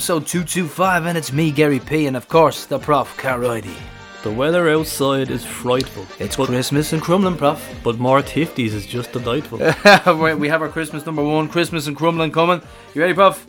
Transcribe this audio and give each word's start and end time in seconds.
episode 0.00 0.26
225, 0.26 1.04
and 1.04 1.18
it's 1.18 1.30
me, 1.30 1.50
Gary 1.50 1.78
P, 1.78 2.06
and 2.06 2.16
of 2.16 2.26
course, 2.26 2.64
the 2.64 2.78
Prof, 2.78 3.14
Carroidy. 3.18 3.76
The 4.22 4.32
weather 4.32 4.70
outside 4.70 5.30
is 5.30 5.44
frightful. 5.44 6.06
It's 6.18 6.36
but, 6.36 6.46
Christmas 6.46 6.94
in 6.94 7.00
Crumlin, 7.00 7.36
Prof. 7.36 7.62
but 7.84 7.98
more 7.98 8.22
tifties 8.22 8.72
is 8.72 8.86
just 8.86 9.12
delightful. 9.12 9.58
we 10.38 10.48
have 10.48 10.62
our 10.62 10.70
Christmas 10.70 11.04
number 11.04 11.22
one, 11.22 11.50
Christmas 11.50 11.86
in 11.86 11.94
Crumlin 11.94 12.32
coming. 12.32 12.62
You 12.94 13.02
ready, 13.02 13.12
Prof? 13.12 13.46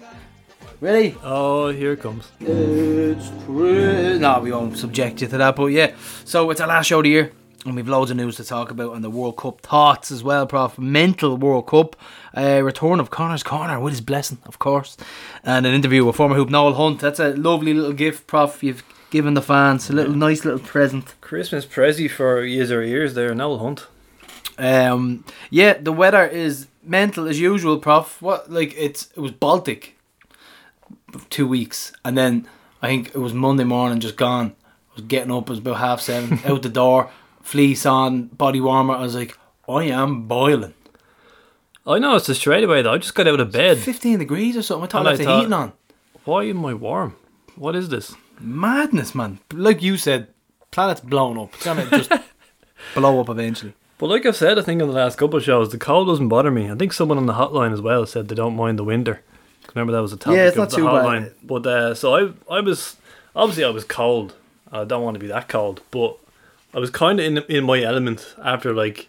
Ready? 0.82 1.16
oh, 1.24 1.70
here 1.70 1.94
it 1.94 2.02
comes. 2.02 2.30
It's 2.42 3.30
Christmas. 3.46 4.20
No, 4.20 4.42
we 4.42 4.52
won't 4.52 4.78
subject 4.78 5.22
you 5.22 5.30
to 5.30 5.38
that, 5.38 5.56
but 5.56 5.68
yeah. 5.68 5.96
So 6.26 6.50
it's 6.50 6.60
our 6.60 6.68
last 6.68 6.88
show 6.88 7.00
of 7.00 7.04
the 7.04 7.12
year, 7.12 7.32
and 7.66 7.76
we've 7.76 7.88
loads 7.88 8.12
of 8.12 8.18
news 8.18 8.38
to 8.38 8.44
talk 8.44 8.72
about, 8.72 8.96
and 8.96 9.04
the 9.04 9.10
World 9.10 9.38
Cup 9.38 9.62
thoughts 9.62 10.12
as 10.12 10.24
well, 10.24 10.46
Prof. 10.46 10.78
Mental 10.78 11.38
World 11.38 11.68
Cup. 11.68 11.96
Uh, 12.36 12.62
return 12.64 13.00
of 13.00 13.10
Connor's 13.10 13.44
Corner 13.44 13.80
with 13.80 13.94
his 13.94 14.02
blessing, 14.02 14.40
of 14.46 14.60
course, 14.60 14.98
and 15.44 15.66
an 15.66 15.74
interview 15.74 16.06
with 16.06 16.16
former 16.16 16.36
hoop 16.36 16.50
Noel 16.50 16.74
Hunt. 16.74 17.00
That's 17.00 17.20
a 17.20 17.34
lovely 17.36 17.74
little 17.74 17.94
gift, 17.94 18.28
Prof. 18.28 18.64
You've 18.64 18.84
given 19.10 19.34
the 19.34 19.42
fans 19.42 19.90
a 19.90 19.94
little 19.94 20.16
nice 20.16 20.46
little 20.46 20.60
present. 20.60 21.14
Christmas 21.22 21.66
prezi 21.66 22.10
for 22.10 22.44
years 22.44 22.72
or 22.72 22.84
years 22.84 23.14
there, 23.14 23.36
Noel 23.36 23.60
Hunt. 23.60 23.88
Um, 24.58 25.26
yeah, 25.50 25.74
the 25.74 25.92
weather 25.92 26.26
is 26.26 26.68
mental 26.84 27.28
as 27.28 27.40
usual, 27.40 27.78
Prof. 27.80 28.22
What 28.22 28.52
like 28.52 28.74
it's 28.78 29.10
it 29.16 29.20
was 29.20 29.32
Baltic, 29.32 29.98
two 31.30 31.48
weeks, 31.48 31.92
and 32.04 32.18
then 32.18 32.48
I 32.82 32.88
think 32.88 33.10
it 33.10 33.20
was 33.20 33.34
Monday 33.34 33.64
morning, 33.66 34.00
just 34.00 34.18
gone. 34.18 34.56
I 34.92 34.96
was 34.96 35.06
getting 35.06 35.32
up, 35.32 35.44
it 35.44 35.50
was 35.50 35.60
about 35.60 35.78
half 35.78 36.02
seven, 36.02 36.40
out 36.46 36.64
the 36.64 36.70
door, 36.70 37.10
fleece 37.42 37.86
on, 37.86 38.28
body 38.28 38.62
warmer. 38.62 38.96
I 38.96 39.02
was 39.02 39.16
like, 39.16 39.38
I 39.68 39.84
am 39.86 40.28
boiling. 40.28 40.74
I 41.86 41.98
noticed 42.00 42.30
it 42.30 42.36
straight 42.36 42.64
away 42.64 42.82
though. 42.82 42.94
I 42.94 42.98
just 42.98 43.16
got 43.16 43.28
out 43.28 43.40
of 43.40 43.52
bed. 43.52 43.78
Fifteen 43.78 44.20
degrees 44.20 44.56
or 44.56 44.62
something. 44.62 44.86
I 44.86 44.88
thought 44.88 45.00
And 45.00 45.08
I 45.08 45.12
I 45.12 45.14
left 45.14 45.24
the 45.26 45.36
heating 45.38 45.54
on. 45.54 45.74
Why 46.26 46.44
am 46.44 46.66
I 46.66 46.74
warm? 46.74 47.16
What 47.56 47.76
is 47.76 47.90
this? 47.90 48.16
Madness, 48.40 49.16
man. 49.16 49.40
Like 49.52 49.82
you 49.82 49.98
said, 49.98 50.28
planet's 50.70 51.02
blown 51.02 51.38
up. 51.38 51.54
It's 51.56 51.66
gonna 51.66 51.90
just 51.90 52.12
blow 52.94 53.20
up 53.20 53.30
eventually. 53.30 53.74
But 53.98 54.08
like 54.08 54.26
I've 54.26 54.36
said, 54.36 54.58
I 54.58 54.64
think 54.64 54.82
in 54.82 54.88
the 54.88 54.94
last 54.94 55.18
couple 55.18 55.38
of 55.38 55.44
shows, 55.44 55.70
the 55.72 55.78
cold 55.78 56.08
doesn't 56.08 56.28
bother 56.28 56.50
me. 56.50 56.72
I 56.72 56.76
think 56.76 56.94
someone 56.94 57.18
on 57.18 57.28
the 57.28 57.34
hotline 57.34 57.72
as 57.72 57.82
well 57.82 58.06
said 58.06 58.28
they 58.28 58.36
don't 58.36 58.56
mind 58.56 58.80
the 58.80 58.84
winter. 58.84 59.22
Remember 59.76 59.94
that 59.94 60.02
was 60.02 60.14
a 60.14 60.18
topic 60.18 60.38
Yeah, 60.38 60.48
it's 60.48 60.58
not 60.58 60.70
the 60.72 60.78
too 60.78 60.86
bad. 60.86 61.34
But 61.44 61.66
uh, 61.68 61.94
so 61.94 62.16
I, 62.16 62.58
I 62.58 62.62
was 62.62 62.98
obviously 63.36 63.64
I 63.64 63.70
was 63.70 63.84
cold. 63.84 64.34
I 64.72 64.84
don't 64.86 65.04
want 65.04 65.16
to 65.16 65.20
be 65.20 65.28
that 65.28 65.50
cold, 65.50 65.82
but 65.92 66.18
I 66.74 66.80
was 66.80 66.90
kind 66.90 67.20
of 67.20 67.26
in 67.26 67.38
in 67.56 67.64
my 67.66 67.82
element 67.82 68.36
after 68.44 68.74
like 68.74 69.08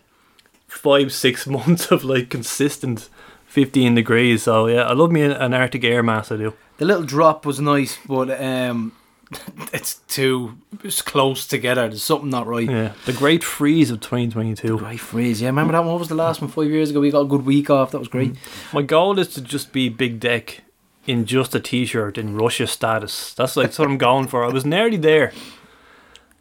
five 0.67 1.12
six 1.12 1.47
months 1.56 1.91
of 1.91 2.05
like 2.05 2.28
consistent 2.31 3.09
fifteen 3.47 3.95
degrees. 3.95 4.45
So 4.45 4.67
yeah, 4.67 4.83
I 4.83 4.93
love 4.93 5.11
me 5.11 5.23
an, 5.23 5.33
an 5.33 5.55
Arctic 5.55 5.84
air 5.84 6.03
mass. 6.03 6.33
I 6.33 6.37
do. 6.37 6.55
The 6.78 6.84
little 6.84 7.05
drop 7.05 7.47
was 7.47 7.61
nice, 7.61 7.99
but 8.06 8.31
um, 8.43 8.93
it's 9.72 9.97
too 10.09 10.59
it's 10.83 11.03
close 11.03 11.47
together. 11.47 11.89
There's 11.89 12.03
something 12.03 12.31
not 12.31 12.47
right. 12.47 12.69
Yeah, 12.69 12.93
the 13.06 13.12
great 13.12 13.45
freeze 13.45 13.91
of 13.91 14.01
2022. 14.01 14.78
Great 14.78 15.01
freeze. 15.01 15.41
Yeah, 15.41 15.49
remember 15.49 15.72
that 15.72 15.81
one? 15.81 15.93
What 15.93 16.01
was 16.01 16.09
the 16.09 16.15
last 16.15 16.41
one 16.41 16.51
five 16.51 16.71
years 16.71 16.91
ago? 16.91 17.01
We 17.01 17.11
got 17.11 17.21
a 17.21 17.27
good 17.27 17.45
week 17.47 17.71
off. 17.71 17.93
That 17.93 17.99
was 17.99 18.09
great. 18.09 18.34
My 18.72 18.83
goal 18.83 19.19
is 19.19 19.28
to 19.34 19.41
just 19.41 19.72
be 19.72 19.89
big 19.89 20.19
deck 20.21 20.62
in 21.06 21.27
just 21.27 21.55
a 21.55 21.61
t-shirt 21.61 22.17
in 22.17 22.37
Russia 22.37 22.67
status. 22.67 23.34
That's 23.34 23.56
like 23.56 23.75
what 23.75 23.89
I'm 23.89 23.99
going 23.99 24.28
for. 24.28 24.45
I 24.45 24.49
was 24.49 24.65
nearly 24.65 24.97
there, 24.97 25.33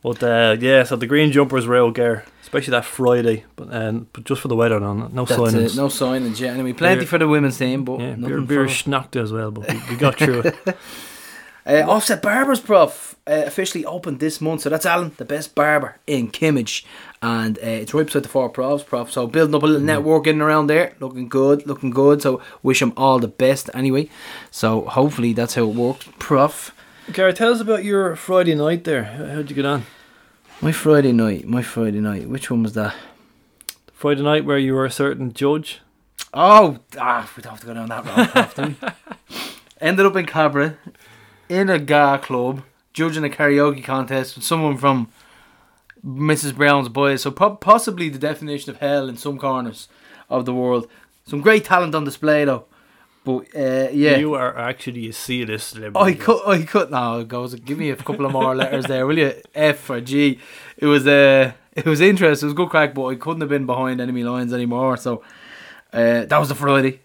but 0.02 0.22
uh, 0.24 0.58
yeah. 0.60 0.84
So 0.84 0.96
the 0.96 1.08
green 1.08 1.32
jumper 1.32 1.58
is 1.58 1.68
real 1.68 1.92
gear, 1.92 2.26
especially 2.42 2.72
that 2.72 2.86
Friday. 2.86 3.46
But 3.56 3.74
um, 3.74 4.08
but 4.14 4.24
just 4.24 4.42
for 4.42 4.48
the 4.48 4.56
weather, 4.56 4.80
no, 4.80 4.94
no 4.94 5.26
That's 5.26 5.40
signings. 5.40 5.74
it. 5.74 5.76
No 5.76 5.88
signings. 5.88 6.40
Yeah, 6.40 6.52
anyway, 6.52 6.74
plenty 6.74 7.02
Beer- 7.02 7.08
for 7.08 7.18
the 7.18 7.28
women's 7.28 7.58
team, 7.58 7.84
but 7.86 8.00
Yeah, 8.00 8.16
beer, 8.16 8.42
beer 8.42 8.68
schnacked 8.68 9.16
as 9.16 9.32
well, 9.32 9.52
but 9.52 9.72
we, 9.72 9.82
we 9.90 9.96
got 9.96 10.18
through 10.18 10.42
it. 10.42 10.56
Uh, 11.64 11.84
Offset 11.88 12.24
Barbers 12.24 12.60
Prof 12.60 13.16
uh, 13.28 13.44
officially 13.46 13.86
opened 13.86 14.20
this 14.20 14.42
month, 14.42 14.62
so 14.62 14.70
that's 14.72 14.84
Alan, 14.84 15.12
the 15.18 15.26
best 15.26 15.54
barber 15.54 15.98
in 16.08 16.32
Kimmage, 16.32 16.84
and 17.22 17.60
uh, 17.60 17.62
it's 17.62 17.94
right 17.94 18.04
beside 18.08 18.24
the 18.24 18.30
four 18.30 18.50
profs, 18.50 18.84
Prof. 18.84 19.12
So 19.12 19.28
building 19.28 19.54
up 19.54 19.62
a 19.62 19.68
little 19.68 19.82
network 19.82 20.26
in 20.26 20.34
and 20.38 20.42
around 20.42 20.68
there, 20.68 20.96
looking 21.00 21.30
good, 21.30 21.68
looking 21.68 21.92
good. 21.92 22.24
So 22.24 22.42
wish 22.64 22.82
him 22.82 22.94
all 22.98 23.20
the 23.20 23.28
best 23.28 23.70
anyway. 23.76 24.10
So 24.50 24.82
hopefully 24.86 25.34
that's 25.34 25.54
how 25.54 25.70
it 25.70 25.76
works, 25.76 26.10
Prof. 26.18 26.74
Gary, 27.12 27.34
tell 27.34 27.52
us 27.52 27.60
about 27.60 27.84
your 27.84 28.16
Friday 28.16 28.56
night 28.56 28.84
there. 28.84 29.04
How- 29.04 29.26
How'd 29.26 29.50
you 29.50 29.56
get 29.56 29.66
on? 29.66 29.86
My 30.62 30.72
Friday 30.72 31.12
night, 31.12 31.48
my 31.48 31.62
Friday 31.62 32.00
night. 32.00 32.30
Which 32.30 32.50
one 32.52 32.64
was 32.64 32.74
that? 32.74 32.96
Friday 33.94 34.22
night 34.22 34.46
where 34.46 34.58
you 34.58 34.74
were 34.74 34.86
a 34.86 34.92
certain 34.92 35.34
judge. 35.34 35.82
Oh, 36.34 36.78
ah, 36.98 37.30
we 37.36 37.44
don't 37.44 37.52
have 37.52 37.60
to 37.62 37.66
go 37.68 37.74
down 37.74 37.90
that 37.90 38.58
road, 38.58 38.78
we? 38.82 38.88
Ended 39.82 40.06
up 40.06 40.16
in 40.16 40.26
Cabra, 40.26 40.78
in 41.50 41.70
a 41.70 41.80
GA 41.80 42.18
club, 42.20 42.62
judging 42.94 43.26
a 43.26 43.30
karaoke 43.30 43.84
contest 43.84 44.36
with 44.36 44.46
someone 44.46 44.78
from 44.78 45.10
Mrs. 46.06 46.56
Brown's 46.56 46.88
Boys. 46.88 47.24
So 47.24 47.32
po- 47.32 47.56
possibly 47.56 48.08
the 48.10 48.20
definition 48.20 48.70
of 48.70 48.78
hell 48.78 49.10
in 49.10 49.18
some 49.18 49.38
corners 49.38 49.90
of 50.30 50.46
the 50.46 50.54
world. 50.54 50.88
Some 51.26 51.42
great 51.42 51.66
talent 51.66 51.96
on 51.96 52.06
display 52.06 52.46
though. 52.46 52.66
But 53.24 53.56
uh, 53.56 53.90
yeah, 53.92 54.18
You 54.18 54.34
are 54.34 54.58
actually 54.58 55.08
a 55.10 55.14
C-list 55.14 55.70
celebrity. 55.70 56.14
I 56.14 56.14
cut. 56.16 56.48
I 56.48 56.64
cut. 56.64 56.90
No, 56.90 57.20
it 57.20 57.28
goes. 57.28 57.54
Give 57.56 57.78
me 57.78 57.92
a 57.92 57.96
couple 57.96 58.26
of 58.26 58.32
more 58.32 58.56
letters 58.56 58.86
there, 58.86 59.06
will 59.06 59.18
you? 59.18 59.34
F 59.54 59.90
or 59.90 60.02
G. 60.02 60.40
It 60.78 60.88
was. 60.88 61.06
Uh, 61.06 61.52
it 61.74 61.86
was 61.86 62.02
interesting. 62.02 62.48
It 62.48 62.50
was 62.50 62.54
good 62.56 62.70
crack, 62.70 62.94
but 62.96 63.06
I 63.06 63.16
couldn't 63.16 63.42
have 63.42 63.50
been 63.50 63.66
behind 63.68 64.02
enemy 64.02 64.24
lines 64.24 64.52
anymore. 64.54 64.98
So 64.98 65.24
uh, 65.94 66.26
that 66.26 66.38
was 66.40 66.50
the 66.50 66.56
Friday. 66.56 67.02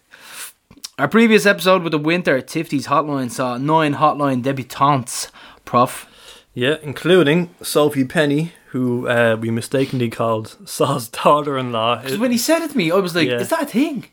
Our 0.99 1.07
previous 1.07 1.45
episode 1.45 1.83
with 1.83 1.91
the 1.91 1.99
winter 1.99 2.41
Tifty's 2.41 2.87
hotline 2.87 3.29
saw 3.29 3.57
nine 3.57 3.93
hotline 3.95 4.41
debutantes. 4.41 5.29
Prof. 5.65 6.07
Yeah, 6.55 6.77
including 6.81 7.53
Sophie 7.61 8.05
Penny, 8.05 8.53
who 8.69 9.07
uh, 9.07 9.37
we 9.39 9.51
mistakenly 9.51 10.09
called 10.09 10.57
Saw's 10.67 11.07
daughter-in-law. 11.09 11.97
Because 12.01 12.17
when 12.17 12.31
he 12.31 12.37
said 12.39 12.63
it 12.63 12.71
to 12.71 12.77
me, 12.77 12.89
I 12.89 12.95
was 12.95 13.13
like, 13.13 13.27
Yeah. 13.27 13.39
"Is 13.39 13.49
that 13.49 13.61
a 13.61 13.65
thing?" 13.67 14.05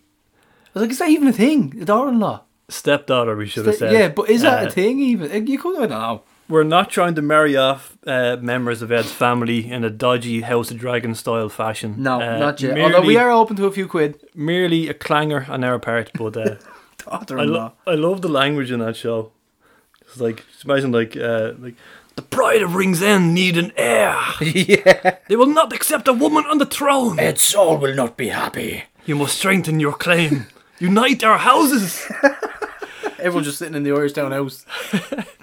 I 0.75 0.79
was 0.79 0.82
like, 0.82 0.91
"Is 0.91 0.99
that 0.99 1.09
even 1.11 1.29
a 1.29 1.32
thing?" 1.32 1.76
A 1.81 1.85
daughter-in-law. 1.85 2.43
Stepdaughter, 2.69 3.37
we 3.37 3.47
should 3.47 3.67
have 3.67 3.76
said. 3.76 3.93
Yeah, 3.93 4.09
but 4.09 4.29
is 4.31 4.43
that 4.43 4.62
Uh, 4.65 4.67
a 4.67 4.71
thing 4.71 4.99
even? 5.00 5.47
You 5.47 5.59
could. 5.59 5.76
I 5.76 5.87
don't 5.87 5.91
know. 5.91 6.23
We're 6.49 6.62
not 6.65 6.91
trying 6.91 7.15
to 7.15 7.23
marry 7.23 7.56
off 7.56 7.97
uh, 8.06 8.37
members 8.41 8.82
of 8.82 8.91
Ed's 8.93 9.11
family 9.12 9.71
in 9.71 9.82
a 9.85 9.91
dodgy 9.91 10.43
House 10.43 10.71
of 10.71 10.79
Dragon 10.79 11.15
style 11.15 11.49
fashion. 11.49 11.94
No, 11.99 12.21
Uh, 12.21 12.38
not 12.38 12.61
yet. 12.61 12.75
Merely, 12.75 12.94
Although 12.94 13.06
we 13.06 13.17
are 13.17 13.31
open 13.31 13.56
to 13.56 13.67
a 13.67 13.71
few 13.73 13.87
quid. 13.87 14.17
merely 14.35 14.88
a 14.88 14.94
clanger 14.94 15.47
on 15.49 15.65
our 15.65 15.79
part, 15.79 16.11
but 16.15 16.37
uh, 16.37 16.56
I, 17.11 17.19
Daughter-in-law. 17.19 17.73
lo- 17.87 17.93
I 17.93 17.94
love 17.97 18.21
the 18.21 18.29
language 18.29 18.71
in 18.71 18.81
that 18.81 18.97
show. 18.97 19.32
It's 20.03 20.21
like 20.21 20.44
just 20.53 20.65
imagine 20.65 20.93
like 20.93 21.17
uh, 21.17 21.53
like 21.59 21.75
the 22.17 22.23
pride 22.23 22.62
of 22.62 22.75
Ringsend 22.75 23.32
need 23.35 23.56
an 23.56 23.73
heir. 23.76 24.17
yeah. 24.41 25.17
They 25.29 25.37
will 25.37 25.47
not 25.53 25.73
accept 25.73 26.09
a 26.09 26.12
woman 26.12 26.44
on 26.50 26.59
the 26.59 26.67
throne. 26.67 27.19
Ed 27.19 27.38
Saul 27.38 27.79
will 27.79 27.94
not 27.94 28.17
be 28.17 28.29
happy. 28.29 28.85
You 29.06 29.17
must 29.17 29.37
strengthen 29.38 29.81
your 29.81 29.94
claim. 29.94 30.47
Unite 30.79 31.23
our 31.25 31.38
houses. 31.38 32.05
Everyone 33.19 33.44
just 33.44 33.59
sitting 33.59 33.75
in 33.75 33.85
the 33.85 33.91
Irishtown 33.91 34.32
house. 34.32 34.67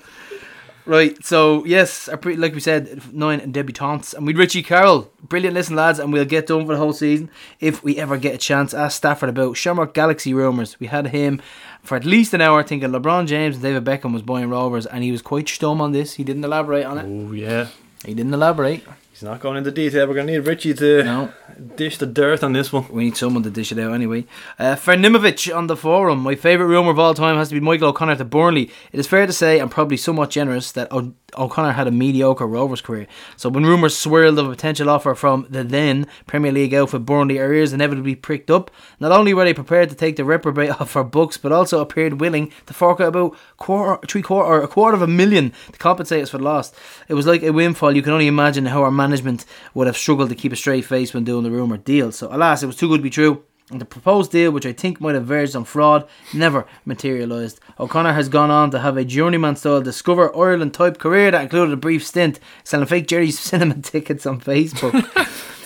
right, 0.85 1.23
so 1.23 1.65
yes, 1.65 2.09
our 2.09 2.17
pre- 2.17 2.35
like 2.35 2.53
we 2.53 2.59
said, 2.59 3.13
nine 3.13 3.39
and 3.39 3.53
debutantes, 3.53 4.13
and 4.13 4.27
we'd 4.27 4.37
Richie 4.37 4.61
Carroll, 4.61 5.11
brilliant 5.23 5.55
listen 5.55 5.75
lads, 5.75 5.99
and 5.99 6.11
we'll 6.11 6.25
get 6.25 6.47
done 6.47 6.65
for 6.65 6.73
the 6.73 6.79
whole 6.79 6.93
season 6.93 7.29
if 7.59 7.83
we 7.83 7.97
ever 7.97 8.17
get 8.17 8.35
a 8.35 8.37
chance. 8.37 8.73
Ask 8.73 8.97
Stafford 8.97 9.29
about 9.29 9.57
Shamrock 9.57 9.93
Galaxy 9.93 10.33
rumours. 10.33 10.79
We 10.79 10.87
had 10.87 11.07
him 11.07 11.41
for 11.81 11.95
at 11.95 12.05
least 12.05 12.33
an 12.33 12.41
hour 12.41 12.61
thinking 12.61 12.89
LeBron 12.89 13.27
James 13.27 13.55
and 13.55 13.63
David 13.63 13.85
Beckham 13.85 14.13
was 14.13 14.21
buying 14.21 14.49
Rovers, 14.49 14.85
and 14.85 15.03
he 15.03 15.11
was 15.11 15.21
quite 15.21 15.45
stum 15.45 15.79
on 15.79 15.91
this. 15.91 16.15
He 16.15 16.23
didn't 16.23 16.43
elaborate 16.43 16.85
on 16.85 16.97
it. 16.97 17.05
Oh 17.05 17.31
yeah. 17.31 17.67
He 18.05 18.13
didn't 18.13 18.33
elaborate. 18.33 18.83
He 19.21 19.25
He's 19.25 19.29
not 19.31 19.39
going 19.39 19.57
into 19.57 19.69
detail. 19.69 20.07
We're 20.07 20.15
going 20.15 20.25
to 20.25 20.33
need 20.33 20.47
Richie 20.47 20.73
to 20.73 21.03
No, 21.03 21.31
dish 21.75 21.97
the 21.99 22.07
dirt 22.07 22.43
on 22.43 22.53
this 22.53 22.73
one. 22.73 22.87
we 22.89 23.03
need 23.05 23.17
someone 23.17 23.43
to 23.43 23.51
dish 23.51 23.71
it 23.71 23.77
out 23.77 23.93
anyway. 23.93 24.25
Uh, 24.57 24.75
Fernimovic 24.75 25.55
on 25.55 25.67
the 25.67 25.77
forum. 25.77 26.19
My 26.21 26.33
favourite 26.33 26.69
rumour 26.69 26.89
of 26.89 26.97
all 26.97 27.13
time 27.13 27.37
has 27.37 27.49
to 27.49 27.53
be 27.53 27.59
Michael 27.59 27.89
O'Connor 27.89 28.15
to 28.15 28.25
Burnley. 28.25 28.71
It 28.91 28.99
is 28.99 29.05
fair 29.05 29.27
to 29.27 29.33
say, 29.33 29.59
and 29.59 29.69
probably 29.69 29.97
somewhat 29.97 30.31
generous, 30.31 30.71
that 30.71 30.91
o- 30.91 31.13
O'Connor 31.37 31.73
had 31.73 31.85
a 31.87 31.91
mediocre 31.91 32.47
Rovers 32.47 32.81
career. 32.81 33.05
So 33.37 33.47
when 33.47 33.63
rumours 33.63 33.95
swirled 33.95 34.39
of 34.39 34.47
a 34.47 34.49
potential 34.49 34.89
offer 34.89 35.13
from 35.13 35.45
the 35.51 35.63
then 35.63 36.07
Premier 36.25 36.51
League 36.51 36.73
outfit 36.73 37.05
Burnley, 37.05 37.39
our 37.39 37.53
ears 37.53 37.73
inevitably 37.73 38.15
pricked 38.15 38.49
up. 38.49 38.71
Not 38.99 39.11
only 39.11 39.35
were 39.35 39.43
they 39.45 39.53
prepared 39.53 39.89
to 39.91 39.95
take 39.95 40.15
the 40.15 40.25
reprobate 40.25 40.71
off 40.81 40.95
our 40.95 41.03
books, 41.03 41.37
but 41.37 41.51
also 41.51 41.79
appeared 41.79 42.19
willing 42.19 42.51
to 42.65 42.73
fork 42.73 42.99
out 42.99 43.09
about 43.09 43.37
quarter, 43.57 44.03
three 44.07 44.23
quarter, 44.23 44.49
or 44.49 44.61
a 44.63 44.67
quarter 44.67 44.95
of 44.95 45.03
a 45.03 45.07
million 45.07 45.53
to 45.71 45.77
compensate 45.77 46.23
us 46.23 46.31
for 46.31 46.39
the 46.39 46.43
loss. 46.43 46.73
It 47.07 47.13
was 47.13 47.27
like 47.27 47.43
a 47.43 47.51
windfall. 47.53 47.95
You 47.95 48.01
can 48.01 48.13
only 48.13 48.27
imagine 48.27 48.65
how 48.65 48.81
our 48.83 48.89
management 49.11 49.45
would 49.73 49.87
have 49.87 49.97
struggled 49.97 50.29
to 50.29 50.35
keep 50.35 50.53
a 50.53 50.55
straight 50.55 50.85
face 50.85 51.13
when 51.13 51.25
doing 51.25 51.43
the 51.43 51.51
rumoured 51.51 51.83
deal. 51.83 52.11
So 52.13 52.29
alas, 52.31 52.63
it 52.63 52.67
was 52.67 52.77
too 52.77 52.87
good 52.87 52.97
to 52.97 53.03
be 53.03 53.09
true. 53.09 53.43
And 53.69 53.79
the 53.79 53.85
proposed 53.85 54.31
deal, 54.31 54.51
which 54.51 54.65
I 54.65 54.73
think 54.73 54.99
might 54.99 55.15
have 55.15 55.25
verged 55.25 55.55
on 55.55 55.63
fraud, 55.65 56.07
never 56.33 56.65
materialised. 56.85 57.59
O'Connor 57.79 58.13
has 58.13 58.27
gone 58.29 58.51
on 58.51 58.71
to 58.71 58.79
have 58.79 58.97
a 58.97 59.05
journeyman 59.05 59.55
style 59.55 59.81
Discover 59.81 60.35
Ireland 60.35 60.73
type 60.73 60.97
career 60.97 61.31
that 61.31 61.41
included 61.43 61.73
a 61.73 61.77
brief 61.77 62.05
stint 62.05 62.39
selling 62.63 62.87
fake 62.87 63.07
Jerry's 63.07 63.39
cinema 63.49 63.75
tickets 63.81 64.25
on 64.25 64.41
Facebook. 64.41 64.93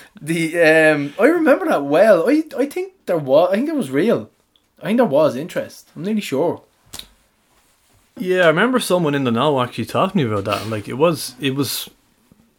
the 0.22 0.60
um, 0.60 1.14
I 1.20 1.26
remember 1.26 1.66
that 1.68 1.86
well. 1.86 2.30
I 2.30 2.44
I 2.58 2.66
think 2.68 2.94
there 3.06 3.18
was. 3.18 3.50
I 3.52 3.56
think 3.56 3.70
it 3.70 3.76
was 3.76 3.90
real. 3.92 4.30
I 4.82 4.88
think 4.88 4.98
there 4.98 5.06
was 5.06 5.36
interest. 5.36 5.90
I'm 5.96 6.04
nearly 6.04 6.22
sure. 6.22 6.62
Yeah, 8.18 8.44
I 8.44 8.48
remember 8.48 8.80
someone 8.80 9.14
in 9.16 9.26
the 9.26 9.32
know 9.32 9.62
actually 9.62 9.86
talking 9.86 10.20
to 10.20 10.26
me 10.26 10.32
about 10.32 10.46
that. 10.46 10.62
and, 10.62 10.72
Like 10.72 10.88
it 10.88 10.94
was, 10.94 11.36
it 11.40 11.56
was 11.56 11.90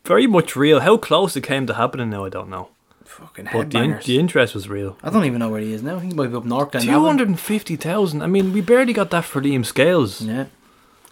very 0.07 0.27
much 0.27 0.57
real. 0.57 0.81
How 0.81 0.97
close 0.97 1.37
it 1.37 1.43
came 1.43 1.67
to 1.67 1.75
happening 1.75 2.11
now, 2.11 2.25
I 2.25 2.29
don't 2.29 2.49
know. 2.49 2.69
Fucking 3.05 3.47
hell. 3.47 3.63
But 3.63 3.71
the, 3.71 3.79
in, 3.79 4.01
the 4.05 4.19
interest 4.19 4.55
was 4.55 4.69
real. 4.69 4.97
I 5.03 5.11
don't 5.11 5.25
even 5.25 5.39
know 5.39 5.49
where 5.49 5.61
he 5.61 5.73
is 5.73 5.83
now. 5.83 5.99
He 5.99 6.13
might 6.13 6.29
be 6.29 6.37
up 6.37 6.45
north. 6.45 6.73
Two 6.73 7.05
hundred 7.05 7.29
and 7.29 7.41
fifty 7.41 7.77
thousand. 7.77 8.23
I 8.23 8.27
mean, 8.27 8.53
we 8.53 8.61
barely 8.61 8.93
got 8.93 9.11
that 9.11 9.25
for 9.25 9.41
Liam 9.41 9.65
Scales. 9.65 10.21
Yeah. 10.21 10.47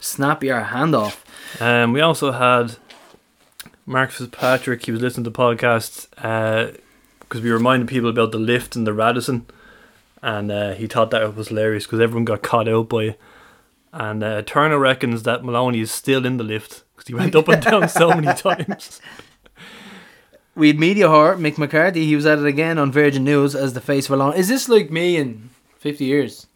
Snap 0.01 0.45
your 0.45 0.61
hand 0.61 0.95
off. 0.95 1.25
Um, 1.61 1.93
we 1.93 2.01
also 2.01 2.33
had 2.33 2.77
Mark 3.87 4.11
Fitzpatrick. 4.11 4.85
He 4.85 4.93
was 4.93 5.01
listening 5.01 5.25
to 5.25 5.31
podcasts 5.31 6.09
because 7.21 7.41
we 7.43 7.51
reminded 7.51 7.89
people 7.89 8.11
about 8.11 8.33
the 8.33 8.39
lift 8.39 8.77
and 8.77 8.87
the 8.87 8.93
Radisson, 8.93 9.47
and 10.21 10.53
uh, 10.53 10.75
he 10.75 10.87
thought 10.87 11.11
that 11.11 11.35
was 11.35 11.49
hilarious 11.49 11.85
because 11.85 12.01
everyone 12.01 12.27
got 12.27 12.43
caught 12.43 12.69
out 12.69 12.91
by 12.91 13.03
it. 13.05 13.21
And 13.93 14.23
uh, 14.23 14.43
Turner 14.43 14.79
reckons 14.79 15.23
that 15.23 15.45
Maloney 15.45 15.81
is 15.81 15.91
still 15.91 16.27
in 16.27 16.37
the 16.37 16.45
lift 16.45 16.83
because 17.05 17.09
he 17.09 17.15
went 17.15 17.35
up 17.35 17.49
and 17.49 17.63
down 17.63 17.89
so 17.89 18.09
many 18.09 18.33
times. 18.39 19.01
We 20.55 20.69
had 20.69 20.79
media 20.79 21.07
whore 21.09 21.37
Mick 21.37 21.59
McCarthy. 21.59 22.07
He 22.07 22.15
was 22.15 22.27
at 22.27 22.39
it 22.39 22.47
again 22.47 22.79
on 22.79 22.93
Virgin 22.93 23.25
News 23.25 23.55
as 23.57 23.73
the 23.75 23.81
face 23.81 24.07
of 24.07 24.13
a 24.13 24.17
long. 24.17 24.35
Is 24.35 24.49
this 24.49 24.69
like 24.69 24.91
me 24.91 25.17
in 25.17 25.51
fifty 25.79 26.05
years? 26.05 26.47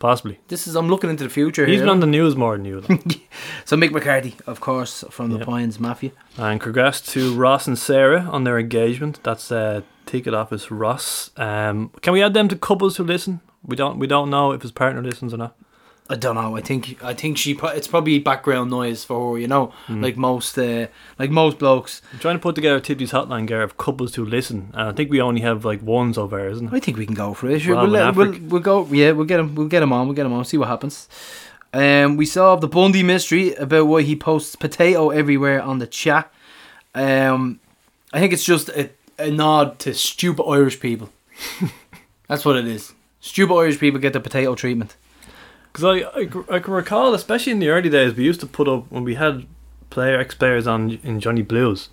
Possibly. 0.00 0.40
This 0.48 0.66
is. 0.66 0.74
I'm 0.74 0.88
looking 0.88 1.10
into 1.10 1.24
the 1.24 1.30
future. 1.30 1.66
He's 1.66 1.74
here. 1.76 1.82
been 1.82 1.90
on 1.90 2.00
the 2.00 2.06
news 2.06 2.34
more 2.34 2.56
than 2.56 2.64
you. 2.64 2.82
So 3.66 3.76
Mick 3.76 3.92
McCarthy, 3.92 4.34
of 4.46 4.58
course, 4.60 5.04
from 5.10 5.30
the 5.30 5.38
Yeah. 5.38 5.44
Pines 5.44 5.78
Mafia. 5.78 6.10
and 6.36 6.60
congrats 6.60 7.00
to 7.12 7.34
Ross 7.34 7.68
and 7.68 7.78
Sarah 7.78 8.22
on 8.32 8.42
their 8.44 8.58
engagement. 8.58 9.20
That's 9.22 9.52
uh, 9.52 9.82
ticket 10.06 10.34
office 10.34 10.70
Ross. 10.72 11.30
Um, 11.36 11.90
can 12.00 12.12
we 12.12 12.22
add 12.22 12.34
them 12.34 12.48
to 12.48 12.56
couples 12.56 12.96
who 12.96 13.04
listen? 13.04 13.40
We 13.62 13.76
don't. 13.76 13.98
We 14.00 14.08
don't 14.08 14.30
know 14.30 14.50
if 14.52 14.62
his 14.62 14.72
partner 14.72 15.02
listens 15.02 15.32
or 15.32 15.36
not. 15.36 15.54
I 16.10 16.16
don't 16.16 16.34
know. 16.34 16.56
I 16.56 16.60
think. 16.60 17.02
I 17.04 17.14
think 17.14 17.38
she. 17.38 17.56
It's 17.62 17.86
probably 17.86 18.18
background 18.18 18.68
noise 18.70 19.04
for 19.04 19.34
her. 19.34 19.38
You 19.38 19.46
know, 19.46 19.72
Hmm. 19.86 20.02
like 20.02 20.16
most. 20.16 20.58
Uh, 20.58 20.88
like 21.18 21.30
most 21.30 21.58
blokes. 21.58 22.02
I'm 22.12 22.18
trying 22.18 22.34
to 22.36 22.40
put 22.42 22.56
together 22.56 22.80
Tipsy's 22.80 23.12
hotline, 23.12 23.46
Gareth, 23.46 23.70
of 23.70 23.76
couples 23.78 24.16
who 24.16 24.24
listen. 24.24 24.70
And 24.74 24.88
I 24.88 24.92
think 24.92 25.10
we 25.10 25.20
only 25.22 25.40
have 25.42 25.64
like 25.64 25.80
one 25.80 26.12
so 26.12 26.26
far, 26.28 26.48
isn't 26.48 26.66
it? 26.66 26.74
I 26.76 26.80
think 26.80 26.98
we 26.98 27.06
can 27.06 27.14
go 27.14 27.32
for 27.32 27.48
it. 27.48 27.60
Sure, 27.60 27.76
Well, 27.76 27.84
we'll, 27.84 27.92
let, 27.92 28.16
we'll, 28.16 28.38
we'll 28.48 28.60
go. 28.60 28.86
Yeah, 28.90 29.12
we'll 29.12 29.24
get 29.26 29.38
him. 29.40 29.54
We'll 29.54 29.68
get 29.68 29.82
him 29.84 29.92
on. 29.92 30.06
We'll 30.08 30.16
get 30.16 30.26
him 30.26 30.32
on. 30.32 30.44
See 30.44 30.58
what 30.58 30.68
happens. 30.68 31.08
Um, 31.72 32.16
we 32.16 32.26
solved 32.26 32.62
the 32.62 32.68
Bundy 32.68 33.04
mystery 33.04 33.54
about 33.54 33.86
why 33.86 34.02
he 34.02 34.16
posts 34.16 34.56
potato 34.56 35.10
everywhere 35.10 35.62
on 35.62 35.78
the 35.78 35.86
chat. 35.86 36.32
Um, 36.94 37.60
I 38.12 38.18
think 38.18 38.32
it's 38.32 38.42
just 38.44 38.68
a, 38.70 38.90
a 39.18 39.30
nod 39.30 39.78
to 39.80 39.94
stupid 39.94 40.42
Irish 40.44 40.80
people. 40.80 41.10
That's 42.28 42.44
what 42.44 42.56
it 42.56 42.66
is. 42.66 42.92
Stupid 43.20 43.54
Irish 43.54 43.78
people 43.78 44.00
get 44.00 44.12
the 44.12 44.20
potato 44.20 44.56
treatment. 44.56 44.96
Because 45.72 45.84
I 45.84 46.20
I 46.54 46.58
can 46.58 46.72
recall, 46.74 47.14
especially 47.14 47.52
in 47.52 47.58
the 47.60 47.68
early 47.68 47.88
days, 47.90 48.14
we 48.14 48.24
used 48.24 48.40
to 48.40 48.46
put 48.46 48.68
up 48.68 48.90
when 48.90 49.04
we 49.04 49.14
had 49.14 49.46
player 49.90 50.18
ex 50.18 50.34
players 50.34 50.66
on 50.66 50.98
in 51.02 51.20
Johnny 51.20 51.42
Blues. 51.42 51.88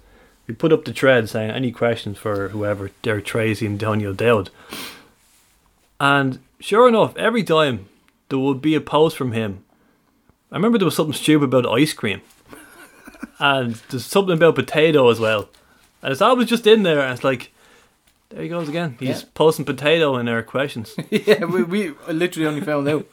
We 0.48 0.54
put 0.54 0.72
up 0.72 0.86
the 0.86 0.94
thread 0.94 1.28
saying 1.30 1.52
any 1.52 1.72
questions 1.72 2.18
for 2.18 2.50
whoever, 2.50 2.92
Derek 3.02 3.26
Treacy 3.26 3.66
and 3.68 3.78
Daniel 3.80 4.14
Dowd. 4.14 4.50
And 6.00 6.40
sure 6.60 6.88
enough, 6.88 7.16
every 7.18 7.44
time 7.44 7.88
there 8.30 8.40
would 8.40 8.62
be 8.62 8.76
a 8.76 8.82
post 8.82 9.18
from 9.18 9.32
him. 9.34 9.64
I 10.52 10.56
remember 10.56 10.78
there 10.78 10.86
was 10.86 10.96
something 10.96 11.14
stupid 11.14 11.46
about 11.46 11.66
ice 11.66 11.92
cream, 11.94 12.22
and 13.40 13.76
there's 13.90 14.06
something 14.06 14.36
about 14.36 14.56
potato 14.56 15.10
as 15.10 15.20
well. 15.20 15.50
And 16.02 16.12
it's 16.12 16.22
always 16.22 16.48
just 16.48 16.66
in 16.68 16.84
there, 16.84 17.02
and 17.02 17.14
it's 17.14 17.24
like, 17.24 17.52
there 18.30 18.44
he 18.44 18.48
goes 18.50 18.70
again. 18.70 18.96
He's 19.00 19.24
Yeah. 19.24 19.28
posting 19.34 19.66
potato 19.66 20.16
in 20.18 20.30
our 20.30 20.44
questions. 20.44 20.96
yeah, 21.10 21.44
we, 21.46 21.64
we 21.64 21.94
literally 22.08 22.48
only 22.48 22.62
found 22.62 22.88
out. 22.88 23.06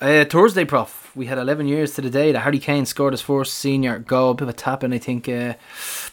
Uh, 0.00 0.24
Thursday, 0.24 0.64
prof. 0.64 1.12
We 1.14 1.26
had 1.26 1.38
11 1.38 1.68
years 1.68 1.94
to 1.94 2.02
the 2.02 2.10
day 2.10 2.32
that 2.32 2.40
Harry 2.40 2.58
Kane 2.58 2.84
scored 2.84 3.12
his 3.12 3.20
first 3.22 3.54
senior 3.54 3.98
goal. 4.00 4.32
A 4.32 4.34
bit 4.34 4.42
of 4.42 4.48
a 4.48 4.52
tap 4.52 4.82
in, 4.84 4.92
I 4.92 4.98
think, 4.98 5.28
uh, 5.28 5.54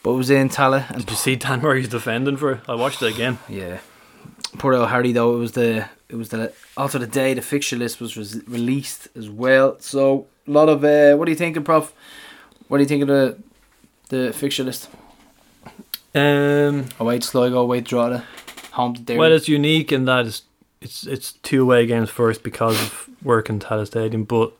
but 0.03 0.11
it 0.11 0.17
was 0.17 0.29
in 0.29 0.49
Tallaght. 0.49 0.89
And 0.91 0.99
Did 0.99 1.09
you 1.09 1.15
see 1.15 1.35
Dan 1.35 1.61
Murray's 1.61 1.89
defending 1.89 2.37
for? 2.37 2.61
I 2.67 2.75
watched 2.75 3.01
it 3.01 3.13
again. 3.13 3.39
Yeah, 3.49 3.79
poor 4.59 4.73
old 4.75 4.89
Harry 4.89 5.11
though. 5.11 5.35
It 5.35 5.39
was 5.39 5.53
the 5.53 5.89
it 6.09 6.15
was 6.15 6.29
the 6.29 6.53
also 6.77 6.99
the 6.99 7.07
day 7.07 7.33
the 7.33 7.41
fixture 7.41 7.75
list 7.75 7.99
was 7.99 8.15
res- 8.15 8.41
released 8.47 9.07
as 9.15 9.29
well. 9.29 9.77
So 9.79 10.27
a 10.47 10.51
lot 10.51 10.69
of 10.69 10.83
uh, 10.83 11.15
what 11.17 11.25
do 11.25 11.31
you 11.31 11.37
think, 11.37 11.63
Prof? 11.65 11.91
What 12.67 12.77
do 12.77 12.83
you 12.83 12.87
think 12.87 13.01
of 13.01 13.07
the 13.07 13.37
the 14.09 14.31
fixture 14.33 14.63
list? 14.63 14.89
Um, 16.13 16.85
Away 16.99 17.19
to 17.19 17.25
Sligo, 17.27 17.59
away 17.61 17.79
to 17.81 17.85
Drogheda, 17.87 18.25
home 18.73 18.93
to 18.95 19.01
Derry. 19.01 19.19
well, 19.19 19.31
it's 19.31 19.47
unique 19.47 19.91
in 19.91 20.05
that 20.05 20.27
it's 20.27 20.43
it's, 20.81 21.07
it's 21.07 21.31
two 21.33 21.61
away 21.63 21.85
games 21.87 22.09
first 22.09 22.43
because 22.43 22.79
of 22.81 23.09
work 23.23 23.49
in 23.49 23.59
Tallaght 23.59 23.87
Stadium, 23.87 24.23
but 24.23 24.53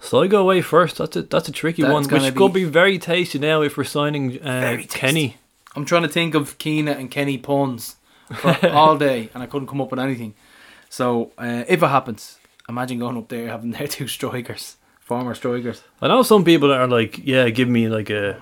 Sligo 0.00 0.40
away 0.40 0.60
first. 0.60 0.98
That's 0.98 1.16
a 1.16 1.22
that's 1.22 1.48
a 1.48 1.52
tricky 1.52 1.82
That's 1.82 1.92
one, 1.92 2.08
which 2.08 2.34
be- 2.34 2.38
could 2.38 2.52
be 2.52 2.64
very 2.64 2.98
tasty 2.98 3.38
now 3.38 3.62
if 3.62 3.76
we're 3.76 3.84
signing 3.84 4.42
uh, 4.42 4.82
Kenny. 4.88 5.36
I'm 5.76 5.84
trying 5.84 6.02
to 6.02 6.08
think 6.08 6.34
of 6.34 6.58
Keena 6.58 6.92
and 6.92 7.10
Kenny 7.10 7.38
puns 7.38 7.96
all 8.64 8.98
day, 8.98 9.30
and 9.32 9.42
I 9.42 9.46
couldn't 9.46 9.68
come 9.68 9.80
up 9.80 9.90
with 9.90 10.00
anything. 10.00 10.34
So 10.90 11.32
uh, 11.38 11.64
if 11.68 11.82
it 11.82 11.86
happens, 11.86 12.38
imagine 12.68 12.98
going 12.98 13.16
up 13.16 13.28
there 13.28 13.48
having 13.48 13.70
their 13.70 13.86
two 13.96 14.08
strikers, 14.08 14.76
former 15.00 15.34
strikers. 15.34 15.82
I 16.00 16.08
know 16.08 16.22
some 16.22 16.44
people 16.44 16.68
that 16.68 16.80
are 16.80 16.88
like, 16.88 17.18
yeah, 17.24 17.48
give 17.50 17.68
me 17.68 17.88
like 17.88 18.10
a 18.10 18.40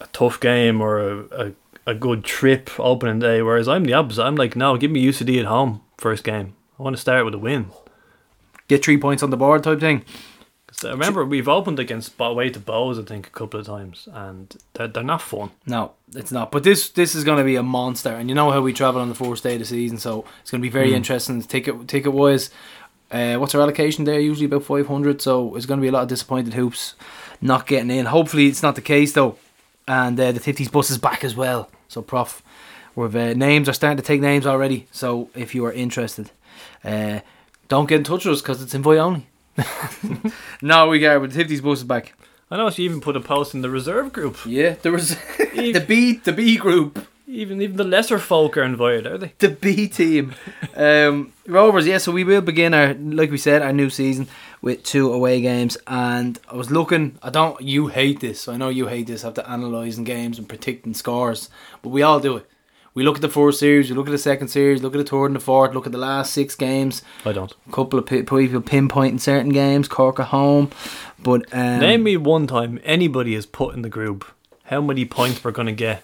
a 0.00 0.06
tough 0.12 0.38
game 0.40 0.80
or 0.80 0.98
a, 1.00 1.18
a, 1.46 1.52
a 1.86 1.94
good 1.94 2.24
trip 2.24 2.70
opening 2.78 3.18
day, 3.20 3.42
whereas 3.42 3.68
I'm 3.68 3.84
the 3.84 3.94
opposite. 3.94 4.22
I'm 4.24 4.36
like, 4.36 4.54
no, 4.56 4.76
give 4.76 4.90
me 4.90 5.04
UCD 5.04 5.38
at 5.40 5.46
home 5.46 5.82
first 5.96 6.24
game. 6.24 6.54
I 6.78 6.82
want 6.82 6.94
to 6.96 7.00
start 7.00 7.24
with 7.24 7.34
a 7.34 7.38
win. 7.38 7.70
Get 8.68 8.84
three 8.84 8.98
points 8.98 9.22
on 9.22 9.30
the 9.30 9.36
board 9.36 9.64
type 9.64 9.80
thing. 9.80 10.04
I 10.84 10.90
remember 10.90 11.24
we've 11.24 11.48
opened 11.48 11.78
against 11.78 12.12
away 12.20 12.50
to 12.50 12.60
Bohs, 12.60 13.00
I 13.00 13.04
think, 13.04 13.26
a 13.26 13.30
couple 13.30 13.58
of 13.58 13.66
times, 13.66 14.06
and 14.12 14.54
they're, 14.74 14.86
they're 14.86 15.02
not 15.02 15.22
fun. 15.22 15.50
No, 15.66 15.92
it's 16.14 16.30
not. 16.30 16.52
But 16.52 16.62
this 16.62 16.90
this 16.90 17.14
is 17.14 17.24
going 17.24 17.38
to 17.38 17.44
be 17.44 17.56
a 17.56 17.62
monster, 17.62 18.10
and 18.10 18.28
you 18.28 18.34
know 18.34 18.50
how 18.50 18.60
we 18.60 18.72
travel 18.72 19.00
on 19.00 19.08
the 19.08 19.14
first 19.14 19.42
day 19.42 19.54
of 19.54 19.60
the 19.60 19.64
season, 19.64 19.98
so 19.98 20.24
it's 20.42 20.50
going 20.50 20.60
to 20.60 20.66
be 20.66 20.70
very 20.70 20.94
interesting. 20.94 21.40
Ticket 21.42 21.88
ticket 21.88 22.12
wise, 22.12 22.50
uh, 23.10 23.36
what's 23.36 23.54
our 23.54 23.62
allocation 23.62 24.04
there? 24.04 24.20
Usually 24.20 24.44
about 24.44 24.64
five 24.64 24.86
hundred, 24.86 25.22
so 25.22 25.56
it's 25.56 25.66
going 25.66 25.80
to 25.80 25.82
be 25.82 25.88
a 25.88 25.92
lot 25.92 26.02
of 26.02 26.08
disappointed 26.08 26.52
hoops 26.52 26.94
not 27.40 27.66
getting 27.66 27.90
in. 27.90 28.06
Hopefully, 28.06 28.46
it's 28.46 28.62
not 28.62 28.74
the 28.74 28.82
case 28.82 29.14
though, 29.14 29.36
and 29.88 30.20
uh, 30.20 30.32
the 30.32 30.40
Tifties 30.40 30.70
bus 30.70 30.90
is 30.90 30.98
back 30.98 31.24
as 31.24 31.34
well. 31.34 31.70
So, 31.88 32.02
prof, 32.02 32.42
we've 32.94 33.16
uh, 33.16 33.32
names 33.32 33.68
are 33.70 33.72
starting 33.72 33.96
to 33.96 34.02
take 34.02 34.20
names 34.20 34.46
already. 34.46 34.86
So, 34.92 35.30
if 35.34 35.54
you 35.54 35.64
are 35.64 35.72
interested, 35.72 36.30
uh, 36.84 37.20
don't 37.68 37.88
get 37.88 37.98
in 37.98 38.04
touch 38.04 38.24
with 38.24 38.34
us 38.34 38.42
because 38.42 38.62
it's 38.62 38.74
invite 38.74 38.98
only. 38.98 39.26
no, 40.62 40.88
we 40.88 41.00
got 41.00 41.20
but 41.20 41.32
the 41.32 41.44
Tifties 41.44 41.62
bus 41.62 41.78
is 41.78 41.84
back. 41.84 42.14
I 42.50 42.56
know 42.56 42.70
she 42.70 42.84
even 42.84 43.00
put 43.00 43.16
a 43.16 43.20
post 43.20 43.54
in 43.54 43.60
the 43.60 43.70
reserve 43.70 44.12
group. 44.12 44.38
Yeah, 44.46 44.76
there 44.82 44.92
was 44.92 45.10
the 45.38 45.84
B 45.86 46.14
the 46.14 46.32
B 46.32 46.56
group. 46.56 47.06
Even 47.26 47.60
even 47.60 47.76
the 47.76 47.84
lesser 47.84 48.18
folk 48.18 48.56
are 48.56 48.62
invited, 48.62 49.06
are 49.06 49.18
they? 49.18 49.32
the 49.38 49.50
B 49.50 49.88
team. 49.88 50.34
Um, 50.74 51.32
Rovers, 51.48 51.88
yeah, 51.88 51.98
so 51.98 52.12
we 52.12 52.22
will 52.22 52.40
begin 52.40 52.72
our, 52.72 52.94
like 52.94 53.32
we 53.32 53.38
said, 53.38 53.62
our 53.62 53.72
new 53.72 53.90
season 53.90 54.28
with 54.62 54.84
two 54.84 55.12
away 55.12 55.40
games. 55.40 55.76
And 55.88 56.38
I 56.48 56.54
was 56.54 56.70
looking, 56.70 57.18
I 57.20 57.30
don't, 57.30 57.60
you 57.60 57.88
hate 57.88 58.20
this, 58.20 58.46
I 58.46 58.56
know 58.56 58.68
you 58.68 58.86
hate 58.86 59.08
this, 59.08 59.24
after 59.24 59.42
analysing 59.44 60.04
games 60.04 60.38
and 60.38 60.48
predicting 60.48 60.94
scores, 60.94 61.50
but 61.82 61.88
we 61.88 62.02
all 62.02 62.20
do 62.20 62.36
it. 62.36 62.48
We 62.94 63.04
look 63.04 63.16
at 63.16 63.22
the 63.22 63.28
first 63.28 63.60
series, 63.60 63.90
we 63.90 63.96
look 63.96 64.08
at 64.08 64.12
the 64.12 64.18
second 64.18 64.48
series, 64.48 64.82
look 64.82 64.94
at 64.94 64.98
the 64.98 65.04
third 65.04 65.26
and 65.26 65.36
the 65.36 65.40
fourth, 65.40 65.72
look 65.72 65.86
at 65.86 65.92
the 65.92 65.98
last 65.98 66.32
six 66.32 66.54
games. 66.56 67.02
I 67.24 67.32
don't. 67.32 67.54
A 67.68 67.72
couple 67.72 67.98
of 67.98 68.06
people 68.06 68.38
pinpointing 68.40 69.20
certain 69.20 69.50
games, 69.50 69.86
Cork 69.88 70.18
at 70.18 70.26
home. 70.28 70.70
But 71.22 71.46
um, 71.52 71.80
Name 71.80 72.02
me 72.02 72.16
one 72.16 72.46
time 72.46 72.80
anybody 72.84 73.34
has 73.34 73.46
put 73.46 73.74
in 73.74 73.82
the 73.82 73.88
group. 73.88 74.24
how 74.64 74.80
many 74.80 75.04
points 75.04 75.44
we're 75.44 75.52
going 75.52 75.66
to 75.66 75.72
get 75.72 76.02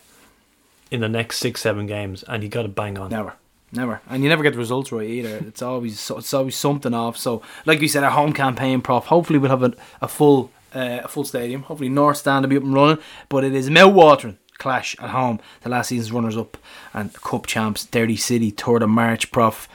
in 0.90 1.00
the 1.00 1.08
next 1.08 1.38
six, 1.38 1.60
seven 1.62 1.86
games, 1.86 2.22
and 2.28 2.42
you 2.42 2.48
got 2.48 2.62
to 2.62 2.68
bang 2.68 2.98
on. 2.98 3.10
Never. 3.10 3.34
Never, 3.72 4.00
and 4.08 4.22
you 4.22 4.28
never 4.28 4.44
get 4.44 4.52
the 4.52 4.58
results 4.60 4.92
right 4.92 5.08
either. 5.08 5.38
It's 5.38 5.60
always 5.60 6.08
it's 6.08 6.32
always 6.32 6.54
something 6.54 6.94
off. 6.94 7.16
So, 7.16 7.42
like 7.66 7.80
we 7.80 7.88
said, 7.88 8.04
our 8.04 8.10
home 8.12 8.32
campaign, 8.32 8.80
prof. 8.82 9.06
Hopefully, 9.06 9.36
we'll 9.40 9.50
have 9.50 9.64
a, 9.64 9.74
a 10.00 10.06
full 10.06 10.52
uh, 10.72 11.00
a 11.02 11.08
full 11.08 11.24
stadium. 11.24 11.62
Hopefully, 11.64 11.88
North 11.88 12.18
Stand 12.18 12.44
will 12.44 12.50
be 12.50 12.56
up 12.56 12.62
and 12.62 12.72
running. 12.72 12.98
But 13.28 13.42
it 13.42 13.52
is 13.52 13.68
mouth-watering 13.68 14.38
clash 14.58 14.96
at 14.98 15.10
home. 15.10 15.40
The 15.62 15.68
last 15.68 15.88
season's 15.88 16.12
runners-up 16.12 16.56
and 16.92 17.12
cup 17.14 17.46
champs, 17.46 17.84
Derry 17.84 18.16
City, 18.16 18.50
third 18.50 18.82
of 18.82 18.88
March, 18.90 19.30
prof. 19.30 19.68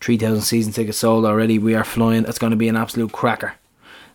Three 0.00 0.16
thousand 0.16 0.42
season 0.42 0.72
tickets 0.72 0.98
sold 0.98 1.24
already. 1.24 1.58
We 1.58 1.74
are 1.74 1.82
flying. 1.82 2.24
It's 2.24 2.38
going 2.38 2.52
to 2.52 2.56
be 2.56 2.68
an 2.68 2.76
absolute 2.76 3.10
cracker. 3.10 3.54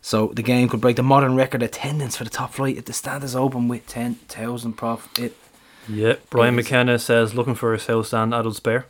So 0.00 0.28
the 0.34 0.42
game 0.42 0.68
could 0.68 0.80
break 0.80 0.96
the 0.96 1.02
modern 1.02 1.34
record 1.36 1.62
attendance 1.62 2.16
for 2.16 2.24
the 2.24 2.30
top 2.30 2.52
flight 2.54 2.78
if 2.78 2.86
the 2.86 2.94
stand 2.94 3.22
is 3.22 3.36
open 3.36 3.68
with 3.68 3.86
ten 3.86 4.14
thousand, 4.14 4.74
prof. 4.74 5.08
It 5.18 5.36
Yeah, 5.86 6.14
Brian 6.30 6.58
is. 6.58 6.64
McKenna 6.64 6.98
says 6.98 7.34
looking 7.34 7.54
for 7.54 7.74
a 7.74 7.78
South 7.78 8.06
Stand 8.06 8.32
adult 8.34 8.56
spare. 8.56 8.86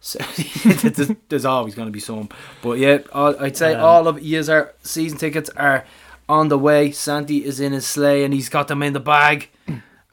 So, 0.00 0.18
there's, 1.28 1.46
always 1.46 1.74
going 1.74 1.88
to 1.88 1.92
be 1.92 1.98
some. 1.98 2.28
But 2.62 2.78
yeah, 2.78 2.98
all, 3.12 3.34
I'd 3.42 3.56
say 3.56 3.74
Um, 3.74 3.84
all 3.84 4.06
of 4.06 4.20
years 4.22 4.48
our 4.48 4.74
season 4.82 5.18
tickets 5.18 5.48
are 5.56 5.84
on 6.28 6.48
the 6.48 6.58
way. 6.58 6.90
Santi 6.92 7.44
is 7.44 7.58
in 7.58 7.72
his 7.72 7.86
sleigh 7.86 8.22
and 8.22 8.34
he's 8.34 8.50
got 8.50 8.68
them 8.68 8.82
in 8.82 8.92
the 8.92 9.00
bag. 9.00 9.48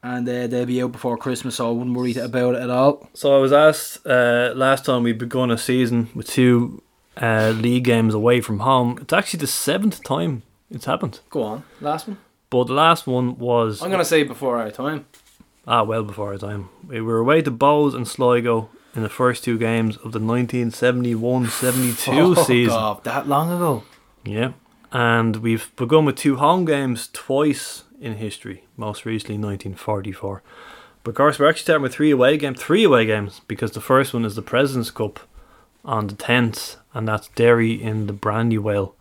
And 0.04 0.28
uh, 0.28 0.48
they'll 0.48 0.66
be 0.66 0.82
out 0.82 0.92
before 0.94 1.16
Christmas, 1.18 1.56
so 1.56 1.68
I 1.70 1.72
wouldn't 1.72 1.96
worry 1.96 2.16
about 2.16 2.56
it 2.56 2.62
at 2.64 2.70
all. 2.72 3.08
So 3.14 3.36
I 3.36 3.40
was 3.40 3.54
asked 3.54 4.06
uh, 4.08 4.52
last 4.56 4.86
time 4.86 5.04
we'd 5.04 5.20
begun 5.20 5.52
a 5.52 5.58
season 5.60 6.10
with 6.16 6.28
two 6.28 6.82
uh, 7.22 7.54
league 7.56 7.84
games 7.84 8.14
away 8.16 8.42
from 8.42 8.60
home. 8.60 8.98
It's 9.02 9.14
actually 9.14 9.42
the 9.42 9.48
seventh 9.48 10.04
time 10.04 10.42
it's 10.72 10.86
happened. 10.86 11.20
Go 11.30 11.44
on, 11.44 11.64
last 11.82 12.08
one. 12.08 12.18
But 12.50 12.66
the 12.68 12.74
last 12.74 13.06
one 13.06 13.38
was 13.38 13.82
I'm 13.82 13.90
going 13.90 14.00
to 14.00 14.06
say 14.06 14.24
before 14.24 14.58
our 14.58 14.72
time. 14.72 15.06
ah 15.68 15.84
well 15.84 16.04
before 16.04 16.30
our 16.32 16.38
time. 16.40 16.70
We 16.88 17.00
were 17.02 17.20
away 17.20 17.42
to 17.44 17.52
Bohs 17.52 17.94
and 17.94 18.08
Sligo 18.08 18.70
in 18.96 19.04
the 19.04 19.10
first 19.10 19.44
two 19.44 19.58
games 19.60 19.98
of 19.98 20.12
the 20.14 20.20
1971-72 20.20 22.08
Oh, 22.20 22.34
season. 22.44 22.74
God, 22.74 23.04
that 23.04 23.28
long 23.28 23.52
ago. 23.52 23.84
Yeah. 24.26 24.54
And 24.92 25.38
we've 25.38 25.74
begun 25.76 26.06
with 26.06 26.16
two 26.18 26.36
home 26.38 26.66
games 26.66 27.10
twice 27.14 27.84
in 28.02 28.16
history, 28.16 28.66
most 28.76 29.06
recently 29.06 29.36
1944. 29.36 30.42
But 31.04 31.12
of 31.12 31.16
course, 31.16 31.40
we're 31.40 31.50
actually 31.50 31.64
starting 31.64 31.84
with 31.84 31.94
three 31.96 32.12
away 32.12 32.38
games, 32.38 32.62
three 32.62 32.84
away 32.84 33.06
games, 33.06 33.42
because 33.48 33.72
the 33.72 33.82
first 33.82 34.14
one 34.14 34.26
is 34.26 34.36
the 34.36 34.42
President's 34.42 34.92
Cup 34.92 35.20
on 35.86 36.08
the 36.08 36.16
10th, 36.16 36.78
and 36.94 37.08
that's 37.08 37.30
Derry 37.30 37.74
in 37.82 38.08
the 38.08 38.14
Brandywell. 38.14 38.94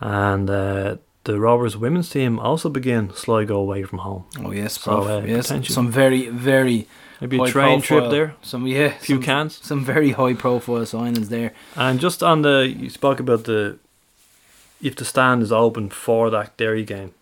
And 0.00 0.48
uh, 0.48 0.96
the 1.24 1.38
Rovers 1.38 1.76
women's 1.76 2.08
team 2.10 2.38
also 2.38 2.68
begin 2.68 3.12
Sligo 3.14 3.56
away 3.56 3.82
from 3.82 3.98
home. 3.98 4.24
Oh, 4.38 4.50
yes, 4.52 4.80
So, 4.80 5.02
uh, 5.18 5.22
yes, 5.24 5.48
potential. 5.48 5.74
some 5.74 5.90
very, 5.90 6.28
very 6.28 6.86
Maybe 7.20 7.38
a 7.40 7.46
train 7.46 7.80
trip 7.82 8.10
there, 8.10 8.34
Some, 8.42 8.66
yeah. 8.66 8.86
a 8.86 8.90
few 8.90 9.16
some, 9.16 9.22
cans. 9.24 9.58
some 9.62 9.84
very 9.84 10.12
high 10.12 10.34
profile 10.34 10.82
signings 10.82 11.28
there. 11.28 11.52
And 11.76 11.98
just 12.00 12.22
on 12.22 12.42
the, 12.42 12.72
you 12.76 12.90
spoke 12.90 13.18
about 13.20 13.44
the, 13.44 13.78
if 14.80 14.94
the 14.94 15.04
stand 15.04 15.42
is 15.42 15.50
open 15.52 15.90
for 15.90 16.30
that 16.30 16.56
Derry 16.56 16.84
game, 16.84 17.12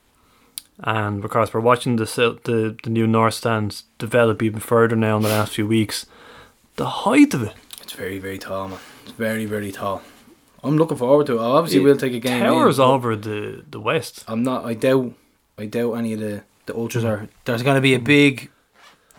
and 0.81 1.23
because 1.23 1.53
we're 1.55 1.61
watching 1.61 1.97
the 1.97 2.05
the 2.45 2.77
the 2.83 2.91
new 2.91 3.07
North 3.07 3.35
stands 3.35 3.85
develop 3.99 4.43
even 4.43 4.61
further 4.61 4.97
now 4.97 5.17
in 5.17 5.23
the 5.23 5.29
last 5.29 5.55
few 5.55 5.67
weeks, 5.67 6.07
the 6.77 6.87
height 6.87 7.33
of 7.35 7.43
it 7.43 7.55
It's 7.83 7.93
very, 7.95 8.19
very 8.19 8.39
tall, 8.39 8.69
man. 8.69 8.79
It's 9.05 9.13
very, 9.13 9.47
very 9.47 9.73
tall. 9.73 10.03
I'm 10.63 10.77
looking 10.77 10.97
forward 10.97 11.27
to 11.27 11.35
it. 11.35 11.41
Obviously, 11.41 11.81
It 11.81 11.85
we'll 11.85 11.97
take 11.97 12.13
a 12.15 12.19
game. 12.19 12.39
in, 12.43 12.43
towers 12.43 12.79
but 12.79 12.89
over 12.93 13.15
the 13.17 13.65
the 13.71 13.81
west. 13.81 14.25
I'm 14.29 14.43
not. 14.43 14.65
I 14.65 14.75
doubt. 14.75 15.13
I 15.59 15.67
doubt 15.67 15.95
any 15.95 16.13
of 16.15 16.21
the 16.21 16.43
the 16.67 16.75
ultras 16.75 17.05
are. 17.05 17.29
There's 17.45 17.63
going 17.63 17.77
to 17.77 17.81
be 17.81 17.95
a 17.95 18.01
big 18.01 18.51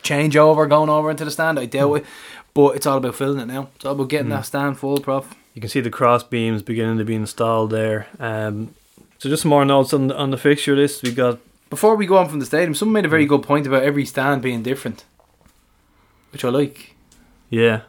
changeover 0.04 0.68
going 0.70 0.90
over 0.90 1.10
into 1.10 1.26
the 1.26 1.32
stand. 1.32 1.60
I 1.60 1.66
doubt 1.66 1.94
it, 1.96 2.06
but 2.54 2.76
it's 2.76 2.86
all 2.86 2.98
about 2.98 3.16
filling 3.16 3.40
it 3.40 3.46
now. 3.46 3.70
It's 3.76 3.86
all 3.86 3.94
about 3.94 4.10
getting 4.10 4.28
Mm. 4.28 4.32
that 4.36 4.46
stand 4.46 4.78
full, 4.78 5.00
prof. 5.00 5.34
You 5.54 5.62
can 5.62 5.70
see 5.70 5.82
the 5.82 5.90
cross 5.90 6.24
beams 6.24 6.62
beginning 6.62 6.98
to 7.00 7.06
be 7.06 7.16
installed 7.16 7.72
there. 7.72 8.08
Um, 8.20 8.76
so 9.18 9.30
just 9.30 9.42
some 9.44 9.50
more 9.50 9.66
notes 9.66 9.94
on 9.94 10.08
the, 10.08 10.16
on 10.18 10.30
the 10.32 10.38
fixture 10.38 10.76
list. 10.76 11.02
We 11.04 11.12
got 11.12 11.40
Before 11.70 11.96
we 11.96 12.06
go 12.06 12.18
on 12.18 12.30
from 12.30 12.40
the 12.40 12.46
stadium, 12.46 12.74
someone 12.74 12.94
made 12.94 13.06
a 13.06 13.10
very 13.10 13.26
good 13.26 13.44
point 13.44 13.68
about 13.68 13.84
every 13.84 14.06
stand 14.06 14.42
being 14.42 14.64
different, 14.64 15.06
which 16.32 16.44
I 16.46 16.50
like. 16.50 16.96
yeah. 17.50 17.82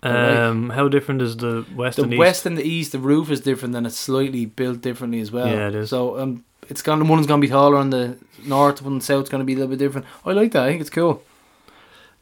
I 0.00 0.08
like. 0.10 0.38
Um, 0.38 0.70
how 0.70 0.86
different 0.88 1.22
is 1.22 1.38
the 1.38 1.66
west 1.74 1.96
The 1.96 2.04
and 2.04 2.12
east? 2.12 2.18
west 2.20 2.46
and 2.46 2.56
the 2.56 2.62
east, 2.62 2.92
the 2.92 3.00
roof 3.00 3.32
is 3.32 3.40
different, 3.40 3.74
and 3.74 3.84
it's 3.84 3.96
slightly 3.98 4.46
built 4.46 4.80
differently 4.80 5.18
as 5.20 5.32
well. 5.32 5.48
Yeah, 5.48 5.66
it 5.68 5.74
is. 5.74 5.90
So 5.90 6.20
um, 6.20 6.44
it's 6.68 6.82
gonna 6.82 7.04
one's 7.04 7.26
gonna 7.26 7.40
be 7.40 7.48
taller 7.48 7.76
on 7.76 7.90
the 7.90 8.16
north, 8.44 8.80
one 8.80 9.00
south's 9.00 9.28
gonna 9.28 9.42
be 9.42 9.54
a 9.54 9.56
little 9.56 9.70
bit 9.70 9.80
different. 9.80 10.06
I 10.24 10.32
like 10.34 10.52
that. 10.52 10.62
I 10.62 10.68
think 10.68 10.82
it's 10.82 10.90
cool. 10.90 11.24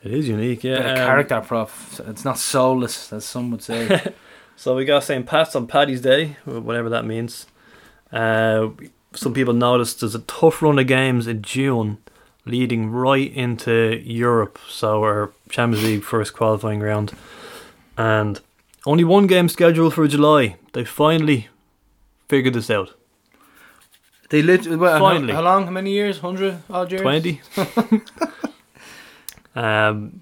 It 0.02 0.10
is 0.14 0.26
unique. 0.26 0.64
Yeah. 0.64 0.78
Bit 0.78 0.86
um, 0.86 0.96
character, 0.96 1.40
prof. 1.42 2.00
It's 2.06 2.24
not 2.24 2.38
soulless, 2.38 3.12
as 3.12 3.24
some 3.26 3.50
would 3.50 3.62
say. 3.62 4.12
So 4.58 4.74
we 4.74 4.86
got 4.86 5.04
St. 5.04 5.26
Pat's 5.26 5.54
on 5.54 5.66
Paddy's 5.66 6.00
Day, 6.00 6.38
whatever 6.46 6.88
that 6.88 7.04
means. 7.04 7.44
Uh, 8.10 8.68
some 9.16 9.34
people 9.34 9.54
noticed 9.54 10.00
there's 10.00 10.14
a 10.14 10.20
tough 10.20 10.62
run 10.62 10.78
of 10.78 10.86
games 10.86 11.26
in 11.26 11.42
June, 11.42 11.98
leading 12.44 12.90
right 12.90 13.32
into 13.32 14.00
Europe. 14.04 14.58
So 14.68 15.02
our 15.02 15.32
Champions 15.48 15.84
League 15.84 16.04
first 16.04 16.34
qualifying 16.34 16.80
round, 16.80 17.12
and 17.96 18.40
only 18.84 19.04
one 19.04 19.26
game 19.26 19.48
scheduled 19.48 19.94
for 19.94 20.06
July. 20.06 20.56
They 20.72 20.84
finally 20.84 21.48
figured 22.28 22.54
this 22.54 22.70
out. 22.70 22.94
They 24.30 24.42
literally. 24.42 24.76
Well, 24.76 24.98
Finally. 24.98 25.32
How, 25.32 25.42
how 25.42 25.44
long? 25.44 25.64
How 25.64 25.70
many 25.70 25.92
years? 25.92 26.18
Hundred 26.18 26.58
odd 26.68 26.90
years. 26.90 27.02
Twenty. 27.02 27.40
um. 29.54 30.20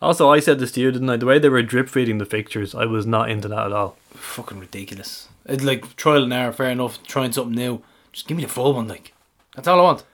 Also, 0.00 0.28
I 0.28 0.40
said 0.40 0.58
this 0.58 0.72
to 0.72 0.80
you, 0.80 0.90
didn't 0.90 1.08
I? 1.10 1.16
The 1.16 1.26
way 1.26 1.38
they 1.38 1.48
were 1.48 1.62
drip 1.62 1.88
feeding 1.88 2.18
the 2.18 2.26
fixtures, 2.26 2.74
I 2.74 2.86
was 2.86 3.06
not 3.06 3.30
into 3.30 3.46
that 3.46 3.66
at 3.66 3.72
all. 3.72 3.96
Fucking 4.10 4.58
ridiculous. 4.58 5.28
It's 5.46 5.62
like 5.62 5.94
trial 5.94 6.24
and 6.24 6.32
error. 6.32 6.52
Fair 6.52 6.70
enough. 6.70 7.00
Trying 7.04 7.30
something 7.30 7.54
new. 7.54 7.82
Just 8.12 8.26
give 8.26 8.36
me 8.36 8.42
the 8.44 8.48
full 8.48 8.74
one. 8.74 8.88
Like 8.88 9.12
that's 9.54 9.68
all 9.68 9.80
I 9.80 9.82
want. 9.82 10.04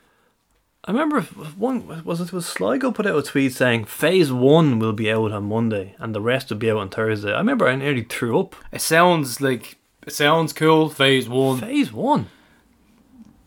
I 0.84 0.92
remember 0.92 1.20
one 1.22 2.04
was 2.04 2.20
it 2.20 2.32
was 2.32 2.46
Sligo 2.46 2.92
put 2.92 3.06
out 3.06 3.18
a 3.18 3.22
tweet 3.22 3.52
saying 3.52 3.84
phase 3.86 4.32
one 4.32 4.78
will 4.78 4.92
be 4.94 5.10
out 5.10 5.32
on 5.32 5.44
Monday 5.48 5.94
and 5.98 6.14
the 6.14 6.20
rest 6.20 6.48
will 6.50 6.56
be 6.56 6.70
out 6.70 6.78
on 6.78 6.88
Thursday. 6.88 7.32
I 7.32 7.38
remember 7.38 7.68
I 7.68 7.76
nearly 7.76 8.04
threw 8.04 8.40
up. 8.40 8.56
It 8.72 8.80
sounds 8.80 9.40
like 9.40 9.76
it 10.06 10.12
sounds 10.14 10.52
cool. 10.52 10.88
Phase 10.88 11.28
one. 11.28 11.60
Phase 11.60 11.92
one 11.92 12.28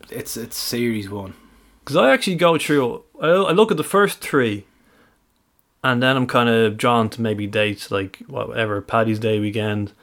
It's 0.09 0.37
it's 0.37 0.57
series 0.57 1.09
one. 1.09 1.33
because 1.79 1.95
I 1.95 2.11
actually 2.11 2.35
go 2.35 2.57
through. 2.57 3.03
I, 3.21 3.27
I 3.29 3.51
look 3.53 3.71
at 3.71 3.77
the 3.77 3.83
first 3.83 4.19
three, 4.19 4.65
and 5.83 6.03
then 6.03 6.17
I'm 6.17 6.27
kind 6.27 6.49
of 6.49 6.77
drawn 6.77 7.09
to 7.11 7.21
maybe 7.21 7.47
dates 7.47 7.89
like 7.89 8.17
whatever 8.27 8.81
Paddy's 8.81 9.19
Day 9.19 9.39
weekend. 9.39 9.93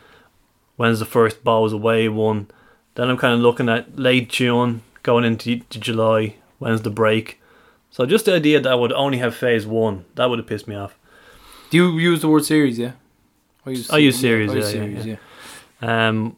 When's 0.77 0.99
the 0.99 1.05
first 1.05 1.45
balls 1.45 1.73
away 1.73 2.09
one? 2.09 2.51
Then 2.99 3.11
I'm 3.11 3.17
kind 3.17 3.33
of 3.33 3.39
looking 3.39 3.69
at 3.69 3.97
late 3.97 4.29
June 4.29 4.83
going 5.05 5.25
into 5.25 5.61
to 5.61 5.79
July. 5.79 6.35
When's 6.59 6.83
the 6.83 6.91
break? 6.91 7.41
So 7.93 8.05
just 8.05 8.25
the 8.25 8.35
idea 8.35 8.61
that 8.61 8.73
I 8.73 8.75
would 8.75 8.93
only 8.93 9.19
have 9.19 9.37
phase 9.37 9.69
one 9.69 10.05
that 10.17 10.29
would 10.29 10.41
have 10.41 10.49
pissed 10.49 10.67
me 10.67 10.75
off. 10.75 10.99
Do 11.71 11.77
you 11.77 11.97
use 11.97 12.23
the 12.23 12.29
word 12.29 12.45
series? 12.45 12.77
Yeah. 12.77 12.95
I 13.65 13.71
use. 13.71 13.89
I 13.89 13.99
use 13.99 14.19
series, 14.19 14.51
I 14.51 14.55
use 14.55 14.75
yeah, 14.75 14.81
yeah, 14.81 14.87
series, 14.87 15.07
yeah. 15.07 15.17
yeah. 15.81 16.09
Um, 16.09 16.37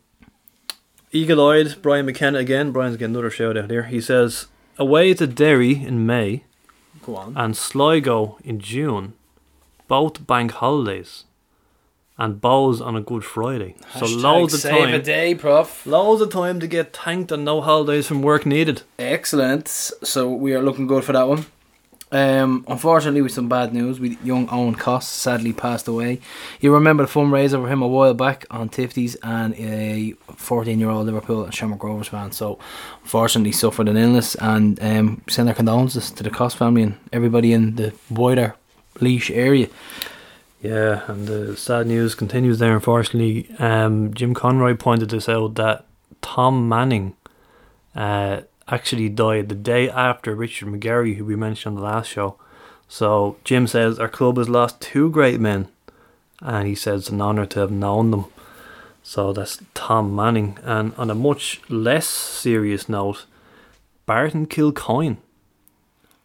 Eagle 1.12 1.48
eyed 1.48 1.80
Brian 1.80 2.04
McKenna 2.04 2.38
again. 2.40 2.72
Brian's 2.72 2.98
getting 2.98 3.14
another 3.14 3.30
shout 3.30 3.56
out 3.56 3.70
here. 3.70 3.84
He 3.84 4.02
says, 4.02 4.48
Away 4.76 5.14
to 5.14 5.26
Derry 5.26 5.82
in 5.82 6.04
May 6.04 6.44
Go 7.02 7.16
on. 7.16 7.32
and 7.38 7.56
Sligo 7.56 8.36
in 8.44 8.60
June, 8.60 9.14
both 9.88 10.26
bank 10.26 10.50
holidays, 10.52 11.24
and 12.20 12.40
Bohs 12.40 12.84
on 12.84 12.94
a 12.94 13.00
Good 13.00 13.24
Friday. 13.24 13.74
so 13.98 14.04
loads 14.06 14.52
of 14.54 14.60
time. 14.62 14.72
save 14.72 14.94
a 14.94 15.02
day, 15.02 15.34
prof. 15.34 15.86
Loads 15.86 16.20
of 16.20 16.30
time 16.30 16.60
to 16.60 16.66
get 16.66 16.94
thanked 16.94 17.32
and 17.32 17.44
no 17.44 17.60
holidays 17.62 18.06
from 18.06 18.20
work 18.22 18.44
needed. 18.44 18.82
Excellent. 18.98 19.66
So 19.68 20.30
we 20.30 20.54
are 20.54 20.62
looking 20.62 20.86
good 20.86 21.02
for 21.02 21.12
that 21.12 21.26
one. 21.26 21.46
Um, 22.12 22.64
unfortunately, 22.66 23.22
with 23.22 23.32
some 23.32 23.48
bad 23.48 23.72
news, 23.72 24.00
we 24.00 24.18
young 24.24 24.48
Owen 24.50 24.74
Cost 24.74 25.12
sadly 25.12 25.52
passed 25.52 25.86
away. 25.88 26.20
You 26.60 26.74
remember 26.74 27.06
the 27.06 27.10
fundraiser 27.12 27.62
for 27.62 27.68
him 27.68 27.82
a 27.82 27.88
while 27.88 28.14
back 28.14 28.46
on 28.50 28.68
Tifties 28.68 29.16
and 29.22 29.54
a 29.54 30.14
14-year-old 30.32 31.06
Liverpool 31.06 31.44
and 31.44 31.54
Shamrock 31.54 31.82
Rovers 31.84 32.08
fan. 32.08 32.32
So, 32.32 32.58
unfortunately, 33.02 33.52
suffered 33.52 33.88
an 33.88 33.96
illness 33.96 34.34
and 34.34 34.82
um, 34.82 35.22
send 35.28 35.48
our 35.48 35.54
condolences 35.54 36.10
to 36.10 36.22
the 36.24 36.30
Cost 36.30 36.56
family 36.56 36.82
and 36.82 36.98
everybody 37.12 37.52
in 37.52 37.76
the 37.76 37.92
wider 38.10 38.56
Laois 39.00 39.30
area. 39.30 39.68
Yeah, 40.60 41.02
and 41.10 41.26
the 41.26 41.56
sad 41.56 41.86
news 41.86 42.14
continues 42.14 42.58
there, 42.58 42.74
unfortunately. 42.74 43.50
Um, 43.58 44.12
Jim 44.12 44.34
Conroy 44.34 44.74
pointed 44.76 45.08
this 45.08 45.28
out 45.28 45.54
that 45.54 45.86
Tom 46.20 46.68
Manning 46.68 47.14
uh, 47.94 48.42
actually 48.68 49.08
died 49.08 49.48
the 49.48 49.54
day 49.54 49.88
after 49.88 50.34
Richard 50.34 50.68
McGarry, 50.68 51.16
who 51.16 51.24
we 51.24 51.34
mentioned 51.34 51.76
on 51.76 51.82
the 51.82 51.88
last 51.88 52.08
show. 52.08 52.36
So 52.88 53.38
Jim 53.44 53.66
says 53.66 53.98
our 53.98 54.08
club 54.08 54.36
has 54.36 54.48
lost 54.48 54.80
two 54.80 55.10
great 55.10 55.40
men, 55.40 55.68
and 56.40 56.66
he 56.66 56.74
says 56.74 57.02
it's 57.02 57.10
an 57.10 57.22
honour 57.22 57.46
to 57.46 57.60
have 57.60 57.70
known 57.70 58.10
them. 58.10 58.26
So 59.02 59.32
that's 59.32 59.62
Tom 59.72 60.14
Manning. 60.14 60.58
And 60.62 60.92
on 60.96 61.10
a 61.10 61.14
much 61.14 61.62
less 61.70 62.06
serious 62.06 62.86
note, 62.88 63.24
Barton 64.04 64.46
Kilcoyne. 64.46 65.16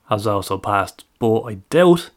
has 0.09 0.27
also 0.27 0.57
passed, 0.57 1.05
but 1.19 1.43
I 1.43 1.53
doubt 1.69 2.09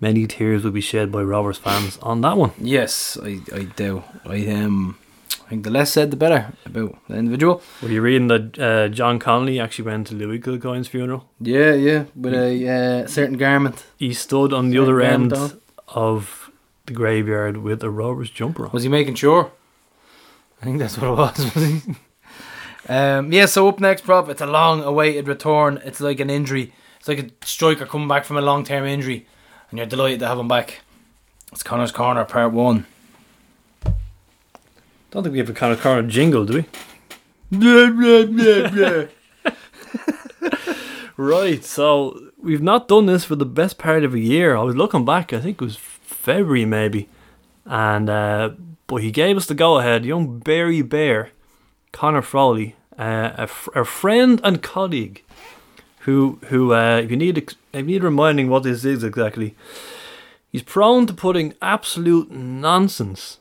many 0.00 0.26
tears 0.26 0.64
will 0.64 0.70
be 0.70 0.80
shed 0.80 1.10
by 1.12 1.22
Rovers 1.22 1.58
fans 1.58 1.98
on 2.02 2.20
that 2.22 2.36
one. 2.36 2.52
Yes, 2.58 3.18
I, 3.22 3.40
I 3.54 3.64
do. 3.64 4.04
I 4.24 4.46
um, 4.48 4.98
I 5.48 5.50
think 5.50 5.64
the 5.64 5.70
less 5.70 5.90
said, 5.90 6.10
the 6.10 6.16
better 6.16 6.52
about 6.66 6.98
the 7.08 7.16
individual. 7.16 7.62
Were 7.82 7.88
you 7.88 8.02
reading 8.02 8.28
that 8.28 8.58
uh, 8.58 8.88
John 8.88 9.18
Connolly 9.18 9.58
actually 9.58 9.86
went 9.86 10.08
to 10.08 10.14
Louis 10.14 10.40
Kilcoyne's 10.40 10.88
funeral? 10.88 11.26
Yeah, 11.40 11.72
yeah, 11.72 12.04
with 12.14 12.34
a 12.34 12.68
uh, 12.68 13.06
certain 13.06 13.38
garment. 13.38 13.86
He 13.96 14.12
stood 14.12 14.52
on 14.52 14.68
the 14.68 14.78
other 14.78 15.00
end 15.00 15.32
on. 15.32 15.58
of 15.88 16.50
the 16.84 16.92
graveyard 16.92 17.58
with 17.58 17.82
a 17.82 17.88
Rovers 17.88 18.28
jumper 18.28 18.66
on. 18.66 18.72
Was 18.72 18.82
he 18.82 18.90
making 18.90 19.14
sure? 19.14 19.50
I 20.60 20.66
think 20.66 20.78
that's 20.78 20.98
what 20.98 21.08
it 21.08 21.16
was. 21.16 21.54
was 21.54 21.64
he? 21.64 21.94
um, 22.92 23.32
yeah. 23.32 23.46
So 23.46 23.68
up 23.68 23.80
next, 23.80 24.02
prop. 24.02 24.28
It's 24.28 24.42
a 24.42 24.46
long-awaited 24.46 25.28
return. 25.28 25.80
It's 25.82 26.00
like 26.00 26.20
an 26.20 26.28
injury. 26.28 26.74
It's 26.98 27.08
like 27.08 27.20
a 27.20 27.46
striker 27.46 27.86
coming 27.86 28.08
back 28.08 28.26
from 28.26 28.36
a 28.36 28.42
long-term 28.42 28.84
injury, 28.84 29.26
and 29.70 29.78
you're 29.78 29.86
delighted 29.86 30.20
to 30.20 30.28
have 30.28 30.38
him 30.38 30.48
back. 30.48 30.80
It's 31.52 31.62
Connor's 31.62 31.92
Corner, 31.92 32.24
Part 32.24 32.52
One. 32.52 32.86
Don't 35.10 35.22
think 35.22 35.32
we 35.32 35.38
have 35.38 35.48
a 35.48 35.70
of 35.72 35.80
corner 35.80 36.02
jingle, 36.06 36.44
do 36.44 36.54
we? 36.54 36.64
Blah, 37.50 37.90
blah, 37.90 38.26
blah, 38.26 38.70
blah. 38.70 39.06
Right, 41.16 41.64
so 41.64 42.30
we've 42.40 42.62
not 42.62 42.86
done 42.86 43.06
this 43.06 43.24
for 43.24 43.34
the 43.34 43.46
best 43.46 43.76
part 43.78 44.04
of 44.04 44.14
a 44.14 44.20
year. 44.20 44.54
I 44.54 44.62
was 44.62 44.76
looking 44.76 45.04
back, 45.04 45.32
I 45.32 45.40
think 45.40 45.60
it 45.60 45.64
was 45.64 45.76
February 45.76 46.64
maybe, 46.64 47.08
and 47.64 48.08
uh, 48.08 48.50
but 48.86 48.96
he 48.96 49.10
gave 49.10 49.36
us 49.36 49.46
the 49.46 49.54
go 49.54 49.78
ahead. 49.78 50.04
Young 50.04 50.38
Barry 50.38 50.80
Bear, 50.82 51.30
Connor 51.90 52.22
Frawley, 52.22 52.76
uh, 52.98 53.32
a, 53.36 53.40
f- 53.42 53.68
a 53.74 53.84
friend 53.84 54.40
and 54.44 54.62
colleague, 54.62 55.24
who 56.08 56.38
who 56.46 56.72
uh, 56.72 57.02
if 57.04 57.10
you 57.10 57.18
need 57.18 57.36
if 57.36 57.54
you 57.74 57.82
need 57.82 58.02
reminding 58.02 58.48
what 58.48 58.62
this 58.62 58.82
is 58.82 59.04
exactly, 59.04 59.54
he's 60.50 60.62
prone 60.62 61.06
to 61.06 61.12
putting 61.12 61.52
absolute 61.60 62.30
nonsense 62.30 63.36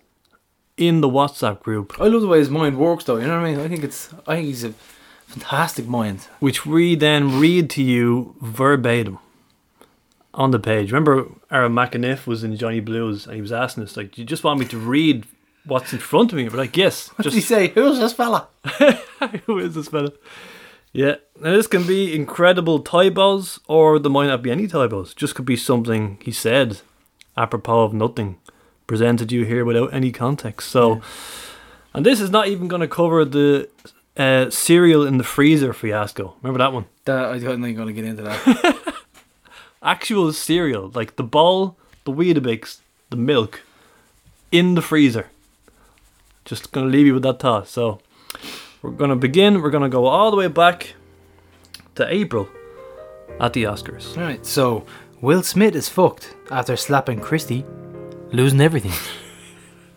in 0.75 0.99
the 0.99 1.07
WhatsApp 1.07 1.61
group. 1.63 1.95
I 1.97 2.07
love 2.09 2.19
the 2.19 2.27
way 2.27 2.39
his 2.39 2.49
mind 2.49 2.77
works, 2.77 3.05
though. 3.05 3.15
You 3.15 3.27
know 3.27 3.39
what 3.39 3.47
I 3.47 3.51
mean? 3.51 3.61
I 3.61 3.69
think 3.69 3.85
it's. 3.85 4.13
I 4.27 4.35
think 4.35 4.47
he's 4.47 4.65
a 4.65 4.73
fantastic 5.27 5.87
mind. 5.87 6.27
which 6.41 6.65
we 6.65 6.95
then 6.95 7.39
read 7.39 7.69
to 7.69 7.81
you 7.81 8.35
verbatim 8.41 9.19
on 10.33 10.51
the 10.51 10.59
page. 10.59 10.91
Remember, 10.91 11.25
Aaron 11.49 11.71
McEneff 11.71 12.27
was 12.27 12.43
in 12.43 12.57
Johnny 12.57 12.81
Blues 12.81 13.25
and 13.27 13.35
he 13.35 13.41
was 13.41 13.53
asking 13.53 13.83
us, 13.83 13.95
like, 13.95 14.11
do 14.11 14.21
you 14.21 14.27
just 14.27 14.43
want 14.43 14.59
me 14.59 14.65
to 14.67 14.77
read 14.77 15.25
what's 15.65 15.93
in 15.93 15.99
front 15.99 16.33
of 16.33 16.37
me? 16.37 16.49
We're 16.49 16.57
like, 16.57 16.75
yes. 16.75 17.07
What 17.15 17.23
did 17.23 17.33
he 17.33 17.41
say? 17.41 17.69
Who's 17.69 17.97
this 17.99 18.13
fella? 18.13 18.47
Who 19.45 19.57
is 19.59 19.73
this 19.75 19.87
fella? 19.87 20.11
Yeah. 20.97 21.17
Now, 21.39 21.51
this 21.51 21.67
can 21.67 21.85
be 21.85 22.15
incredible 22.15 22.79
typos 22.79 23.59
or 23.67 23.99
there 23.99 24.11
might 24.11 24.25
not 24.25 24.41
be 24.41 24.49
any 24.49 24.65
typos. 24.65 25.13
Just 25.13 25.35
could 25.35 25.45
be 25.45 25.55
something 25.55 26.17
he 26.23 26.31
said 26.31 26.81
apropos 27.37 27.83
of 27.83 27.93
nothing 27.93 28.39
presented 28.87 29.31
you 29.31 29.45
here 29.45 29.63
without 29.63 29.93
any 29.93 30.11
context. 30.11 30.69
So, 30.69 30.99
and 31.93 32.03
this 32.03 32.19
is 32.19 32.31
not 32.31 32.47
even 32.47 32.67
going 32.67 32.81
to 32.81 32.87
cover 32.87 33.23
the 33.25 33.69
uh, 34.17 34.49
cereal 34.49 35.05
in 35.05 35.19
the 35.19 35.23
freezer 35.23 35.71
fiasco. 35.71 36.33
Remember 36.41 36.57
that 36.57 36.73
one? 36.73 36.85
That, 37.05 37.25
I 37.25 37.37
don't 37.37 37.61
think 37.61 37.77
I'm 37.77 37.85
going 37.85 37.93
to 37.95 38.01
get 38.01 38.05
into 38.05 38.23
that. 38.23 38.95
actual 39.83 40.33
cereal, 40.33 40.91
like 40.95 41.15
the 41.15 41.23
bowl, 41.23 41.77
the 42.05 42.11
Weetabix, 42.11 42.79
the 43.11 43.17
milk, 43.17 43.61
in 44.51 44.73
the 44.73 44.81
freezer. 44.81 45.27
Just 46.43 46.71
gonna 46.71 46.87
leave 46.87 47.05
you 47.05 47.13
with 47.13 47.23
that 47.23 47.39
thought. 47.39 47.67
So 47.67 47.99
we're 48.87 48.93
gonna 48.93 49.17
begin. 49.17 49.61
We're 49.61 49.69
gonna 49.69 49.89
go 49.89 50.05
all 50.05 50.31
the 50.31 50.37
way 50.37 50.47
back 50.47 50.93
to 51.95 52.07
April 52.07 52.47
at 53.37 53.51
the 53.51 53.63
Oscars. 53.63 54.17
Alright, 54.17 54.45
so 54.45 54.85
Will 55.19 55.43
Smith 55.43 55.75
is 55.75 55.89
fucked 55.89 56.33
after 56.49 56.77
slapping 56.77 57.19
Christy, 57.19 57.65
losing 58.31 58.61
everything. 58.61 58.93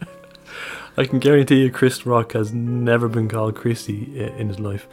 I 0.96 1.04
can 1.04 1.20
guarantee 1.20 1.62
you, 1.62 1.70
Chris 1.70 2.04
Rock 2.04 2.32
has 2.32 2.52
never 2.52 3.06
been 3.06 3.28
called 3.28 3.54
Christy 3.54 4.20
in 4.20 4.48
his 4.48 4.58
life. 4.58 4.88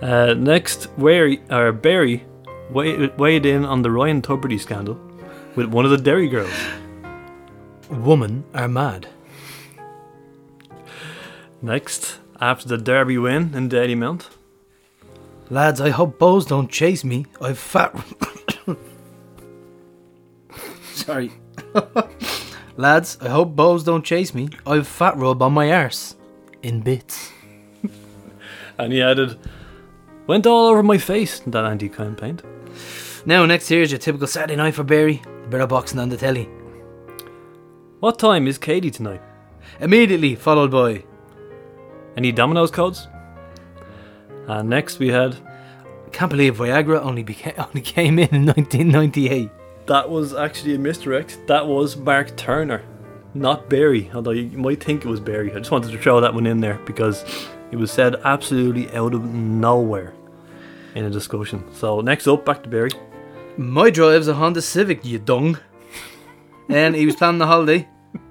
Uh, 0.00 0.32
next, 0.32 0.88
Barry, 0.96 1.42
or 1.50 1.70
Barry 1.70 2.24
weighed, 2.70 3.18
weighed 3.18 3.44
in 3.44 3.66
on 3.66 3.82
the 3.82 3.90
Ryan 3.90 4.22
Tubridy 4.22 4.58
scandal 4.58 4.98
with 5.54 5.66
one 5.66 5.84
of 5.84 5.90
the 5.90 5.98
Derry 5.98 6.28
Girls. 6.28 6.50
Women 7.90 8.44
are 8.54 8.68
mad. 8.68 9.06
Next, 11.60 12.18
after 12.42 12.68
the 12.68 12.76
Derby 12.76 13.16
win 13.16 13.54
in 13.54 13.68
Daily 13.68 13.94
Mount, 13.94 14.28
Lads, 15.48 15.80
I 15.80 15.90
hope 15.90 16.18
Bohs 16.18 16.48
don't 16.48 16.70
chase 16.70 17.04
me. 17.04 17.26
I've 17.40 17.58
fat. 17.58 17.94
Sorry. 20.94 21.30
Lads, 22.76 23.18
I 23.20 23.28
hope 23.28 23.54
Bohs 23.54 23.84
don't 23.84 24.04
chase 24.04 24.34
me. 24.34 24.48
I've 24.66 24.88
fat 24.88 25.16
rub 25.16 25.42
on 25.42 25.52
my 25.52 25.70
arse. 25.72 26.16
In 26.62 26.80
bits. 26.80 27.30
And 28.78 28.92
he 28.92 29.02
added, 29.02 29.38
Went 30.26 30.46
all 30.46 30.66
over 30.66 30.82
my 30.82 30.98
face, 30.98 31.40
that 31.40 31.64
anti 31.64 31.88
crime 31.88 32.16
paint. 32.16 32.42
Now, 33.26 33.44
next 33.44 33.68
here 33.68 33.82
is 33.82 33.92
your 33.92 33.98
typical 33.98 34.26
Saturday 34.26 34.56
night 34.56 34.74
for 34.74 34.84
Barry. 34.84 35.22
Bit 35.50 35.60
of 35.60 35.68
boxing 35.68 36.00
on 36.00 36.08
the 36.08 36.16
telly. 36.16 36.48
What 38.00 38.18
time 38.18 38.46
is 38.46 38.58
Katie 38.58 38.90
tonight? 38.90 39.20
Immediately 39.80 40.36
followed 40.36 40.70
by 40.70 41.04
Any 42.16 42.32
Domino's 42.32 42.70
codes? 42.70 43.08
And 44.48 44.68
next 44.68 44.98
we 44.98 45.08
had, 45.08 45.36
Can't 46.12 46.30
believe 46.30 46.56
Viagra 46.56 47.00
only 47.00 47.24
beca- 47.24 47.58
only 47.68 47.80
came 47.80 48.18
in 48.18 48.28
in 48.34 48.46
1998. 48.46 49.50
that 49.86 50.10
was 50.10 50.34
actually 50.34 50.74
a 50.74 50.78
misdirect. 50.78 51.38
That 51.46 51.66
was 51.66 51.96
Mark 51.96 52.36
Turner, 52.36 52.82
not 53.34 53.68
Barry. 53.68 54.10
Although 54.14 54.32
you 54.32 54.56
might 54.58 54.82
think 54.82 55.04
it 55.04 55.08
was 55.08 55.20
Barry. 55.20 55.52
I 55.52 55.58
just 55.58 55.70
wanted 55.70 55.90
to 55.92 55.98
throw 55.98 56.20
that 56.20 56.34
one 56.34 56.46
in 56.46 56.60
there 56.60 56.78
because 56.86 57.24
it 57.70 57.76
was 57.76 57.90
said 57.90 58.16
absolutely 58.24 58.90
out 58.92 59.14
of 59.14 59.24
nowhere 59.32 60.12
in 60.94 61.04
a 61.06 61.10
discussion. 61.10 61.64
So 61.72 62.00
next 62.00 62.26
up, 62.26 62.44
back 62.44 62.62
to 62.64 62.68
Barry. 62.68 62.90
My 63.56 63.90
drive's 63.90 64.28
a 64.28 64.34
Honda 64.34 64.60
Civic, 64.62 65.04
you 65.04 65.18
dung. 65.18 65.58
and 66.68 66.94
he 66.94 67.06
was 67.06 67.16
planning 67.16 67.38
the 67.38 67.46
holiday. 67.46 67.88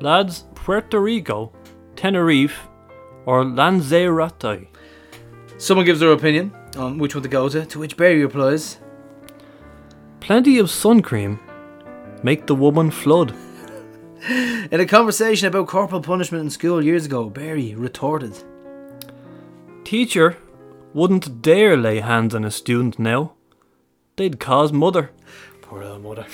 Lads, 0.00 0.44
Puerto 0.64 0.98
Rico, 0.98 1.52
Tenerife, 1.94 2.68
or 3.26 3.44
Lanzarote? 3.44 4.66
Someone 5.58 5.84
gives 5.84 6.00
their 6.00 6.12
opinion 6.12 6.54
on 6.78 6.96
which 6.96 7.14
one 7.14 7.22
to 7.22 7.28
go 7.28 7.50
to, 7.50 7.66
to 7.66 7.78
which 7.78 7.98
Barry 7.98 8.22
replies, 8.22 8.80
Plenty 10.20 10.58
of 10.58 10.70
sun 10.70 11.02
cream 11.02 11.38
make 12.22 12.46
the 12.46 12.54
woman 12.54 12.90
flood. 12.90 13.34
In 14.72 14.80
a 14.80 14.86
conversation 14.86 15.48
about 15.48 15.68
corporal 15.68 16.00
punishment 16.00 16.44
in 16.44 16.48
school 16.48 16.82
years 16.82 17.04
ago, 17.04 17.28
Barry 17.28 17.74
retorted, 17.74 18.42
Teacher 19.84 20.38
wouldn't 20.94 21.42
dare 21.42 21.76
lay 21.76 22.00
hands 22.00 22.34
on 22.34 22.42
a 22.42 22.50
student 22.50 22.98
now. 22.98 23.34
They'd 24.16 24.40
cause 24.40 24.72
mother. 24.72 25.10
Poor 25.60 25.82
old 25.82 26.02
mother. 26.02 26.26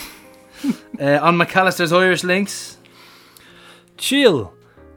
uh, 1.00 1.18
on 1.20 1.36
McAllister's 1.36 1.92
Irish 1.92 2.22
links, 2.22 2.76
Chile 4.00 4.48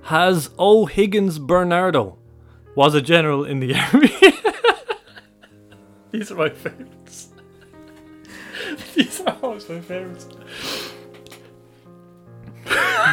has 0.04 0.50
O'Higgins 0.58 1.38
Bernardo 1.38 2.18
was 2.74 2.96
a 2.96 3.02
general 3.02 3.44
in 3.44 3.60
the 3.60 3.76
army. 3.94 4.13
These 6.12 6.32
are 6.32 6.36
my 6.36 6.50
favorites. 6.50 7.28
These 8.96 9.20
are 9.22 9.38
always 9.44 9.68
my 9.68 9.82
favorites. 9.82 10.28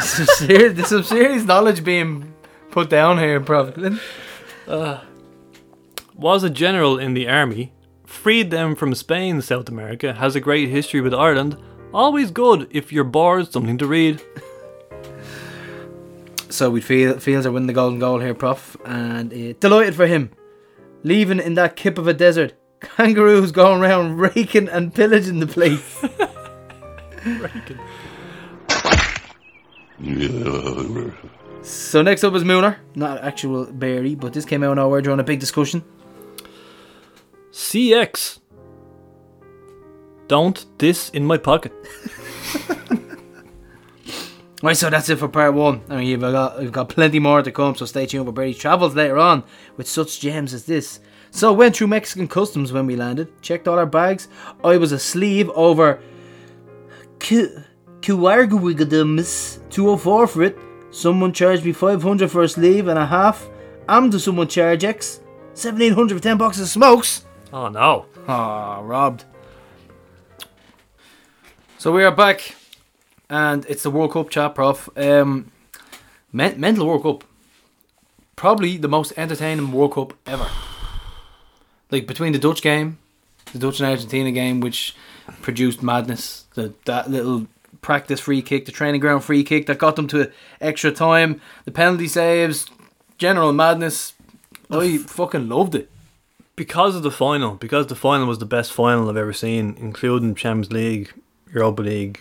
some 0.02 0.26
serious, 0.26 0.74
there's 0.74 0.88
some 0.88 1.02
serious 1.02 1.44
knowledge 1.44 1.82
being 1.82 2.34
put 2.70 2.88
down 2.88 3.18
here, 3.18 3.40
probably. 3.40 3.98
Uh, 4.68 5.00
was 6.14 6.44
a 6.44 6.50
general 6.50 6.98
in 7.00 7.14
the 7.14 7.28
army, 7.28 7.72
freed 8.06 8.52
them 8.52 8.76
from 8.76 8.94
Spain, 8.94 9.42
South 9.42 9.68
America, 9.68 10.12
has 10.12 10.36
a 10.36 10.40
great 10.40 10.68
history 10.68 11.00
with 11.00 11.12
Ireland. 11.12 11.56
Always 11.92 12.30
good 12.30 12.68
if 12.70 12.92
you're 12.92 13.02
bored, 13.02 13.50
something 13.50 13.76
to 13.78 13.88
read. 13.88 14.22
So 16.50 16.68
we'd 16.68 16.84
feel 16.84 17.18
feels 17.20 17.46
are 17.46 17.52
winning 17.52 17.68
the 17.68 17.72
golden 17.72 18.00
goal 18.00 18.18
here, 18.18 18.34
Prof, 18.34 18.76
and 18.84 19.32
uh, 19.32 19.52
delighted 19.60 19.94
for 19.94 20.06
him. 20.06 20.30
Leaving 21.04 21.38
in 21.38 21.54
that 21.54 21.76
kip 21.76 21.96
of 21.96 22.08
a 22.08 22.12
desert, 22.12 22.54
kangaroos 22.80 23.52
going 23.52 23.80
around 23.80 24.18
raking 24.18 24.68
and 24.68 24.92
pillaging 24.92 25.38
the 25.38 25.46
place. 25.46 26.04
so 31.62 32.02
next 32.02 32.24
up 32.24 32.34
is 32.34 32.42
Mooner, 32.42 32.76
not 32.96 33.22
actual 33.22 33.66
Barry, 33.66 34.16
but 34.16 34.32
this 34.32 34.44
came 34.44 34.64
out 34.64 34.72
of 34.72 34.76
nowhere 34.76 35.02
during 35.02 35.20
a 35.20 35.24
big 35.24 35.38
discussion. 35.38 35.84
CX. 37.52 38.40
Don't 40.26 40.66
this 40.78 41.10
in 41.10 41.24
my 41.24 41.36
pocket. 41.38 41.72
Right, 44.62 44.76
so 44.76 44.90
that's 44.90 45.08
it 45.08 45.18
for 45.18 45.28
part 45.28 45.54
one. 45.54 45.80
I 45.88 45.96
mean, 45.96 46.06
you've 46.06 46.20
got, 46.20 46.60
you've 46.60 46.72
got 46.72 46.90
plenty 46.90 47.18
more 47.18 47.42
to 47.42 47.50
come, 47.50 47.74
so 47.74 47.86
stay 47.86 48.04
tuned 48.04 48.26
for 48.26 48.32
Barry's 48.32 48.58
travels 48.58 48.94
later 48.94 49.16
on 49.16 49.42
with 49.78 49.88
such 49.88 50.20
gems 50.20 50.52
as 50.52 50.66
this. 50.66 51.00
So 51.30 51.50
went 51.52 51.76
through 51.76 51.86
Mexican 51.86 52.28
customs 52.28 52.72
when 52.72 52.86
we 52.86 52.96
landed. 52.96 53.40
Checked 53.40 53.68
all 53.68 53.78
our 53.78 53.86
bags. 53.86 54.28
I 54.62 54.76
was 54.76 54.92
a 54.92 54.98
sleeve 54.98 55.48
over 55.50 56.00
Kuargawigadamus 57.20 59.70
204 59.70 60.26
for 60.26 60.42
it. 60.42 60.58
Someone 60.90 61.32
charged 61.32 61.64
me 61.64 61.72
500 61.72 62.30
for 62.30 62.42
a 62.42 62.48
sleeve 62.48 62.88
and 62.88 62.98
a 62.98 63.06
half. 63.06 63.48
I'm 63.88 64.10
to 64.10 64.18
someone 64.18 64.48
charge 64.48 64.84
X 64.84 65.20
1700 65.54 66.16
for 66.16 66.22
10 66.22 66.36
boxes 66.36 66.62
of 66.62 66.68
smokes. 66.68 67.24
Oh 67.52 67.68
no. 67.68 68.06
Ah, 68.28 68.80
robbed. 68.82 69.24
So 71.78 71.92
we 71.92 72.04
are 72.04 72.14
back, 72.14 72.56
and 73.30 73.64
it's 73.68 73.84
the 73.84 73.90
World 73.90 74.12
Cup 74.12 74.28
chat, 74.28 74.54
prof. 74.54 74.90
Um, 74.96 75.50
men- 76.32 76.60
mental 76.60 76.86
World 76.86 77.02
Cup, 77.04 77.24
probably 78.36 78.76
the 78.76 78.88
most 78.88 79.12
entertaining 79.16 79.72
World 79.72 79.94
Cup 79.94 80.14
ever. 80.26 80.48
Like 81.90 82.06
between 82.06 82.32
the 82.32 82.38
Dutch 82.38 82.60
game, 82.60 82.98
the 83.52 83.58
Dutch 83.58 83.80
and 83.80 83.88
Argentina 83.88 84.32
game, 84.32 84.60
which 84.60 84.94
produced 85.40 85.82
madness. 85.82 86.44
The 86.54 86.74
that 86.84 87.10
little 87.10 87.46
practice 87.80 88.20
free 88.20 88.42
kick, 88.42 88.66
the 88.66 88.72
training 88.72 89.00
ground 89.00 89.24
free 89.24 89.44
kick 89.44 89.66
that 89.66 89.78
got 89.78 89.96
them 89.96 90.08
to 90.08 90.30
extra 90.60 90.90
time, 90.90 91.40
the 91.64 91.70
penalty 91.70 92.08
saves, 92.08 92.66
general 93.16 93.52
madness. 93.52 94.14
I 94.70 94.98
fucking 94.98 95.48
loved 95.48 95.74
it. 95.74 95.90
Because 96.56 96.94
of 96.94 97.02
the 97.02 97.10
final, 97.10 97.54
because 97.54 97.86
the 97.86 97.94
final 97.94 98.26
was 98.26 98.38
the 98.38 98.44
best 98.44 98.72
final 98.72 99.08
I've 99.08 99.16
ever 99.16 99.32
seen, 99.32 99.76
including 99.78 100.34
Champions 100.34 100.70
League, 100.70 101.10
Europa 101.52 101.82
League, 101.82 102.20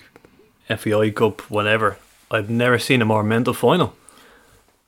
FAI 0.75 1.11
Cup, 1.11 1.41
whatever. 1.49 1.97
I've 2.31 2.49
never 2.49 2.77
seen 2.77 3.01
a 3.01 3.05
more 3.05 3.23
mental 3.23 3.53
final. 3.53 3.95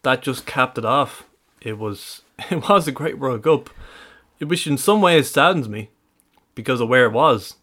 That 0.03 0.21
just 0.21 0.45
capped 0.45 0.77
it 0.77 0.85
off. 0.85 1.25
It 1.61 1.77
was 1.77 2.21
it 2.51 2.67
was 2.69 2.87
a 2.87 2.91
great 2.91 3.17
World 3.17 3.43
Cup. 3.43 3.69
Which 4.39 4.65
in 4.65 4.77
some 4.77 5.01
ways 5.01 5.29
saddens 5.29 5.69
me 5.69 5.89
because 6.55 6.81
of 6.81 6.89
where 6.89 7.05
it 7.05 7.11
was. 7.11 7.55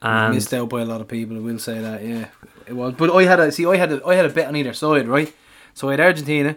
And 0.00 0.34
missed 0.34 0.54
out 0.54 0.68
by 0.68 0.82
a 0.82 0.84
lot 0.84 1.00
of 1.00 1.08
people. 1.08 1.36
I 1.36 1.40
will 1.40 1.58
say 1.58 1.80
that, 1.80 2.04
yeah, 2.04 2.28
it 2.66 2.74
was. 2.74 2.94
But 2.94 3.10
I 3.10 3.24
had 3.24 3.40
a 3.40 3.50
see, 3.50 3.66
I 3.66 3.76
had 3.76 3.90
a, 3.90 4.06
I 4.06 4.14
had 4.14 4.26
a 4.26 4.28
bet 4.28 4.48
on 4.48 4.56
either 4.56 4.72
side, 4.72 5.08
right? 5.08 5.34
So 5.72 5.88
I 5.88 5.92
had 5.92 6.00
Argentina 6.00 6.56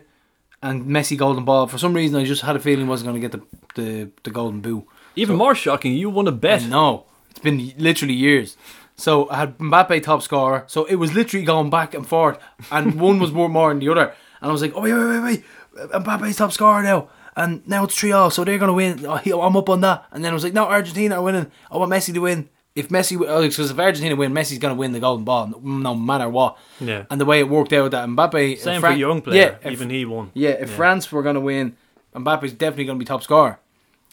and 0.62 0.86
Messi 0.86 1.18
golden 1.18 1.46
ball. 1.46 1.68
For 1.68 1.78
some 1.78 1.94
reason, 1.94 2.20
I 2.20 2.26
just 2.26 2.42
had 2.42 2.56
a 2.56 2.60
feeling 2.60 2.86
he 2.86 2.90
wasn't 2.90 3.10
going 3.10 3.22
to 3.22 3.28
get 3.28 3.32
the 3.32 3.82
the, 3.82 4.12
the 4.24 4.32
golden 4.32 4.62
boo. 4.62 4.88
even 5.16 5.36
more 5.36 5.56
shocking, 5.56 5.94
you 5.94 6.10
won 6.10 6.28
a 6.28 6.32
bet. 6.32 6.64
No, 6.64 7.06
it's 7.30 7.40
been 7.40 7.74
literally 7.78 8.14
years. 8.14 8.58
So 8.98 9.30
I 9.30 9.36
had 9.38 9.58
Mbappe 9.60 10.02
top 10.04 10.22
scorer. 10.24 10.64
So 10.68 10.86
it 10.86 10.96
was 10.96 11.14
literally 11.14 11.46
going 11.46 11.70
back 11.70 11.94
and 11.94 12.06
forth, 12.06 12.40
and 12.72 13.00
one 13.08 13.20
was 13.20 13.32
more 13.32 13.50
more 13.50 13.70
than 13.70 13.80
the 13.80 13.90
other. 13.90 14.14
And 14.42 14.50
I 14.50 14.52
was 14.52 14.62
like, 14.62 14.74
oh 14.76 14.82
wait, 14.82 14.94
wait, 14.94 15.06
wait, 15.06 15.24
wait, 15.24 15.92
Mbappe's 15.92 16.36
top 16.38 16.52
scorer 16.52 16.84
now. 16.84 17.10
And 17.36 17.68
now 17.68 17.84
it's 17.84 17.96
three 17.96 18.12
all, 18.12 18.32
so 18.32 18.44
they're 18.44 18.58
gonna 18.58 18.74
win. 18.74 19.06
Oh, 19.06 19.42
I'm 19.42 19.56
up 19.56 19.70
on 19.70 19.82
that. 19.82 20.06
And 20.12 20.24
then 20.26 20.32
I 20.32 20.34
was 20.34 20.44
like, 20.44 20.54
no, 20.54 20.66
Argentina 20.66 21.16
are 21.16 21.22
winning. 21.22 21.52
I 21.72 21.78
want 21.78 21.92
Messi 21.92 22.12
to 22.14 22.20
win. 22.20 22.50
If 22.74 22.90
Messi, 22.90 23.18
because 23.18 23.72
if 23.72 23.78
Argentina 23.80 24.16
win, 24.16 24.34
Messi's 24.34 24.58
gonna 24.60 24.74
win 24.76 24.92
the 24.92 25.00
golden 25.00 25.24
ball, 25.26 25.48
no- 25.62 25.94
matter 25.96 26.30
what. 26.30 26.58
Yeah. 26.80 27.06
And 27.12 27.22
the 27.22 27.26
way 27.26 27.40
it 27.40 27.50
worked 27.50 27.74
out 27.74 27.92
that 27.92 28.08
Mbappe, 28.10 28.58
Same 28.60 28.80
Fran- 28.82 28.94
for 28.94 28.98
young 29.00 29.22
player. 29.22 29.58
Yeah, 29.62 29.68
if- 29.68 29.72
even 29.74 29.90
he 29.92 30.06
won. 30.06 30.32
yeah, 30.34 30.52
if 30.52 30.72
France 30.72 31.12
were 31.12 31.22
gonna 31.24 31.40
win, 31.40 31.76
Mbappe's 32.16 32.54
definitely 32.54 32.86
gonna 32.86 32.98
be 33.00 33.06
top 33.06 33.22
scorer. 33.22 33.60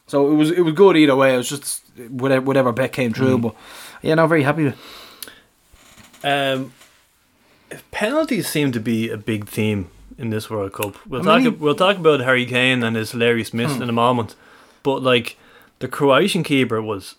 So 0.06 0.30
it 0.30 0.34
was 0.34 0.50
it 0.50 0.60
was 0.60 0.74
good 0.74 0.96
either 0.98 1.16
way. 1.16 1.32
It 1.34 1.38
was 1.38 1.48
just 1.48 1.82
whatever 2.10 2.44
whatever 2.44 2.72
bet 2.72 2.92
came 2.92 3.12
Mm. 3.12 3.16
true. 3.16 3.38
But 3.38 3.54
yeah, 4.04 4.14
no, 4.14 4.26
very 4.26 4.42
happy 4.42 4.64
with. 4.64 4.76
Um, 6.22 6.72
penalties 7.90 8.48
seem 8.48 8.72
to 8.72 8.80
be 8.80 9.10
a 9.10 9.16
big 9.16 9.46
theme 9.46 9.88
in 10.18 10.30
this 10.30 10.48
World 10.48 10.72
Cup. 10.72 10.94
We'll 11.06 11.24
How 11.24 11.38
talk. 11.38 11.60
We'll 11.60 11.74
talk 11.74 11.96
about 11.96 12.20
Harry 12.20 12.46
Kane 12.46 12.82
and 12.82 12.96
his 12.96 13.10
hilarious 13.12 13.52
miss 13.52 13.76
Hmm. 13.76 13.82
in 13.82 13.88
a 13.88 13.92
moment. 13.92 14.34
But 14.82 15.02
like 15.02 15.36
the 15.80 15.88
Croatian 15.88 16.42
keeper 16.44 16.80
was 16.80 17.16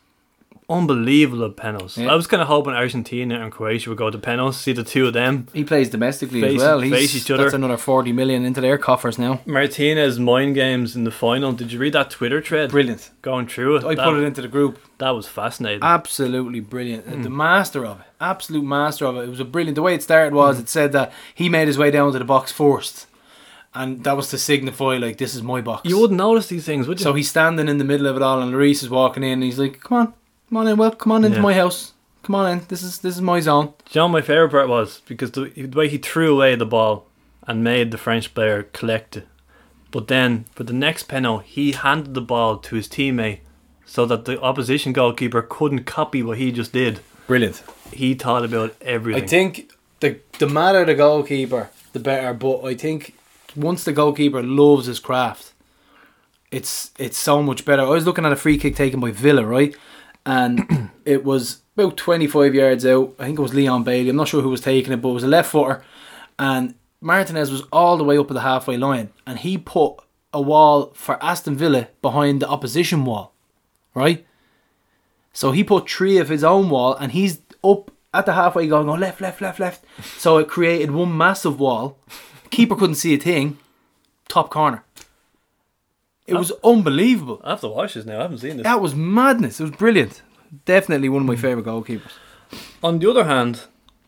unbelievable 0.70 1.50
penalties. 1.52 1.98
Yeah. 1.98 2.12
I 2.12 2.16
was 2.16 2.28
kind 2.28 2.42
of 2.42 2.48
hoping 2.48 2.74
Argentina 2.74 3.42
and 3.42 3.52
Croatia 3.52 3.90
would 3.90 3.98
go 3.98 4.10
to 4.10 4.18
penalties. 4.18 4.60
See 4.60 4.74
the 4.74 4.84
two 4.84 5.08
of 5.08 5.14
them. 5.14 5.48
He 5.54 5.64
plays 5.64 5.90
domestically 5.90 6.42
Face- 6.42 6.56
as 6.56 6.62
well. 6.62 6.80
He's, 6.82 6.94
face 6.94 7.16
each 7.16 7.32
other. 7.32 7.44
That's 7.44 7.54
another 7.56 7.78
forty 7.78 8.12
million 8.12 8.46
into 8.46 8.62
their 8.62 8.78
coffers 8.78 9.18
now. 9.18 9.42
Martinez 9.46 10.20
mind 10.20 10.56
games 10.56 10.96
in 10.96 11.04
the 11.04 11.12
final. 11.12 11.52
Did 11.54 11.72
you 11.72 11.80
read 11.80 11.94
that 11.94 12.10
Twitter 12.10 12.42
thread? 12.42 12.72
Brilliant. 12.72 13.12
Going 13.22 13.48
through 13.48 13.78
it. 13.78 13.84
I 13.84 13.96
that, 13.96 14.04
put 14.06 14.18
it 14.18 14.24
into 14.24 14.42
the 14.42 14.48
group. 14.48 14.80
that 14.98 15.12
was 15.12 15.28
fascinating. 15.28 15.84
Absolutely 15.84 16.60
brilliant. 16.60 17.06
Hmm. 17.06 17.22
The 17.22 17.30
master 17.30 17.86
of 17.86 18.00
it. 18.02 18.06
Absolute 18.22 18.64
master 18.64 19.06
of 19.06 19.18
it. 19.18 19.22
It 19.22 19.30
was 19.30 19.40
a 19.40 19.46
brilliant. 19.46 19.76
The 19.76 19.82
way 19.82 19.94
it 19.96 20.04
started 20.04 20.34
was 20.34 20.60
it 20.60 20.70
said 20.70 20.92
that 20.94 21.12
he 21.34 21.50
made 21.50 21.68
his 21.68 21.78
way 21.78 21.92
down 21.92 22.12
to 22.14 22.20
the 22.20 22.26
box 22.26 22.52
first, 22.52 23.08
and 23.74 24.04
that 24.04 24.16
was 24.16 24.30
to 24.30 24.38
signify 24.38 24.98
like 24.98 25.18
this 25.18 25.36
is 25.36 25.44
my 25.44 25.62
box. 25.62 25.88
you 25.88 26.00
wouldn't 26.00 26.18
notice 26.18 26.48
these 26.48 26.66
things, 26.66 26.88
would 26.88 27.00
you? 27.00 27.04
So 27.04 27.14
he's 27.14 27.30
standing 27.30 27.68
in 27.68 27.78
the 27.78 27.84
middle 27.84 28.08
of 28.08 28.16
it 28.16 28.22
all, 28.22 28.42
and 28.42 28.54
Lloris 28.54 28.82
is 28.84 28.90
walking 28.90 29.24
in. 29.24 29.34
and 29.34 29.44
He's 29.44 29.60
like, 29.60 29.82
"Come 29.82 29.98
on, 29.98 30.14
come 30.50 30.58
on 30.58 30.68
in. 30.68 30.78
Well, 30.78 30.92
come 30.92 31.12
on 31.12 31.24
into 31.26 31.38
Yeah. 31.38 31.44
my 31.44 31.54
house. 31.54 31.94
Come 32.24 32.36
on 32.36 32.52
in. 32.52 32.66
This 32.68 32.82
is 32.84 33.00
this 33.00 33.16
is 33.16 33.22
my 33.22 33.40
zone." 33.40 33.68
Do 33.68 33.74
you 33.92 34.00
know 34.02 34.06
what 34.08 34.12
my 34.14 34.22
favourite 34.22 34.52
part 34.52 34.68
was? 34.70 35.02
Because 35.08 35.32
the, 35.32 35.46
the 35.56 35.78
way 35.78 35.88
he 35.88 35.98
threw 35.98 36.34
away 36.34 36.56
the 36.56 36.66
ball 36.66 37.08
and 37.48 37.64
made 37.64 37.92
the 37.92 37.98
French 37.98 38.34
player 38.34 38.64
collect 38.64 39.18
it. 39.18 39.28
But 39.92 40.08
then, 40.08 40.46
for 40.56 40.64
the 40.64 40.74
next 40.74 41.04
penalty, 41.04 41.46
he 41.48 41.72
handed 41.72 42.14
the 42.16 42.22
ball 42.22 42.58
to 42.58 42.76
his 42.76 42.88
teammate 42.88 43.40
so 43.86 44.06
that 44.08 44.26
the 44.26 44.42
opposition 44.42 44.92
goalkeeper 44.94 45.42
couldn't 45.42 45.86
copy 45.86 46.22
what 46.24 46.38
he 46.38 46.52
just 46.52 46.74
did. 46.74 47.00
Brilliant. 47.28 47.64
He 47.94 48.14
thought 48.14 48.44
about 48.44 48.76
everything. 48.82 49.24
I 49.24 49.28
think 49.28 49.72
the 50.00 50.20
the 50.40 50.48
madder 50.48 50.84
the 50.86 50.96
goalkeeper, 50.96 51.70
the 51.94 52.00
better. 52.00 52.34
But 52.34 52.64
I 52.66 52.74
think 52.74 53.16
once 53.56 53.84
the 53.84 53.94
goalkeeper 53.94 54.42
loves 54.44 54.88
his 54.88 55.00
craft, 55.00 55.54
it's 56.52 56.92
it's 56.98 57.18
so 57.18 57.42
much 57.42 57.66
better. 57.66 57.84
I 57.84 57.90
was 57.90 58.06
looking 58.06 58.26
at 58.26 58.32
a 58.32 58.36
free 58.36 58.58
kick 58.58 58.76
taken 58.76 59.00
by 59.00 59.12
Villa, 59.12 59.46
right, 59.46 59.76
and 60.26 60.90
it 61.06 61.24
was 61.24 61.62
about 61.78 61.98
twenty 61.98 62.28
five 62.28 62.56
yards 62.56 62.86
out. 62.86 63.14
I 63.20 63.26
think 63.26 63.40
it 63.40 63.42
was 63.42 63.54
Leon 63.54 63.84
Bailey. 63.84 64.10
I'm 64.10 64.16
not 64.16 64.28
sure 64.28 64.42
who 64.42 64.50
was 64.50 64.62
taking 64.62 64.94
it, 64.94 65.02
but 65.02 65.10
it 65.10 65.14
was 65.14 65.24
a 65.24 65.28
left 65.28 65.52
footer, 65.52 65.84
and 66.40 66.76
Martinez 67.02 67.52
was 67.52 67.64
all 67.72 67.98
the 67.98 68.04
way 68.04 68.18
up 68.18 68.30
at 68.30 68.34
the 68.34 68.42
halfway 68.42 68.78
line, 68.78 69.12
and 69.28 69.40
he 69.40 69.58
put 69.58 69.98
a 70.34 70.42
wall 70.42 70.92
for 70.94 71.24
Aston 71.24 71.56
Villa 71.56 71.88
behind 72.02 72.42
the 72.42 72.48
opposition 72.48 73.06
wall, 73.06 73.34
right. 73.94 74.26
So 75.34 75.52
he 75.52 75.66
put 75.66 75.90
three 75.90 76.18
of 76.18 76.30
his 76.30 76.44
own 76.44 76.70
wall, 76.70 76.96
and 76.96 77.12
he's 77.12 77.42
up 77.64 77.92
at 78.14 78.26
the 78.26 78.34
halfway 78.34 78.68
going, 78.68 78.90
oh, 78.90 78.94
left, 78.94 79.20
left, 79.20 79.42
left, 79.42 79.60
left. 79.60 79.84
So 80.18 80.38
it 80.38 80.48
created 80.48 80.92
one 80.92 81.18
massive 81.18 81.60
wall. 81.60 81.98
Keeper 82.50 82.76
couldn't 82.78 82.96
see 82.96 83.14
a 83.14 83.18
thing. 83.18 83.58
Top 84.30 84.50
corner. 84.50 84.85
It 86.28 86.34
was 86.34 86.52
unbelievable. 86.64 87.40
I 87.44 87.52
have 87.52 87.62
to 87.62 87.68
watch 87.68 87.94
this 87.94 88.06
now. 88.06 88.20
I 88.20 88.24
haven't 88.24 88.40
seen 88.40 88.58
this. 88.58 88.64
That 88.64 88.82
was 88.82 88.96
madness. 88.96 89.60
It 89.60 89.64
was 89.64 89.72
brilliant. 89.72 90.22
Definitely 90.66 91.10
one 91.10 91.22
of 91.22 91.28
my 91.28 91.36
favourite 91.36 91.66
goalkeepers. 91.66 92.12
On 92.82 93.00
the 93.00 93.10
other 93.10 93.26
hand, 93.26 93.64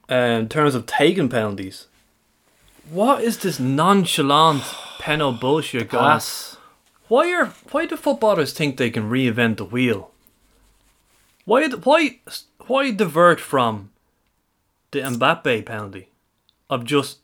um, 0.09 0.17
in 0.17 0.49
terms 0.49 0.73
of 0.73 0.85
taking 0.85 1.29
penalties, 1.29 1.87
what 2.89 3.23
is 3.23 3.37
this 3.39 3.59
nonchalant 3.59 4.63
penalty 4.99 5.39
bullshit? 5.39 5.89
Class. 5.89 6.57
Why 7.07 7.31
are 7.33 7.47
why 7.71 7.85
do 7.85 7.95
footballers 7.95 8.53
think 8.53 8.77
they 8.77 8.89
can 8.89 9.09
reinvent 9.09 9.57
the 9.57 9.65
wheel? 9.65 10.11
Why 11.45 11.67
why 11.67 12.19
why 12.67 12.91
divert 12.91 13.39
from 13.39 13.91
the 14.91 15.01
Mbappe 15.01 15.65
penalty 15.65 16.09
of 16.69 16.83
just 16.83 17.19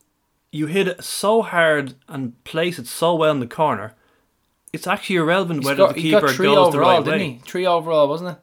you 0.51 0.67
hit 0.67 0.87
it 0.87 1.03
so 1.03 1.41
hard 1.41 1.95
and 2.07 2.41
place 2.43 2.77
it 2.77 2.87
so 2.87 3.15
well 3.15 3.31
in 3.31 3.39
the 3.39 3.47
corner? 3.47 3.95
It's 4.73 4.87
actually 4.87 5.17
irrelevant 5.17 5.59
He's 5.59 5.65
whether 5.67 5.77
got, 5.85 5.95
the 5.95 6.01
he 6.01 6.11
got 6.11 6.29
three 6.31 6.47
goes 6.47 6.55
the 6.73 6.79
overall, 6.79 6.95
right 6.97 7.05
didn't 7.05 7.19
way. 7.19 7.29
he? 7.33 7.39
Three 7.45 7.65
overall, 7.65 8.07
wasn't 8.07 8.31
it? 8.31 8.37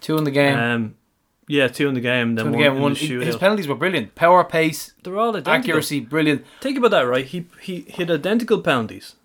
Two 0.00 0.16
in 0.16 0.24
the 0.24 0.30
game. 0.30 0.56
Um, 0.58 0.94
yeah, 1.48 1.68
two 1.68 1.88
in 1.88 1.94
the 1.94 2.00
game, 2.00 2.34
then 2.36 2.44
Two 2.46 2.48
in 2.48 2.52
the 2.52 2.58
one 2.58 2.64
game. 2.68 2.76
in 2.76 2.82
One. 2.82 2.92
the 2.94 2.98
His 3.00 3.34
shootout. 3.36 3.40
penalties 3.40 3.68
were 3.68 3.74
brilliant. 3.74 4.14
Power, 4.14 4.44
pace, 4.44 4.92
They're 5.02 5.18
all 5.18 5.30
identical. 5.30 5.52
accuracy, 5.52 6.00
brilliant. 6.00 6.44
Think 6.60 6.78
about 6.78 6.92
that, 6.92 7.02
right? 7.02 7.24
He 7.24 7.46
he 7.60 7.80
hit 7.88 8.10
identical 8.10 8.60
penalties. 8.60 9.16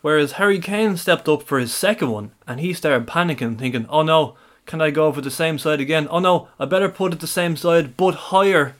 Whereas 0.00 0.32
Harry 0.32 0.58
Kane 0.58 0.96
stepped 0.98 1.28
up 1.28 1.42
for 1.44 1.58
his 1.58 1.72
second 1.72 2.10
one 2.10 2.32
and 2.46 2.60
he 2.60 2.74
started 2.74 3.06
panicking, 3.06 3.58
thinking, 3.58 3.86
Oh 3.88 4.02
no, 4.02 4.36
can 4.66 4.80
I 4.82 4.90
go 4.90 5.12
for 5.12 5.20
the 5.22 5.30
same 5.30 5.58
side 5.58 5.80
again? 5.80 6.08
Oh 6.10 6.18
no, 6.18 6.48
I 6.58 6.66
better 6.66 6.88
put 6.90 7.12
it 7.14 7.20
the 7.20 7.26
same 7.26 7.56
side 7.56 7.96
but 7.96 8.14
higher. 8.14 8.74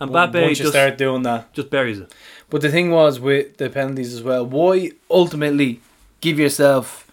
And 0.00 0.10
Mbappe 0.10 0.42
Once 0.42 0.58
you 0.58 0.64
just, 0.64 0.72
start 0.72 0.98
doing 0.98 1.22
that, 1.22 1.52
just 1.52 1.70
buries 1.70 1.98
it. 2.00 2.12
But 2.50 2.62
the 2.62 2.70
thing 2.70 2.90
was 2.90 3.20
with 3.20 3.56
the 3.58 3.70
penalties 3.70 4.12
as 4.14 4.22
well, 4.22 4.44
why 4.46 4.90
ultimately 5.10 5.80
give 6.20 6.38
yourself 6.38 7.06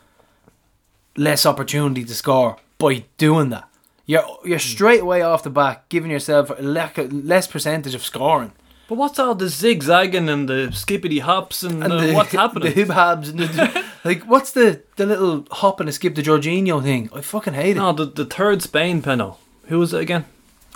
less 1.17 1.45
opportunity 1.45 2.03
to 2.03 2.13
score 2.15 2.57
by 2.77 3.05
doing 3.17 3.49
that? 3.49 3.67
You're 4.05 4.23
you're 4.43 4.57
Hmm. 4.57 4.73
straight 4.75 5.01
away 5.01 5.21
off 5.21 5.43
the 5.43 5.49
back 5.49 5.87
giving 5.89 6.11
yourself 6.11 6.51
lack 6.59 6.97
less 7.11 7.47
percentage 7.47 7.95
of 7.95 8.03
scoring. 8.03 8.51
But 8.87 8.97
what's 8.97 9.19
all 9.19 9.35
the 9.35 9.47
zigzagging 9.47 10.27
and 10.27 10.49
the 10.49 10.69
skippity 10.73 11.19
hops 11.19 11.63
and, 11.63 11.81
And 11.83 11.93
uh, 11.93 12.01
the, 12.01 12.13
what's 12.17 12.31
the 12.31 12.37
happening? 12.39 12.73
hip 12.73 12.89
habs 12.89 13.29
and 13.29 13.39
the, 13.39 13.85
like 14.03 14.23
what's 14.23 14.51
the 14.51 14.81
the 14.97 15.05
little 15.05 15.45
hop 15.51 15.79
and 15.79 15.87
a 15.87 15.91
skip 15.91 16.15
the 16.15 16.21
Jorginho 16.23 16.81
thing? 16.83 17.09
I 17.15 17.21
fucking 17.21 17.53
hate 17.53 17.77
it. 17.77 17.79
no, 17.79 17.93
the, 17.93 18.05
the 18.05 18.25
third 18.25 18.61
Spain 18.61 19.01
penalty. 19.01 19.37
Who 19.67 19.79
was 19.79 19.93
it 19.93 20.01
again? 20.01 20.25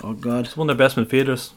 Oh 0.02 0.12
god. 0.14 0.46
It's 0.46 0.56
one 0.56 0.70
of 0.70 0.76
their 0.78 0.86
best 0.88 0.96
midfielders. 0.96 1.50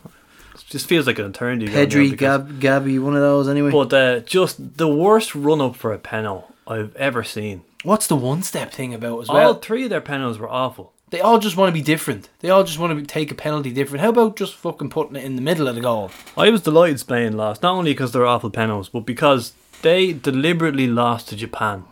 It 0.61 0.67
just 0.67 0.87
feels 0.87 1.07
like 1.07 1.19
an 1.19 1.25
eternity. 1.25 1.67
Pedri, 1.67 2.11
because- 2.11 2.43
Gab, 2.43 2.59
Gabby, 2.59 2.99
one 2.99 3.15
of 3.15 3.21
those 3.21 3.47
anyway. 3.47 3.71
But 3.71 3.93
uh, 3.93 4.19
just 4.21 4.77
the 4.77 4.87
worst 4.87 5.35
run 5.35 5.61
up 5.61 5.75
for 5.75 5.93
a 5.93 5.99
penalty 5.99 6.47
I've 6.67 6.95
ever 6.95 7.23
seen. 7.23 7.63
What's 7.83 8.07
the 8.07 8.15
one 8.15 8.43
step 8.43 8.71
thing 8.71 8.93
about 8.93 9.21
as 9.21 9.29
well? 9.29 9.47
All 9.47 9.53
three 9.55 9.85
of 9.85 9.89
their 9.89 10.01
penalties 10.01 10.37
were 10.39 10.49
awful. 10.49 10.93
They 11.11 11.21
all 11.21 11.39
just 11.39 11.57
want 11.57 11.69
to 11.69 11.73
be 11.73 11.81
different. 11.83 12.29
They 12.39 12.49
all 12.51 12.63
just 12.63 12.77
want 12.77 12.99
to 12.99 13.05
take 13.05 13.31
a 13.31 13.35
penalty 13.35 13.71
different. 13.71 14.01
How 14.01 14.09
about 14.09 14.35
just 14.35 14.53
fucking 14.53 14.89
putting 14.91 15.15
it 15.15 15.23
in 15.23 15.35
the 15.35 15.41
middle 15.41 15.67
of 15.67 15.73
the 15.75 15.81
goal? 15.81 16.11
I 16.37 16.49
was 16.51 16.61
delighted 16.61 16.99
Spain 16.99 17.35
lost, 17.35 17.63
not 17.63 17.73
only 17.73 17.91
because 17.93 18.11
they're 18.11 18.25
awful 18.27 18.51
penalties, 18.51 18.89
but 18.89 19.05
because 19.07 19.53
they 19.81 20.13
deliberately 20.13 20.85
lost 20.87 21.29
to 21.29 21.35
Japan 21.35 21.85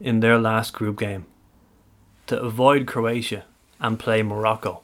in 0.00 0.20
their 0.20 0.38
last 0.38 0.72
group 0.72 0.98
game 0.98 1.26
to 2.26 2.40
avoid 2.40 2.86
Croatia 2.86 3.44
and 3.80 3.98
play 3.98 4.22
Morocco. 4.22 4.82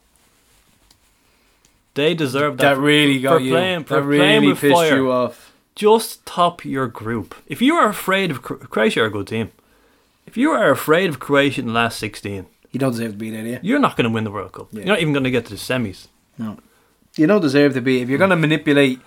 They 1.94 2.14
deserve 2.14 2.56
that. 2.58 2.74
That 2.74 2.80
really 2.80 3.20
got 3.20 3.42
you. 3.42 3.52
playing- 3.52 3.84
for 3.84 3.94
that 3.94 4.02
really 4.02 4.54
pissed 4.54 4.74
fire. 4.74 4.96
you 4.96 5.10
off. 5.12 5.52
Just 5.74 6.24
top 6.26 6.64
your 6.64 6.86
group. 6.86 7.34
If 7.48 7.60
you 7.62 7.74
are 7.74 7.88
afraid 7.88 8.30
of 8.30 8.42
Croatia, 8.42 9.02
are 9.02 9.06
a 9.06 9.10
good 9.10 9.26
team. 9.26 9.50
If 10.26 10.36
you 10.36 10.50
are 10.50 10.70
afraid 10.70 11.08
of 11.10 11.18
Croatia 11.18 11.60
in 11.60 11.66
the 11.68 11.72
last 11.72 11.98
sixteen, 11.98 12.46
You 12.72 12.78
don't 12.80 12.92
deserve 12.92 13.12
to 13.12 13.18
be 13.18 13.30
there, 13.30 13.44
you? 13.46 13.58
you're 13.62 13.78
not 13.78 13.96
going 13.96 14.04
to 14.08 14.10
win 14.14 14.24
the 14.24 14.30
World 14.30 14.52
Cup. 14.52 14.68
Yeah. 14.72 14.78
You're 14.80 14.86
not 14.86 15.00
even 15.00 15.12
going 15.12 15.24
to 15.24 15.30
get 15.30 15.44
to 15.46 15.50
the 15.50 15.56
semis. 15.56 16.06
No. 16.38 16.58
You 17.16 17.26
don't 17.26 17.40
deserve 17.40 17.74
to 17.74 17.80
be. 17.80 18.02
If 18.02 18.08
you're 18.08 18.18
going 18.18 18.30
to 18.30 18.36
manipulate 18.36 19.00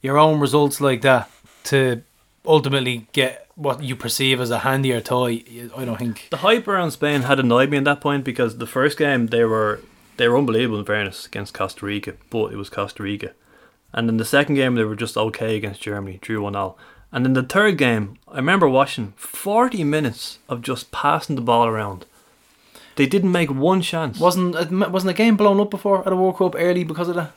your 0.00 0.18
own 0.18 0.40
results 0.40 0.80
like 0.80 1.02
that 1.02 1.30
to 1.64 2.02
ultimately 2.44 3.06
get 3.12 3.46
what 3.54 3.82
you 3.84 3.94
perceive 3.94 4.40
as 4.40 4.50
a 4.50 4.60
handier 4.60 5.00
toy, 5.00 5.44
I 5.76 5.84
don't 5.84 5.96
think. 5.98 6.26
The 6.30 6.38
hype 6.38 6.66
around 6.66 6.90
Spain 6.92 7.22
had 7.22 7.38
annoyed 7.38 7.70
me 7.70 7.76
at 7.78 7.84
that 7.84 8.00
point 8.00 8.24
because 8.24 8.58
the 8.58 8.66
first 8.66 8.98
game 8.98 9.26
they 9.28 9.44
were 9.44 9.80
they 10.22 10.28
were 10.28 10.38
unbelievable 10.38 10.78
in 10.78 10.84
fairness 10.84 11.26
against 11.26 11.52
Costa 11.52 11.84
Rica, 11.84 12.14
but 12.30 12.52
it 12.52 12.56
was 12.56 12.70
Costa 12.70 13.02
Rica. 13.02 13.32
And 13.92 14.08
then 14.08 14.18
the 14.18 14.24
second 14.24 14.54
game 14.54 14.76
they 14.76 14.84
were 14.84 14.94
just 14.94 15.16
okay 15.16 15.56
against 15.56 15.82
Germany, 15.82 16.20
drew 16.20 16.40
one 16.42 16.54
all. 16.54 16.78
And 17.10 17.24
then 17.24 17.32
the 17.32 17.42
third 17.42 17.76
game, 17.76 18.18
I 18.28 18.36
remember 18.36 18.68
watching 18.68 19.14
forty 19.16 19.82
minutes 19.82 20.38
of 20.48 20.62
just 20.62 20.92
passing 20.92 21.34
the 21.34 21.42
ball 21.42 21.66
around. 21.66 22.06
They 22.94 23.06
didn't 23.06 23.32
make 23.32 23.50
one 23.50 23.82
chance. 23.82 24.20
Wasn't 24.20 24.54
wasn't 24.92 25.10
a 25.10 25.14
game 25.14 25.36
blown 25.36 25.58
up 25.58 25.72
before 25.72 26.06
at 26.06 26.12
a 26.12 26.16
World 26.16 26.36
Cup 26.36 26.54
early 26.56 26.84
because 26.84 27.08
of 27.08 27.16
that? 27.16 27.32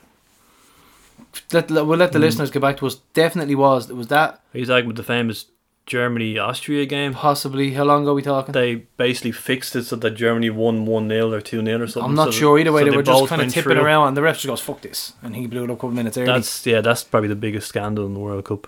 Let, 1.51 1.71
let- 1.71 1.87
we'll 1.87 1.97
let 1.97 2.11
the 2.11 2.19
hmm. 2.19 2.25
listeners 2.25 2.51
get 2.51 2.61
back 2.61 2.77
to 2.77 2.85
us. 2.85 2.97
Definitely 3.15 3.55
was. 3.55 3.89
It 3.89 3.95
was 3.95 4.09
that 4.09 4.41
He's 4.53 4.67
talking 4.67 4.85
with 4.85 4.97
the 4.97 5.03
famous 5.03 5.45
Germany 5.85 6.37
Austria 6.39 6.85
game. 6.85 7.13
possibly. 7.13 7.73
How 7.73 7.83
long 7.83 8.03
ago 8.03 8.11
are 8.11 8.15
we 8.15 8.21
talking? 8.23 8.53
They 8.53 8.75
basically 8.97 9.31
fixed 9.31 9.75
it 9.75 9.83
so 9.83 9.95
that 9.97 10.11
Germany 10.11 10.49
won 10.49 10.85
one 10.85 11.07
0 11.09 11.31
or 11.31 11.41
two 11.41 11.63
0 11.63 11.81
or 11.83 11.87
something. 11.87 12.09
I'm 12.09 12.15
not 12.15 12.25
so 12.25 12.31
sure 12.31 12.59
either 12.59 12.71
way. 12.71 12.81
so 12.81 12.89
they 12.91 12.97
were 12.97 13.03
just 13.03 13.27
kind 13.27 13.41
of 13.41 13.49
tipping 13.53 13.73
through. 13.73 13.81
around, 13.83 14.07
and 14.09 14.17
the 14.17 14.21
ref 14.23 14.35
just 14.35 14.47
goes 14.47 14.61
"fuck 14.61 14.81
this," 14.81 15.13
and 15.21 15.35
he 15.35 15.45
blew 15.47 15.63
it 15.63 15.69
up 15.69 15.71
a 15.71 15.75
couple 15.75 15.91
minutes 15.91 16.17
early. 16.17 16.25
That's 16.27 16.65
yeah, 16.65 16.81
that's 16.81 17.03
probably 17.03 17.29
the 17.29 17.35
biggest 17.35 17.67
scandal 17.67 18.05
in 18.05 18.13
the 18.15 18.19
World 18.19 18.45
Cup. 18.45 18.67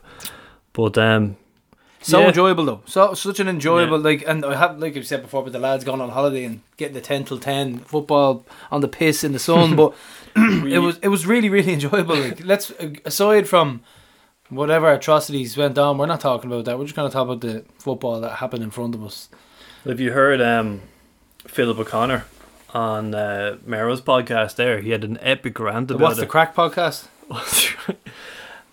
But 0.73 0.97
um, 0.97 1.37
So 2.01 2.19
Yeah. 2.19 2.27
enjoyable 2.27 2.65
though. 2.65 2.81
So 2.85 3.15
such 3.15 3.39
an 3.39 3.47
enjoyable 3.47 3.97
like, 3.97 4.23
and 4.27 4.45
I 4.45 4.55
have 4.55 4.77
like 4.77 4.95
I 4.95 5.01
said 5.01 5.23
before, 5.23 5.43
but 5.43 5.53
the 5.53 5.59
lads 5.59 5.83
gone 5.83 5.99
on 6.01 6.09
holiday 6.11 6.43
and 6.43 6.61
getting 6.77 6.93
the 6.93 7.01
ten 7.01 7.23
till 7.23 7.39
ten 7.39 7.79
football 7.79 8.45
on 8.69 8.81
the 8.81 8.87
piss 8.87 9.23
in 9.23 9.31
the 9.31 9.39
sun. 9.39 9.75
but 9.81 9.95
it 10.35 10.79
was 10.79 10.99
it 11.01 11.07
was 11.07 11.25
really 11.25 11.49
really 11.49 11.73
enjoyable. 11.79 12.15
Like 12.15 12.45
let's 12.45 12.71
aside 13.05 13.47
from 13.47 13.81
whatever 14.49 14.91
atrocities 14.91 15.57
went 15.57 15.77
on, 15.77 15.97
we're 15.97 16.05
not 16.05 16.21
talking 16.21 16.51
about 16.51 16.65
that. 16.65 16.77
We're 16.77 16.85
just 16.85 16.95
going 16.95 17.09
to 17.09 17.13
talk 17.13 17.25
about 17.25 17.41
the 17.41 17.65
football 17.77 18.21
that 18.21 18.35
happened 18.35 18.63
in 18.63 18.71
front 18.71 18.95
of 18.95 19.03
us. 19.03 19.29
Have 19.83 19.99
you 19.99 20.11
heard 20.11 20.41
um, 20.41 20.81
Philip 21.45 21.79
O'Connor 21.79 22.25
on 22.73 23.13
uh, 23.13 23.57
Mero's 23.65 24.01
podcast? 24.01 24.55
There, 24.55 24.81
he 24.81 24.91
had 24.91 25.03
an 25.03 25.17
epic 25.21 25.59
rant 25.59 25.91
about 25.91 26.01
What's 26.01 26.19
the 26.19 26.25
crack 26.25 26.55
podcast? 26.55 27.07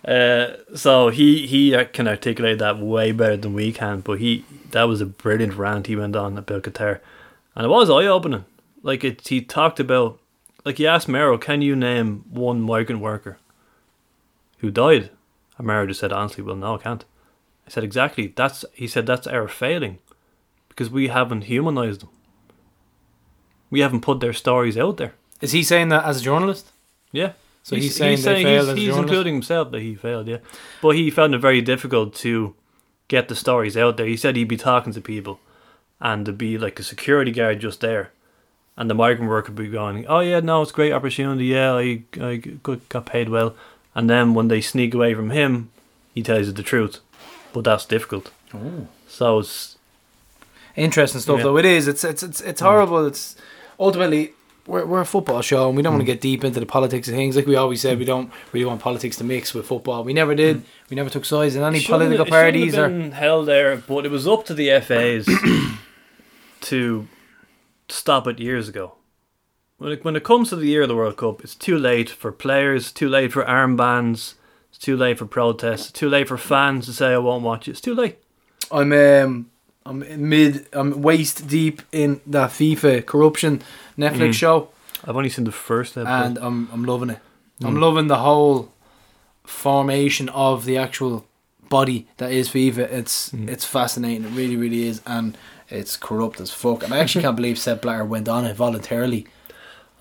uh, 0.07 0.75
so 0.75 1.09
he 1.09 1.45
he 1.45 1.75
uh, 1.75 1.85
can 1.85 2.07
articulate 2.07 2.59
that 2.59 2.79
way 2.79 3.11
better 3.11 3.37
than 3.37 3.53
we 3.53 3.71
can. 3.71 3.99
But 4.01 4.19
he 4.19 4.45
that 4.71 4.83
was 4.83 5.01
a 5.01 5.05
brilliant 5.05 5.55
rant 5.55 5.87
he 5.87 5.95
went 5.95 6.15
on 6.15 6.37
about 6.37 6.63
Qatar, 6.63 6.99
and 7.55 7.65
it 7.65 7.69
was 7.69 7.89
eye 7.89 8.05
opening. 8.05 8.45
Like 8.81 9.03
it, 9.03 9.27
he 9.27 9.41
talked 9.41 9.79
about 9.79 10.19
like 10.63 10.77
he 10.77 10.87
asked 10.87 11.09
Mero, 11.09 11.37
"Can 11.37 11.61
you 11.61 11.75
name 11.75 12.23
one 12.29 12.61
migrant 12.61 13.01
worker 13.01 13.37
who 14.59 14.71
died?" 14.71 15.09
And 15.57 15.87
just 15.87 15.99
said 15.99 16.11
honestly, 16.11 16.43
"Well, 16.43 16.55
no, 16.55 16.75
I 16.75 16.77
can't." 16.79 17.05
I 17.65 17.69
said 17.69 17.83
exactly. 17.83 18.33
That's 18.35 18.65
he 18.73 18.87
said 18.87 19.05
that's 19.05 19.27
our 19.27 19.47
failing 19.47 19.99
because 20.69 20.89
we 20.89 21.07
haven't 21.07 21.43
humanized 21.43 22.01
them. 22.01 22.09
We 23.69 23.79
haven't 23.79 24.01
put 24.01 24.19
their 24.19 24.33
stories 24.33 24.77
out 24.77 24.97
there. 24.97 25.13
Is 25.41 25.51
he 25.51 25.63
saying 25.63 25.89
that 25.89 26.05
as 26.05 26.21
a 26.21 26.23
journalist? 26.23 26.71
Yeah. 27.11 27.33
So 27.63 27.75
he's, 27.75 27.95
saying 27.95 28.21
they 28.21 28.35
he's, 28.35 28.45
failed 28.45 28.69
as 28.69 28.77
he's 28.77 28.95
including 28.95 29.33
himself 29.33 29.71
that 29.71 29.81
he 29.81 29.95
failed, 29.95 30.27
yeah. 30.27 30.37
But 30.83 30.91
he 30.91 31.09
found 31.09 31.33
it 31.33 31.39
very 31.39 31.61
difficult 31.61 32.13
to 32.15 32.53
get 33.07 33.27
the 33.27 33.35
stories 33.35 33.75
out 33.75 33.97
there. 33.97 34.05
He 34.05 34.17
said 34.17 34.35
he'd 34.35 34.47
be 34.47 34.55
talking 34.55 34.93
to 34.93 35.01
people 35.01 35.39
and 35.99 36.27
there'd 36.27 36.37
be 36.37 36.59
like 36.59 36.79
a 36.79 36.83
security 36.83 37.31
guard 37.31 37.61
just 37.61 37.81
there. 37.81 38.11
And 38.77 38.87
the 38.87 38.93
migrant 38.93 39.31
worker 39.31 39.51
would 39.51 39.63
be 39.63 39.69
going, 39.69 40.05
Oh 40.05 40.19
yeah, 40.19 40.41
no, 40.41 40.61
it's 40.61 40.69
a 40.69 40.75
great 40.75 40.93
opportunity, 40.93 41.45
yeah, 41.45 41.73
I, 41.73 42.03
I 42.21 42.35
got 42.35 43.07
paid 43.07 43.29
well 43.29 43.55
and 43.95 44.09
then 44.09 44.33
when 44.33 44.47
they 44.49 44.61
sneak 44.61 44.93
away 44.93 45.13
from 45.15 45.29
him, 45.31 45.69
he 46.13 46.21
tells 46.21 46.47
you 46.47 46.53
the 46.53 46.63
truth. 46.63 46.99
But 47.53 47.63
that's 47.63 47.85
difficult. 47.85 48.31
So 49.07 49.39
it's 49.39 49.71
Interesting 50.75 51.21
stuff 51.21 51.37
Yeah. 51.37 51.43
though. 51.43 51.57
It 51.57 51.65
is. 51.65 51.87
It's 51.87 52.03
it's 52.03 52.21
it's 52.21 52.41
it's 52.41 52.59
horrible. 52.59 53.05
It's 53.05 53.35
ultimately 53.79 54.33
we're 54.67 54.85
we're 54.85 54.99
a 55.01 55.05
football 55.05 55.41
show 55.41 55.67
and 55.69 55.77
we 55.77 55.81
don't 55.83 55.91
Mm. 55.93 55.97
want 55.99 56.07
to 56.07 56.11
get 56.13 56.19
deep 56.19 56.43
into 56.43 56.59
the 56.59 56.65
politics 56.65 57.07
of 57.07 57.13
things. 57.15 57.37
Like 57.37 57.45
we 57.47 57.55
always 57.55 57.79
said, 57.79 57.97
we 57.97 58.03
don't 58.03 58.29
really 58.51 58.65
want 58.65 58.81
politics 58.81 59.15
to 59.17 59.23
mix 59.23 59.53
with 59.53 59.65
football. 59.67 60.03
We 60.03 60.11
never 60.11 60.35
did. 60.35 60.63
We 60.89 60.95
never 60.95 61.09
took 61.09 61.23
sides 61.23 61.55
in 61.55 61.63
any 61.63 61.77
Mm. 61.77 61.79
It 61.79 61.83
shouldn't- 61.83 62.01
political 62.01 62.25
it 62.25 62.29
parties 62.29 62.75
have 62.75 62.91
or 62.91 63.09
held 63.11 63.45
there, 63.47 63.77
but 63.77 64.05
it 64.05 64.11
was 64.11 64.27
up 64.27 64.45
to 64.47 64.53
the 64.53 64.69
FAs 64.71 65.25
to 66.61 67.07
stop 67.87 68.27
it 68.27 68.39
years 68.39 68.67
ago. 68.67 68.95
When 69.77 69.91
it, 69.91 70.05
when 70.05 70.15
it 70.15 70.23
comes 70.23 70.49
to 70.49 70.55
the 70.55 70.67
year 70.67 70.83
of 70.83 70.87
the 70.87 70.95
World 70.95 71.17
Cup, 71.17 71.43
it's 71.43 71.53
too 71.55 71.77
late 71.77 72.09
for 72.09 72.31
players, 72.31 72.91
too 72.93 73.09
late 73.09 73.33
for 73.33 73.43
armbands, 73.43 74.35
it's 74.69 74.77
too 74.77 74.95
late 74.95 75.17
for 75.17 75.25
protests, 75.25 75.91
too 75.91 76.07
late 76.09 76.27
for 76.29 76.37
fans 76.37 76.85
to 76.85 76.93
say 76.93 77.13
I 77.13 77.17
won't 77.17 77.43
watch 77.43 77.67
it. 77.67 77.71
It's 77.71 77.81
too 77.81 77.93
late. 77.95 78.17
I'm 78.71 78.91
um 78.93 79.49
I'm 79.85 80.29
mid 80.29 80.67
I'm 80.73 81.01
waist 81.01 81.47
deep 81.47 81.81
in 81.91 82.21
that 82.25 82.49
FIFA 82.51 83.05
corruption 83.05 83.61
Netflix 83.97 84.29
Mm. 84.29 84.33
show 84.33 84.69
I've 85.05 85.15
only 85.15 85.29
seen 85.29 85.45
the 85.45 85.51
first 85.51 85.97
episode. 85.97 86.25
and 86.25 86.37
I'm 86.39 86.69
I'm 86.73 86.83
loving 86.85 87.09
it. 87.11 87.19
Mm. 87.61 87.67
I'm 87.67 87.79
loving 87.81 88.07
the 88.07 88.17
whole 88.17 88.71
formation 89.43 90.29
of 90.29 90.65
the 90.65 90.77
actual 90.77 91.25
body 91.69 92.07
that 92.17 92.31
is 92.31 92.49
FIFA. 92.49 92.79
It's 92.91 93.29
Mm. 93.29 93.49
it's 93.49 93.65
fascinating. 93.65 94.23
It 94.25 94.31
really 94.31 94.55
really 94.57 94.87
is 94.87 95.01
and 95.05 95.37
it's 95.69 95.95
corrupt 95.97 96.39
as 96.39 96.51
fuck. 96.51 96.83
And 96.83 96.93
I 96.93 96.99
actually 96.99 97.21
can't 97.25 97.35
believe 97.35 97.57
Sepp 97.59 97.81
Blatter 97.81 98.05
went 98.05 98.27
on 98.27 98.45
it 98.45 98.55
voluntarily. 98.55 99.27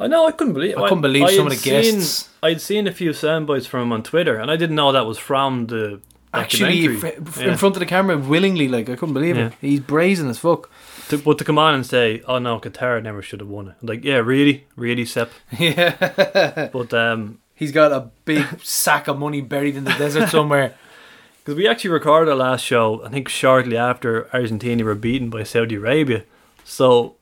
I 0.00 0.07
know, 0.09 0.26
I 0.26 0.33
couldn't 0.33 0.54
believe. 0.54 0.76
I 0.76 0.88
couldn't 0.88 1.02
believe 1.02 1.30
some 1.30 1.46
of 1.46 1.52
the 1.52 1.70
guests. 1.70 2.07
Seen, 2.24 2.30
I'd 2.42 2.61
seen 2.61 2.87
a 2.88 2.92
few 2.92 3.11
soundbites 3.11 3.66
from 3.66 3.83
him 3.83 3.92
on 3.92 4.02
Twitter, 4.02 4.37
and 4.37 4.50
I 4.50 4.57
didn't 4.57 4.76
know 4.76 4.92
that 4.92 5.07
was 5.07 5.18
from 5.18 5.66
the 5.66 6.00
Actually, 6.35 6.80
Yeah. 6.80 7.50
in 7.50 7.57
front 7.57 7.76
of 7.76 7.80
the 7.80 7.87
camera, 7.87 8.18
willingly, 8.18 8.66
like 8.66 8.88
I 8.88 8.96
couldn't 8.96 9.14
believe 9.14 9.37
it. 9.37 9.52
He's 9.61 9.78
brazen 9.80 10.28
as 10.28 10.38
fuck. 10.38 10.68
To, 11.11 11.18
but 11.18 11.38
to 11.38 11.44
come 11.44 11.59
on 11.59 11.74
and 11.74 11.87
say, 11.87 12.22
"Oh 12.26 12.38
no, 12.38 12.59
Qatar 12.59 13.00
never 13.02 13.22
should 13.22 13.40
have 13.40 13.48
won 13.48 13.68
it," 13.68 13.74
like, 13.83 14.02
yeah, 14.04 14.16
really, 14.16 14.66
really, 14.74 15.04
Sepp. 15.04 15.30
Yeah, 15.59 16.70
But 16.72 16.92
um, 16.94 17.38
he's 17.54 17.70
got 17.72 17.92
a 17.92 18.09
big 18.24 18.44
sack 18.62 19.07
of 19.07 19.18
money 19.18 19.42
buried 19.42 19.76
in 19.76 19.85
the 19.85 19.92
desert 19.92 20.28
somewhere. 20.30 20.74
because 21.44 21.57
we 21.57 21.68
actually 21.68 21.90
recorded 21.90 22.30
our 22.30 22.37
last 22.37 22.64
show, 22.64 23.04
I 23.04 23.11
think 23.11 23.28
shortly 23.28 23.76
after 23.76 24.28
Argentina 24.35 24.83
were 24.83 24.94
beaten 24.94 25.28
by 25.30 25.42
Saudi 25.44 25.76
Arabia, 25.76 26.24
so 26.64 27.14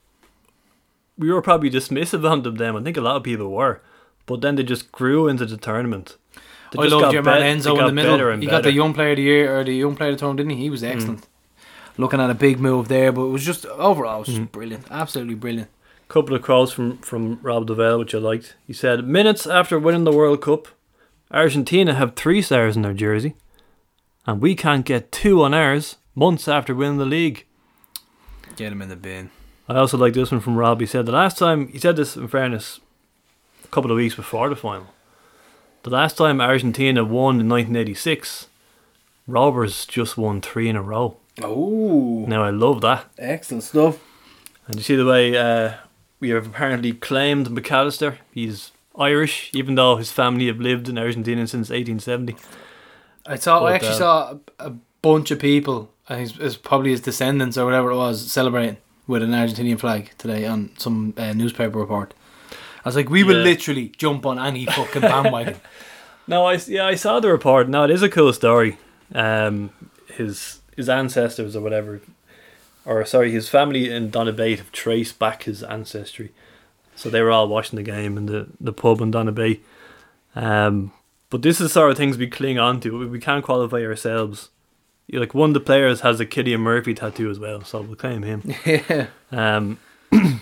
we 1.19 1.31
were 1.31 1.43
probably 1.43 1.71
dismissive 1.71 2.29
on 2.29 2.43
them 2.43 2.57
then. 2.57 2.77
I 2.77 2.83
think 2.83 2.97
a 2.97 3.01
lot 3.01 3.17
of 3.17 3.23
people 3.23 3.51
were, 3.51 3.81
but 4.27 4.41
then 4.41 4.57
they 4.57 4.63
just 4.63 4.91
grew 4.93 5.29
into 5.29 5.47
the 5.47 5.57
tournament. 5.57 6.17
They 6.73 6.83
I 6.85 6.87
loved 6.87 7.13
your 7.13 7.23
man 7.23 7.43
Enzo 7.43 7.79
in 7.79 7.87
the 7.87 7.93
middle. 7.93 8.17
better 8.17 8.37
He 8.37 8.47
got 8.47 8.63
the. 8.63 8.71
Mm. 8.71 8.75
young 8.75 8.95
player 8.95 9.11
of 9.11 9.17
the 9.17 9.23
year 9.23 9.59
or 9.61 9.65
the 9.65 9.75
young 9.75 9.95
player 9.95 10.11
of 10.11 10.17
the 10.17 10.21
tournament, 10.21 10.49
didn't 10.49 10.59
he? 10.59 10.65
He 10.65 10.71
was 10.71 10.83
excellent. 10.83 11.27
Looking 11.99 12.21
at 12.21 12.31
a 12.31 12.35
big 12.35 12.59
move 12.59 12.89
there, 12.89 13.13
but 13.13 13.25
it 13.25 13.31
was 13.31 13.45
just 13.45 13.67
overall, 13.67 14.23
it 14.23 14.27
was 14.27 14.29
Mm. 14.37 14.39
just 14.41 14.53
brilliant, 14.53 14.87
absolutely 14.91 15.35
brilliant. 15.35 15.69
couple 16.09 16.35
of 16.37 16.43
quotes 16.43 16.73
from, 16.73 16.99
from 16.99 17.39
Rob 17.43 17.67
Duvall, 17.67 17.99
which 17.99 18.15
I 18.15 18.19
liked. 18.19 18.55
He 18.67 18.73
said, 18.75 19.07
Minutes 19.07 19.47
after 19.47 19.79
winning 19.79 20.05
the 20.05 20.13
World 20.13 20.43
Cup, 20.43 20.69
Argentina 21.31 21.95
have 21.95 22.15
three 22.17 22.43
stars 22.43 22.77
in 22.77 22.83
their 22.83 22.93
jersey, 22.93 23.35
and 24.27 24.41
we 24.41 24.55
can't 24.55 24.85
get 24.85 25.11
two 25.13 25.43
on 25.43 25.55
ours 25.55 25.97
months 26.15 26.49
after 26.49 26.75
winning 26.75 26.99
the 26.99 27.07
league. 27.07 27.47
Get 28.57 28.73
him 28.73 28.83
in 28.83 28.91
the 28.91 28.97
bin. 28.97 29.31
I 29.73 29.79
also 29.79 29.97
like 29.97 30.13
this 30.13 30.31
one 30.31 30.41
from 30.41 30.57
Rob. 30.57 30.81
He 30.81 30.87
said, 30.87 31.07
The 31.07 31.13
last 31.13 31.39
time, 31.39 31.69
he 31.69 31.79
said 31.79 31.97
this 31.97 32.15
in 32.15 32.29
fairness, 32.29 32.79
a 33.65 33.69
couple 33.69 33.91
of 33.91 33.97
weeks 33.97 34.15
before 34.15 34.49
the 34.51 34.57
final. 34.57 34.89
The 35.83 35.91
last 35.91 36.17
time 36.19 36.41
Argentina 36.43 37.03
won 37.05 37.41
in 37.41 37.49
1986, 37.49 38.49
Rovers 39.27 39.87
just 39.87 40.19
won 40.19 40.41
three 40.43 40.69
in 40.69 40.77
a 40.77 40.83
row. 40.83 41.17
Oh, 41.43 42.27
Now, 42.29 42.43
I 42.45 42.51
love 42.51 42.83
that. 42.83 43.07
excellent 43.19 43.65
stuff. 43.65 43.99
And 44.67 44.77
you 44.77 44.83
see 44.83 44.95
the 44.95 45.07
way 45.07 45.37
uh, 45.37 45.75
we 46.21 46.29
have 46.29 46.47
apparently 46.47 46.93
claimed 46.93 47.49
McAllister. 47.49 48.19
He's 48.31 48.73
Irish, 48.97 49.51
even 49.55 49.75
though 49.75 49.97
his 49.97 50.13
family 50.13 50.49
have 50.49 50.61
lived 50.61 50.89
in 50.89 50.99
Argentina 50.99 51.47
since 51.47 51.71
1870. 51.71 52.37
I 53.25 53.37
saw. 53.37 53.65
I 53.65 53.73
actually 53.73 53.89
uh, 53.91 53.95
saw 53.95 54.39
a, 54.59 54.67
a 54.67 54.71
bunch 55.01 55.31
of 55.31 55.39
people. 55.39 55.91
I 56.09 56.17
think 56.27 56.39
it's 56.41 56.57
probably 56.57 56.91
his 56.91 57.01
descendants 57.01 57.57
or 57.57 57.65
whatever 57.65 57.91
it 57.91 57.97
was 57.97 58.31
celebrating 58.31 58.77
with 59.07 59.23
an 59.23 59.31
Argentinian 59.31 59.79
flag 59.79 60.13
today 60.19 60.47
on 60.47 60.71
some 60.79 61.15
uh, 61.17 61.33
newspaper 61.33 61.79
report. 61.79 62.15
I 62.85 62.89
was 62.89 62.97
like, 62.97 63.11
we 63.11 63.23
will 63.25 63.39
Yeah. 63.39 63.45
literally 63.45 63.89
jump 63.97 64.27
on 64.27 64.39
any 64.39 64.67
fucking 64.67 65.03
bandwagon. 65.03 65.57
No, 66.29 66.47
I 66.47 66.55
yeah, 66.69 66.87
I 66.87 66.95
saw 66.95 67.19
the 67.19 67.29
report. 67.33 67.69
No, 67.69 67.83
it 67.83 67.91
is 67.91 68.01
a 68.01 68.09
cool 68.09 68.33
story. 68.33 68.79
Um, 69.13 69.71
his 70.15 70.61
his 70.77 70.89
ancestors 70.89 71.57
or 71.57 71.61
whatever, 71.61 72.01
or 72.85 73.05
sorry, 73.05 73.33
his 73.33 73.49
family 73.49 73.91
in 73.91 74.09
Donabate 74.11 74.59
have 74.59 74.71
traced 74.71 75.19
back 75.19 75.43
his 75.43 75.65
ancestry. 75.65 76.31
So 76.95 77.11
they 77.11 77.23
were 77.23 77.33
all 77.33 77.49
watching 77.49 77.77
the 77.77 77.83
game 77.83 78.17
in 78.17 78.27
the, 78.27 78.47
the 78.61 78.73
pub 78.73 79.01
in 79.01 79.11
Donabate. 79.11 79.65
Um, 80.37 80.93
but 81.29 81.43
this 81.43 81.61
is 81.61 81.67
the 81.67 81.73
sort 81.73 81.91
of 81.91 81.97
things 81.97 82.17
we 82.17 82.29
cling 82.29 82.57
on 82.59 82.79
to. 82.83 82.97
We- 82.97 83.07
We 83.07 83.19
can't 83.19 83.45
qualify 83.45 83.83
ourselves. 83.85 84.51
You- 85.13 85.21
Like 85.21 85.35
one 85.35 85.51
of 85.51 85.55
the 85.55 85.61
players 85.61 86.01
has 86.01 86.19
a 86.21 86.27
Cillian 86.27 86.61
Murphy 86.61 86.95
tattoo 86.95 87.31
as 87.31 87.39
well, 87.39 87.63
so 87.63 87.83
we'll 87.83 87.95
claim 87.97 88.23
him. 88.25 88.43
yeah. 88.67 89.07
Um, 89.31 89.79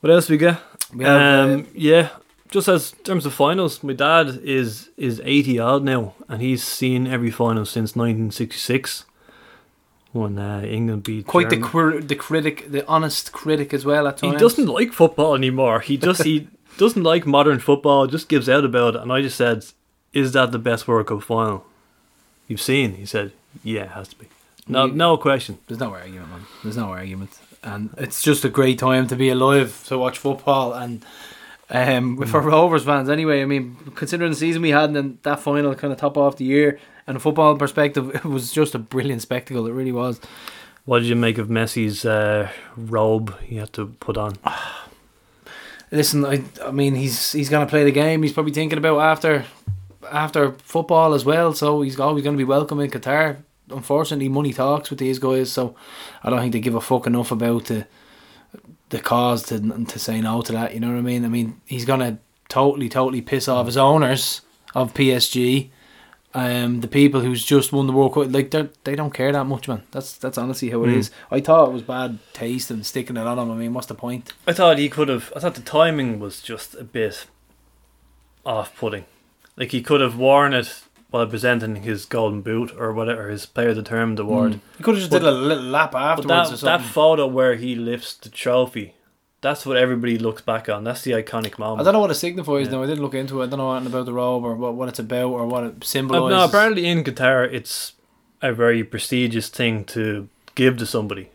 what 0.00 0.10
else 0.10 0.28
we 0.28 0.36
get? 0.36 0.58
We 0.94 1.04
have, 1.04 1.50
uh, 1.50 1.54
um, 1.54 1.66
yeah, 1.74 2.08
just 2.50 2.68
as 2.68 2.92
in 2.98 3.04
terms 3.04 3.24
of 3.24 3.32
finals, 3.32 3.82
my 3.82 3.92
dad 3.94 4.40
is 4.44 4.90
is 4.96 5.20
eighty 5.24 5.58
odd 5.58 5.84
now, 5.84 6.14
and 6.28 6.42
he's 6.42 6.62
seen 6.62 7.06
every 7.06 7.30
final 7.30 7.64
since 7.64 7.96
nineteen 7.96 8.30
sixty 8.30 8.58
six, 8.58 9.06
when 10.12 10.38
uh, 10.38 10.60
England 10.62 11.04
beat. 11.04 11.26
quite 11.26 11.48
the 11.50 11.56
the 12.06 12.16
critic, 12.16 12.70
the 12.70 12.86
honest 12.86 13.32
critic 13.32 13.72
as 13.72 13.84
well 13.84 14.06
at 14.06 14.20
He 14.20 14.32
doesn't 14.32 14.66
like 14.66 14.92
football 14.92 15.34
anymore. 15.34 15.80
He 15.80 15.96
just 15.96 16.24
he 16.24 16.48
doesn't 16.78 17.04
like 17.04 17.24
modern 17.26 17.58
football. 17.60 18.06
Just 18.06 18.28
gives 18.28 18.48
out 18.48 18.64
about 18.64 18.96
it. 18.96 19.02
And 19.02 19.12
I 19.12 19.22
just 19.22 19.36
said, 19.36 19.64
"Is 20.12 20.32
that 20.32 20.52
the 20.52 20.58
best 20.58 20.86
World 20.86 21.06
Cup 21.06 21.22
final 21.22 21.64
you've 22.52 22.60
seen?" 22.62 22.94
He 22.94 23.06
said, 23.06 23.32
"Yeah, 23.64 23.82
it 23.82 23.90
has 23.98 24.08
to 24.08 24.16
be." 24.16 24.26
No, 24.68 24.84
You- 24.86 24.92
no 24.94 25.16
question. 25.16 25.58
There's 25.66 25.80
no 25.80 25.90
argument, 25.92 26.28
man. 26.30 26.44
There's 26.62 26.76
no 26.76 26.90
argument, 26.90 27.30
and 27.64 27.90
it's 27.98 28.22
just 28.22 28.44
a 28.44 28.48
great 28.48 28.78
time 28.78 29.06
to 29.08 29.16
be 29.16 29.28
alive 29.30 29.82
to 29.88 29.98
watch 29.98 30.18
football 30.18 30.72
and. 30.72 31.04
Um, 31.74 32.16
Hmm. 32.18 32.24
for 32.24 32.40
Rovers 32.42 32.84
fans, 32.84 33.08
anyway. 33.08 33.40
I 33.40 33.46
mean, 33.46 33.76
considering 33.94 34.30
the 34.30 34.36
season 34.36 34.60
we 34.60 34.70
had 34.70 34.84
and 34.90 34.96
then 34.96 35.18
that 35.22 35.40
final 35.40 35.74
kind 35.74 35.90
of 35.90 35.98
top 35.98 36.18
off 36.18 36.36
the 36.36 36.44
year, 36.44 36.78
and 37.06 37.16
a 37.16 37.20
football 37.20 37.56
perspective, 37.56 38.14
it 38.14 38.24
was 38.26 38.52
just 38.52 38.74
a 38.74 38.78
brilliant 38.78 39.22
spectacle. 39.22 39.66
It 39.66 39.72
really 39.72 39.92
was. 39.92 40.20
What 40.84 40.98
did 40.98 41.08
you 41.08 41.16
make 41.16 41.38
of 41.38 41.48
Messi's 41.48 42.04
uh, 42.04 42.50
robe 42.76 43.34
he 43.40 43.56
had 43.56 43.72
to 43.72 43.86
put 44.00 44.18
on? 44.18 44.36
Listen, 45.90 46.24
I, 46.24 46.42
I 46.64 46.70
mean, 46.72 46.94
he's 46.94 47.32
he's 47.32 47.48
gonna 47.50 47.66
play 47.66 47.84
the 47.84 47.90
game. 47.92 48.22
He's 48.22 48.32
probably 48.32 48.52
thinking 48.52 48.78
about 48.78 48.98
after 48.98 49.44
after 50.10 50.52
football 50.52 51.14
as 51.14 51.24
well. 51.24 51.52
So 51.52 51.82
he's 51.82 51.98
always 52.00 52.24
gonna 52.24 52.36
be 52.36 52.44
welcome 52.44 52.80
in 52.80 52.90
Qatar. 52.90 53.38
Unfortunately, 53.70 54.28
money 54.28 54.52
talks 54.52 54.90
with 54.90 54.98
these 54.98 55.18
guys. 55.18 55.50
So 55.52 55.74
I 56.22 56.30
don't 56.30 56.40
think 56.40 56.52
they 56.52 56.60
give 56.60 56.74
a 56.74 56.80
fuck 56.80 57.06
enough 57.06 57.30
about 57.30 57.66
the 57.66 57.86
the 58.90 58.98
cause 59.00 59.42
to 59.44 59.58
to 59.84 59.98
say 59.98 60.20
no 60.20 60.42
to 60.42 60.52
that. 60.52 60.74
You 60.74 60.80
know 60.80 60.88
what 60.90 60.98
I 60.98 61.02
mean? 61.02 61.24
I 61.24 61.28
mean, 61.28 61.60
he's 61.66 61.84
gonna 61.84 62.18
totally 62.48 62.88
totally 62.88 63.22
piss 63.22 63.48
off 63.48 63.66
his 63.66 63.76
owners 63.76 64.42
of 64.74 64.92
PSG. 64.94 65.70
Um, 66.34 66.80
the 66.80 66.88
people 66.88 67.20
who's 67.20 67.44
just 67.44 67.74
won 67.74 67.86
the 67.86 67.92
World 67.92 68.14
Cup, 68.14 68.32
like 68.32 68.50
they 68.50 68.68
they 68.84 68.94
don't 68.94 69.12
care 69.12 69.32
that 69.32 69.44
much, 69.44 69.68
man. 69.68 69.82
That's 69.90 70.16
that's 70.16 70.38
honestly 70.38 70.70
how 70.70 70.82
it 70.84 70.88
Mm. 70.88 70.96
is. 70.96 71.10
I 71.30 71.40
thought 71.40 71.68
it 71.68 71.72
was 71.72 71.82
bad 71.82 72.18
taste 72.32 72.70
and 72.70 72.84
sticking 72.86 73.18
it 73.18 73.26
on 73.26 73.38
him. 73.38 73.50
I 73.50 73.54
mean, 73.54 73.74
what's 73.74 73.86
the 73.86 73.94
point? 73.94 74.32
I 74.46 74.52
thought 74.54 74.78
he 74.78 74.88
could 74.88 75.08
have. 75.08 75.30
I 75.36 75.40
thought 75.40 75.54
the 75.56 75.60
timing 75.60 76.18
was 76.20 76.40
just 76.40 76.74
a 76.74 76.84
bit 76.84 77.26
off-putting. 78.44 79.04
Like 79.56 79.70
he 79.72 79.82
could 79.82 80.00
have 80.00 80.16
worn 80.16 80.54
it 80.54 80.82
while 81.10 81.26
presenting 81.26 81.76
his 81.82 82.06
golden 82.06 82.40
boot 82.40 82.72
or 82.78 82.92
whatever 82.92 83.28
his 83.28 83.44
player 83.44 83.74
determined 83.74 84.18
award. 84.18 84.60
He 84.78 84.82
could 84.82 84.94
have 84.94 85.00
just 85.02 85.10
But- 85.10 85.18
did 85.20 85.28
a 85.28 85.32
little 85.32 85.64
lap 85.64 85.94
afterwards 85.94 86.50
that 86.50 86.60
that 86.62 86.80
photo 86.82 87.26
where 87.26 87.56
he 87.56 87.74
lifts 87.74 88.14
the 88.14 88.30
trophy, 88.30 88.94
that's 89.42 89.66
what 89.66 89.76
everybody 89.76 90.16
looks 90.18 90.40
back 90.40 90.68
on. 90.70 90.84
That's 90.84 91.02
the 91.02 91.10
iconic 91.12 91.58
moment. 91.58 91.80
I 91.80 91.84
don't 91.84 91.92
know 91.92 92.00
what 92.00 92.10
it 92.10 92.14
signifies 92.14 92.66
Yeah. 92.68 92.72
now. 92.74 92.82
I 92.84 92.86
didn't 92.86 93.02
look 93.02 93.14
into 93.14 93.40
it. 93.42 93.44
I 93.44 93.48
don't 93.48 93.58
know 93.58 93.72
anything 93.74 93.92
about 93.92 94.06
the 94.06 94.12
robe 94.14 94.44
or 94.44 94.54
what, 94.54 94.74
what 94.74 94.88
it's 94.88 94.98
about 95.00 95.28
or 95.32 95.44
what 95.46 95.64
it 95.64 95.74
Uh, 95.82 95.84
symbolises. 95.84 96.34
no, 96.38 96.44
apparently 96.44 96.86
in 96.86 97.04
Qatar 97.04 97.46
it's 97.52 97.92
a 98.40 98.52
very 98.54 98.82
prestigious 98.82 99.48
thing 99.50 99.84
to 99.84 100.28
give 100.54 100.78
to 100.78 100.86
somebody. 100.86 101.28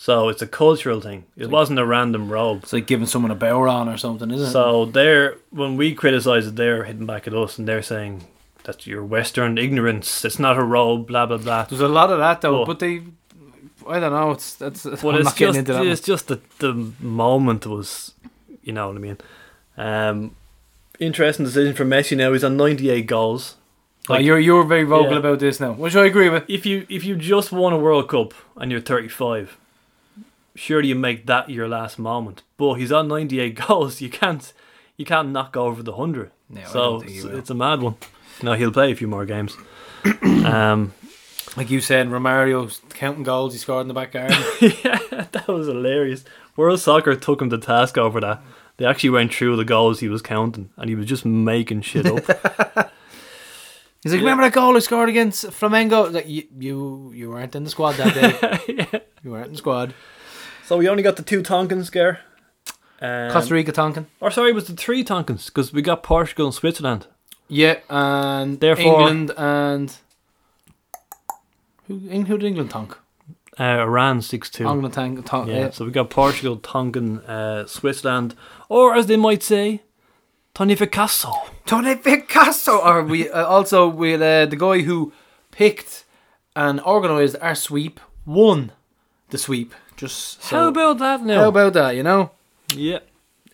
So 0.00 0.28
it's 0.28 0.42
a 0.42 0.46
cultural 0.46 1.00
thing. 1.00 1.24
It 1.36 1.44
like- 1.46 1.52
wasn't 1.52 1.80
a 1.80 1.84
random 1.84 2.30
robe. 2.30 2.60
It's 2.62 2.72
like 2.72 2.86
giving 2.86 3.06
someone 3.06 3.32
a 3.32 3.34
bower 3.34 3.66
on 3.66 3.88
or 3.88 3.96
something, 3.96 4.30
isn't 4.30 4.46
it? 4.46 4.52
So 4.52 4.84
they're 4.84 5.34
when 5.50 5.76
we 5.76 5.92
criticize 5.92 6.46
it, 6.46 6.54
they're 6.54 6.84
hitting 6.84 7.04
back 7.04 7.26
at 7.26 7.34
us 7.34 7.58
and 7.58 7.66
they're 7.66 7.82
saying 7.82 8.24
that's 8.62 8.86
your 8.86 9.04
Western 9.04 9.58
ignorance. 9.58 10.24
It's 10.24 10.38
not 10.38 10.56
a 10.56 10.62
robe. 10.62 11.08
Blah 11.08 11.26
blah 11.26 11.38
blah. 11.38 11.64
There's 11.64 11.80
a 11.80 11.88
lot 11.88 12.10
of 12.12 12.18
that 12.20 12.40
though, 12.42 12.62
Oh. 12.62 12.64
but 12.64 12.78
they. 12.78 13.02
I 13.88 13.98
don't 13.98 14.12
know. 14.12 14.30
It's 14.30 14.54
that's. 14.54 14.84
But 14.84 15.04
I'm 15.04 15.14
it's 15.16 15.24
not 15.24 15.36
getting 15.36 15.54
just 15.54 15.58
into 15.58 15.72
that. 15.72 15.78
one. 15.80 15.88
it's 15.88 16.00
just 16.00 16.28
that 16.28 16.58
the 16.60 16.74
moment 17.00 17.66
was, 17.66 18.12
you 18.62 18.72
know 18.72 18.86
what 18.86 18.96
I 18.96 19.00
mean. 19.00 19.18
Um, 19.76 20.36
interesting 21.00 21.44
decision 21.46 21.74
for 21.74 21.84
Messi. 21.84 22.16
Now 22.16 22.32
he's 22.32 22.44
on 22.44 22.56
98 22.56 23.06
goals. 23.06 23.56
Oh, 24.08 24.16
you're 24.16 24.38
you're 24.38 24.62
very 24.64 24.84
vocal 24.84 25.12
Yeah. 25.12 25.18
about 25.18 25.40
this 25.40 25.58
now, 25.58 25.72
which 25.72 25.96
I 25.96 26.04
agree 26.06 26.28
with. 26.28 26.44
If 26.48 26.64
you 26.66 26.86
if 26.88 27.04
you 27.04 27.16
just 27.16 27.50
won 27.50 27.72
a 27.72 27.78
World 27.78 28.08
Cup 28.08 28.32
and 28.56 28.70
you're 28.70 28.80
35, 28.80 29.56
surely 30.58 30.88
you 30.88 30.94
make 30.94 31.26
that 31.26 31.48
your 31.48 31.68
last 31.68 31.98
moment. 31.98 32.42
But 32.56 32.74
he's 32.74 32.92
on 32.92 33.08
98 33.08 33.54
goals. 33.66 34.00
You 34.00 34.10
can't 34.10 34.52
you 34.96 35.04
can't 35.04 35.30
knock 35.30 35.56
over 35.56 35.82
the 35.82 35.94
hundred. 35.94 36.32
No, 36.50 36.60
I 36.62 36.64
so 36.64 36.78
don't 36.78 37.00
think 37.00 37.12
he 37.12 37.18
it's, 37.18 37.26
it's 37.26 37.50
a 37.50 37.54
mad 37.54 37.80
one. 37.82 37.96
No, 38.42 38.54
he'll 38.54 38.72
play 38.72 38.92
a 38.92 38.96
few 38.96 39.08
more 39.08 39.24
games. 39.24 39.56
um, 40.22 40.92
Like 41.56 41.70
you 41.70 41.80
said, 41.80 42.08
Romario 42.08 42.80
counting 42.90 43.22
goals 43.24 43.52
he 43.52 43.58
scored 43.58 43.82
in 43.82 43.88
the 43.88 43.94
back 43.94 44.12
garden. 44.12 44.36
yeah, 44.60 45.26
that 45.32 45.48
was 45.48 45.66
hilarious. 45.66 46.24
World 46.56 46.80
Soccer 46.80 47.14
took 47.16 47.40
him 47.42 47.50
to 47.50 47.58
task 47.58 47.96
over 47.98 48.20
that. 48.20 48.42
They 48.76 48.86
actually 48.86 49.10
went 49.10 49.34
through 49.34 49.56
the 49.56 49.64
goals 49.64 49.98
he 50.00 50.08
was 50.08 50.22
counting, 50.22 50.70
and 50.76 50.88
he 50.88 50.94
was 50.94 51.06
just 51.06 51.24
making 51.24 51.82
shit 51.82 52.06
up. 52.06 52.24
He's 54.02 54.12
like, 54.12 54.20
remember 54.20 54.44
that 54.44 54.52
goal 54.52 54.76
I 54.76 54.78
scored 54.78 55.08
against 55.08 55.46
Flamengo? 55.46 56.12
Like, 56.12 56.28
you, 56.28 56.44
you 56.56 57.12
you 57.12 57.30
weren't 57.30 57.56
in 57.56 57.64
the 57.64 57.70
squad 57.70 57.94
that 57.94 58.14
day. 58.14 59.02
You 59.24 59.32
weren't 59.32 59.46
in 59.46 59.52
the 59.52 59.58
squad. 59.58 59.94
So 60.68 60.76
we 60.76 60.88
only 60.88 61.02
got 61.02 61.16
the 61.16 61.22
two 61.22 61.42
Tonkins 61.42 61.86
scare. 61.86 62.20
Um, 63.00 63.30
Costa 63.30 63.54
Rica, 63.54 63.72
Tonkin. 63.72 64.06
Or 64.20 64.30
sorry, 64.30 64.50
it 64.50 64.54
was 64.54 64.66
the 64.66 64.74
three 64.74 65.02
Tonkins 65.04 65.46
because 65.46 65.72
we 65.72 65.82
got 65.82 66.02
Portugal 66.02 66.46
and 66.46 66.54
Switzerland. 66.54 67.06
Yeah, 67.48 67.78
and 67.88 68.60
Therefore- 68.60 68.84
England 69.08 69.30
and 69.36 69.96
who? 71.86 72.00
Eng- 72.10 72.26
Who 72.26 72.36
did 72.38 72.46
England 72.46 72.70
tonk? 72.70 72.98
Uh, 73.58 73.64
Iran 73.64 74.20
six 74.20 74.50
two. 74.50 74.66
England 74.68 74.92
tonk. 74.94 75.24
tonk 75.24 75.48
Yeah, 75.48 75.56
yeah. 75.58 75.70
so 75.70 75.84
we 75.86 75.90
got 75.90 76.10
Portugal, 76.10 76.56
Tonkin, 76.58 77.20
uh, 77.20 77.66
Switzerland, 77.66 78.34
or 78.68 78.94
as 78.94 79.06
they 79.06 79.16
might 79.16 79.42
say, 79.42 79.82
Tony 80.54 80.76
Tonificasso. 80.76 81.32
Tony 81.64 81.96
Picasso. 81.96 82.78
Or 82.78 83.02
we 83.02 83.30
uh, 83.30 83.46
also 83.46 83.88
with 83.88 84.20
uh, 84.20 84.44
the 84.46 84.56
guy 84.56 84.82
who 84.82 85.12
picked 85.50 86.04
and 86.54 86.80
organised 86.82 87.36
our 87.40 87.54
sweep 87.54 88.00
won 88.26 88.72
the 89.30 89.38
sweep. 89.38 89.72
Just 89.98 90.42
so, 90.42 90.56
How 90.56 90.68
about 90.68 90.98
that 90.98 91.22
now? 91.22 91.40
how 91.42 91.48
about 91.48 91.72
that? 91.74 91.90
You 91.96 92.02
know, 92.04 92.30
yeah. 92.74 93.00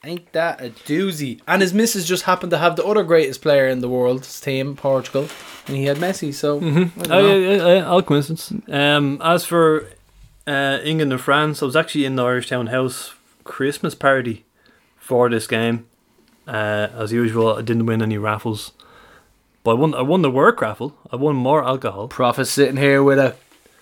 ain't 0.05 0.31
that 0.33 0.61
a 0.61 0.69
doozy? 0.71 1.41
And 1.49 1.63
his 1.63 1.73
missus 1.75 2.07
just 2.07 2.25
happened 2.25 2.51
to 2.51 2.59
have 2.59 2.77
the 2.77 2.85
other 2.85 3.03
greatest 3.03 3.41
player 3.43 3.67
in 3.67 3.81
the 3.81 3.89
world's 3.89 4.41
team, 4.41 4.77
Portugal, 4.77 5.29
and 5.67 5.77
he 5.77 5.85
had 5.87 5.97
Messi. 5.97 6.33
So 6.35 6.59
I 6.59 6.61
Oh, 6.61 6.89
know. 7.09 7.27
yeah, 7.37 7.57
yeah, 7.57 7.75
yeah, 7.77 7.87
all 7.87 8.03
coincidence. 8.03 8.53
Um, 8.69 9.21
as 9.25 9.45
for 9.47 9.89
uh, 10.47 10.79
England 10.85 11.13
and 11.13 11.21
France, 11.21 11.63
I 11.63 11.67
was 11.67 11.77
actually 11.77 12.05
in 12.05 12.17
the 12.17 12.23
Irishtown 12.25 12.69
House 12.69 13.15
Christmas 13.45 13.95
party 13.95 14.45
for 14.99 15.31
this 15.31 15.47
game. 15.47 15.87
Uh, 16.47 16.89
as 16.95 17.11
usual, 17.11 17.57
I 17.57 17.63
didn't 17.63 17.87
win 17.87 18.03
any 18.03 18.19
raffles, 18.19 18.73
but 19.63 19.71
I 19.71 19.75
won. 19.75 19.95
I 19.95 20.03
won 20.03 20.21
the 20.21 20.31
work 20.31 20.61
raffle. 20.61 20.95
I 21.11 21.17
won 21.17 21.37
more 21.37 21.65
alcohol. 21.65 22.09
Prophet 22.09 22.45
sitting 22.45 22.77
here 22.77 23.03
with 23.03 23.19
a 23.19 23.35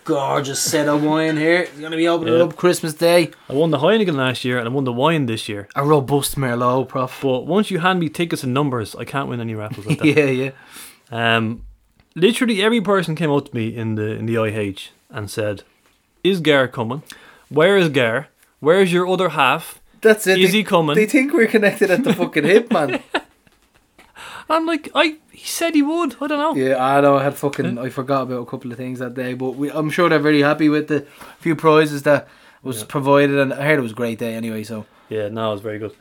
gorgeous 0.05 0.61
set 0.61 0.89
of 0.89 1.03
wine 1.03 1.37
here. 1.37 1.61
It's 1.63 1.79
gonna 1.79 1.97
be 1.97 2.09
opening 2.09 2.35
Yeah. 2.35 2.45
up 2.45 2.57
Christmas 2.57 2.95
Day. 2.95 3.31
I 3.49 3.53
won 3.53 3.71
the 3.71 3.79
Heineken 3.79 4.15
last 4.15 4.45
year, 4.45 4.59
and 4.59 4.69
I 4.69 4.71
won 4.73 4.85
the 4.85 4.93
wine 4.93 5.27
this 5.27 5.49
year. 5.49 5.69
A 5.77 5.85
robust 5.85 6.37
Merlot, 6.37 6.89
Prof. 6.89 7.19
But 7.23 7.47
once 7.47 7.71
you 7.71 7.79
hand 7.81 8.01
me 8.01 8.09
tickets 8.09 8.43
and 8.43 8.53
numbers, 8.55 8.95
I 8.97 9.05
can't 9.05 9.29
win 9.29 9.41
any 9.41 9.55
raffles 9.55 9.87
like 9.87 9.99
that. 10.01 10.07
yeah, 10.07 10.25
yeah. 10.25 10.51
Um, 11.37 11.63
literally 12.15 12.63
every 12.63 12.81
person 12.81 13.15
came 13.15 13.31
up 13.31 13.49
to 13.51 13.55
me 13.55 13.69
in 13.69 13.95
the 13.97 14.07
in 14.19 14.27
the 14.27 14.37
IH 14.43 14.91
and 15.11 15.31
said, 15.31 15.63
"Is 16.25 16.41
Gar 16.41 16.69
coming? 16.69 17.03
Where 17.49 17.77
is 17.77 17.89
Gar? 17.89 18.29
Where's 18.61 18.93
your 18.93 19.07
other 19.09 19.31
half? 19.31 19.81
That's 20.01 20.27
it. 20.27 20.39
Is 20.39 20.53
they, 20.53 20.59
he 20.59 20.65
coming?" 20.65 20.95
they 20.97 21.07
think 21.07 21.33
we're 21.33 21.47
connected 21.47 21.91
at 21.91 22.03
the 22.05 22.13
fucking 22.15 22.45
hip, 22.45 22.73
man. 22.73 23.03
I'm 24.53 24.67
like, 24.67 24.89
I 24.95 25.17
he 25.33 25.47
said 25.47 25.75
he 25.75 25.83
would. 25.83 26.17
I 26.21 26.27
don't 26.27 26.39
know. 26.39 26.55
yeah, 26.63 26.77
I 26.85 27.01
know. 27.01 27.17
I 27.17 27.25
had 27.25 27.35
fucking. 27.35 27.79
I 27.79 27.89
forgot 27.89 28.23
about 28.23 28.41
a 28.43 28.47
couple 28.47 28.71
of 28.71 28.77
things 28.77 28.99
that 28.99 29.15
day, 29.15 29.35
but 29.35 29.53
we, 29.57 29.71
I'm 29.71 29.91
sure 29.91 30.09
they're 30.09 30.19
very 30.31 30.43
happy 30.43 30.69
with 30.69 30.89
the 30.89 31.07
few 31.39 31.57
prizes 31.57 32.03
that 32.05 32.29
was 32.63 32.81
Yeah. 32.81 32.87
provided, 32.89 33.39
and 33.39 33.53
I 33.53 33.65
heard 33.65 33.79
it 33.79 33.83
was 33.83 33.93
a 33.93 33.97
great 34.03 34.19
day 34.19 34.35
anyway. 34.35 34.63
So 34.65 34.87
Yeah, 35.09 35.29
no, 35.29 35.49
it 35.51 35.53
was 35.55 35.61
very 35.63 35.79
good. 35.79 35.95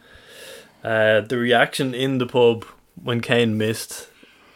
Uh, 0.83 1.21
the 1.21 1.37
reaction 1.37 1.93
in 1.93 2.17
the 2.17 2.25
pub 2.25 2.65
when 3.03 3.21
Kane 3.21 3.57
missed. 3.57 4.09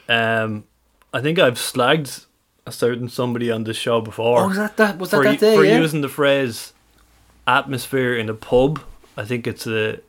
Um, 0.10 0.66
I 1.14 1.22
think 1.22 1.40
I've 1.40 1.56
slagged 1.56 2.26
a 2.68 2.72
certain 2.72 3.08
somebody 3.10 3.50
on 3.52 3.64
this 3.64 3.78
show 3.78 4.02
before 4.02 4.42
Oh, 4.42 4.48
was 4.48 4.58
that 4.58 4.76
that? 4.78 4.98
Was 4.98 5.12
that 5.12 5.18
for, 5.18 5.24
that 5.24 5.40
day? 5.40 5.56
for 5.56 5.64
yeah. 5.64 5.78
using 5.80 6.02
the 6.02 6.10
phrase 6.10 6.74
"atmosphere 7.48 8.16
in 8.16 8.30
a 8.30 8.34
pub." 8.34 8.82
I 9.18 9.24
think 9.24 9.48
it's 9.48 9.66
a 9.68 10.00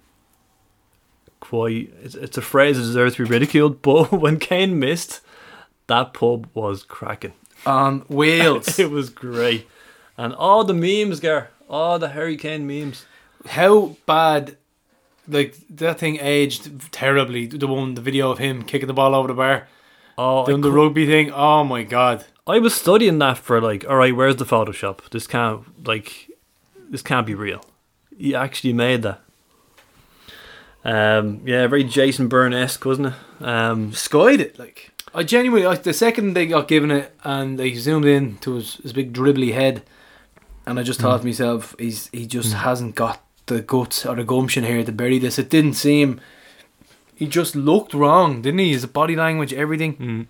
quite 1.40 1.92
it's, 2.02 2.14
it's 2.14 2.38
a 2.38 2.42
phrase 2.42 2.76
that 2.76 2.82
deserves 2.82 3.16
to 3.16 3.24
be 3.24 3.30
ridiculed. 3.30 3.82
But 3.88 4.12
when 4.12 4.38
Kane 4.38 4.78
missed, 4.78 5.20
that 5.86 6.12
pub 6.14 6.48
was 6.54 6.82
cracking. 6.82 7.32
on 7.64 8.00
wheels. 8.08 8.78
it 8.84 8.90
was 8.90 9.10
great, 9.10 9.66
and 10.16 10.34
all 10.34 10.64
the 10.64 10.74
memes, 10.74 11.20
Gar, 11.20 11.50
all 11.68 11.98
the 11.98 12.08
Harry 12.10 12.36
Kane 12.36 12.66
memes. 12.66 13.04
How 13.48 13.96
bad? 14.06 14.56
Like 15.28 15.56
that 15.70 15.98
thing 15.98 16.18
aged 16.20 16.92
terribly. 16.92 17.46
The 17.46 17.66
one, 17.66 17.94
the 17.94 18.00
video 18.00 18.30
of 18.30 18.38
him 18.38 18.62
kicking 18.62 18.86
the 18.86 18.92
ball 18.94 19.12
over 19.14 19.26
the 19.28 19.34
bar, 19.34 19.66
Oh, 20.16 20.46
doing 20.46 20.60
the 20.60 20.70
rugby 20.70 21.04
thing. 21.06 21.32
Oh 21.32 21.64
my 21.64 21.82
god! 21.82 22.24
I 22.46 22.58
was 22.60 22.74
studying 22.74 23.18
that 23.18 23.38
for 23.38 23.60
like, 23.60 23.84
all 23.88 23.96
right, 23.96 24.14
where's 24.14 24.36
the 24.36 24.44
Photoshop? 24.44 25.10
This 25.10 25.26
can't 25.26 25.64
like, 25.86 26.30
this 26.88 27.02
can't 27.02 27.26
be 27.26 27.34
real. 27.34 27.60
He 28.16 28.34
actually 28.36 28.72
made 28.72 29.02
that. 29.02 29.20
Um, 30.86 31.40
yeah, 31.44 31.66
very 31.66 31.82
Jason 31.82 32.28
Byrne 32.28 32.54
esque, 32.54 32.84
wasn't 32.84 33.08
it? 33.08 33.44
Um, 33.44 33.92
skied 33.92 34.40
it. 34.40 34.56
Like 34.56 34.92
I 35.12 35.24
genuinely, 35.24 35.66
like 35.66 35.82
the 35.82 35.92
second 35.92 36.34
they 36.34 36.46
got 36.46 36.68
given 36.68 36.92
it 36.92 37.12
and 37.24 37.58
they 37.58 37.74
zoomed 37.74 38.04
in 38.04 38.36
to 38.38 38.54
his, 38.54 38.76
his 38.76 38.92
big 38.92 39.12
dribbly 39.12 39.52
head, 39.52 39.82
and 40.64 40.78
I 40.78 40.84
just 40.84 41.00
thought 41.00 41.22
to 41.22 41.26
myself, 41.26 41.74
he's 41.76 42.08
he 42.12 42.24
just 42.24 42.54
hasn't 42.54 42.94
got 42.94 43.20
the 43.46 43.62
guts 43.62 44.06
or 44.06 44.14
the 44.14 44.22
gumption 44.22 44.62
here 44.62 44.84
to 44.84 44.92
bury 44.92 45.18
this. 45.18 45.40
It 45.40 45.50
didn't 45.50 45.74
seem. 45.74 46.20
He 47.16 47.26
just 47.26 47.56
looked 47.56 47.92
wrong, 47.92 48.42
didn't 48.42 48.60
he? 48.60 48.70
His 48.70 48.86
body 48.86 49.16
language, 49.16 49.52
everything. 49.54 50.28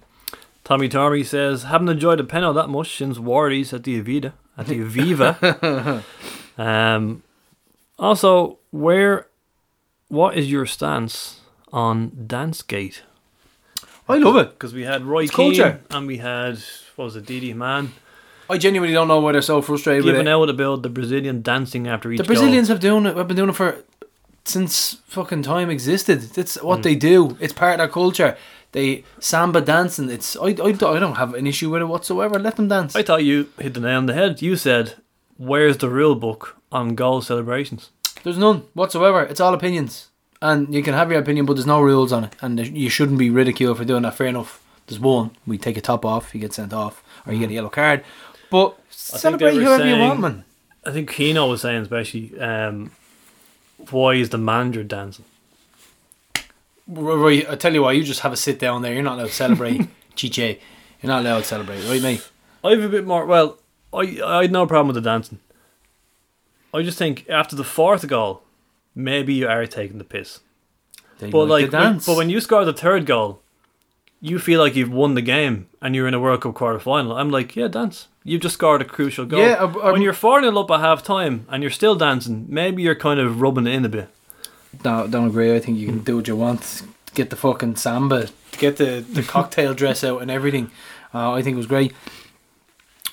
Tommy 0.65 0.89
Tormy 0.89 1.25
says, 1.25 1.65
haven't 1.65 1.89
enjoyed 1.89 2.19
a 2.19 2.25
penno 2.25 2.55
that 2.55 2.69
much 2.69 2.97
since 2.97 3.19
Wardy's 3.19 3.73
at 3.73 3.85
the 3.85 4.03
Avida, 4.03 4.33
at 4.57 4.67
the 4.67 4.81
Aviva. 4.81 6.03
um, 6.59 7.23
also, 7.99 8.59
where, 8.71 9.27
what 10.09 10.37
is 10.37 10.51
your 10.51 10.67
stance 10.67 11.41
on 11.73 12.27
Dancegate? 12.27 13.03
I 14.09 14.19
love 14.19 14.37
it. 14.37 14.51
Because 14.51 14.73
we 14.73 14.83
had 14.83 15.03
Roy 15.03 15.25
It's 15.25 15.35
Keane 15.35 15.55
culture. 15.57 15.81
and 15.91 16.07
we 16.07 16.19
had, 16.19 16.59
what 16.95 17.07
was 17.07 17.17
it, 17.17 17.27
Didi 17.27 17.53
Man, 17.55 17.93
I 18.49 18.59
genuinely 18.59 18.95
don't 18.95 19.09
know 19.09 19.21
why 19.21 19.33
they're 19.33 19.43
so 19.43 19.61
frustrated 19.61 20.05
with 20.05 20.15
it. 20.15 20.19
giving 20.19 20.29
it. 20.29 20.31
out 20.31 20.49
about 20.49 20.83
the 20.83 20.89
Brazilian 20.89 21.43
dancing 21.43 21.89
after 21.89 22.13
each 22.13 22.19
The 22.19 22.25
Brazilians 22.25 22.69
have 22.69 22.81
doing 22.81 23.07
it. 23.07 23.17
Have 23.17 23.27
been 23.27 23.37
doing 23.37 23.51
it 23.51 23.55
for 23.57 23.83
since 24.45 24.99
fucking 25.07 25.43
time 25.43 25.69
existed. 25.71 26.21
That's 26.21 26.63
what 26.63 26.77
hmm. 26.77 26.83
they 26.83 26.95
do. 26.95 27.37
It's 27.41 27.53
part 27.53 27.73
of 27.73 27.79
their 27.79 27.89
culture. 27.89 28.37
They 28.73 29.05
samba 29.19 29.61
dancing. 29.61 30.11
It's 30.11 30.37
I, 30.37 30.47
I, 30.47 30.53
don't- 30.53 30.83
I 30.83 31.01
don't 31.01 31.17
have 31.17 31.35
an 31.35 31.47
issue 31.47 31.71
with 31.71 31.83
it 31.83 31.87
whatsoever. 31.87 32.39
Let 32.39 32.57
them 32.57 32.69
dance. 32.69 32.93
goal. 32.93 33.01
I 33.01 33.05
thought 33.05 33.25
you 33.25 33.49
hit 33.59 33.75
the 33.75 33.81
nail 33.81 33.99
on 33.99 34.07
the 34.07 34.15
head. 34.15 34.43
You 34.43 34.55
said, 34.57 34.95
where's 35.37 35.79
the 35.79 35.89
rule 35.89 36.15
book 36.15 36.57
on 36.71 36.95
goal 36.95 37.23
celebrations? 37.23 37.91
There's 38.27 38.39
none 38.39 38.65
whatsoever. 38.75 39.23
It's 39.23 39.39
all 39.39 39.55
opinions, 39.55 40.09
and 40.43 40.75
you 40.75 40.83
can 40.83 40.95
have 40.95 41.13
your 41.13 41.21
opinion, 41.21 41.47
but 41.47 41.53
there's 41.53 41.65
no 41.65 41.81
rules 41.81 42.11
on 42.11 42.25
it, 42.25 42.35
and 42.41 42.59
you 42.77 42.91
shouldn't 42.91 43.21
be 43.21 43.31
ridiculed 43.31 43.79
for 43.79 43.85
doing 43.85 44.03
that. 44.03 44.17
Fair 44.17 44.27
enough. 44.27 44.61
There's 44.89 44.99
one. 44.99 45.31
We 45.47 45.59
take 45.59 45.77
a 45.77 45.81
top 45.81 46.05
off. 46.05 46.35
You 46.35 46.41
get 46.41 46.53
sent 46.53 46.73
off, 46.73 47.05
or 47.25 47.33
you 47.33 47.39
get 47.39 47.51
a 47.51 47.53
yellow 47.53 47.69
card. 47.69 48.03
But 48.51 48.77
celebrate 48.91 49.53
they 49.53 49.59
were 49.59 49.65
whoever 49.67 49.87
you 49.87 50.01
want, 50.01 50.19
man. 50.19 50.45
I 50.85 50.91
think 50.91 51.09
Keno 51.09 51.49
was 51.49 51.61
saying 51.63 51.83
especially, 51.83 52.37
um, 52.41 52.91
why 53.91 54.15
is 54.15 54.31
the 54.31 54.39
manager 54.39 54.83
dancing? 54.83 55.25
Right, 56.89 57.49
I 57.49 57.55
tell 57.55 57.75
you 57.75 57.83
what. 57.83 57.95
You 57.95 58.03
just 58.03 58.23
have 58.23 58.33
a 58.33 58.37
sit 58.37 58.59
down 58.59 58.83
there. 58.83 58.93
You're 58.93 59.05
not 59.05 59.19
allowed 59.19 59.29
to 59.29 59.35
celebrate, 59.35 59.83
chiche. 60.17 60.37
You're 60.37 60.59
not 61.05 61.21
allowed 61.21 61.39
to 61.39 61.45
celebrate, 61.45 61.85
right, 61.85 62.03
mate? 62.03 62.29
I 62.65 62.71
have 62.71 62.83
a 62.83 62.89
bit 62.89 63.07
more. 63.07 63.25
Well, 63.25 63.59
I 63.95 64.21
I 64.21 64.43
had 64.43 64.51
no 64.51 64.67
problem 64.67 64.89
with 64.89 64.97
the 64.97 65.09
dancing. 65.09 65.39
I 66.77 66.83
just 66.83 66.99
think 66.99 67.27
after 67.29 67.57
the 67.57 67.65
fourth 67.65 68.07
goal, 68.07 68.43
maybe 68.95 69.35
you 69.35 69.49
are 69.49 69.67
taking 69.67 69.99
the 69.99 70.05
piss. 70.05 70.41
They 71.19 71.31
But 71.31 71.49
like, 71.49 71.73
when- 71.73 71.99
but 72.07 72.17
when 72.17 72.31
you 72.31 72.41
score 72.41 72.65
the 72.65 72.73
third 72.73 73.07
goal, 73.07 73.41
you 74.21 74.39
feel 74.39 74.61
like 74.61 74.75
you've 74.77 74.91
won 74.93 75.15
the 75.15 75.23
game 75.23 75.69
and 75.81 75.95
you're 75.95 76.09
in 76.09 76.15
a 76.15 76.21
World 76.21 76.41
Cup 76.43 76.55
quarter 76.55 76.79
final. 76.79 77.13
I'm 77.17 77.31
like, 77.31 77.55
yeah, 77.57 77.69
dance. 77.69 78.09
You've 78.25 78.41
just 78.43 78.55
scored 78.55 78.83
a 78.83 78.85
crucial 78.85 79.25
goal. 79.27 79.41
Yeah, 79.41 79.55
I- 79.65 79.89
I- 79.89 79.93
when 79.93 80.03
you're 80.03 80.13
four 80.13 80.41
0 80.41 80.59
up 80.59 80.71
at 80.71 80.81
half 80.81 81.03
time 81.03 81.47
and 81.49 81.63
you're 81.63 81.71
still 81.71 81.95
dancing, 81.95 82.47
maybe 82.49 82.83
you're 82.83 82.95
kind 82.95 83.21
of 83.21 83.41
rubbing 83.41 83.67
it 83.67 83.75
in 83.75 83.85
a 83.85 83.89
bit. 83.89 84.09
No, 84.85 85.07
don't 85.07 85.29
agree. 85.29 85.55
I 85.55 85.61
think 85.61 85.79
you 85.79 85.87
can 85.87 86.01
do 86.01 86.17
what 86.17 86.29
you 86.29 86.37
want. 86.37 86.83
Get 87.15 87.31
the 87.31 87.37
fucking 87.37 87.77
samba, 87.77 88.29
get 88.59 88.77
the, 88.77 89.05
the 89.11 89.23
cocktail 89.35 89.73
dress 89.75 90.03
out 90.05 90.21
and 90.23 90.31
everything. 90.31 90.71
Uh, 91.15 91.33
I 91.33 91.41
think 91.43 91.55
it 91.55 91.59
was 91.59 91.67
great. 91.67 91.93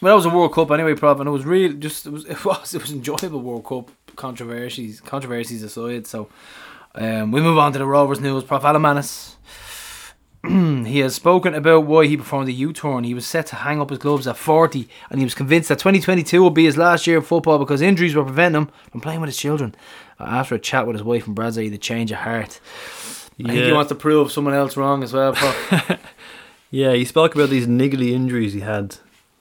Well, 0.03 0.11
that 0.11 0.17
was 0.17 0.25
a 0.25 0.35
World 0.37 0.51
Cup 0.51 0.69
anyway, 0.71 0.95
Prof, 0.95 1.17
and 1.21 1.29
it 1.29 1.31
was 1.31 1.45
real. 1.45 1.71
Just 1.71 2.05
it 2.05 2.09
was 2.09 2.25
it 2.29 2.43
was 2.43 2.75
it 2.75 2.81
was 2.81 2.91
enjoyable 2.91 3.39
World 3.39 3.63
Cup 3.63 3.89
controversies 4.17 4.99
controversies 4.99 5.63
aside. 5.63 6.05
So 6.07 6.27
um, 6.93 7.31
we 7.31 7.39
move 7.39 7.57
on 7.57 7.71
to 7.71 7.79
the 7.79 7.85
Rovers 7.85 8.19
news. 8.19 8.43
Prof 8.43 8.65
Alan 8.65 8.81
Mannus. 8.81 9.37
he 10.45 10.99
has 10.99 11.15
spoken 11.15 11.55
about 11.55 11.85
why 11.85 12.05
he 12.05 12.17
performed 12.17 12.49
the 12.49 12.53
U-turn. 12.53 13.05
He 13.05 13.13
was 13.13 13.25
set 13.25 13.45
to 13.47 13.55
hang 13.55 13.79
up 13.79 13.91
his 13.91 13.99
gloves 13.99 14.27
at 14.27 14.35
40 14.35 14.89
and 15.09 15.21
he 15.21 15.23
was 15.23 15.33
convinced 15.33 15.69
that 15.69 15.79
2022 15.79 16.43
would 16.43 16.53
be 16.53 16.65
his 16.65 16.75
last 16.75 17.07
year 17.07 17.19
of 17.19 17.25
football 17.25 17.57
because 17.57 17.81
injuries 17.81 18.13
were 18.13 18.25
preventing 18.25 18.63
him 18.63 18.69
from 18.91 18.99
playing 18.99 19.21
with 19.21 19.29
his 19.29 19.37
children. 19.37 19.73
After 20.19 20.55
a 20.55 20.59
chat 20.59 20.85
with 20.85 20.97
his 20.97 21.03
wife 21.03 21.27
and 21.27 21.33
Bradley, 21.33 21.69
the 21.69 21.77
change 21.77 22.11
of 22.11 22.17
heart. 22.17 22.59
I 23.39 23.47
think 23.47 23.51
he 23.51 23.71
wants 23.71 23.87
to 23.87 23.95
prove 23.95 24.33
someone 24.33 24.53
else 24.53 24.75
wrong 24.75 25.01
as 25.01 25.13
well. 25.13 25.31
Prof. 25.31 25.97
Yeah, 26.71 26.93
he 26.93 27.05
spoke 27.05 27.35
about 27.35 27.51
these 27.51 27.67
niggly 27.67 28.13
injuries 28.13 28.51
he 28.53 28.61
had 28.61 28.97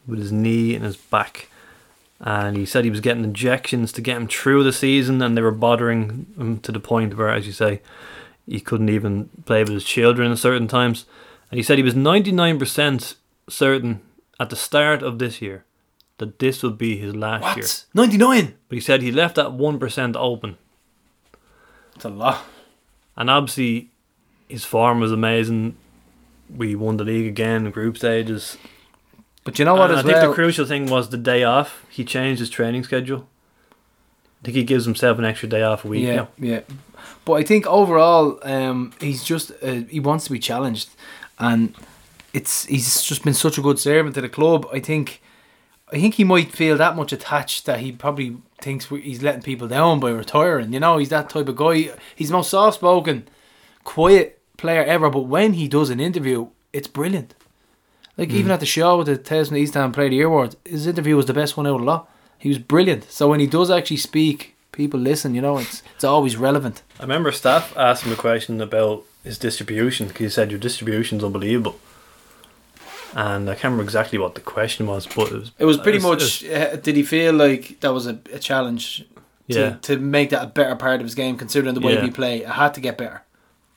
with 0.06 0.18
his 0.18 0.32
knee 0.32 0.74
and 0.74 0.84
his 0.84 0.96
back. 0.96 1.48
And 2.20 2.56
he 2.56 2.64
said 2.64 2.84
he 2.84 2.90
was 2.90 3.00
getting 3.00 3.24
injections 3.24 3.92
to 3.92 4.00
get 4.00 4.16
him 4.16 4.28
through 4.28 4.62
the 4.62 4.72
season, 4.72 5.20
and 5.20 5.36
they 5.36 5.42
were 5.42 5.50
bothering 5.50 6.26
him 6.38 6.60
to 6.60 6.70
the 6.70 6.80
point 6.80 7.16
where, 7.16 7.30
as 7.30 7.46
you 7.46 7.52
say, 7.52 7.80
he 8.46 8.60
couldn't 8.60 8.88
even 8.88 9.28
play 9.44 9.62
with 9.64 9.72
his 9.72 9.84
children 9.84 10.30
at 10.30 10.38
certain 10.38 10.68
times. 10.68 11.04
And 11.50 11.58
he 11.58 11.62
said 11.62 11.78
he 11.78 11.84
was 11.84 11.94
99% 11.94 13.14
certain 13.48 14.00
at 14.38 14.50
the 14.50 14.56
start 14.56 15.02
of 15.02 15.18
this 15.18 15.42
year 15.42 15.64
that 16.18 16.38
this 16.38 16.62
would 16.62 16.78
be 16.78 16.96
his 16.96 17.14
last 17.14 17.56
year. 17.56 17.64
what? 17.64 17.84
99? 17.94 18.54
But 18.68 18.74
he 18.76 18.80
said 18.80 19.02
he 19.02 19.10
left 19.10 19.34
that 19.36 19.48
1% 19.48 20.16
open. 20.16 20.56
It's 21.96 22.04
a 22.04 22.08
lot. 22.08 22.44
And 23.16 23.28
obviously, 23.28 23.90
his 24.48 24.64
form 24.64 25.00
was 25.00 25.12
amazing. 25.12 25.76
We 26.54 26.74
won 26.74 26.96
the 26.96 27.04
league 27.04 27.26
again, 27.26 27.70
group 27.70 27.96
stages. 27.96 28.56
But 29.44 29.58
you 29.58 29.64
know 29.64 29.74
what 29.74 29.90
And 29.90 29.98
as 29.98 30.04
I 30.04 30.08
think 30.08 30.16
well? 30.16 30.28
the 30.28 30.34
crucial 30.34 30.66
thing 30.66 30.86
was 30.86 31.08
the 31.10 31.16
day 31.16 31.42
off. 31.42 31.84
He 31.90 32.04
changed 32.04 32.40
his 32.40 32.50
training 32.50 32.84
schedule. 32.84 33.28
I 34.40 34.44
think 34.46 34.56
he 34.56 34.64
gives 34.64 34.84
himself 34.84 35.18
an 35.18 35.24
extra 35.24 35.48
day 35.48 35.62
off 35.62 35.84
a 35.84 35.88
week 35.88 36.04
yeah, 36.04 36.14
now. 36.16 36.28
yeah. 36.38 36.60
But 37.24 37.34
I 37.34 37.42
think 37.44 37.66
overall, 37.66 38.38
um, 38.42 38.92
he's 39.00 39.22
just 39.22 39.52
uh, 39.62 39.82
he 39.88 40.00
wants 40.00 40.24
to 40.24 40.32
be 40.32 40.38
challenged, 40.40 40.90
and 41.38 41.74
it's 42.32 42.64
he's 42.66 43.02
just 43.02 43.22
been 43.24 43.34
such 43.34 43.58
a 43.58 43.60
good 43.62 43.78
servant 43.78 44.14
to 44.16 44.20
the 44.20 44.28
club. 44.28 44.66
I 44.72 44.80
think, 44.80 45.20
I 45.92 46.00
think 46.00 46.14
he 46.14 46.24
might 46.24 46.50
feel 46.50 46.76
that 46.76 46.96
much 46.96 47.12
attached 47.12 47.66
that 47.66 47.80
he 47.80 47.92
probably 47.92 48.36
thinks 48.60 48.86
he's 48.86 49.22
letting 49.22 49.42
people 49.42 49.68
down 49.68 50.00
by 50.00 50.10
retiring. 50.10 50.72
You 50.72 50.80
know, 50.80 50.98
he's 50.98 51.10
that 51.10 51.30
type 51.30 51.48
of 51.48 51.56
guy. 51.56 51.90
He's 52.16 52.28
the 52.28 52.34
most 52.36 52.50
soft 52.50 52.76
spoken, 52.78 53.28
quiet 53.84 54.40
player 54.56 54.82
ever. 54.82 55.08
But 55.10 55.22
when 55.22 55.52
he 55.52 55.68
does 55.68 55.90
an 55.90 56.00
interview, 56.00 56.48
it's 56.72 56.88
brilliant. 56.88 57.34
Like 58.22 58.30
even 58.38 58.52
at 58.52 58.60
the 58.60 58.66
show 58.66 58.98
with 58.98 59.06
the 59.08 59.16
Tesman 59.18 59.58
East 59.58 59.74
Ham 59.74 59.92
Player 59.92 60.06
of 60.06 60.10
the 60.10 60.16
Year 60.16 60.26
Awards, 60.26 60.56
his 60.64 60.86
interview 60.86 61.16
was 61.16 61.26
the 61.26 61.34
best 61.34 61.56
one 61.56 61.66
out 61.66 61.76
of 61.80 61.82
lot. 61.82 62.08
He 62.38 62.48
was 62.48 62.58
brilliant. 62.58 63.10
So 63.10 63.28
when 63.28 63.40
he 63.40 63.46
does 63.46 63.70
actually 63.70 63.96
speak, 63.98 64.54
people 64.70 65.00
listen. 65.00 65.34
You 65.34 65.40
know, 65.42 65.58
it's 65.58 65.82
it's 65.96 66.04
always 66.04 66.36
relevant. 66.36 66.82
I 67.00 67.02
remember 67.02 67.32
staff 67.32 67.76
asked 67.76 68.04
him 68.04 68.12
a 68.12 68.16
question 68.16 68.60
about 68.60 69.02
his 69.24 69.38
distribution 69.38 70.08
because 70.08 70.20
he 70.26 70.28
said 70.30 70.50
your 70.50 70.60
distribution's 70.60 71.24
unbelievable. 71.24 71.76
And 73.14 73.50
I 73.50 73.54
can't 73.54 73.64
remember 73.72 73.82
exactly 73.84 74.18
what 74.18 74.34
the 74.34 74.40
question 74.40 74.86
was, 74.86 75.06
but 75.06 75.30
it 75.30 75.34
was 75.34 75.50
It 75.58 75.64
was 75.66 75.76
pretty 75.78 75.98
it 75.98 76.02
much. 76.02 76.44
uh, 76.44 76.76
did 76.76 76.96
he 76.96 77.02
feel 77.02 77.34
like 77.34 77.78
that 77.80 77.92
was 77.92 78.06
a, 78.06 78.18
a 78.32 78.38
challenge 78.38 79.04
to, 79.50 79.58
yeah. 79.60 79.76
to 79.82 79.98
make 79.98 80.30
that 80.30 80.42
a 80.42 80.46
better 80.46 80.74
part 80.76 81.00
of 81.00 81.04
his 81.04 81.14
game, 81.14 81.36
considering 81.36 81.74
the 81.74 81.80
way 81.80 81.94
Yeah. 81.94 82.04
we 82.04 82.10
play? 82.10 82.38
It 82.38 82.48
had 82.48 82.72
to 82.74 82.80
get 82.80 82.96
better. 82.96 83.22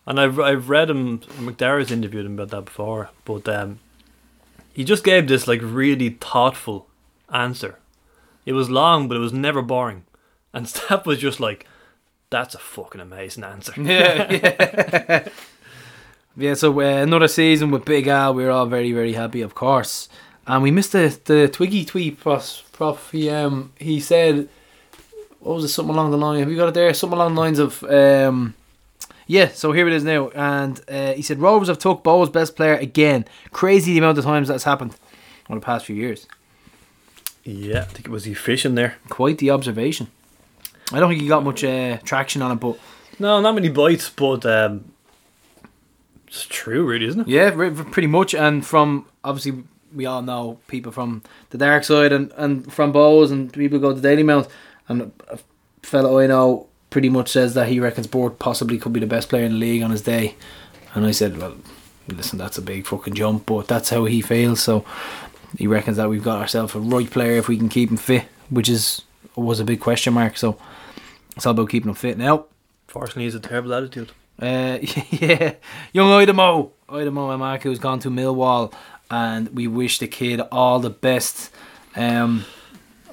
And 0.07 0.19
I've 0.19 0.39
I've 0.39 0.69
read 0.69 0.89
him. 0.89 1.19
McDarrett's 1.47 1.91
interviewed 1.91 2.25
him 2.27 2.33
about 2.39 2.49
that 2.51 2.65
before, 2.65 3.09
but 3.25 3.47
um, 3.49 3.79
he 4.76 4.84
just 4.84 5.05
gave 5.05 5.28
this 5.28 5.47
like 5.47 5.61
really 5.63 6.09
thoughtful 6.09 6.88
answer. 7.34 7.80
It 8.45 8.51
was 8.51 8.69
long, 8.69 9.07
but 9.07 9.15
it 9.15 9.21
was 9.21 9.32
never 9.32 9.61
boring. 9.61 10.03
And 10.53 10.67
staff 10.69 11.05
was 11.05 11.19
just 11.19 11.39
like, 11.39 11.65
"That's 12.30 12.55
a 12.55 12.59
fucking 12.59 13.01
amazing 13.01 13.45
answer." 13.45 13.73
Yeah, 13.82 14.32
yeah. 14.32 15.30
yeah. 16.36 16.53
So 16.55 16.78
uh, 16.82 16.84
another 16.84 17.30
season 17.30 17.71
with 17.71 17.86
Big 17.86 18.07
Al. 18.07 18.34
We 18.34 18.43
are 18.43 18.51
all 18.51 18.65
very, 18.65 18.91
very 18.91 19.13
happy, 19.13 19.41
of 19.41 19.55
course. 19.55 20.09
And 20.45 20.61
we 20.61 20.71
missed 20.71 20.91
the 20.91 21.17
the 21.23 21.47
Twiggy 21.47 21.86
tweet, 21.86 22.19
Prof. 22.19 22.63
Prof 22.73 23.11
he 23.11 23.30
um 23.30 23.71
he 23.80 24.01
said, 24.01 24.49
what 25.39 25.55
was 25.55 25.63
it? 25.63 25.69
Something 25.69 25.95
along 25.95 26.11
the 26.11 26.17
line. 26.17 26.39
Have 26.39 26.51
you 26.51 26.57
got 26.57 26.67
it 26.67 26.73
there? 26.73 26.93
Something 26.93 27.17
along 27.17 27.36
the 27.36 27.41
lines 27.41 27.59
of 27.59 27.82
um. 27.84 28.55
Yeah, 29.28 29.47
so 29.49 29.71
here 29.71 29.88
it 29.88 29.93
is 29.93 30.03
now. 30.03 30.30
And 30.30 30.80
uh, 30.88 31.13
he 31.13 31.21
said 31.21 31.39
Rovers 31.39 31.67
have 31.67 31.80
took 31.80 32.03
Bohs' 32.03 32.32
best 32.32 32.55
player 32.55 32.76
again. 32.76 33.26
Crazy 33.51 33.91
the 33.93 33.97
amount 33.99 34.17
of 34.17 34.23
times 34.23 34.47
that's 34.47 34.63
happened 34.65 34.95
over 35.49 35.59
the 35.59 35.65
past 35.65 35.86
few 35.86 35.95
years. 35.95 36.28
Yeah, 37.43 37.82
I 37.82 37.86
think 37.86 38.05
it 38.07 38.11
was 38.11 38.26
he 38.26 38.34
fishing 38.34 38.76
there. 38.76 38.97
Quite 39.09 39.38
the 39.39 39.51
observation. 39.51 40.07
I 40.91 40.99
don't 40.99 41.09
think 41.09 41.21
he 41.21 41.28
got 41.28 41.43
much 41.43 41.63
uh, 41.63 41.97
traction 42.03 42.41
on 42.41 42.51
it, 42.51 42.55
but 42.59 42.78
No, 43.19 43.41
not 43.41 43.55
many 43.55 43.69
bites, 43.69 44.09
but 44.09 44.45
um, 44.45 44.86
it's 46.28 46.45
true, 46.45 46.86
really, 46.86 47.05
isn't 47.07 47.21
it? 47.21 47.28
yeah, 47.28 47.51
re- 47.53 47.71
pretty 47.71 48.07
much. 48.07 48.36
And 48.36 48.65
from 48.65 49.05
obviously, 49.23 49.63
we 49.93 50.05
all 50.05 50.21
know 50.21 50.59
people 50.67 50.91
from 50.91 51.23
the 51.49 51.57
dark 51.57 51.84
side 51.84 52.11
and, 52.11 52.32
and 52.36 52.71
from 52.71 52.91
Bohs 52.93 53.32
and 53.32 53.51
people 53.51 53.80
go 53.80 53.93
to 53.95 54.01
Dalymount. 54.01 54.47
And 54.88 55.11
a 55.30 55.39
fellow 55.82 56.19
I 56.19 56.28
know 56.28 56.67
pretty 56.89 57.09
much 57.09 57.29
says 57.29 57.53
that 57.53 57.67
he 57.67 57.79
reckons 57.79 58.07
Burt 58.07 58.39
possibly 58.39 58.77
could 58.77 58.93
be 58.93 58.99
the 58.99 59.07
best 59.07 59.29
player 59.29 59.45
in 59.45 59.53
the 59.53 59.57
league 59.57 59.83
on 59.83 59.91
his 59.91 60.01
day. 60.01 60.36
And 60.93 61.05
I 61.05 61.11
said, 61.11 61.38
well, 61.38 61.55
listen, 62.07 62.38
that's 62.38 62.57
a 62.57 62.61
big 62.61 62.86
fucking 62.86 63.15
jump, 63.15 63.45
but 63.45 63.67
that's 63.67 63.89
how 63.89 64.05
he 64.05 64.21
feels. 64.21 64.61
So 64.61 64.86
he 65.57 65.67
reckons 65.67 65.97
that 65.97 66.09
we've 66.09 66.23
got 66.23 66.39
ourselves 66.39 66.75
a 66.75 66.79
right 66.79 67.09
player 67.09 67.38
if 67.38 67.47
we 67.47 67.57
can 67.57 67.69
keep 67.69 67.89
him 67.89 67.97
fit, 67.97 68.25
which 68.49 68.69
is 68.69 69.01
was 69.36 69.59
a 69.59 69.65
big 69.65 69.81
question 69.81 70.13
mark. 70.13 70.38
So 70.38 70.57
it's 71.36 71.45
all 71.45 71.51
about 71.51 71.69
keeping 71.69 71.89
him 71.89 71.95
fit 71.95 72.17
now. 72.17 72.45
Fortunately, 72.88 73.23
he's 73.23 73.36
a 73.36 73.39
terrible 73.39 73.73
attitude. 73.73 74.11
Uh, 74.41 74.79
yeah, 75.11 75.55
young 75.91 76.09
Aidomo, 76.09 76.71
Aidomo 76.89 77.38
Emakhu 77.38 77.69
has 77.69 77.79
gone 77.79 77.99
to 77.99 78.09
Millwall, 78.09 78.73
and 79.09 79.49
we 79.49 79.67
wish 79.67 79.99
the 79.99 80.07
kid 80.07 80.41
all 80.51 80.79
the 80.79 80.89
best. 80.89 81.51
Um, 81.95 82.45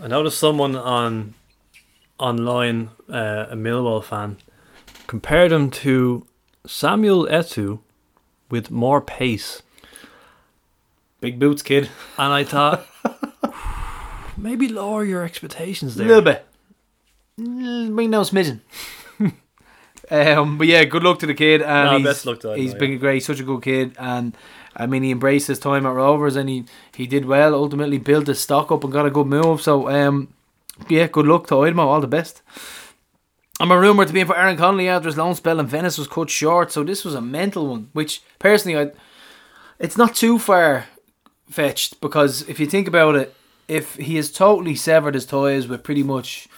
I 0.03 0.09
noticed 0.09 0.39
someone 0.39 0.77
on 0.77 1.35
online, 2.23 2.91
uh, 3.11 3.47
a 3.51 3.57
Millwall 3.57 4.03
fan, 4.03 4.37
compared 5.07 5.51
him 5.53 5.71
to 5.71 6.25
Samuel 6.67 7.27
Eto'o 7.27 7.81
with 8.51 8.71
more 8.71 9.01
pace, 9.01 9.63
big 11.21 11.39
boots, 11.39 11.63
kid. 11.63 11.91
and 12.19 12.33
I 12.33 12.45
thought 12.45 12.87
maybe 14.37 14.69
lower 14.69 15.05
your 15.05 15.25
expectations 15.25 15.97
there. 15.97 16.07
A 16.07 16.09
little 16.09 16.23
bit. 16.23 16.47
Bring 17.37 18.11
down 18.11 18.25
smidgen. 18.25 18.61
um, 20.11 20.59
but 20.59 20.67
yeah, 20.67 20.85
good 20.85 21.03
luck 21.03 21.19
to 21.21 21.27
the 21.27 21.35
kid. 21.35 21.63
And 21.63 21.91
No, 21.91 21.97
he's, 21.99 22.07
best 22.07 22.27
luck 22.27 22.41
to 22.41 22.49
Aidomo, 22.49 22.57
He's 22.59 22.73
yeah. 22.73 22.79
been 22.79 22.99
great, 22.99 23.23
such 23.25 23.41
a 23.41 23.45
good 23.45 23.63
kid, 23.63 23.97
and 23.99 24.37
I 24.77 24.87
mean 24.87 25.03
he 25.03 25.11
embraced 25.11 25.49
his 25.49 25.59
time 25.59 25.87
at 25.87 25.91
Rovers, 25.95 26.37
and 26.37 26.49
he 26.49 26.65
he 26.95 27.07
did 27.07 27.25
well. 27.25 27.55
Ultimately, 27.55 27.99
built 27.99 28.27
his 28.27 28.41
stock 28.41 28.71
up 28.71 28.85
and 28.85 28.93
got 28.93 29.07
a 29.07 29.11
good 29.11 29.27
move. 29.27 29.61
So 29.63 29.89
um, 29.89 30.29
yeah, 30.89 31.07
good 31.07 31.27
luck 31.27 31.47
to 31.49 31.55
Aidomo. 31.55 31.87
All 31.87 32.01
the 32.01 32.07
best. 32.07 32.43
I'm 33.61 33.71
a 33.71 33.79
rumour 33.79 34.05
to 34.05 34.13
be 34.13 34.21
in 34.21 34.27
for 34.27 34.37
Aaron 34.37 34.57
Connolly 34.57 34.89
after 34.89 35.09
his 35.09 35.17
loan 35.17 35.35
spell 35.35 35.61
in 35.61 35.67
Venice 35.67 35.99
was 35.99 36.09
cut 36.09 36.31
short, 36.31 36.73
so 36.73 36.83
this 36.83 37.05
was 37.05 37.15
a 37.15 37.21
mental 37.21 37.69
one. 37.69 37.91
Which 37.93 38.23
personally, 38.39 38.79
I 38.79 38.93
it's 39.79 39.97
not 39.97 40.15
too 40.15 40.39
far 40.39 40.87
fetched 41.51 42.01
because 42.01 42.49
if 42.49 42.59
you 42.59 42.67
think 42.67 42.89
about 42.89 43.15
it, 43.15 43.35
if 43.69 43.97
he 43.97 44.17
has 44.17 44.33
totally 44.33 44.75
severed 44.75 45.15
his 45.15 45.27
ties 45.27 45.69
with 45.69 45.83
pretty 45.83 46.03
much, 46.03 46.49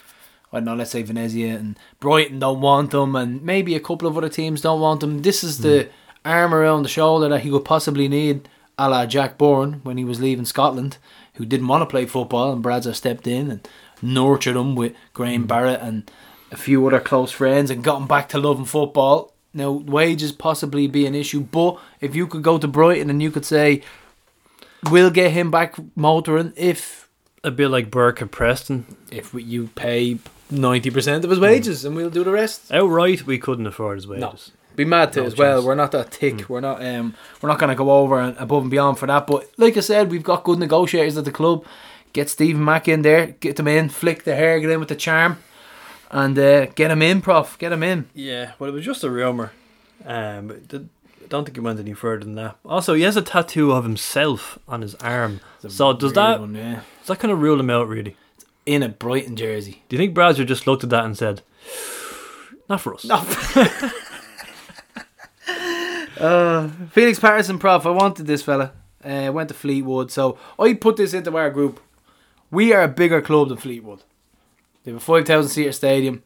I 0.52 0.58
don't 0.58 0.66
know, 0.66 0.74
let's 0.74 0.92
say 0.92 1.02
Venezia 1.02 1.56
and 1.56 1.78
Brighton 2.00 2.38
don't 2.38 2.60
want 2.60 2.94
him, 2.94 3.16
and 3.16 3.42
maybe 3.42 3.74
a 3.74 3.80
couple 3.80 4.08
of 4.08 4.16
other 4.16 4.28
teams 4.28 4.60
don't 4.60 4.80
want 4.80 5.02
him. 5.02 5.22
This 5.22 5.42
is 5.44 5.58
the 5.58 5.84
hmm. 5.84 6.28
arm 6.28 6.54
around 6.54 6.82
the 6.82 6.88
shoulder 6.88 7.28
that 7.28 7.40
he 7.40 7.50
could 7.50 7.64
possibly 7.64 8.08
need, 8.08 8.48
a 8.78 8.88
la 8.88 9.06
Jack 9.06 9.38
Byrne 9.38 9.80
when 9.82 9.98
he 9.98 10.04
was 10.04 10.20
leaving 10.20 10.44
Scotland, 10.44 10.98
who 11.34 11.44
didn't 11.44 11.68
want 11.68 11.82
to 11.82 11.86
play 11.86 12.06
football, 12.06 12.52
and 12.52 12.64
Bradzer 12.64 12.94
stepped 12.94 13.26
in 13.26 13.50
and 13.50 13.68
nurtured 14.04 14.56
him 14.56 14.74
with 14.74 14.94
Graham 15.12 15.44
mm. 15.44 15.48
Barrett 15.48 15.80
and 15.80 16.10
a 16.52 16.56
few 16.56 16.86
other 16.86 17.00
close 17.00 17.32
friends 17.32 17.70
and 17.70 17.82
got 17.82 18.00
him 18.00 18.06
back 18.06 18.28
to 18.30 18.38
loving 18.38 18.64
football. 18.64 19.32
Now, 19.52 19.70
wages 19.70 20.32
possibly 20.32 20.86
be 20.86 21.06
an 21.06 21.14
issue, 21.14 21.40
but 21.40 21.78
if 22.00 22.14
you 22.14 22.26
could 22.26 22.42
go 22.42 22.58
to 22.58 22.66
Brighton 22.66 23.10
and 23.10 23.22
you 23.22 23.30
could 23.30 23.44
say, 23.44 23.82
we'll 24.90 25.10
get 25.10 25.30
him 25.30 25.50
back 25.50 25.76
motoring 25.96 26.52
if 26.56 27.08
A 27.42 27.50
bit 27.50 27.68
like 27.68 27.90
Burke 27.90 28.22
at 28.22 28.30
Preston. 28.30 28.96
if 29.10 29.32
we, 29.32 29.42
you 29.42 29.68
pay 29.74 30.18
90% 30.52 31.24
of 31.24 31.30
his 31.30 31.38
mm. 31.38 31.42
wages 31.42 31.84
and 31.84 31.96
we'll 31.96 32.10
do 32.10 32.24
the 32.24 32.32
rest. 32.32 32.72
Outright, 32.72 33.26
we 33.26 33.38
couldn't 33.38 33.66
afford 33.66 33.98
his 33.98 34.06
wages. 34.06 34.22
No. 34.22 34.36
Be 34.76 34.84
mad 34.84 35.12
to 35.12 35.20
No 35.20 35.26
as 35.26 35.36
well. 35.36 35.56
chance. 35.58 35.66
We're 35.66 35.74
not 35.76 35.92
that 35.92 36.12
thick. 36.12 36.34
Mm. 36.34 36.48
We're 36.48 36.60
not 36.60 36.84
um 36.84 37.14
we're 37.40 37.48
not 37.48 37.58
gonna 37.58 37.76
go 37.76 37.92
over 37.92 38.20
and 38.20 38.36
above 38.38 38.62
and 38.62 38.70
beyond 38.70 38.98
for 38.98 39.06
that. 39.06 39.26
But 39.26 39.48
like 39.56 39.76
I 39.76 39.80
said, 39.80 40.10
we've 40.10 40.24
got 40.24 40.42
good 40.42 40.58
negotiators 40.58 41.16
at 41.16 41.24
the 41.24 41.30
club. 41.30 41.64
Get 42.14 42.30
Stephen 42.30 42.64
Mack 42.64 42.88
in 42.88 43.02
there, 43.02 43.26
get 43.40 43.56
them 43.56 43.68
in, 43.68 43.90
flick 43.90 44.24
the 44.24 44.34
hair, 44.34 44.58
get 44.60 44.70
in 44.70 44.80
with 44.80 44.88
the 44.88 44.96
charm, 44.96 45.36
and 46.10 46.38
uh, 46.38 46.66
get 46.66 46.90
him 46.90 47.02
in, 47.02 47.20
prof. 47.20 47.58
Get 47.58 47.72
him 47.72 47.82
in. 47.82 48.06
Yeah, 48.14 48.52
well, 48.58 48.70
it 48.70 48.72
was 48.72 48.84
just 48.86 49.04
a 49.04 49.10
rumour. 49.10 49.52
Um, 50.06 50.50
it 50.50 50.68
did- 50.68 50.88
I 51.22 51.26
don't 51.26 51.44
think 51.46 51.56
he 51.56 51.60
went 51.60 51.80
any 51.80 51.94
further 51.94 52.22
than 52.24 52.34
that. 52.34 52.56
Also, 52.66 52.92
he 52.92 53.02
has 53.02 53.16
a 53.16 53.22
tattoo 53.22 53.72
of 53.72 53.82
himself 53.82 54.58
on 54.68 54.82
his 54.82 54.94
arm. 54.96 55.40
So 55.66 55.92
does 55.94 56.12
that 56.12 56.38
one, 56.38 56.54
yeah. 56.54 56.80
does 57.00 57.08
that 57.08 57.18
kind 57.18 57.32
of 57.32 57.40
rule 57.40 57.58
him 57.58 57.70
out, 57.70 57.88
really? 57.88 58.14
It's 58.36 58.44
in 58.66 58.82
a 58.82 58.90
Brighton 58.90 59.34
jersey? 59.34 59.82
Do 59.88 59.96
you 59.96 59.98
think 59.98 60.14
Bradzer 60.14 60.46
just 60.46 60.66
looked 60.66 60.84
at 60.84 60.90
that 60.90 61.04
and 61.06 61.16
said, 61.16 61.40
"Not 62.68 62.80
for 62.82 62.94
us"? 62.94 63.04
Uh, 66.16 66.68
Felix 66.92 67.18
Patterson, 67.18 67.58
prof. 67.58 67.84
I 67.86 67.90
wanted 67.90 68.26
this 68.26 68.42
fella. 68.42 68.72
Uh, 69.04 69.30
went 69.34 69.48
to 69.48 69.54
Fleetwood, 69.54 70.10
so 70.12 70.38
I 70.58 70.72
put 70.74 70.96
this 70.96 71.12
into 71.12 71.36
our 71.36 71.50
group. 71.50 71.80
We 72.54 72.72
are 72.72 72.82
a 72.82 72.88
bigger 72.88 73.20
club 73.20 73.48
than 73.48 73.58
Fleetwood. 73.58 74.04
They 74.84 74.92
have 74.92 75.00
a 75.00 75.04
five 75.04 75.26
thousand 75.26 75.50
seater 75.50 75.72
stadium, 75.72 76.22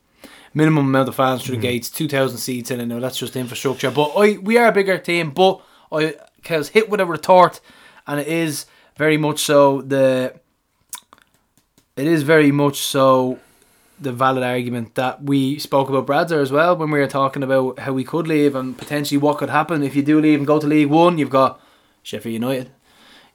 minimum 0.53 0.87
amount 0.87 1.09
of 1.09 1.15
fans 1.15 1.43
through 1.43 1.57
the 1.57 1.61
hmm. 1.61 1.73
gates, 1.73 1.91
two 1.91 2.07
thousand 2.07 2.39
seats 2.39 2.71
in 2.71 2.81
it. 2.81 2.87
Now 2.87 3.01
that's 3.01 3.19
just 3.19 3.35
infrastructure, 3.35 3.91
but 3.91 4.13
I 4.17 4.37
we 4.39 4.59
are 4.59 4.69
a 4.69 4.73
bigger 4.73 4.99
team. 4.99 5.31
But 5.31 5.63
I 5.91 6.17
was 6.51 6.69
hit 6.69 6.91
with 6.91 7.01
a 7.01 7.07
retort, 7.07 7.61
and 8.07 8.21
it 8.21 8.29
is 8.29 8.67
very 8.97 9.17
much 9.17 9.41
so 9.41 9.81
the. 9.81 10.35
It 11.97 12.07
is 12.07 12.23
very 12.23 12.53
much 12.53 12.77
so 12.77 13.41
the 14.01 14.13
valid 14.13 14.45
argument 14.45 14.95
that 14.95 15.25
we 15.25 15.59
spoke 15.59 15.89
about 15.89 16.07
Bradzer 16.07 16.41
as 16.41 16.53
well 16.53 16.77
when 16.77 16.91
we 16.91 17.01
were 17.01 17.09
talking 17.09 17.43
about 17.43 17.81
how 17.81 17.93
we 17.93 18.05
could 18.05 18.29
leave 18.29 18.55
and 18.55 18.79
potentially 18.79 19.19
what 19.19 19.39
could 19.39 19.51
happen 19.51 19.83
if 19.83 19.97
you 19.97 20.03
do 20.03 20.21
leave 20.21 20.39
and 20.39 20.47
go 20.47 20.61
to 20.61 20.67
League 20.67 20.89
One. 20.89 21.19
You've 21.19 21.31
got 21.31 21.61
Sheffield 22.05 22.35
United, 22.35 22.71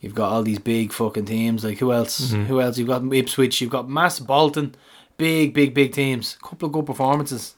you've 0.04 0.14
got 0.16 0.32
all 0.32 0.44
these 0.44 0.60
big 0.60 0.92
fucking 0.94 1.26
teams. 1.26 1.64
Like 1.64 1.80
who 1.80 1.92
else? 1.92 2.32
Who 2.32 2.62
else? 2.62 2.78
You've 2.78 2.88
got 2.90 3.02
Ipswich, 3.14 3.62
you've 3.62 3.72
got 3.72 3.90
Mass 3.90 4.20
Bolton, 4.20 4.76
big, 5.18 5.54
big, 5.54 5.74
big 5.74 5.94
teams. 5.94 6.38
A 6.40 6.48
couple 6.48 6.68
of 6.68 6.74
good 6.74 6.86
performances, 6.86 7.56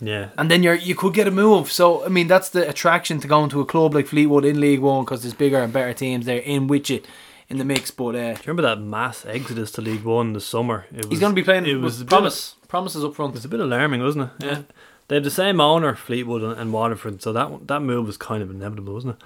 Yeah, 0.00 0.28
and 0.38 0.50
then 0.50 0.62
you're 0.62 0.74
you 0.74 0.94
could 0.94 1.14
get 1.14 1.26
a 1.26 1.30
move. 1.30 1.72
So 1.72 2.04
I 2.04 2.08
mean 2.08 2.28
that's 2.28 2.50
the 2.50 2.68
attraction 2.68 3.18
to 3.20 3.26
going 3.28 3.50
to 3.50 3.60
a 3.60 3.66
club 3.66 3.94
like 3.94 4.06
Fleetwood 4.06 4.44
in 4.44 4.60
League 4.60 4.80
One 4.80 5.04
because 5.04 5.22
there's 5.22 5.34
bigger 5.34 5.58
and 5.62 5.72
better 5.72 5.94
teams 5.94 6.26
there 6.26 6.38
in 6.40 6.66
with 6.68 6.90
you 6.90 7.00
in 7.48 7.58
the 7.58 7.64
mix. 7.64 7.90
But 7.90 8.14
uh, 8.14 8.34
Do 8.34 8.40
you 8.40 8.46
remember 8.46 8.62
that 8.62 8.80
mass 8.80 9.24
exodus 9.24 9.70
to 9.72 9.80
League 9.80 10.04
One 10.04 10.32
this 10.34 10.46
summer? 10.46 10.86
It 10.92 10.96
was, 10.96 11.06
he's 11.08 11.20
going 11.20 11.32
to 11.34 11.40
be 11.40 11.44
playing. 11.44 11.64
It 11.66 11.70
It 11.70 11.76
was 11.76 11.94
was 11.94 12.00
a 12.02 12.04
bit 12.04 12.10
promise. 12.10 12.54
Promises 12.68 13.04
up 13.04 13.14
front. 13.14 13.32
was 13.34 13.44
a 13.44 13.48
bit 13.48 13.60
alarming, 13.60 14.02
wasn't 14.02 14.30
it? 14.40 14.44
Yeah. 14.44 14.62
They 15.08 15.14
have 15.14 15.24
the 15.24 15.30
same 15.30 15.60
owner, 15.60 15.94
Fleetwood 15.94 16.42
and, 16.42 16.58
and 16.60 16.72
Waterford, 16.72 17.22
so 17.22 17.32
that 17.32 17.68
that 17.68 17.80
move 17.80 18.06
was 18.08 18.16
kind 18.16 18.42
of 18.42 18.50
inevitable, 18.50 18.92
wasn't 18.94 19.14
it? 19.14 19.22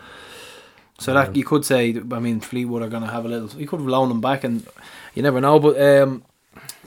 So 1.00 1.14
that 1.14 1.34
you 1.34 1.44
could 1.44 1.64
say, 1.64 1.96
I 2.12 2.18
mean, 2.20 2.40
Fleetwood 2.40 2.82
are 2.82 2.88
going 2.90 3.02
to 3.02 3.10
have 3.10 3.24
a 3.24 3.28
little. 3.28 3.48
You 3.58 3.66
could 3.66 3.80
have 3.80 3.88
loaned 3.88 4.10
them 4.10 4.20
back, 4.20 4.44
and 4.44 4.66
you 5.14 5.22
never 5.22 5.40
know. 5.40 5.58
But 5.58 5.80
um, 5.80 6.22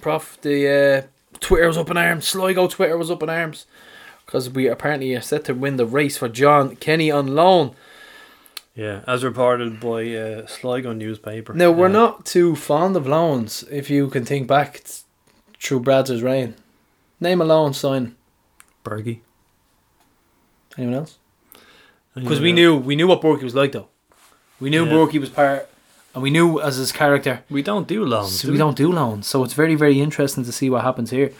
Prof, 0.01 0.37
the 0.41 1.03
uh, 1.03 1.37
Twitter 1.39 1.65
was 1.67 1.77
up 1.77 1.89
in 1.89 1.97
arms. 1.97 2.27
Sligo 2.27 2.67
Twitter 2.67 2.95
was 2.95 3.09
up 3.09 3.23
in 3.23 3.29
arms 3.31 3.65
because 4.25 4.49
we 4.51 4.67
apparently 4.67 5.15
are 5.15 5.21
set 5.21 5.45
to 5.45 5.53
win 5.55 5.77
the 5.77 5.85
race 5.87 6.15
for 6.15 6.29
John 6.29 6.75
Kenny 6.75 7.09
on 7.09 7.33
loan. 7.33 7.75
Yeah, 8.75 9.01
as 9.07 9.23
reported 9.23 9.79
by 9.79 10.15
uh, 10.15 10.45
Sligo 10.47 10.93
newspaper. 10.93 11.53
Now 11.53 11.71
we're 11.71 11.87
Uh, 11.87 12.01
not 12.03 12.25
too 12.25 12.55
fond 12.55 12.95
of 12.95 13.07
loans. 13.07 13.63
If 13.71 13.89
you 13.89 14.09
can 14.09 14.25
think 14.25 14.47
back 14.47 14.83
through 15.59 15.79
Brad's 15.81 16.21
reign, 16.21 16.53
name 17.19 17.41
a 17.41 17.45
loan 17.45 17.73
sign. 17.73 18.15
Bergie. 18.83 19.21
Anyone 20.77 20.95
else? 20.95 21.17
Because 22.15 22.39
we 22.41 22.51
knew 22.51 22.75
we 22.77 22.95
knew 22.95 23.07
what 23.07 23.21
Borky 23.21 23.43
was 23.43 23.55
like, 23.55 23.71
though. 23.71 23.87
We 24.59 24.69
knew 24.69 24.85
Yeah. 24.85 25.19
Was 25.19 25.29
part, 25.29 25.69
and 26.13 26.23
we 26.23 26.29
knew 26.29 26.59
as 26.61 26.77
his 26.77 26.91
character. 26.91 27.41
we 27.49 27.61
don't 27.61 27.87
do 27.87 28.05
loans. 28.05 28.39
So 28.39 28.47
do 28.47 28.51
we 28.51 28.57
don't 28.57 28.77
do 28.77 28.91
loans, 28.91 29.27
so 29.27 29.43
it's 29.43 29.53
very, 29.53 29.75
very 29.75 29.99
interesting 29.99 30.43
to 30.45 30.51
see 30.51 30.69
what 30.69 30.83
happens 30.83 31.09
here. 31.11 31.31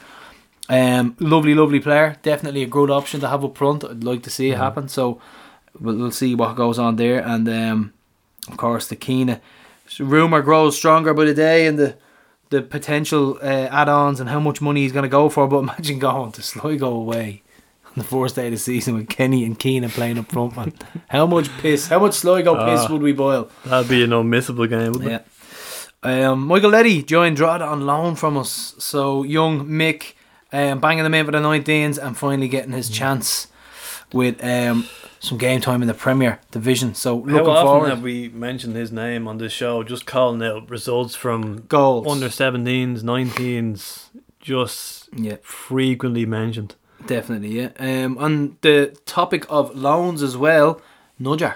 Um, 0.70 1.16
lovely, 1.20 1.54
lovely 1.54 1.80
player. 1.80 2.18
Definitely 2.24 2.64
a 2.64 2.68
good 2.68 2.90
option 2.90 3.20
to 3.22 3.28
have 3.28 3.44
up 3.44 3.58
front. 3.58 3.84
I'd 3.84 4.04
like 4.04 4.24
to 4.24 4.30
see 4.30 4.50
it 4.52 4.56
Mhm. 4.56 4.60
happen. 4.66 4.88
So 4.88 5.20
we'll, 5.80 5.98
we'll 5.98 6.12
see 6.12 6.36
what 6.36 6.56
goes 6.56 6.80
on 6.80 6.96
there. 6.96 7.20
And 7.20 7.48
um, 7.50 7.94
of 8.50 8.58
course, 8.58 8.88
the 8.88 8.96
Keena 8.96 9.42
rumor 10.00 10.42
grows 10.42 10.78
stronger 10.78 11.14
by 11.14 11.26
the 11.26 11.34
day, 11.34 11.68
and 11.68 11.78
the 11.78 11.96
the 12.50 12.62
potential 12.62 13.38
uh, 13.42 13.68
add-ons 13.72 14.20
and 14.20 14.30
how 14.30 14.40
much 14.40 14.62
money 14.62 14.82
he's 14.82 14.92
going 14.92 15.04
to 15.04 15.10
go 15.10 15.28
for. 15.30 15.48
But 15.48 15.58
imagine 15.68 16.00
going 16.00 16.32
to 16.34 16.42
Sligo 16.42 16.88
away 16.94 17.42
the 17.98 18.04
first 18.04 18.36
day 18.36 18.46
of 18.48 18.52
the 18.52 18.58
season 18.58 18.96
with 18.96 19.10
Kenny 19.10 19.44
and 19.46 19.58
Keena 19.58 19.90
playing 19.90 20.18
up 20.18 20.32
front, 20.32 20.56
man. 20.56 20.74
how 21.10 21.26
much 21.26 21.50
piss? 21.60 21.88
How 21.88 22.00
much 22.00 22.14
Sligo 22.14 22.54
piss 22.66 22.86
Ah. 22.86 22.92
would 22.92 23.02
we 23.02 23.14
boil? 23.14 23.50
That'd 23.66 23.90
be 23.90 24.04
an 24.04 24.10
unmissable 24.12 24.70
game, 24.70 24.92
wouldn't 24.94 25.12
it? 25.12 25.26
Yeah. 26.04 26.30
Um, 26.32 26.48
Michael 26.48 26.72
Letty 26.72 27.02
joined 27.04 27.38
Drogheda 27.38 27.66
on 27.66 27.86
loan 27.86 28.16
from 28.16 28.36
us. 28.38 28.76
So 28.78 29.24
young 29.24 29.66
Mick 29.68 30.14
um, 30.52 30.80
banging 30.80 31.04
them 31.04 31.14
in 31.14 31.26
for 31.26 31.32
the 31.32 31.38
19s 31.40 31.98
and 31.98 32.18
finally 32.18 32.48
getting 32.48 32.74
his 32.74 32.90
chance. 32.90 33.48
with 34.12 34.44
um, 34.44 34.86
some 35.20 35.38
game 35.40 35.60
time 35.62 35.82
in 35.82 35.88
the 35.88 35.94
Premier 35.94 36.40
Division. 36.52 36.94
So 36.94 37.24
How 37.24 37.46
often 37.46 37.66
forward. 37.66 37.90
have 37.90 38.02
we 38.04 38.28
mentioned 38.30 38.76
his 38.76 38.92
name 38.92 39.28
on 39.28 39.38
this 39.38 39.54
show? 39.54 39.82
Just 39.84 40.06
calling 40.06 40.44
out 40.44 40.70
results 40.70 41.16
from 41.16 41.62
Goals. 41.68 42.06
under 42.06 42.28
17s, 42.28 43.02
19s, 43.02 44.10
just 44.40 45.10
Yeah, 45.16 45.38
frequently 45.42 46.26
mentioned. 46.26 46.76
Definitely. 47.08 47.60
Yeah. 47.62 47.70
Um, 47.78 48.18
on 48.18 48.58
the 48.62 48.98
topic 49.06 49.46
of 49.50 49.76
loans 49.76 50.22
as 50.22 50.36
well, 50.38 50.82
Nudger, 51.20 51.56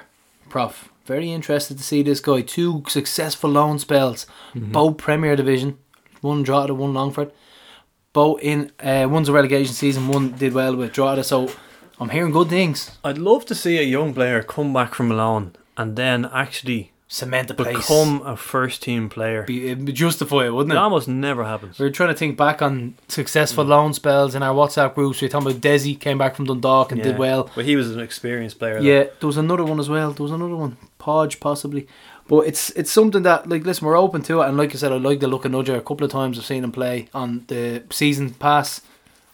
prof. 0.50 0.90
Very 1.06 1.32
interested 1.32 1.78
to 1.78 1.84
see 1.84 2.04
this 2.04 2.20
guy. 2.20 2.42
Two 2.42 2.84
successful 2.88 3.50
loan 3.50 3.80
spells, 3.80 4.26
both 4.54 4.98
Premier 4.98 5.38
Division, 5.38 5.78
one 6.22 6.44
draw 6.44 6.68
to 6.68 6.74
one 6.74 6.94
Longford. 6.94 7.32
Both 8.12 8.42
in 8.42 8.72
uh, 8.82 9.08
one's 9.10 9.30
a 9.30 9.34
relegation 9.34 9.74
season, 9.74 10.08
one 10.10 10.32
did 10.34 10.54
well 10.54 10.76
with 10.76 10.92
Drogheda. 10.92 11.24
So 11.24 11.50
I'm 12.00 12.10
hearing 12.10 12.32
good 12.32 12.50
things. 12.50 12.92
I'd 13.04 13.18
love 13.18 13.46
to 13.46 13.56
see 13.56 13.78
a 13.78 13.84
young 13.84 14.14
player 14.14 14.44
come 14.44 14.74
back 14.74 14.94
from 14.94 15.12
a 15.12 15.16
loan 15.16 15.56
and 15.78 15.96
then 15.96 16.26
actually 16.26 16.92
Cement 17.10 17.48
the 17.48 17.54
place. 17.54 17.78
become 17.78 18.22
a 18.26 18.36
first 18.36 18.84
team 18.84 19.08
player. 19.08 19.44
Be, 19.44 19.70
it'd 19.70 19.94
justify 19.96 20.46
it, 20.48 20.50
wouldn't 20.54 20.74
It 20.74 20.76
it? 20.76 20.80
almost 20.80 21.08
never 21.08 21.46
happens. 21.46 21.80
We 21.80 21.86
were 21.86 21.92
trying 21.92 22.10
to 22.10 22.16
think 22.16 22.36
back 22.38 22.62
on 22.62 22.96
successful 23.08 23.64
mm. 23.64 23.70
loan 23.70 23.94
spells 23.94 24.36
in 24.36 24.44
our 24.44 24.54
WhatsApp 24.54 24.94
groups. 24.94 25.22
We 25.22 25.28
were 25.28 25.32
talking 25.32 25.48
about 25.50 25.62
Desi 25.62 25.98
came 25.98 26.18
back 26.18 26.36
from 26.36 26.46
Dundalk 26.46 26.92
and 26.92 27.02
did 27.02 27.14
Yeah. 27.14 27.18
well. 27.18 27.50
But 27.56 27.64
he 27.64 27.78
was 27.78 27.90
an 27.92 28.02
experienced 28.02 28.60
player. 28.60 28.76
though. 28.76 28.86
Yeah, 28.86 29.04
there 29.20 29.28
was 29.28 29.38
another 29.38 29.64
one 29.64 29.80
as 29.80 29.88
well. 29.88 30.12
There 30.12 30.24
was 30.24 30.34
another 30.34 30.56
one, 30.56 30.76
Podge 31.00 31.40
possibly. 31.40 31.88
But 32.28 32.40
it's 32.46 32.72
it's 32.72 32.92
something 32.92 33.24
that 33.24 33.48
like 33.48 33.64
listen, 33.64 33.88
we're 33.88 33.98
open 33.98 34.22
to 34.24 34.42
it. 34.42 34.48
And 34.50 34.58
like 34.58 34.72
I 34.76 34.78
said, 34.78 34.92
I 34.92 34.98
like 34.98 35.22
the 35.22 35.28
look 35.30 35.46
of 35.46 35.52
Nudger. 35.54 35.78
A 35.78 35.82
couple 35.82 36.04
of 36.04 36.12
times 36.12 36.38
I've 36.38 36.44
seen 36.46 36.66
him 36.66 36.74
play 36.74 37.08
on 37.14 37.46
the 37.48 37.84
season 37.90 38.32
pass 38.34 38.82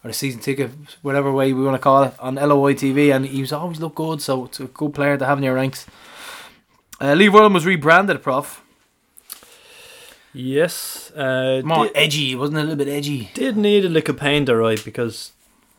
or 0.04 0.08
the 0.10 0.14
season 0.14 0.40
ticket, 0.40 0.70
whatever 1.02 1.32
way 1.32 1.52
we 1.52 1.64
want 1.64 1.74
to 1.74 1.80
call 1.80 2.04
it, 2.04 2.14
on 2.20 2.36
LOI 2.36 2.74
TV, 2.74 3.12
and 3.12 3.26
he's 3.26 3.52
always 3.52 3.80
looked 3.80 3.96
good. 3.96 4.22
So 4.22 4.44
it's 4.44 4.60
a 4.60 4.66
good 4.66 4.94
player 4.94 5.16
to 5.16 5.26
have 5.26 5.38
in 5.38 5.44
your 5.44 5.54
ranks. 5.54 5.86
Uh, 7.00 7.14
Lee 7.14 7.28
was 7.28 7.66
rebranded, 7.66 8.22
Prof. 8.22 8.62
Yes. 10.32 11.10
Uh, 11.12 11.62
More 11.64 11.86
did, 11.86 11.96
edgy, 11.96 12.32
it 12.32 12.36
wasn't 12.36 12.58
it 12.58 12.60
a 12.62 12.64
little 12.64 12.84
bit 12.84 12.88
edgy. 12.88 13.30
did 13.34 13.56
need 13.56 13.84
a 13.84 13.88
lick 13.88 14.08
of 14.08 14.16
paint, 14.16 14.48
alright, 14.50 14.84
because 14.84 15.32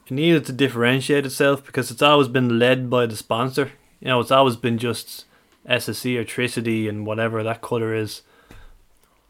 it 0.07 0.13
needed 0.13 0.45
to 0.45 0.53
differentiate 0.53 1.26
itself 1.26 1.66
because 1.66 1.91
it's 1.91 2.01
always 2.01 2.28
been 2.30 2.57
led 2.57 2.89
by 2.89 3.05
the 3.05 3.16
sponsor. 3.16 3.72
You 3.99 4.07
know, 4.09 4.20
it's 4.22 4.32
always 4.32 4.55
been 4.55 4.78
just 4.78 5.26
SSE 5.68 6.16
Airtricity 6.24 6.88
and 6.88 7.05
whatever 7.05 7.43
that 7.43 7.61
colour 7.61 7.93
is. 7.93 8.22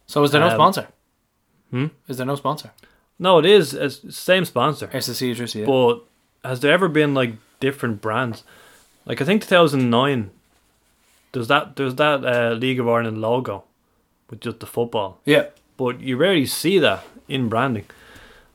So 0.05 0.23
is 0.23 0.31
there 0.31 0.41
no 0.41 0.47
Um, 0.47 0.53
sponsor? 0.53 0.87
Hmm? 1.71 1.87
Is 2.07 2.17
there 2.17 2.25
no 2.25 2.35
sponsor? 2.35 2.71
No, 3.17 3.39
it 3.39 3.45
is 3.45 3.73
it's 3.73 4.15
same 4.15 4.45
sponsor. 4.45 4.87
SSE. 4.87 5.55
Yeah. 5.55 5.65
But 5.65 6.03
has 6.47 6.59
there 6.59 6.73
ever 6.73 6.87
been 6.87 7.13
like 7.13 7.33
different 7.59 8.01
brands? 8.01 8.43
Like 9.05 9.21
I 9.21 9.25
think 9.25 9.41
2009. 9.41 10.31
There's 11.35 11.49
that 11.49 11.75
there's 11.75 11.95
that 11.95 12.25
uh, 12.25 12.53
League 12.53 12.79
of 12.79 12.87
Ireland 12.87 13.19
logo 13.19 13.65
with 14.29 14.39
just 14.39 14.61
the 14.61 14.65
football, 14.65 15.19
yeah. 15.25 15.47
but 15.75 15.99
you 15.99 16.15
rarely 16.15 16.45
see 16.45 16.79
that 16.79 17.03
in 17.27 17.49
branding. 17.49 17.87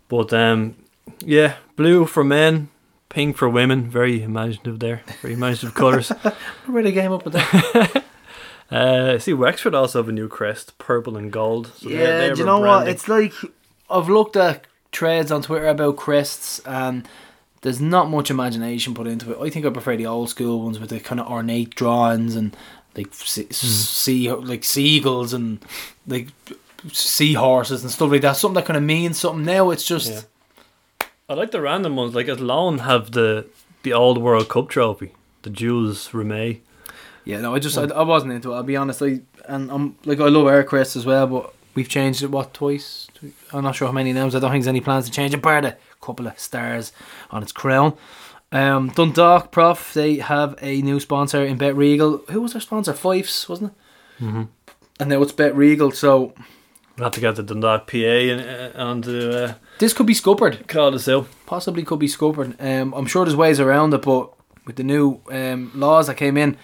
But 0.09 0.33
um, 0.33 0.77
yeah, 1.23 1.57
blue 1.77 2.07
for 2.07 2.25
men, 2.25 2.71
pink 3.11 3.37
for 3.37 3.51
women. 3.51 3.91
Very 3.91 4.23
imaginative 4.23 4.79
there. 4.79 5.03
Very 5.21 5.35
imaginative 5.35 5.75
colours. 5.75 6.09
Where 6.67 6.83
the 6.83 6.91
game 6.91 7.13
up 7.13 7.25
with 7.25 7.35
that? 7.35 8.05
Uh, 8.73 9.15
I 9.15 9.19
see 9.19 9.33
Wexford 9.33 9.75
also 9.75 9.99
have 9.99 10.09
a 10.09 10.13
new 10.13 10.29
crest, 10.29 10.79
purple 10.79 11.17
and 11.17 11.33
gold. 11.33 11.73
So 11.79 11.89
they're- 11.89 11.99
yeah, 11.99 12.19
they're 12.19 12.35
do 12.35 12.39
you 12.43 12.47
know 12.47 12.61
what? 12.61 12.87
It's 12.87 13.09
like 13.09 13.33
I've 13.91 14.09
looked 14.09 14.37
at 14.37 14.65
threads 14.93 15.33
on 15.33 15.43
Twitter 15.43 15.67
about 15.67 15.97
crests, 15.97 16.61
and 16.61 17.09
there's 17.63 17.81
not 17.81 18.09
much 18.11 18.31
imagination 18.31 18.95
put 18.95 19.07
into 19.07 19.33
it. 19.33 19.39
I 19.45 19.51
think 19.51 19.67
I 19.67 19.71
prefer 19.71 19.97
the 19.97 20.07
old 20.07 20.31
school 20.31 20.63
ones 20.63 20.79
with 20.79 20.91
the 20.91 21.01
kind 21.01 21.21
of 21.21 21.27
ornate 21.29 21.75
drawings 21.75 22.35
and 22.37 22.57
like 22.97 23.13
sea, 23.15 23.45
Hmm. 23.45 23.51
sea 23.53 24.33
like 24.33 24.65
seagulls 24.65 25.33
and 25.33 25.59
like 26.07 26.29
seahorses 26.93 27.83
and 27.83 27.91
stuff 27.91 28.11
like 28.11 28.23
that. 28.23 28.37
Something 28.37 28.55
that 28.57 28.67
kind 28.67 28.77
of 28.77 28.83
means 28.83 29.19
something. 29.19 29.45
Now 29.45 29.71
it's 29.71 29.85
just 29.85 30.11
Yeah. 30.11 30.21
I 31.29 31.35
like 31.35 31.51
the 31.53 31.61
random 31.61 31.97
ones. 31.97 32.15
Like 32.15 32.29
Athlone 32.29 32.79
have 32.79 33.13
the 33.13 33.47
the 33.83 33.93
old 33.93 34.19
World 34.19 34.49
Cup 34.49 34.69
trophy, 34.69 35.13
the 35.43 35.51
Jules 35.51 36.09
Rimet. 36.11 36.61
Yeah, 37.25 37.41
no, 37.41 37.55
I 37.55 37.59
just 37.59 37.79
I, 37.79 37.85
I 37.85 38.03
wasn't 38.03 38.33
into 38.33 38.53
it. 38.53 38.57
I'll 38.57 38.63
be 38.63 38.77
honest. 38.77 39.03
I 39.03 39.21
and 39.47 39.71
I'm 39.71 39.97
like 40.05 40.21
I 40.21 40.29
love 40.29 40.47
Aircrest 40.47 40.97
as 40.97 41.07
well, 41.07 41.27
but 41.27 41.55
we've 41.75 41.89
changed 41.89 42.23
it 42.23 42.31
what 42.31 42.53
twice. 42.55 43.09
I'm 43.53 43.63
not 43.63 43.77
sure 43.77 43.87
how 43.89 43.93
many 43.93 44.13
names. 44.13 44.35
I 44.35 44.39
don't 44.41 44.51
think 44.51 44.65
there's 44.65 44.69
any 44.69 44.81
plans 44.81 45.05
to 45.07 45.11
change 45.13 45.35
it. 45.35 45.43
Bar 45.43 45.61
the 45.63 45.77
couple 46.01 46.27
of 46.27 46.39
stars 46.39 46.93
on 47.31 47.43
its 47.43 47.53
crown. 47.53 47.97
Um, 48.53 48.89
Dundalk 48.91 49.53
Prof. 49.53 49.95
They 49.95 50.17
have 50.17 50.57
a 50.61 50.83
new 50.83 50.99
sponsor 51.01 51.45
in 51.45 51.59
BetRegal. 51.59 52.31
Who 52.31 52.43
was 52.43 52.53
their 52.53 52.61
sponsor? 52.61 52.93
Fifes, 52.93 53.49
wasn't 53.49 53.73
it? 54.19 54.25
Mm-hmm. 54.25 54.43
And 54.99 55.09
now 55.09 55.23
it's 55.23 55.33
BetRegal. 55.33 55.95
So 55.95 56.35
We'll 57.01 57.07
have 57.07 57.15
to 57.15 57.21
get 57.21 57.37
the 57.37 57.43
Dundalk 57.43 57.87
PA 57.87 57.97
and 57.97 58.41
uh, 58.43 58.71
and 58.75 59.09
uh, 59.09 59.55
this 59.79 59.95
could 59.95 60.05
be 60.07 60.13
scuppered. 60.13 60.69
call 60.69 60.91
this 60.91 61.09
out. 61.09 61.29
Possibly 61.47 61.83
could 61.83 61.99
be 61.99 62.09
scuppered. 62.09 62.61
Um, 62.61 62.93
I'm 62.93 63.07
sure 63.07 63.25
there's 63.25 63.35
ways 63.35 63.59
around 63.59 63.95
it, 63.95 64.03
but 64.03 64.35
with 64.67 64.77
the 64.77 64.85
new 64.85 65.23
um, 65.31 65.73
laws 65.75 66.09
that 66.09 66.17
came 66.19 66.37
in, 66.37 66.59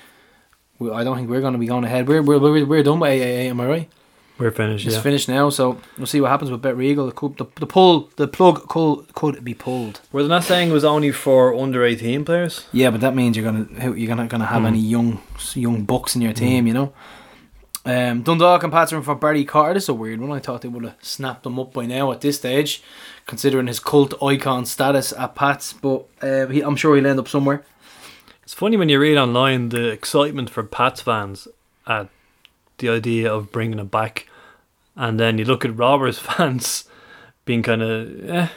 I 0.78 1.04
don't 1.04 1.16
think 1.16 1.30
we're 1.30 1.40
going 1.40 1.54
to 1.54 1.58
be 1.58 1.66
going 1.68 1.84
ahead. 1.84 2.06
We're 2.06 2.20
we're 2.20 2.38
we're, 2.38 2.66
we're 2.66 2.82
done 2.82 3.00
with 3.00 3.10
AAA. 3.10 3.46
Am 3.46 3.60
I 3.62 3.66
right? 3.66 3.92
We're 4.38 4.50
finished. 4.50 4.86
It's 4.86 4.96
Yeah. 4.96 5.00
finished 5.02 5.28
now, 5.30 5.48
so 5.50 5.78
we'll 5.96 6.06
see 6.06 6.20
what 6.20 6.30
happens 6.30 6.50
with 6.50 6.60
BetRegal. 6.60 7.14
Could, 7.14 7.38
the, 7.38 7.46
the 7.58 7.66
pull, 7.66 8.10
the 8.16 8.28
plug 8.28 8.68
could, 8.68 9.14
could 9.14 9.42
be 9.42 9.54
pulled. 9.54 10.00
Were 10.12 10.22
they 10.22 10.28
not 10.28 10.44
saying 10.44 10.68
it 10.68 10.72
was 10.72 10.84
only 10.84 11.10
for 11.10 11.54
under 11.54 11.84
eighteen 11.84 12.22
players? 12.24 12.66
Yeah, 12.72 12.90
but 12.90 13.00
that 13.00 13.14
means 13.14 13.36
you're 13.36 13.50
gonna 13.50 13.94
you're 13.96 14.14
not 14.14 14.28
gonna 14.28 14.44
have 14.46 14.60
Hmm. 14.62 14.66
any 14.66 14.78
young 14.80 15.20
young 15.54 15.84
bucks 15.84 16.14
in 16.16 16.20
your 16.22 16.34
team, 16.34 16.66
you 16.66 16.74
know. 16.74 16.92
Um, 17.86 18.22
Dundalk 18.22 18.64
and 18.64 18.72
Patterson 18.72 19.02
for 19.02 19.14
Barry 19.14 19.44
Carter. 19.44 19.74
This 19.74 19.84
is 19.84 19.88
a 19.90 19.94
weird 19.94 20.20
one. 20.20 20.32
I 20.32 20.40
thought 20.40 20.62
they 20.62 20.68
would 20.68 20.84
have 20.84 20.96
snapped 21.00 21.44
them 21.44 21.58
up 21.60 21.72
by 21.72 21.86
now 21.86 22.10
at 22.10 22.20
this 22.20 22.36
stage, 22.36 22.82
considering 23.26 23.68
his 23.68 23.78
cult 23.78 24.12
icon 24.20 24.66
status 24.66 25.12
at 25.12 25.36
Pats. 25.36 25.72
But 25.72 26.04
uh, 26.20 26.46
he, 26.48 26.62
I'm 26.62 26.74
sure 26.76 26.96
he'll 26.96 27.06
end 27.06 27.20
up 27.20 27.28
somewhere. 27.28 27.64
It's 28.42 28.54
funny 28.54 28.76
when 28.76 28.88
you 28.88 28.98
read 29.00 29.16
online 29.16 29.68
the 29.68 29.88
excitement 29.88 30.50
for 30.50 30.62
Pats 30.64 31.00
fans 31.00 31.46
at 31.86 32.08
the 32.78 32.88
idea 32.88 33.32
of 33.32 33.50
bringing 33.52 33.78
it 33.78 33.90
back, 33.90 34.28
and 34.96 35.18
then 35.20 35.38
you 35.38 35.44
look 35.44 35.64
at 35.64 35.76
Robbers 35.76 36.18
fans 36.28 36.84
being 37.44 37.62
kind 37.62 37.82
of, 37.82 38.30
eh. 38.30 38.48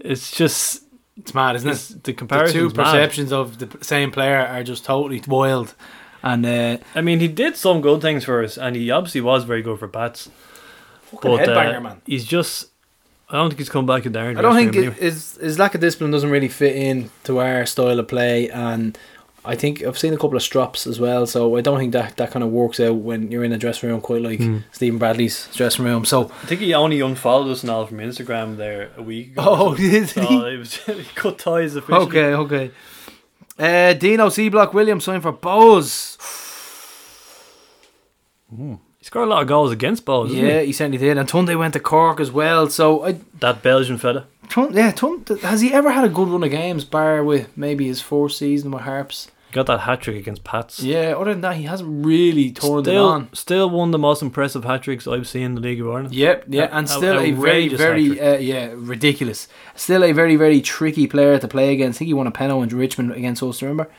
It's 0.00 0.30
just 0.30 0.82
It's 1.16 1.34
mad, 1.34 1.56
isn't 1.56 1.70
it's, 1.70 1.90
it? 1.90 2.04
the 2.04 2.12
The 2.12 2.16
comparison. 2.18 2.60
two 2.60 2.70
perceptions 2.70 3.32
of 3.32 3.58
the 3.58 3.68
same 3.84 4.10
player 4.10 4.38
are 4.38 4.62
just 4.62 4.84
totally 4.84 5.22
wild. 5.26 5.74
And 6.22 6.44
uh, 6.44 6.78
I 6.94 7.00
mean, 7.02 7.20
he 7.20 7.28
did 7.28 7.56
some 7.56 7.80
good 7.80 8.00
things 8.02 8.24
for 8.24 8.42
us, 8.44 8.58
and 8.58 8.76
he 8.76 8.90
obviously 8.90 9.20
was 9.20 9.44
very 9.44 9.62
good 9.62 9.78
for 9.78 9.86
bats. 9.86 10.28
fucking 11.02 11.30
But 11.30 11.46
headbanger, 11.48 11.76
uh, 11.76 11.80
man. 11.80 12.02
he's 12.06 12.24
just. 12.24 12.68
I 13.28 13.34
don't 13.36 13.48
think 13.50 13.58
he's 13.58 13.68
come 13.68 13.86
back 13.86 14.06
in 14.06 14.12
there. 14.12 14.28
I 14.30 14.34
don't 14.40 14.54
think 14.54 14.76
it, 14.76 14.92
his 14.94 15.36
his 15.40 15.58
lack 15.58 15.74
of 15.74 15.80
discipline 15.80 16.10
doesn't 16.12 16.30
really 16.30 16.48
fit 16.48 16.76
in 16.76 17.10
to 17.24 17.38
our 17.40 17.66
style 17.66 17.98
of 17.98 18.06
play, 18.08 18.48
and 18.50 18.96
I 19.46 19.54
think 19.56 19.82
I've 19.82 19.96
seen 19.98 20.12
a 20.12 20.16
couple 20.16 20.36
of 20.36 20.42
straps 20.42 20.86
as 20.86 20.98
well. 21.00 21.26
So 21.26 21.56
I 21.56 21.60
don't 21.60 21.78
think 21.78 21.92
that 21.92 22.16
that 22.16 22.30
kind 22.30 22.42
of 22.42 22.50
works 22.50 22.80
out 22.80 22.96
when 22.96 23.30
you're 23.30 23.44
in 23.44 23.52
a 23.52 23.58
dressing 23.58 23.88
room, 23.88 24.00
quite 24.00 24.22
like 24.22 24.38
Hmm. 24.40 24.58
Stephen 24.72 24.98
Bradley's 24.98 25.48
dressing 25.54 25.84
room. 25.84 26.04
So 26.04 26.24
I 26.42 26.46
think 26.46 26.60
he 26.60 26.74
only 26.74 27.00
unfollowed 27.00 27.50
us 27.50 27.62
now 27.64 27.84
from 27.86 27.98
Instagram 27.98 28.56
there 28.56 28.90
a 28.96 29.02
week 29.02 29.32
ago. 29.32 29.42
oh, 29.46 29.74
did 29.76 30.08
so 30.08 30.22
he? 30.22 30.54
it 30.54 30.58
was, 30.58 30.76
he 30.86 31.04
cut 31.14 31.38
ties 31.38 31.76
officially. 31.76 32.06
Okay, 32.06 32.34
okay. 32.34 32.70
Uh, 33.58 33.94
Dino 33.94 34.28
C 34.28 34.48
Block 34.50 34.74
Williams 34.74 35.04
signed 35.04 35.22
for 35.22 35.32
Bohs. 35.32 36.18
He 38.56 39.04
scored 39.04 39.28
a 39.28 39.30
lot 39.30 39.42
of 39.42 39.48
goals 39.48 39.72
against 39.72 40.04
Bohs. 40.04 40.32
Yeah, 40.34 40.42
Yeah, 40.42 40.60
he 40.62 40.72
certainly 40.72 40.98
did. 40.98 41.16
And 41.18 41.28
Tunde 41.28 41.56
went 41.58 41.72
to 41.74 41.80
Cork 41.80 42.20
as 42.20 42.30
well. 42.30 42.68
So 42.68 43.04
I, 43.04 43.18
that 43.40 43.62
Belgian 43.62 43.98
fella. 43.98 44.26
Tun, 44.48 44.72
yeah, 44.72 44.92
Tunde, 44.92 45.40
has 45.40 45.60
he 45.60 45.72
ever 45.72 45.90
had 45.90 46.04
a 46.04 46.08
good 46.08 46.28
run 46.28 46.44
of 46.44 46.50
games? 46.50 46.84
Bar 46.84 47.24
with 47.24 47.48
maybe 47.56 47.86
his 47.86 48.00
fourth 48.00 48.32
season 48.32 48.70
with 48.70 48.82
Harps. 48.82 49.28
Got 49.56 49.66
that 49.68 49.80
hat 49.80 50.02
trick 50.02 50.16
against 50.16 50.44
Pats. 50.44 50.80
Yeah, 50.82 51.14
other 51.16 51.32
than 51.32 51.40
that, 51.40 51.56
he 51.56 51.62
hasn't 51.62 52.04
really 52.04 52.52
torn 52.52 52.84
Still, 52.84 53.06
on. 53.08 53.32
still 53.32 53.70
one 53.70 53.88
of 53.88 53.92
the 53.92 53.98
most 53.98 54.20
impressive 54.20 54.64
hat 54.64 54.82
tricks 54.82 55.06
I've 55.08 55.26
seen 55.26 55.42
in 55.44 55.54
the 55.54 55.62
League 55.62 55.80
of 55.80 55.86
Ireland. 55.88 56.14
Yep, 56.14 56.44
yeah, 56.48 56.64
A- 56.64 56.74
and 56.76 56.84
a- 56.86 56.90
still 56.90 57.18
a 57.18 57.30
very, 57.30 57.68
very, 57.68 58.20
uh, 58.20 58.36
yeah, 58.36 58.68
ridiculous. 58.74 59.48
Still 59.74 60.04
a 60.04 60.12
very, 60.12 60.36
very 60.36 60.60
tricky 60.60 61.06
player 61.06 61.38
to 61.38 61.48
play 61.48 61.72
against. 61.72 61.96
I 61.96 61.98
think 62.00 62.08
he 62.08 62.12
won 62.12 62.26
a 62.26 62.30
penalty 62.30 62.70
in 62.70 62.78
Richmond 62.78 63.12
against 63.12 63.42
Ulster, 63.42 63.64
Remember? 63.66 63.90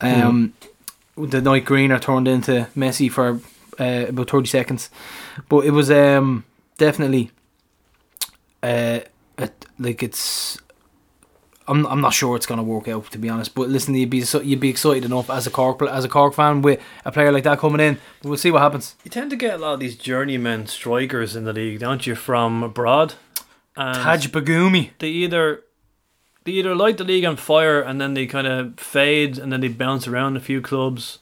Um, 0.00 0.54
the 1.18 1.42
night 1.42 1.66
greener 1.66 1.98
turned 1.98 2.26
into 2.26 2.66
Messi 2.74 3.12
for 3.12 3.40
uh, 3.78 4.06
about 4.08 4.30
thirty 4.30 4.46
seconds, 4.48 4.88
but 5.50 5.66
it 5.66 5.72
was 5.72 5.90
um 5.90 6.44
definitely 6.78 7.30
uh 8.62 9.00
it, 9.36 9.66
like 9.78 10.02
it's. 10.02 10.56
I'm, 11.68 11.86
I'm 11.86 12.00
not 12.00 12.14
sure 12.14 12.34
it's 12.34 12.46
gonna 12.46 12.62
work 12.62 12.88
out 12.88 13.10
to 13.10 13.18
be 13.18 13.28
honest, 13.28 13.54
but 13.54 13.68
listen, 13.68 13.94
you'd 13.94 14.10
be 14.10 14.24
you'd 14.42 14.60
be 14.60 14.70
excited 14.70 15.04
enough 15.04 15.30
as 15.30 15.46
a 15.46 15.50
Cork 15.50 15.82
as 15.82 16.04
a 16.04 16.08
Cork 16.08 16.34
fan 16.34 16.62
with 16.62 16.80
a 17.04 17.12
player 17.12 17.30
like 17.30 17.44
that 17.44 17.58
coming 17.58 17.80
in. 17.80 17.98
But 18.22 18.28
we'll 18.28 18.38
see 18.38 18.50
what 18.50 18.62
happens. 18.62 18.96
You 19.04 19.10
tend 19.10 19.30
to 19.30 19.36
get 19.36 19.54
a 19.54 19.58
lot 19.58 19.74
of 19.74 19.80
these 19.80 19.96
journeyman 19.96 20.66
strikers 20.66 21.36
in 21.36 21.44
the 21.44 21.52
league, 21.52 21.80
don't 21.80 22.06
you, 22.06 22.14
from 22.14 22.62
abroad? 22.62 23.14
And 23.76 23.96
Taj 23.96 24.26
Bagumi. 24.28 24.90
they 24.98 25.08
either 25.08 25.62
they 26.44 26.52
either 26.52 26.74
light 26.74 26.98
the 26.98 27.04
league 27.04 27.24
on 27.24 27.36
fire 27.36 27.80
and 27.80 28.00
then 28.00 28.14
they 28.14 28.26
kind 28.26 28.46
of 28.46 28.80
fade 28.80 29.38
and 29.38 29.52
then 29.52 29.60
they 29.60 29.68
bounce 29.68 30.08
around 30.08 30.36
a 30.36 30.40
few 30.40 30.60
clubs, 30.60 31.18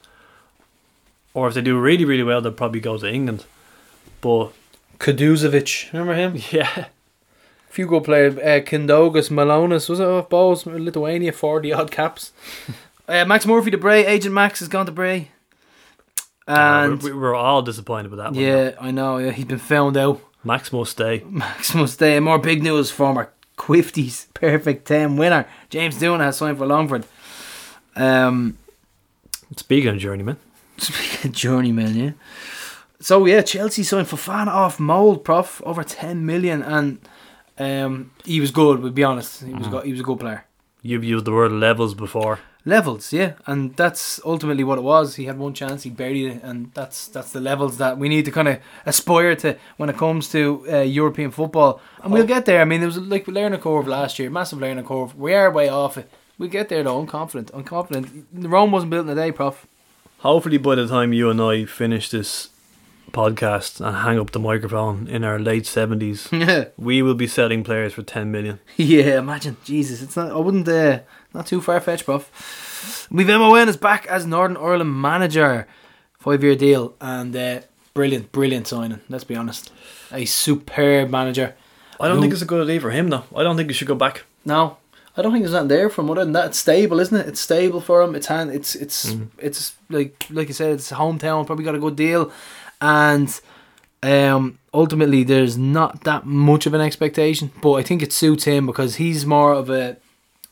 or 1.34 1.48
if 1.48 1.54
they 1.54 1.62
do 1.62 1.78
really 1.78 2.04
really 2.04 2.22
well, 2.22 2.40
they'll 2.40 2.52
probably 2.52 2.80
go 2.80 2.96
to 2.96 3.12
England. 3.12 3.44
But 4.20 4.52
Kuduzovic, 4.98 5.92
remember 5.92 6.14
him? 6.14 6.42
yeah, 6.50 6.86
few 7.68 7.86
good 7.86 8.04
players. 8.04 8.36
Uh, 8.36 8.60
Kindogus, 8.64 9.30
Malonis, 9.30 9.88
was 9.88 10.00
it 10.00 10.06
off 10.06 10.28
balls? 10.28 10.66
Lithuania, 10.66 11.32
40 11.32 11.72
odd 11.72 11.90
caps. 11.90 12.32
uh, 13.08 13.24
Max 13.24 13.46
Murphy 13.46 13.70
to 13.70 13.78
Bray. 13.78 14.06
Agent 14.06 14.34
Max 14.34 14.60
has 14.60 14.68
gone 14.68 14.86
to 14.86 14.92
Bray. 14.92 15.30
And 16.46 17.02
we, 17.02 17.12
we 17.12 17.18
were 17.18 17.34
all 17.34 17.62
disappointed 17.62 18.10
with 18.10 18.18
that. 18.18 18.32
one. 18.32 18.40
yeah, 18.40 18.72
I 18.80 18.90
know. 18.92 19.18
Yeah, 19.18 19.32
he's 19.32 19.44
been 19.46 19.58
found 19.58 19.96
out. 19.96 20.20
Max 20.44 20.72
must 20.72 20.92
stay. 20.92 21.24
Max 21.28 21.74
must 21.74 21.94
stay. 21.94 22.16
And 22.16 22.24
More 22.24 22.38
big 22.38 22.62
news. 22.62 22.90
Former 22.90 23.32
Quifties 23.58 24.26
perfect 24.34 24.86
10 24.86 25.16
winner. 25.16 25.46
James 25.70 25.96
Doonan 25.98 26.20
has 26.20 26.36
signed 26.36 26.58
for 26.58 26.66
Longford. 26.66 27.04
Um, 27.96 28.58
Speaking 29.56 29.90
of 29.90 29.98
journeyman, 29.98 30.36
Speaking 30.76 31.30
of 31.30 31.36
journeyman, 31.36 31.94
yeah. 31.96 32.10
So 33.00 33.24
yeah, 33.24 33.40
Chelsea 33.42 33.82
signed 33.82 34.08
Fofana 34.08 34.48
off 34.48 34.78
Molde, 34.78 35.24
prof, 35.24 35.62
over 35.64 35.82
ten 35.82 36.26
million, 36.26 36.62
and 36.62 36.98
um, 37.58 38.10
he 38.24 38.40
was 38.40 38.50
good. 38.50 38.80
We'll 38.80 38.92
be 38.92 39.04
honest, 39.04 39.42
he 39.44 39.52
was 39.54 39.68
go- 39.68 39.80
he 39.82 39.90
was 39.92 40.00
a 40.00 40.04
good 40.04 40.20
player. 40.20 40.44
you've 40.82 41.04
used 41.04 41.24
the 41.24 41.32
word 41.32 41.52
levels 41.52 41.94
before. 41.94 42.38
Levels, 42.68 43.12
yeah, 43.12 43.34
and 43.46 43.76
that's 43.76 44.20
ultimately 44.24 44.64
what 44.64 44.76
it 44.78 44.82
was. 44.82 45.14
He 45.14 45.26
had 45.26 45.38
one 45.38 45.54
chance, 45.54 45.84
he 45.84 45.90
buried 45.90 46.26
it, 46.32 46.42
and 46.42 46.72
that's 46.74 47.06
that's 47.06 47.30
the 47.30 47.40
levels 47.40 47.78
that 47.78 47.96
we 47.96 48.08
need 48.08 48.24
to 48.24 48.32
kind 48.32 48.48
of 48.48 48.58
aspire 48.84 49.36
to 49.36 49.56
when 49.76 49.88
it 49.88 49.96
comes 49.96 50.28
to 50.32 50.64
uh, 50.68 50.78
European 50.80 51.30
football, 51.30 51.80
and 52.02 52.12
we'll 52.12 52.26
get 52.26 52.44
there. 52.44 52.60
I 52.60 52.64
mean, 52.64 52.80
there 52.80 52.88
was 52.88 52.98
like 52.98 53.28
learning 53.28 53.60
curve 53.60 53.86
last 53.86 54.18
year, 54.18 54.30
massive 54.30 54.58
learning 54.58 54.84
curve. 54.84 55.14
We 55.16 55.32
are 55.34 55.48
way 55.50 55.68
off 55.68 55.96
it. 55.96 56.10
We'll 56.38 56.50
get 56.50 56.68
there 56.68 56.82
though. 56.82 56.98
I'm 56.98 57.06
confident. 57.06 57.52
I'm 57.54 57.62
confident. 57.62 58.26
Rome 58.32 58.72
wasn't 58.72 58.90
built 58.90 59.06
in 59.06 59.12
a 59.12 59.14
day, 59.14 59.30
prof. 59.30 59.64
Hopefully, 60.18 60.58
by 60.58 60.74
the 60.74 60.88
time 60.88 61.12
you 61.12 61.30
and 61.30 61.40
I 61.40 61.66
finish 61.66 62.10
this 62.10 62.48
podcast 63.12 63.80
and 63.84 63.96
hang 63.98 64.18
up 64.18 64.30
the 64.32 64.38
microphone 64.38 65.08
in 65.08 65.24
our 65.24 65.38
late 65.38 65.66
seventies, 65.66 66.28
Yeah. 66.32 66.66
we 66.76 67.02
will 67.02 67.14
be 67.14 67.26
selling 67.26 67.64
players 67.64 67.92
for 67.94 68.02
ten 68.02 68.30
million. 68.30 68.60
Yeah, 68.76 69.18
imagine 69.18 69.56
Jesus. 69.64 70.02
It's 70.02 70.16
not. 70.16 70.30
I 70.32 70.36
wouldn't. 70.36 70.68
Uh, 70.68 71.00
not 71.34 71.46
too 71.46 71.60
far 71.60 71.80
fetched, 71.80 72.04
prof. 72.04 73.08
We've 73.10 73.28
Emma 73.28 73.50
is 73.54 73.76
back 73.76 74.06
as 74.06 74.26
Northern 74.26 74.56
Ireland 74.56 75.00
manager, 75.00 75.66
five 76.18 76.42
year 76.42 76.56
deal, 76.56 76.94
and 77.00 77.34
uh, 77.34 77.60
brilliant, 77.94 78.32
brilliant 78.32 78.66
signing. 78.66 79.00
Let's 79.08 79.24
be 79.24 79.36
honest, 79.36 79.72
a 80.12 80.24
superb 80.24 81.10
manager. 81.10 81.54
I 81.98 82.08
don't 82.08 82.16
Who- 82.16 82.22
think 82.22 82.32
it's 82.34 82.42
a 82.42 82.46
good 82.46 82.62
idea 82.68 82.80
for 82.80 82.90
him, 82.90 83.08
though. 83.08 83.24
I 83.34 83.42
don't 83.42 83.56
think 83.56 83.70
he 83.70 83.74
should 83.74 83.88
go 83.88 83.94
back. 83.94 84.24
No, 84.44 84.76
I 85.16 85.22
don't 85.22 85.32
think 85.32 85.44
there's 85.44 85.54
nothing 85.54 85.68
there 85.68 85.88
from 85.88 86.10
other 86.10 86.22
than 86.24 86.32
that. 86.34 86.46
It's 86.48 86.58
stable, 86.58 87.00
isn't 87.00 87.16
it? 87.16 87.26
It's 87.26 87.40
stable 87.40 87.80
for 87.80 88.02
him. 88.02 88.14
It's 88.14 88.26
hand. 88.26 88.50
It's 88.50 88.74
it's 88.74 89.12
Mhm. 89.12 89.28
it's 89.38 89.74
like 89.88 90.26
like 90.30 90.48
you 90.48 90.54
said, 90.54 90.72
it's 90.72 90.92
hometown. 90.92 91.46
Probably 91.46 91.64
got 91.64 91.74
a 91.74 91.78
good 91.80 91.96
deal, 91.96 92.30
and 92.80 93.40
um, 94.02 94.58
ultimately 94.72 95.24
there's 95.24 95.56
not 95.56 96.04
that 96.04 96.26
much 96.26 96.66
of 96.66 96.74
an 96.74 96.80
expectation. 96.80 97.50
But 97.62 97.74
I 97.74 97.82
think 97.82 98.02
it 98.02 98.12
suits 98.12 98.44
him 98.44 98.66
because 98.66 98.96
he's 98.96 99.26
more 99.26 99.52
of 99.52 99.70
a 99.70 99.96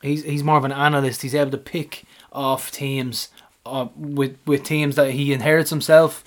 he's 0.02 0.24
he's 0.24 0.44
more 0.44 0.56
of 0.56 0.64
an 0.64 0.72
analyst. 0.72 1.22
He's 1.22 1.34
able 1.34 1.50
to 1.52 1.58
pick 1.58 2.04
off 2.32 2.70
teams 2.70 3.28
uh, 3.66 3.88
with 3.96 4.36
with 4.46 4.64
teams 4.64 4.96
that 4.96 5.12
he 5.12 5.32
inherits 5.32 5.70
himself. 5.70 6.24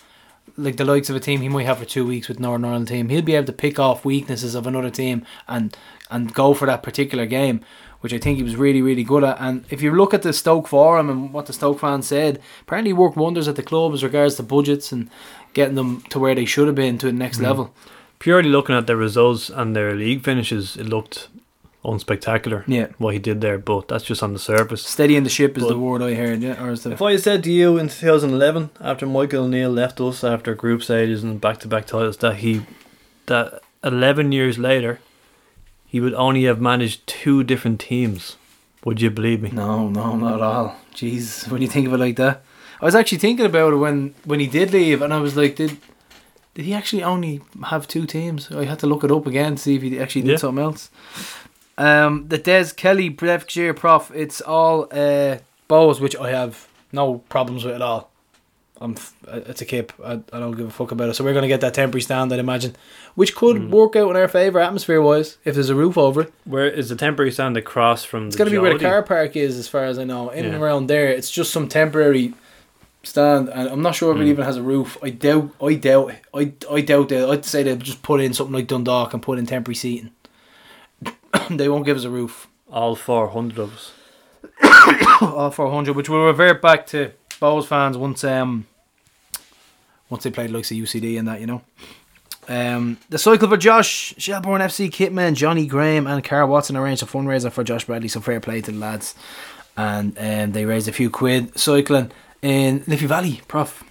Like 0.60 0.78
the 0.78 0.86
likes 0.86 1.10
of 1.10 1.16
a 1.16 1.20
team 1.20 1.42
he 1.42 1.50
might 1.50 1.68
have 1.68 1.78
for 1.78 1.86
two 1.86 2.06
weeks 2.06 2.28
with 2.28 2.40
Northern 2.40 2.66
Ireland 2.66 2.88
team, 2.88 3.10
he'll 3.10 3.22
be 3.22 3.36
able 3.36 3.46
to 3.46 3.54
pick 3.54 3.78
off 3.78 4.04
weaknesses 4.04 4.56
of 4.56 4.66
another 4.66 4.90
team 4.90 5.26
and 5.48 5.76
and 6.10 6.34
go 6.34 6.54
for 6.54 6.66
that 6.66 6.82
particular 6.82 7.26
game, 7.28 7.62
which 8.00 8.14
I 8.14 8.18
think 8.18 8.38
he 8.38 8.44
was 8.44 8.56
really 8.56 8.82
really 8.82 9.04
good 9.04 9.24
at. 9.24 9.38
And 9.40 9.66
if 9.70 9.84
you 9.84 9.94
look 9.94 10.14
at 10.14 10.24
the 10.24 10.34
Stoke 10.34 10.68
forum 10.68 11.10
and 11.10 11.32
what 11.32 11.46
the 11.46 11.54
Stoke 11.54 11.80
fans 11.80 12.08
said, 12.08 12.42
apparently 12.62 12.90
he 12.90 12.94
worked 12.94 13.18
wonders 13.18 13.48
at 13.48 13.56
the 13.56 13.62
club 13.62 13.94
as 13.94 14.04
regards 14.04 14.36
to 14.36 14.44
budgets 14.44 14.92
and 14.92 15.10
getting 15.58 15.76
them 15.76 16.02
to 16.12 16.20
where 16.20 16.36
they 16.36 16.46
should 16.46 16.68
have 16.68 16.76
been 16.76 17.00
to 17.00 17.08
the 17.08 17.12
next 17.12 17.40
mm. 17.40 17.48
level. 17.50 17.74
Purely 18.20 18.48
looking 18.48 18.76
at 18.76 18.86
their 18.86 18.96
results 18.96 19.50
and 19.50 19.76
their 19.76 19.96
league 19.96 20.24
finishes, 20.24 20.78
it 20.78 20.86
looked 20.86 21.30
unspectacular 21.84 22.64
Yeah, 22.68 22.88
what 23.00 23.14
he 23.14 23.20
did 23.20 23.42
there. 23.42 23.58
But 23.58 23.88
that's 23.88 24.04
just 24.04 24.22
on 24.22 24.34
the 24.34 24.40
surface. 24.40 24.84
steadying 24.84 25.24
the 25.24 25.32
ship 25.32 25.58
is 25.58 25.64
But- 25.64 25.70
the 25.70 25.80
word 25.80 26.04
I 26.04 26.14
heard. 26.14 26.42
Yeah, 26.44 26.64
or 26.64 26.72
is 26.72 26.84
the 26.84 26.92
If 26.92 27.02
I 27.02 27.18
said 27.18 27.44
to 27.46 27.52
you 27.52 27.78
in 27.80 27.90
2011, 27.90 28.70
after 28.80 29.08
Michael 29.08 29.46
O'Neill 29.46 29.72
left 29.72 30.00
us 30.00 30.24
after 30.24 30.54
group 30.54 30.84
stages 30.84 31.24
and 31.24 31.42
back-to-back 31.42 31.88
titles, 31.88 32.18
that 32.18 32.36
he, 32.38 32.62
that 33.26 33.62
11 33.84 34.32
years 34.32 34.60
later, 34.60 35.00
he 35.88 36.00
would 36.00 36.14
only 36.14 36.44
have 36.44 36.62
managed 36.62 37.08
two 37.08 37.44
different 37.44 37.80
teams, 37.80 38.38
would 38.86 39.02
you 39.02 39.10
believe 39.10 39.42
me? 39.42 39.50
No, 39.52 39.90
no, 39.90 40.16
not 40.16 40.36
at 40.36 40.42
all. 40.42 40.76
Jeez, 40.94 41.50
when 41.50 41.64
you 41.64 41.68
think 41.68 41.88
of 41.88 41.94
it 41.94 41.98
like 41.98 42.18
that, 42.18 42.44
I 42.82 42.86
was 42.86 42.96
actually 42.96 43.18
thinking 43.20 43.46
about 43.46 43.74
it 43.74 43.78
when 43.78 44.14
when 44.26 44.40
he 44.40 44.48
did 44.48 44.72
leave, 44.72 45.02
and 45.02 45.14
I 45.14 45.20
was 45.20 45.36
like, 45.36 45.56
did 45.56 45.78
did 46.54 46.66
he 46.66 46.74
actually 46.74 47.04
only 47.04 47.42
have 47.66 47.88
two 47.88 48.06
teams? 48.06 48.52
I 48.52 48.66
had 48.66 48.80
to 48.80 48.88
look 48.88 49.04
it 49.04 49.12
up 49.12 49.28
again 49.28 49.56
to 49.56 49.62
see 49.62 49.76
if 49.76 49.82
he 49.82 50.00
actually 50.00 50.24
did 50.24 50.32
Yeah. 50.32 50.38
something 50.38 50.64
else. 50.64 50.90
Um, 51.78 52.26
the 52.28 52.38
Des 52.40 52.72
Kelly 52.76 53.10
Brevikshire 53.10 53.76
Prof, 53.76 54.12
it's 54.16 54.42
all 54.42 54.88
uh 54.92 55.38
Bohs, 55.70 56.00
which 56.00 56.16
I 56.16 56.30
have 56.32 56.68
no 56.92 57.16
problems 57.30 57.64
with 57.66 57.76
at 57.76 57.82
all. 57.82 58.10
I'm 58.80 58.92
f- 58.94 59.14
uh, 59.28 59.42
it's 59.48 59.62
a 59.62 59.66
kip. 59.66 59.92
I, 60.04 60.14
I 60.32 60.40
don't 60.40 60.52
give 60.56 60.68
a 60.68 60.72
fuck 60.72 60.92
about 60.92 61.10
it. 61.10 61.16
So 61.16 61.24
we're 61.24 61.34
gonna 61.34 61.48
get 61.48 61.62
that 61.62 61.74
temporary 61.74 62.02
stand, 62.02 62.32
I'd 62.32 62.40
imagine, 62.40 62.76
which 63.16 63.36
could 63.36 63.58
Mm. 63.58 63.70
work 63.70 63.96
out 63.96 64.10
in 64.12 64.16
our 64.16 64.28
favour 64.28 64.60
atmosphere 64.60 65.02
wise 65.02 65.38
if 65.46 65.56
there's 65.56 65.70
a 65.70 65.76
roof 65.76 65.98
over 65.98 66.22
it. 66.22 66.34
Where 66.46 66.68
is 66.70 66.90
the 66.90 66.96
temporary 66.96 67.32
stand 67.32 67.58
across 67.58 68.04
from 68.04 68.28
It's 68.28 68.36
the 68.36 68.40
gonna 68.40 68.52
be 68.52 68.60
where 68.60 68.74
the 68.78 68.80
car 68.86 69.02
park 69.04 69.36
is, 69.36 69.58
as 69.58 69.68
far 69.68 69.86
as 69.86 69.98
I 70.00 70.04
know. 70.04 70.30
In 70.30 70.46
and 70.46 70.56
around 70.56 70.88
there, 70.88 71.10
it's 71.10 71.30
just 71.32 71.52
some 71.52 71.68
temporary 71.68 72.34
stand, 73.04 73.50
and 73.50 73.70
I'm 73.70 73.82
not 73.82 73.96
sure 73.96 74.12
if 74.14 74.18
it 74.20 74.26
Mm. 74.26 74.28
even 74.30 74.46
has 74.46 74.58
a 74.58 74.62
roof. 74.64 74.98
I 75.02 75.10
doubt. 75.12 75.50
I 75.62 75.74
doubt. 75.76 76.12
I 76.34 76.54
I 76.72 76.82
doubt 76.82 77.10
that. 77.10 77.30
I'd 77.30 77.46
say 77.46 77.64
they'd 77.64 77.80
just 77.80 78.02
put 78.02 78.22
in 78.22 78.34
something 78.34 78.54
like 78.54 78.68
Dundalk 78.68 79.14
and 79.14 79.22
put 79.24 79.40
in 79.40 79.46
temporary 79.46 79.76
seating. 79.76 80.12
they 81.50 81.70
won't 81.70 81.86
give 81.86 81.98
us 81.98 82.04
a 82.04 82.10
roof. 82.10 82.48
All 82.72 82.96
400 82.96 83.60
of 83.60 83.74
us. 83.74 83.92
All 85.22 85.52
400, 85.52 85.96
which 85.96 86.10
will 86.10 86.26
revert 86.26 86.62
back 86.62 86.86
to 86.88 87.12
Bohs 87.42 87.66
fans 87.66 87.98
once 87.98 88.24
um 88.24 88.66
once 90.10 90.24
they 90.24 90.32
played 90.32 90.52
like 90.52 90.68
the 90.68 90.82
UCD 90.82 91.18
and 91.20 91.28
that, 91.28 91.40
you 91.42 91.48
know. 91.48 91.62
Um, 92.50 92.98
the 93.10 93.18
cycle 93.18 93.50
for 93.50 93.58
Josh 93.58 94.14
Shelbourne 94.18 94.62
FC 94.62 94.90
kitman 94.90 95.36
Johnny 95.36 95.66
Graham 95.68 96.08
and 96.08 96.24
Cara 96.24 96.48
Watson 96.48 96.78
arranged 96.78 97.04
a 97.04 97.06
fundraiser 97.06 97.52
for 97.52 97.64
Josh 97.64 97.84
Bradley. 97.86 98.08
So 98.08 98.22
fair 98.22 98.40
play 98.40 98.62
to 98.62 98.72
the 98.72 98.78
lads, 98.78 99.16
and 99.76 100.18
um, 100.18 100.52
they 100.54 100.64
raised 100.64 100.88
a 100.88 100.94
few 100.94 101.10
quid 101.10 101.58
cycling 101.60 102.10
in 102.48 102.84
Liffey 102.88 103.08
Valley, 103.08 103.42
Prof, 103.48 103.84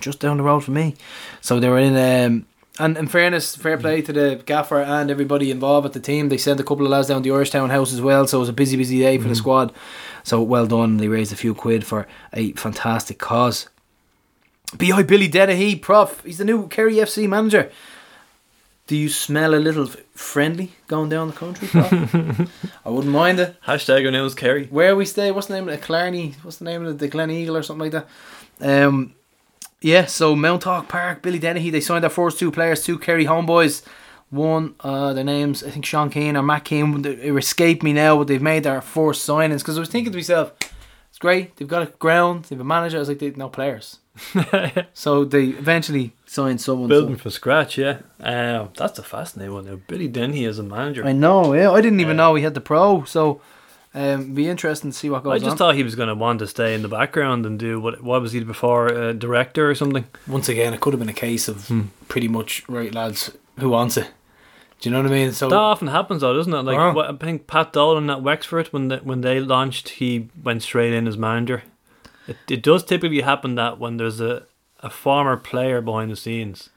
just 0.00 0.18
down 0.18 0.38
the 0.38 0.42
road 0.42 0.64
from 0.64 0.74
me. 0.74 0.94
So 1.40 1.60
they 1.60 1.68
were 1.68 1.78
in. 1.78 1.96
Um, 1.96 2.46
and 2.78 2.96
in 2.96 3.06
fairness, 3.06 3.54
fair 3.54 3.76
play 3.76 4.00
to 4.00 4.14
the 4.14 4.42
gaffer 4.46 4.80
and 4.80 5.10
everybody 5.10 5.50
involved 5.50 5.84
at 5.84 5.92
the 5.92 6.00
team. 6.00 6.30
They 6.30 6.38
sent 6.38 6.58
a 6.58 6.64
couple 6.64 6.86
of 6.86 6.90
lads 6.90 7.08
down 7.08 7.22
to 7.22 7.28
the 7.28 7.68
house 7.68 7.92
as 7.92 8.00
well, 8.00 8.26
so 8.26 8.38
it 8.38 8.40
was 8.40 8.48
a 8.48 8.54
busy, 8.54 8.78
busy 8.78 8.98
day 9.00 9.18
for 9.18 9.28
the 9.28 9.34
squad. 9.34 9.74
So 10.24 10.40
well 10.40 10.66
done. 10.66 10.96
They 10.96 11.08
raised 11.08 11.34
a 11.34 11.36
few 11.36 11.54
quid 11.54 11.84
for 11.84 12.06
a 12.32 12.52
fantastic 12.52 13.18
cause. 13.18 13.68
B.I. 14.78 15.02
Billy 15.02 15.28
Dennehy, 15.28 15.76
prof. 15.76 16.22
He's 16.24 16.38
the 16.38 16.46
new 16.46 16.66
Kerry 16.68 16.94
FC 16.94 17.28
manager. 17.28 17.70
Do 18.86 18.96
you 18.96 19.08
smell 19.08 19.54
a 19.54 19.56
little 19.56 19.86
friendly 19.86 20.72
going 20.88 21.08
down 21.08 21.28
the 21.28 21.34
country? 21.34 21.68
I 22.84 22.90
wouldn't 22.90 23.12
mind 23.12 23.38
it. 23.38 23.56
Hashtag 23.62 24.06
announce 24.06 24.34
Kerry. 24.34 24.66
Where 24.66 24.96
we 24.96 25.04
stay, 25.04 25.30
what's 25.30 25.46
the 25.46 25.54
name 25.54 25.68
of 25.68 25.74
it? 25.74 25.82
Clarny, 25.82 26.34
what's 26.42 26.56
the 26.56 26.64
name 26.64 26.84
of 26.84 26.94
it? 26.94 26.98
The 26.98 27.08
Gleneagle 27.08 27.58
or 27.58 27.62
something 27.62 27.90
like 27.90 28.04
that. 28.60 28.86
Um, 28.86 29.14
yeah, 29.80 30.06
so 30.06 30.34
Mounthawk 30.34 30.88
Park, 30.88 31.22
Billy 31.22 31.38
Dennehy, 31.38 31.70
they 31.70 31.80
signed 31.80 32.02
their 32.02 32.10
first 32.10 32.38
two 32.38 32.50
players, 32.50 32.84
two 32.84 32.98
Kerry 32.98 33.24
homeboys. 33.24 33.84
One, 34.30 34.74
uh, 34.80 35.12
their 35.12 35.24
names, 35.24 35.62
I 35.62 35.70
think 35.70 35.84
Sean 35.84 36.08
Keane 36.08 36.36
or 36.36 36.42
Matt 36.42 36.64
Keane, 36.64 37.04
it 37.04 37.36
escaped 37.36 37.82
me 37.82 37.92
now, 37.92 38.16
but 38.16 38.28
they've 38.28 38.40
made 38.40 38.62
their 38.62 38.80
first 38.80 39.28
signings. 39.28 39.58
Because 39.58 39.76
I 39.76 39.80
was 39.80 39.90
thinking 39.90 40.12
to 40.12 40.18
myself, 40.18 40.52
it's 41.10 41.18
great, 41.18 41.56
they've 41.56 41.68
got 41.68 41.82
a 41.82 41.86
ground, 41.98 42.44
they've 42.44 42.58
a 42.58 42.64
manager. 42.64 42.96
I 42.96 43.00
was 43.00 43.08
like, 43.08 43.18
they've 43.18 43.36
no 43.36 43.48
players. 43.48 43.98
so 44.92 45.24
they 45.24 45.46
eventually 45.46 46.12
signed 46.26 46.60
someone. 46.60 46.88
so- 46.88 47.00
Building 47.00 47.16
from 47.16 47.30
scratch, 47.30 47.78
yeah. 47.78 47.98
Uh, 48.22 48.68
that's 48.76 48.98
a 48.98 49.02
fascinating 49.02 49.54
one 49.54 49.66
now. 49.66 49.78
Billy 49.86 50.08
Dennehy 50.08 50.44
as 50.44 50.58
a 50.58 50.62
manager. 50.62 51.04
I 51.04 51.12
know, 51.12 51.54
yeah. 51.54 51.70
I 51.70 51.80
didn't 51.80 52.00
even 52.00 52.16
Yeah. 52.16 52.24
know 52.24 52.34
he 52.34 52.42
had 52.44 52.54
the 52.54 52.60
pro, 52.60 53.04
so 53.04 53.40
um, 53.94 54.34
be 54.34 54.48
interesting 54.48 54.90
to 54.90 54.96
see 54.96 55.10
what 55.10 55.22
goes 55.22 55.30
on. 55.30 55.36
I 55.36 55.38
just 55.38 55.50
on. 55.52 55.56
thought 55.58 55.74
he 55.74 55.82
was 55.82 55.94
going 55.94 56.08
to 56.08 56.14
want 56.14 56.38
to 56.40 56.46
stay 56.46 56.74
in 56.74 56.82
the 56.82 56.88
background 56.88 57.44
and 57.46 57.58
do 57.58 57.80
what? 57.80 58.02
What 58.02 58.22
was 58.22 58.32
he 58.32 58.40
before? 58.44 58.92
Uh, 58.92 59.12
director 59.12 59.68
or 59.70 59.74
something? 59.74 60.06
Once 60.26 60.48
again, 60.48 60.72
it 60.74 60.80
could 60.80 60.92
have 60.92 61.00
been 61.00 61.08
a 61.10 61.12
case 61.14 61.48
of 61.48 61.68
Hmm. 61.68 61.82
pretty 62.08 62.28
much 62.28 62.62
right, 62.68 62.94
lads. 62.94 63.30
Who 63.58 63.68
wants 63.68 63.96
it? 63.98 64.10
Do 64.80 64.88
you 64.88 64.94
know 64.94 65.02
what 65.02 65.12
I 65.12 65.14
mean? 65.14 65.32
So 65.32 65.48
that 65.48 65.54
often 65.56 65.88
happens, 65.88 66.22
though, 66.22 66.32
doesn't 66.34 66.52
it? 66.52 66.62
Like 66.62 66.76
Oh. 66.78 66.92
what, 66.92 67.08
I 67.08 67.12
think 67.16 67.46
Pat 67.46 67.72
Dolan 67.72 68.10
at 68.10 68.22
Wexford 68.22 68.68
when 68.68 68.88
they, 68.88 68.96
when 68.96 69.20
they 69.20 69.38
launched, 69.40 69.90
he 69.90 70.28
went 70.42 70.62
straight 70.62 70.92
in 70.92 71.06
as 71.06 71.16
manager. 71.16 71.62
It, 72.26 72.36
it 72.48 72.62
does 72.62 72.84
typically 72.84 73.22
happen 73.22 73.54
that 73.56 73.78
when 73.78 73.96
there's 73.96 74.20
a, 74.20 74.46
a 74.80 74.90
former 74.90 75.36
player 75.36 75.80
behind 75.80 76.10
the 76.10 76.16
scenes, 76.16 76.70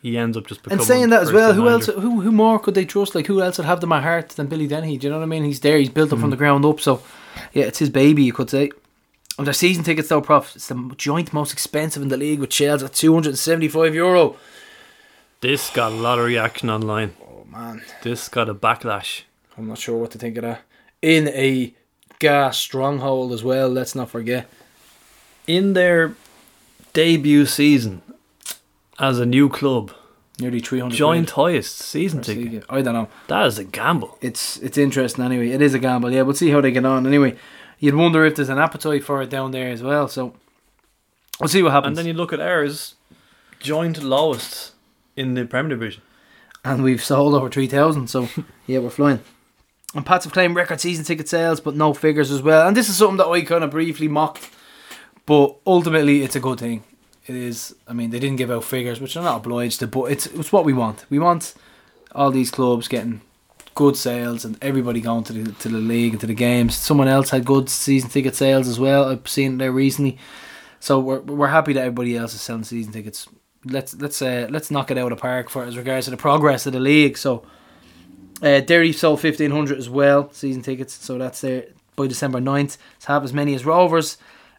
he 0.00 0.16
ends 0.16 0.36
up 0.36 0.46
just 0.46 0.62
becoming. 0.62 0.80
And 0.80 0.86
saying 0.86 1.10
that 1.10 1.22
as 1.22 1.32
well, 1.32 1.52
who 1.52 1.68
else? 1.68 1.86
Who 1.86 2.20
who 2.20 2.32
more 2.32 2.58
could 2.58 2.74
they 2.74 2.84
trust? 2.84 3.14
Like 3.14 3.26
who 3.26 3.42
else 3.42 3.58
would 3.58 3.66
have 3.66 3.80
them 3.80 3.92
at 3.92 4.02
heart 4.02 4.30
than 4.30 4.46
Billy 4.46 4.66
Dennehy? 4.66 4.96
Do 4.96 5.06
you 5.06 5.12
know 5.12 5.18
what 5.18 5.24
I 5.24 5.28
mean? 5.28 5.44
He's 5.44 5.60
there. 5.60 5.78
He's 5.78 5.88
built 5.88 6.12
up 6.12 6.18
from 6.18 6.28
hmm. 6.28 6.30
the 6.30 6.36
ground 6.36 6.64
up. 6.64 6.80
So 6.80 7.02
yeah, 7.52 7.64
it's 7.64 7.78
his 7.78 7.90
baby, 7.90 8.22
you 8.22 8.32
could 8.32 8.50
say. 8.50 8.70
And 9.36 9.46
their 9.46 9.54
season 9.54 9.84
tickets 9.84 10.08
though, 10.08 10.20
prof, 10.20 10.56
it's 10.56 10.68
the 10.68 10.94
joint 10.96 11.32
most 11.32 11.52
expensive 11.52 12.02
in 12.02 12.08
the 12.08 12.16
league 12.16 12.40
with 12.40 12.52
Shells 12.52 12.82
at 12.82 12.94
two 12.94 13.12
hundred 13.12 13.30
and 13.30 13.38
seventy-five 13.38 13.94
euro. 13.94 14.36
This 15.40 15.70
got 15.70 15.92
a 15.92 15.94
lot 15.94 16.18
of 16.18 16.24
reaction 16.24 16.70
online. 16.70 17.14
Oh 17.22 17.44
man, 17.48 17.82
This 18.02 18.28
got 18.28 18.48
a 18.48 18.54
backlash. 18.54 19.22
I'm 19.56 19.68
not 19.68 19.78
sure 19.78 19.96
what 19.96 20.10
to 20.12 20.18
think 20.18 20.36
of 20.38 20.42
that. 20.42 20.62
In 21.02 21.28
a 21.28 21.74
gas 22.18 22.58
stronghold 22.58 23.32
as 23.32 23.44
well. 23.44 23.68
Let's 23.68 23.94
not 23.94 24.10
forget. 24.10 24.48
In 25.48 25.72
their 25.72 26.14
debut 26.92 27.46
season 27.46 28.02
as 28.98 29.18
a 29.18 29.26
new 29.26 29.48
club, 29.48 29.92
Nearly 30.40 30.60
three 30.60 30.78
hundred. 30.78 30.94
joint 30.96 31.30
highest 31.30 31.78
season 31.78 32.20
ticket. 32.22 32.64
I 32.70 32.80
don't 32.82 32.94
know. 32.94 33.08
That 33.26 33.46
is 33.46 33.58
a 33.58 33.64
gamble. 33.64 34.16
it's 34.20 34.56
it's 34.58 34.78
interesting 34.78 35.24
anyway. 35.24 35.50
It 35.50 35.60
is 35.62 35.74
a 35.74 35.78
gamble, 35.80 36.12
yeah. 36.12 36.22
We'll 36.22 36.34
see 36.36 36.50
how 36.50 36.60
they 36.60 36.70
get 36.70 36.84
on. 36.84 37.06
Anyway, 37.06 37.36
you'd 37.80 37.96
wonder 37.96 38.24
if 38.24 38.36
there's 38.36 38.48
an 38.48 38.58
appetite 38.58 39.02
for 39.02 39.20
it 39.22 39.30
down 39.30 39.50
there 39.50 39.68
as 39.70 39.82
well. 39.82 40.06
So 40.06 40.34
we'll 41.40 41.48
see 41.48 41.62
what 41.62 41.72
happens. 41.72 41.88
And 41.88 41.96
then 41.96 42.06
you 42.06 42.12
look 42.12 42.32
at 42.32 42.40
ours, 42.40 42.94
joint 43.58 44.00
lowest 44.02 44.72
in 45.16 45.34
the 45.34 45.44
Premier 45.44 45.70
Division. 45.70 46.02
and 46.64 46.84
we've 46.84 47.02
sold 47.02 47.34
over 47.34 47.48
three 47.50 47.66
thousand. 47.66 48.08
So 48.08 48.28
yeah, 48.66 48.78
we're 48.80 48.90
flying. 48.90 49.20
And 49.94 50.04
Pats 50.06 50.24
have 50.24 50.34
claimed 50.34 50.54
record 50.54 50.80
season 50.80 51.04
ticket 51.04 51.28
sales, 51.28 51.60
but 51.60 51.74
no 51.74 51.94
figures 51.94 52.30
as 52.30 52.42
well. 52.42 52.68
And 52.68 52.76
this 52.76 52.88
is 52.90 52.96
something 52.96 53.16
that 53.16 53.26
I 53.26 53.40
kind 53.40 53.64
of 53.64 53.70
briefly 53.70 54.06
mocked, 54.06 54.50
but 55.28 55.56
ultimately 55.66 56.22
it's 56.22 56.36
a 56.36 56.40
good 56.40 56.58
thing. 56.58 56.82
It 57.26 57.34
is. 57.34 57.74
I 57.86 57.92
mean, 57.92 58.08
they 58.08 58.18
didn't 58.18 58.38
give 58.38 58.50
out 58.50 58.64
figures, 58.64 58.98
which 58.98 59.12
they're 59.12 59.22
not 59.22 59.36
obliged 59.36 59.80
to, 59.80 59.86
but 59.86 60.04
it's 60.04 60.24
it's 60.24 60.50
what 60.50 60.64
we 60.64 60.72
want. 60.72 61.04
We 61.10 61.18
want 61.18 61.52
all 62.12 62.30
these 62.30 62.50
clubs 62.50 62.88
getting 62.88 63.20
good 63.74 63.94
sales 63.94 64.46
and 64.46 64.56
everybody 64.62 65.02
going 65.02 65.24
to 65.24 65.34
the 65.34 65.52
to 65.52 65.68
the 65.68 65.76
league 65.76 66.12
and 66.12 66.20
to 66.22 66.26
the 66.26 66.34
games. 66.34 66.74
Someone 66.74 67.08
else 67.08 67.28
had 67.28 67.44
good 67.44 67.68
season 67.68 68.08
ticket 68.08 68.36
sales 68.36 68.66
as 68.66 68.80
well. 68.80 69.04
I've 69.04 69.28
seen 69.28 69.52
it 69.52 69.58
there 69.58 69.70
recently, 69.70 70.16
so 70.80 70.98
we're 70.98 71.20
we're 71.20 71.48
happy 71.48 71.74
that 71.74 71.80
everybody 71.80 72.16
else 72.16 72.32
is 72.32 72.40
selling 72.40 72.64
season 72.64 72.94
tickets. 72.94 73.28
Let's 73.66 73.94
let's 74.00 74.22
uh, 74.22 74.46
let's 74.48 74.70
knock 74.70 74.90
it 74.90 74.96
out 74.96 75.12
of 75.12 75.18
the 75.18 75.20
park 75.20 75.50
for 75.50 75.62
as 75.62 75.76
regards 75.76 76.06
to 76.06 76.10
the 76.10 76.16
progress 76.16 76.64
of 76.64 76.72
the 76.72 76.80
league. 76.80 77.18
So, 77.18 77.44
uh, 78.40 78.60
Derry 78.60 78.94
sold 78.94 79.20
fifteen 79.20 79.50
hundred 79.50 79.76
as 79.76 79.90
well 79.90 80.32
season 80.32 80.62
tickets. 80.62 80.94
So 80.94 81.18
that's 81.18 81.42
there 81.42 81.66
by 81.96 82.06
December 82.06 82.38
9th. 82.38 82.78
It's 82.96 83.04
half 83.04 83.24
as 83.24 83.34
many 83.34 83.54
as 83.54 83.66
Rovers. 83.66 84.16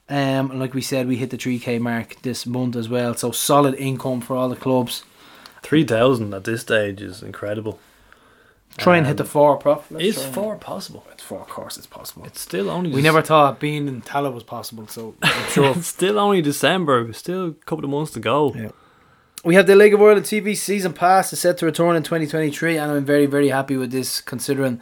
Um, 0.10 0.50
and 0.52 0.60
like 0.60 0.74
we 0.74 0.82
said, 0.82 1.08
we 1.08 1.18
hit 1.18 1.30
the 1.30 1.38
three 1.38 1.60
k 1.60 1.78
mark 1.80 2.16
this 2.24 2.46
month 2.46 2.76
as 2.76 2.90
well. 2.90 3.14
So 3.16 3.32
solid 3.32 3.76
income 3.76 4.22
for 4.22 4.36
all 4.36 4.50
the 4.50 4.56
clubs. 4.56 5.04
3,000 5.64 6.34
at 6.34 6.46
this 6.46 6.62
stage 6.62 7.02
is 7.02 7.22
incredible. 7.22 7.80
Try 8.78 8.98
and 8.98 9.06
hit 9.06 9.18
the 9.18 9.24
Um, 9.24 9.30
four, 9.30 9.58
prof. 9.58 9.92
Is 10.00 10.24
and- 10.24 10.34
four 10.34 10.56
possible? 10.56 11.06
It's 11.12 11.22
four, 11.24 11.42
of 11.42 11.50
course, 11.50 11.76
it's 11.78 11.88
possible. 11.88 12.24
It's 12.26 12.40
still 12.40 12.70
only. 12.70 12.92
we 12.92 13.02
never 13.02 13.22
thought 13.22 13.60
being 13.60 13.88
in 13.88 14.02
Tallaght 14.02 14.34
was 14.34 14.44
possible, 14.44 14.88
so 14.88 15.16
I'm 15.22 15.50
sure. 15.52 15.72
It's 15.76 15.88
still 15.88 16.18
only 16.18 16.42
December. 16.42 17.12
Still 17.14 17.48
a 17.48 17.52
couple 17.66 17.84
of 17.84 17.92
months 17.92 18.12
to 18.14 18.20
go. 18.20 18.54
Yeah. 18.56 18.70
we 19.44 19.56
have 19.56 19.68
the 19.68 19.76
League 19.76 19.94
of 19.94 20.02
Ireland 20.02 20.26
TV 20.26 20.56
season 20.56 20.94
pass 20.94 21.34
is 21.34 21.40
set 21.40 21.58
to 21.58 21.66
return 21.66 21.96
in 21.96 22.04
2023, 22.04 22.78
and 22.78 22.92
I'm 22.92 23.06
very, 23.06 23.26
very 23.26 23.50
happy 23.50 23.76
with 23.76 23.92
this 23.92 24.22
considering 24.22 24.80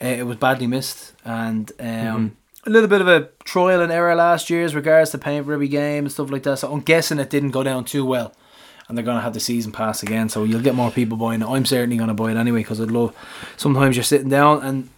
uh, 0.00 0.06
it 0.06 0.26
was 0.26 0.36
badly 0.36 0.66
missed 0.68 1.12
and 1.24 1.72
um, 1.80 2.36
a 2.64 2.70
little 2.70 2.88
bit 2.88 3.00
of 3.00 3.08
a 3.08 3.28
trial 3.44 3.80
and 3.80 3.90
error 3.92 4.14
last 4.14 4.48
year 4.50 4.64
as 4.64 4.74
regards 4.74 5.10
to 5.10 5.18
paying 5.18 5.44
for 5.44 5.52
every 5.52 5.68
game 5.68 6.04
and 6.04 6.12
stuff 6.12 6.30
like 6.30 6.42
that. 6.44 6.58
So 6.58 6.72
I'm 6.72 6.80
guessing 6.80 7.18
it 7.18 7.30
didn't 7.30 7.50
go 7.50 7.62
down 7.62 7.84
too 7.84 8.04
well. 8.04 8.32
And 8.88 8.96
they're 8.98 9.04
going 9.04 9.16
to 9.16 9.22
have 9.22 9.32
the 9.34 9.40
season 9.40 9.72
pass 9.72 10.02
again, 10.02 10.28
so 10.28 10.44
you'll 10.44 10.60
get 10.60 10.74
more 10.74 10.90
people 10.90 11.16
buying 11.16 11.40
it. 11.40 11.46
I'm 11.48 11.64
certainly 11.64 11.96
going 11.96 12.08
to 12.08 12.14
buy 12.14 12.30
it 12.32 12.36
anyway 12.36 12.60
because 12.60 12.80
I'd 12.80 12.90
love. 12.90 13.14
Sometimes 13.56 13.96
you're 13.96 14.02
sitting 14.04 14.28
down 14.28 14.62
and 14.62 14.90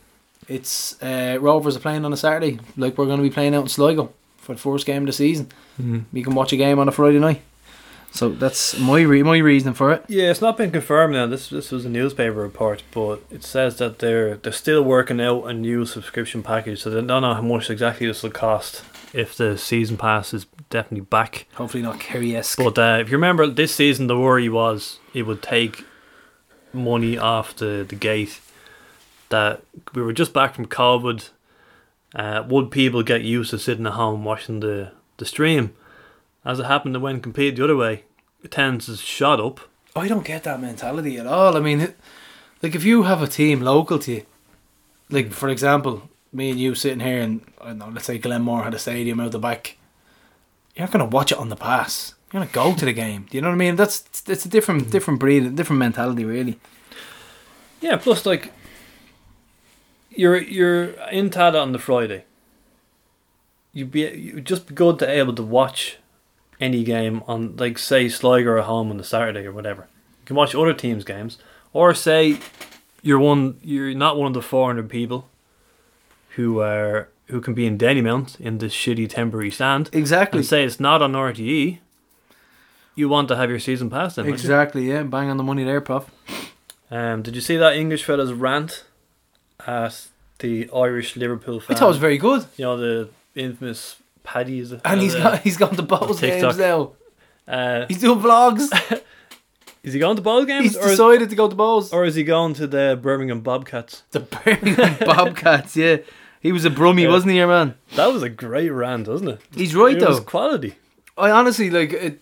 it's 0.48 1.00
uh, 1.02 1.38
Rovers 1.40 1.76
are 1.76 1.80
playing 1.80 2.04
on 2.04 2.12
a 2.12 2.16
Saturday, 2.16 2.58
like 2.76 2.98
we're 2.98 3.06
going 3.06 3.18
to 3.18 3.22
be 3.22 3.30
playing 3.30 3.54
out 3.54 3.62
in 3.62 3.68
Sligo 3.68 4.12
for 4.38 4.54
the 4.54 4.60
first 4.60 4.84
game 4.84 5.02
of 5.02 5.06
the 5.06 5.12
season. 5.12 5.48
Mhm. 5.80 6.04
You 6.12 6.24
can 6.24 6.34
watch 6.34 6.52
a 6.52 6.56
game 6.56 6.78
on 6.78 6.88
a 6.88 6.92
Friday 6.92 7.18
night. 7.18 7.40
So 8.14 8.28
that's 8.28 8.78
my 8.78 9.00
re- 9.00 9.24
my 9.24 9.38
reasoning 9.38 9.74
for 9.74 9.90
it. 9.90 10.04
Yeah, 10.06 10.30
it's 10.30 10.40
not 10.40 10.56
been 10.56 10.70
confirmed 10.70 11.14
now. 11.14 11.26
This 11.26 11.48
this 11.48 11.72
was 11.72 11.84
a 11.84 11.88
newspaper 11.88 12.34
report, 12.34 12.84
but 12.92 13.20
it 13.28 13.42
says 13.42 13.78
that 13.78 13.98
they're 13.98 14.36
they're 14.36 14.52
still 14.52 14.84
working 14.84 15.20
out 15.20 15.46
a 15.46 15.52
new 15.52 15.84
subscription 15.84 16.44
package, 16.44 16.80
so 16.80 16.90
they 16.90 17.02
don't 17.02 17.22
know 17.22 17.34
how 17.34 17.42
much 17.42 17.70
exactly 17.70 18.06
this 18.06 18.22
will 18.22 18.30
cost 18.30 18.84
if 19.12 19.36
the 19.36 19.58
season 19.58 19.96
pass 19.96 20.32
is 20.32 20.46
definitely 20.70 21.04
back. 21.06 21.46
Hopefully 21.54 21.82
not 21.82 21.98
Kerry-esque. 21.98 22.56
But 22.56 22.78
uh, 22.78 22.98
if 23.00 23.08
you 23.08 23.16
remember 23.16 23.48
this 23.48 23.74
season, 23.74 24.06
the 24.06 24.16
worry 24.16 24.48
was 24.48 25.00
it 25.12 25.22
would 25.22 25.42
take 25.42 25.84
money 26.72 27.18
off 27.18 27.56
the, 27.56 27.84
the 27.88 27.96
gate. 27.96 28.40
That 29.30 29.62
we 29.92 30.02
were 30.02 30.12
just 30.12 30.32
back 30.32 30.54
from 30.54 30.66
COVID. 30.66 31.30
Uh, 32.14 32.44
would 32.48 32.70
people 32.70 33.02
get 33.02 33.22
used 33.22 33.50
to 33.50 33.58
sitting 33.58 33.86
at 33.86 33.94
home 33.94 34.22
watching 34.24 34.60
the, 34.60 34.92
the 35.16 35.24
stream? 35.24 35.74
As 36.44 36.60
it 36.60 36.66
happened, 36.66 36.96
it 36.96 37.00
went 37.00 37.22
completely 37.22 37.56
the 37.56 37.64
other 37.64 37.76
way. 37.76 38.04
Attendance 38.42 38.86
has 38.86 39.00
shot 39.00 39.40
up. 39.40 39.60
I 39.96 40.08
don't 40.08 40.26
get 40.26 40.44
that 40.44 40.60
mentality 40.60 41.18
at 41.18 41.26
all. 41.26 41.56
I 41.56 41.60
mean, 41.60 41.80
it, 41.80 41.96
like 42.62 42.74
if 42.74 42.84
you 42.84 43.04
have 43.04 43.22
a 43.22 43.26
team 43.26 43.60
local 43.60 43.98
to 44.00 44.12
you, 44.12 44.26
like 45.08 45.32
for 45.32 45.48
example, 45.48 46.08
me 46.32 46.50
and 46.50 46.60
you 46.60 46.74
sitting 46.74 47.00
here 47.00 47.20
and 47.20 47.42
I 47.60 47.68
don't 47.68 47.78
know, 47.78 47.88
let's 47.88 48.06
say 48.06 48.18
Glenmore 48.18 48.64
had 48.64 48.74
a 48.74 48.78
stadium 48.78 49.20
out 49.20 49.32
the 49.32 49.38
back, 49.38 49.76
you're 50.74 50.86
not 50.86 50.92
gonna 50.92 51.04
watch 51.06 51.32
it 51.32 51.38
on 51.38 51.48
the 51.48 51.56
pass. 51.56 52.14
You're 52.32 52.42
gonna 52.42 52.52
go 52.52 52.74
to 52.74 52.84
the 52.84 52.92
game. 52.92 53.26
Do 53.30 53.38
you 53.38 53.42
know 53.42 53.48
what 53.48 53.54
I 53.54 53.58
mean? 53.58 53.76
That's 53.76 54.04
it's 54.26 54.44
a 54.44 54.48
different 54.48 54.90
different 54.90 55.20
breed, 55.20 55.44
a 55.44 55.50
different 55.50 55.78
mentality, 55.78 56.24
really. 56.24 56.58
Yeah, 57.80 57.96
plus 57.96 58.26
like 58.26 58.52
you're 60.10 60.36
you're 60.38 60.86
in 61.10 61.30
Tallaght 61.30 61.62
on 61.62 61.72
the 61.72 61.78
Friday. 61.78 62.24
You'd 63.72 63.90
be 63.90 64.00
you'd 64.00 64.44
just 64.44 64.66
be 64.66 64.74
good 64.74 64.98
to 64.98 65.08
able 65.08 65.34
to 65.34 65.42
watch 65.42 65.98
any 66.60 66.84
game 66.84 67.22
on 67.26 67.56
like 67.56 67.78
say 67.78 68.08
Sligo 68.08 68.58
at 68.58 68.64
home 68.64 68.90
on 68.90 68.96
the 68.96 69.04
Saturday 69.04 69.46
or 69.46 69.52
whatever. 69.52 69.82
You 70.20 70.26
can 70.26 70.36
watch 70.36 70.54
other 70.54 70.72
teams' 70.74 71.04
games. 71.04 71.38
Or 71.72 71.92
say 71.94 72.38
you're 73.02 73.18
one 73.18 73.58
you're 73.62 73.94
not 73.94 74.16
one 74.16 74.28
of 74.28 74.34
the 74.34 74.42
four 74.42 74.66
hundred 74.68 74.88
people 74.88 75.28
who 76.36 76.60
are 76.60 77.08
who 77.26 77.40
can 77.40 77.54
be 77.54 77.66
in 77.66 77.76
Denny 77.76 78.00
Mount 78.02 78.38
in 78.38 78.58
this 78.58 78.74
shitty 78.74 79.08
temporary 79.08 79.50
stand 79.50 79.88
Exactly. 79.92 80.38
and 80.38 80.46
say 80.46 80.62
it's 80.64 80.78
not 80.78 81.02
on 81.02 81.12
RTE. 81.12 81.78
You 82.94 83.08
want 83.08 83.28
to 83.28 83.36
have 83.36 83.50
your 83.50 83.58
season 83.58 83.90
pass 83.90 84.14
then? 84.14 84.26
Exactly. 84.28 84.88
Yeah, 84.88 85.02
bang 85.02 85.28
on 85.30 85.36
the 85.36 85.42
money 85.42 85.64
there, 85.64 85.80
prof. 85.80 86.08
Um, 86.90 87.22
did 87.22 87.34
you 87.34 87.40
see 87.40 87.56
that 87.56 87.74
English 87.74 88.04
fella's 88.04 88.32
rant 88.32 88.84
at 89.66 90.06
the 90.38 90.70
Irish 90.74 91.16
Liverpool 91.16 91.58
fan? 91.60 91.76
I 91.76 91.80
thought 91.80 91.86
it 91.86 91.88
was 91.88 91.96
very 91.98 92.18
good. 92.18 92.44
You 92.56 92.66
know 92.66 92.76
the 92.76 93.08
infamous 93.34 93.96
Paddy 94.24 94.58
is? 94.58 94.72
And 94.84 95.00
he's 95.00 95.14
got 95.14 95.40
he's 95.42 95.56
gone 95.56 95.76
to 95.76 95.82
TikTok. 95.82 96.20
games 96.20 96.58
now. 96.58 96.92
Uh, 97.46 97.86
He's 97.88 98.00
doing 98.00 98.18
vlogs. 98.20 98.72
is 99.82 99.92
he 99.92 100.00
going 100.00 100.16
to 100.16 100.22
ball 100.22 100.44
games 100.44 100.64
he's 100.64 100.76
or, 100.76 100.88
decided 100.88 101.28
to 101.30 101.36
go 101.36 101.46
to 101.48 101.54
Bohs. 101.54 101.92
or 101.92 102.04
is 102.04 102.14
he 102.14 102.24
going 102.24 102.54
to 102.54 102.66
the 102.66 102.98
Birmingham 103.00 103.40
Bobcats? 103.42 104.02
The 104.12 104.20
Birmingham 104.20 104.96
Bobcats, 105.04 105.76
yeah. 105.76 105.98
He 106.40 106.52
was 106.52 106.64
a 106.64 106.70
brummie, 106.70 107.02
Yeah. 107.02 107.10
wasn't 107.10 107.32
he, 107.32 107.38
your 107.38 107.48
man? 107.48 107.74
That 107.96 108.12
was 108.12 108.22
a 108.22 108.28
great 108.30 108.70
rant, 108.70 109.08
wasn't 109.08 109.30
it? 109.30 109.40
He's 109.54 109.74
right 109.76 109.94
it 109.96 110.00
though. 110.00 110.08
was 110.08 110.20
quality. 110.20 110.74
I 111.18 111.30
honestly 111.30 111.68
like 111.70 111.92
it. 111.92 112.20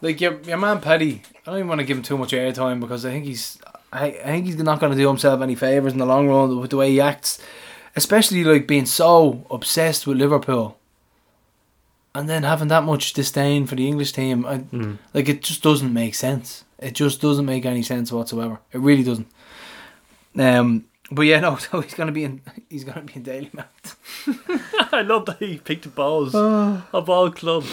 Like 0.00 0.20
your 0.20 0.40
your 0.42 0.56
man 0.58 0.80
Paddy, 0.80 1.22
I 1.46 1.50
don't 1.50 1.56
even 1.60 1.68
want 1.68 1.80
to 1.80 1.86
give 1.86 1.96
him 1.98 2.02
too 2.02 2.18
much 2.18 2.32
airtime 2.32 2.80
because 2.80 3.04
I 3.06 3.10
think 3.10 3.24
he's 3.26 3.58
I, 3.92 4.06
I 4.06 4.12
think 4.24 4.46
he's 4.46 4.56
not 4.56 4.80
going 4.80 4.92
to 4.92 4.98
do 4.98 5.06
himself 5.08 5.40
any 5.40 5.54
favors 5.54 5.92
in 5.92 5.98
the 5.98 6.06
long 6.06 6.26
run 6.28 6.58
with 6.58 6.70
the 6.70 6.76
way 6.78 6.90
he 6.90 7.00
acts, 7.00 7.38
especially 7.96 8.44
like 8.44 8.66
being 8.66 8.86
so 8.86 9.46
obsessed 9.50 10.06
with 10.06 10.18
Liverpool, 10.18 10.76
and 12.14 12.28
then 12.28 12.42
having 12.44 12.68
that 12.68 12.84
much 12.84 13.12
disdain 13.12 13.66
for 13.66 13.74
the 13.74 13.86
English 13.88 14.12
team. 14.12 14.46
I, 14.46 14.58
Mm. 14.58 14.98
Like 15.12 15.28
it 15.28 15.42
just 15.42 15.62
doesn't 15.62 15.92
make 15.92 16.14
sense. 16.14 16.64
It 16.78 16.92
just 16.94 17.20
doesn't 17.20 17.46
make 17.46 17.64
any 17.66 17.82
sense 17.82 18.12
whatsoever. 18.12 18.60
It 18.72 18.78
really 18.80 19.02
doesn't. 19.04 19.28
Um, 20.38 20.84
but 21.10 21.22
yeah, 21.22 21.40
no. 21.46 21.56
So 21.56 21.80
he's 21.80 21.94
gonna 21.94 22.12
be 22.12 22.24
in. 22.24 22.40
He's 22.68 22.84
gonna 22.84 23.02
be 23.02 23.14
in 23.16 23.22
Dalymount. 23.24 24.92
I 24.92 25.02
love 25.02 25.26
that 25.26 25.38
he 25.38 25.58
picked 25.58 25.82
the 25.84 25.88
balls 25.90 26.34
Uh. 26.34 26.82
of 26.92 27.08
all 27.08 27.30
clubs. 27.30 27.68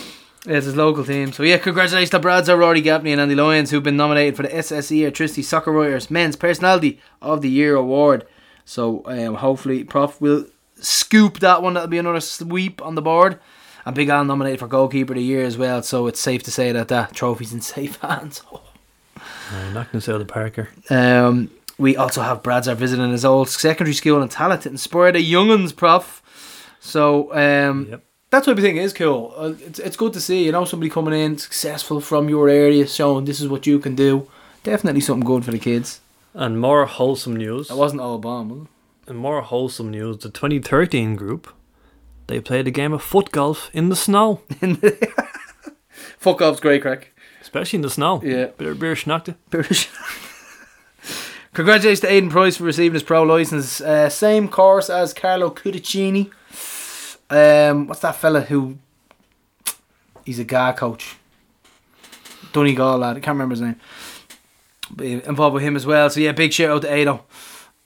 Yeah, 0.45 0.55
it's 0.57 0.65
his 0.65 0.75
local 0.75 1.03
team. 1.05 1.31
So 1.33 1.43
yeah, 1.43 1.57
congratulations 1.59 2.09
to 2.11 2.19
Bradshaw, 2.19 2.55
Rory 2.55 2.81
Gaffney 2.81 3.11
and 3.11 3.21
Andy 3.21 3.35
Lyons 3.35 3.69
who've 3.69 3.83
been 3.83 3.97
nominated 3.97 4.35
for 4.35 4.41
the 4.43 4.49
SSE 4.49 5.01
Airtricity 5.11 5.43
Soccer 5.43 5.71
Writers 5.71 6.09
Men's 6.09 6.35
Personality 6.35 6.99
of 7.21 7.41
the 7.41 7.49
Year 7.49 7.75
Award. 7.75 8.25
So 8.65 9.03
um, 9.05 9.35
hopefully 9.35 9.83
Prof 9.83 10.19
will 10.19 10.47
scoop 10.77 11.39
that 11.41 11.61
one. 11.61 11.75
That'll 11.75 11.89
be 11.89 11.99
another 11.99 12.19
sweep 12.21 12.81
on 12.83 12.95
the 12.95 13.03
board. 13.03 13.39
And 13.85 13.95
Big 13.95 14.09
Al 14.09 14.23
nominated 14.25 14.59
for 14.59 14.67
Goalkeeper 14.67 15.13
of 15.13 15.17
the 15.17 15.23
Year 15.23 15.43
as 15.43 15.57
well. 15.57 15.81
So 15.83 16.07
it's 16.07 16.19
safe 16.19 16.43
to 16.43 16.51
say 16.51 16.71
that 16.71 16.87
that 16.89 17.13
trophy's 17.13 17.53
in 17.53 17.61
safe 17.75 17.95
hands. 18.01 18.41
Not 19.73 19.91
going 19.91 19.99
to 19.99 20.01
say 20.01 20.17
the 20.17 20.25
Parker. 20.25 20.69
Um, 20.89 21.49
we 21.77 21.95
also 21.97 22.21
have 22.21 22.43
Bradshaw 22.43 22.75
visiting 22.75 23.11
his 23.11 23.25
old 23.25 23.49
secondary 23.49 23.93
school 23.93 24.21
in 24.21 24.29
Tallaght 24.29 24.65
and 24.65 24.73
inspired 24.73 25.15
the 25.15 25.31
younguns, 25.31 25.75
Prof. 25.75 26.21
So 26.79 27.33
um, 27.33 27.87
Yep. 27.89 28.03
that 28.29 28.43
type 28.43 28.57
of 28.57 28.63
thing 28.63 28.77
is 28.77 28.93
cool. 28.93 29.33
Uh, 29.35 29.53
it's, 29.65 29.79
it's 29.79 29.97
good 29.97 30.13
to 30.13 30.21
see, 30.21 30.45
you 30.45 30.51
know, 30.51 30.65
somebody 30.65 30.89
coming 30.89 31.13
in 31.19 31.37
successful 31.37 31.99
from 32.01 32.29
your 32.29 32.49
area, 32.49 32.87
showing 32.87 33.25
this 33.25 33.41
is 33.41 33.47
what 33.47 33.65
you 33.67 33.79
can 33.79 33.95
do. 33.95 34.27
definitely 34.63 35.01
something 35.01 35.25
good 35.25 35.43
for 35.43 35.51
the 35.51 35.59
kids. 35.59 36.01
And 36.33 36.59
more 36.61 36.85
wholesome 36.85 37.35
news. 37.35 37.69
It 37.69 37.75
wasn't 37.77 38.01
all 38.01 38.17
bomb. 38.19 38.49
Was 38.49 38.67
And 39.07 39.17
more 39.17 39.41
wholesome 39.41 39.91
news. 39.91 40.19
The 40.19 40.29
2013 40.29 41.15
group, 41.15 41.51
they 42.31 42.39
played 42.39 42.65
a 42.65 42.71
game 42.71 42.93
of 42.93 43.03
foot 43.03 43.31
golf 43.31 43.69
in 43.73 43.89
the 43.89 43.95
snow? 43.95 44.39
Fuck 46.17 46.41
off's 46.41 46.61
great 46.61 46.81
crack. 46.81 47.11
especially 47.41 47.77
in 47.77 47.81
the 47.81 47.89
snow. 47.89 48.21
Yeah. 48.23 48.45
Bit 48.57 48.67
of 48.67 48.79
beer 48.79 48.95
schnackte. 48.95 49.35
British. 49.49 49.89
Congratulations 51.53 51.99
to 51.99 52.07
Aiden 52.07 52.29
Price 52.29 52.55
for 52.55 52.63
receiving 52.63 52.93
his 52.93 53.03
pro 53.03 53.23
license. 53.23 53.81
Uh, 53.81 54.07
same 54.09 54.47
course 54.47 54.89
as 54.89 55.13
Carlo 55.13 55.49
Cudicini. 55.49 56.31
Um, 57.29 57.87
what's 57.87 57.99
that 57.99 58.15
fella 58.15 58.41
who? 58.41 58.77
He's 60.25 60.39
a 60.39 60.45
guy 60.45 60.71
coach. 60.71 61.17
Donegal 62.53 62.99
lad. 62.99 63.17
I 63.17 63.19
can't 63.19 63.35
remember 63.35 63.53
his 63.53 63.61
name. 63.61 63.75
But 64.89 65.05
involved 65.05 65.55
with 65.55 65.63
him 65.63 65.75
as 65.75 65.85
well. 65.85 66.09
So 66.09 66.21
yeah, 66.21 66.31
big 66.31 66.53
shout 66.53 66.69
out 66.69 66.81
to 66.83 66.93
Ado. 66.93 67.19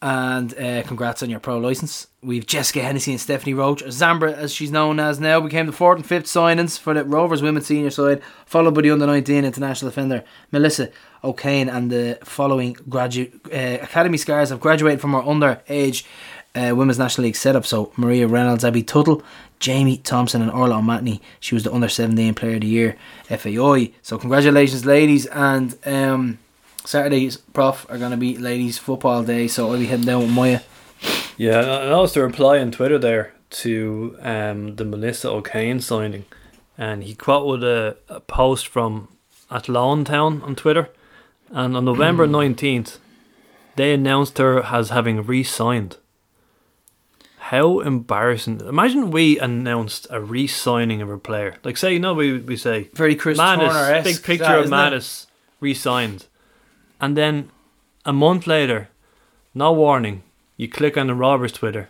And 0.06 0.56
uh, 0.60 0.84
congrats 0.84 1.24
on 1.24 1.32
your 1.32 1.40
pro 1.40 1.58
license. 1.58 2.06
We've 2.22 2.46
Jessica 2.46 2.84
Hennessy 2.84 3.10
and 3.10 3.20
Stephanie 3.20 3.56
Roche. 3.56 3.82
Zambra, 3.86 4.36
as 4.36 4.54
she's 4.54 4.70
known 4.70 5.00
as 5.00 5.20
now, 5.20 5.40
became 5.40 5.66
the 5.66 5.72
fourth 5.72 5.98
and 5.98 6.06
fifth 6.06 6.28
signings 6.28 6.78
for 6.78 6.94
the 6.94 7.04
Rovers 7.04 7.42
women's 7.42 7.66
senior 7.66 7.90
side, 7.90 8.22
followed 8.46 8.76
by 8.76 8.82
the 8.82 8.92
under 8.92 9.08
19 9.08 9.44
international 9.44 9.90
defender 9.90 10.24
Melissa 10.52 10.92
O'Kane. 11.24 11.70
And 11.70 11.92
the 11.92 12.20
following 12.24 12.74
graduate 12.88 13.34
uh, 13.52 13.84
academy 13.84 14.20
scars 14.20 14.50
have 14.50 14.60
graduated 14.60 15.02
from 15.02 15.16
our 15.16 15.24
underage 15.24 16.06
uh, 16.54 16.76
women's 16.76 17.00
national 17.00 17.26
league 17.26 17.36
setup. 17.36 17.66
So 17.66 17.92
Maria 17.98 18.28
Reynolds, 18.28 18.64
Abby 18.64 18.84
Tuttle, 18.84 19.24
Jamie 19.60 19.98
Thompson, 19.98 20.44
and 20.44 20.52
Orla 20.52 20.78
O'Matney. 20.78 21.20
She 21.40 21.56
was 21.56 21.64
the 21.64 21.74
under 21.74 21.90
17 21.90 22.36
player 22.36 22.54
of 22.54 22.62
the 22.62 22.68
year 22.68 22.96
FAI. 23.24 23.92
So 24.04 24.20
congratulations, 24.20 24.86
ladies. 24.86 25.26
And 25.26 25.76
um, 25.84 26.38
Saturdays, 26.86 27.38
prof, 27.38 27.86
are 27.90 27.98
going 27.98 28.12
to 28.12 28.18
be 28.18 28.38
ladies' 28.38 28.78
football 28.78 29.24
day. 29.24 29.48
So 29.48 29.72
I'll 29.72 29.78
be 29.78 29.88
heading 29.88 30.06
down 30.06 30.22
with 30.22 30.32
Maya. 30.32 30.60
Yeah, 31.38 31.60
I 31.60 31.90
noticed 31.90 32.16
a 32.16 32.24
reply 32.24 32.60
on 32.60 32.72
Twitter 32.72 32.98
there 32.98 33.34
to 33.50 34.18
um, 34.22 34.76
the 34.76 34.86
Melissa 34.86 35.30
O'Kane 35.30 35.80
signing, 35.80 36.26
and 36.78 37.04
he 37.04 37.16
quoted 37.16 37.64
a, 37.64 38.14
a 38.14 38.20
post 38.22 38.68
from 38.68 39.10
Athlone 39.52 40.06
Town 40.06 40.42
on 40.42 40.56
Twitter, 40.56 40.90
and 41.50 41.76
on 41.76 41.86
November 41.86 42.26
nineteenth, 42.28 43.00
they 43.76 43.94
announced 43.94 44.38
her 44.38 44.64
as 44.64 44.90
having 44.90 45.26
re-signed. 45.26 45.98
How 47.38 47.80
embarrassing! 47.80 48.62
Imagine 48.62 49.12
we 49.12 49.38
announced 49.38 50.08
a 50.10 50.20
re-signing 50.20 51.02
of 51.02 51.10
a 51.10 51.18
player. 51.18 51.58
Like, 51.64 51.78
say, 51.78 51.94
you 51.94 52.00
know, 52.00 52.14
we 52.14 52.40
we 52.40 52.58
say 52.58 52.90
Very 52.94 53.16
Chris 53.16 53.38
Manis, 53.38 54.04
big 54.04 54.24
picture 54.24 54.58
of 54.58 54.70
Mannus 54.70 55.28
re-signed, 55.60 56.26
and 57.00 57.16
then 57.16 57.50
a 58.06 58.14
month 58.14 58.48
later, 58.48 58.90
no 59.54 59.74
warning, 59.74 60.24
you 60.58 60.68
click 60.68 60.98
on 60.98 61.08
the 61.08 61.16
Rovers 61.16 61.52
Twitter, 61.52 61.90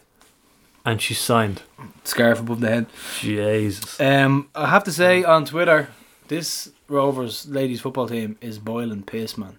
and 0.85 1.01
she's 1.01 1.19
signed. 1.19 1.61
Scarf 2.03 2.39
above 2.39 2.61
the 2.61 2.69
head. 2.69 2.85
Jesus. 3.19 3.99
Um, 3.99 4.49
I 4.55 4.67
have 4.67 4.83
to 4.85 4.91
say 4.91 5.23
on 5.23 5.45
Twitter, 5.45 5.89
this 6.27 6.71
Rovers 6.87 7.47
ladies 7.47 7.81
football 7.81 8.07
team 8.07 8.37
is 8.41 8.59
boiling 8.59 9.03
piss, 9.03 9.37
man. 9.37 9.57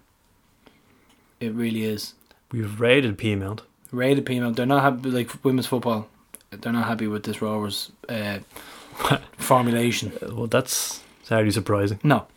It 1.39 1.53
really 1.53 1.83
is. 1.83 2.13
We've 2.51 2.79
raided 2.79 3.17
Piedmont. 3.17 3.61
Rated 3.91 4.25
Pima, 4.25 4.51
they're 4.51 4.65
not 4.65 4.83
happy 4.83 5.09
like 5.09 5.43
women's 5.43 5.67
football. 5.67 6.07
They're 6.51 6.73
not 6.73 6.87
happy 6.87 7.07
with 7.07 7.23
this 7.23 7.41
Rovers 7.41 7.91
uh, 8.09 8.39
formulation. 9.37 10.11
Well, 10.21 10.47
that's 10.47 11.01
hardly 11.27 11.51
surprising. 11.51 11.99
No. 12.03 12.27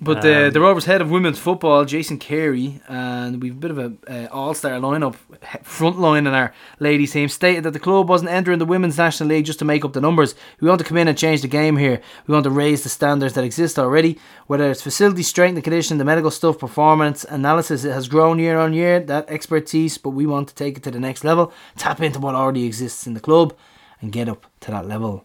But 0.00 0.22
the, 0.22 0.46
Um, 0.46 0.52
the 0.52 0.60
Rovers 0.60 0.84
head 0.84 1.00
of 1.00 1.10
women's 1.10 1.40
football, 1.40 1.84
Jason 1.84 2.18
Carey, 2.18 2.80
and 2.86 3.42
we've 3.42 3.52
a 3.52 3.56
bit 3.56 3.72
of 3.72 3.78
a 3.78 3.92
uh, 4.06 4.28
all-star 4.30 4.78
lineup, 4.78 5.16
front 5.64 5.98
line 5.98 6.24
in 6.24 6.34
our 6.34 6.54
ladies 6.78 7.12
team, 7.12 7.28
stated 7.28 7.64
that 7.64 7.72
the 7.72 7.80
club 7.80 8.08
wasn't 8.08 8.30
entering 8.30 8.60
the 8.60 8.64
women's 8.64 8.96
national 8.96 9.30
league 9.30 9.44
just 9.44 9.58
to 9.58 9.64
make 9.64 9.84
up 9.84 9.94
the 9.94 10.00
numbers. 10.00 10.36
We 10.60 10.68
want 10.68 10.78
to 10.78 10.84
come 10.84 10.98
in 10.98 11.08
and 11.08 11.18
change 11.18 11.42
the 11.42 11.48
game 11.48 11.76
here. 11.76 12.00
We 12.28 12.32
want 12.32 12.44
to 12.44 12.50
raise 12.50 12.84
the 12.84 12.88
standards 12.88 13.34
that 13.34 13.42
exist 13.42 13.76
already, 13.76 14.20
whether 14.46 14.70
it's 14.70 14.82
facility 14.82 15.24
strength 15.24 15.56
and 15.56 15.64
conditioning, 15.64 15.98
the 15.98 16.04
medical 16.04 16.30
stuff, 16.30 16.60
performance 16.60 17.24
analysis. 17.24 17.82
It 17.82 17.90
has 17.90 18.06
grown 18.06 18.38
year 18.38 18.56
on 18.56 18.74
year 18.74 19.00
that 19.00 19.28
expertise, 19.28 19.98
but 19.98 20.10
we 20.10 20.26
want 20.26 20.46
to 20.48 20.54
take 20.54 20.76
it 20.76 20.84
to 20.84 20.92
the 20.92 21.00
next 21.00 21.24
level, 21.24 21.52
tap 21.76 22.00
into 22.00 22.20
what 22.20 22.36
already 22.36 22.66
exists 22.66 23.08
in 23.08 23.14
the 23.14 23.20
club, 23.20 23.52
and 24.00 24.12
get 24.12 24.28
up 24.28 24.46
to 24.60 24.70
that 24.70 24.86
level. 24.86 25.24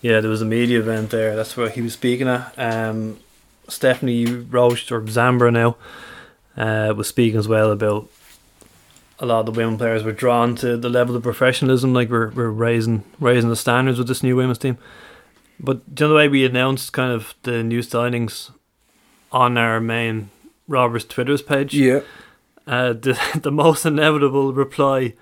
Yeah, 0.00 0.20
there 0.20 0.30
was 0.30 0.42
a 0.42 0.46
media 0.46 0.78
event 0.78 1.10
there. 1.10 1.34
That's 1.34 1.56
where 1.56 1.70
he 1.70 1.82
was 1.82 1.94
speaking 1.94 2.28
at. 2.28 2.52
Um, 2.56 3.18
Stephanie 3.68 4.26
Roche 4.26 4.90
or 4.92 5.00
Zambra 5.02 5.52
now 5.52 5.76
uh, 6.56 6.94
was 6.94 7.08
speaking 7.08 7.38
as 7.38 7.48
well 7.48 7.70
about 7.70 8.08
a 9.18 9.26
lot 9.26 9.40
of 9.40 9.46
the 9.46 9.52
women 9.52 9.78
players 9.78 10.02
were 10.02 10.12
drawn 10.12 10.54
to 10.56 10.76
the 10.76 10.88
level 10.88 11.16
of 11.16 11.22
professionalism. 11.22 11.94
Like 11.94 12.10
we're 12.10 12.30
we're 12.30 12.50
raising 12.50 13.04
raising 13.20 13.50
the 13.50 13.56
standards 13.56 13.98
with 13.98 14.08
this 14.08 14.22
new 14.22 14.36
women's 14.36 14.58
team. 14.58 14.78
But 15.60 15.82
the 15.96 16.06
other 16.06 16.14
way 16.14 16.28
we 16.28 16.44
announced 16.44 16.92
kind 16.92 17.12
of 17.12 17.34
the 17.42 17.62
new 17.62 17.80
signings 17.80 18.50
on 19.30 19.56
our 19.56 19.80
main 19.80 20.30
Rovers 20.66 21.04
Twitter's 21.04 21.42
page. 21.42 21.74
Yeah. 21.74 22.00
Uh, 22.66 22.92
the 22.92 23.18
the 23.40 23.52
most 23.52 23.84
inevitable 23.84 24.52
reply 24.52 25.14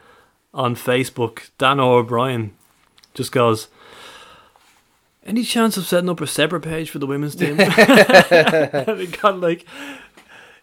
on 0.54 0.74
Facebook, 0.74 1.50
Dan 1.58 1.80
O'Brien, 1.80 2.52
just 3.14 3.32
goes. 3.32 3.68
Any 5.24 5.44
chance 5.44 5.76
of 5.76 5.86
setting 5.86 6.10
up 6.10 6.20
a 6.20 6.26
separate 6.26 6.62
page 6.62 6.90
for 6.90 6.98
the 6.98 7.06
women's 7.06 7.36
team? 7.36 7.60
and 7.60 7.72
it 9.00 9.20
got 9.20 9.38
like, 9.40 9.64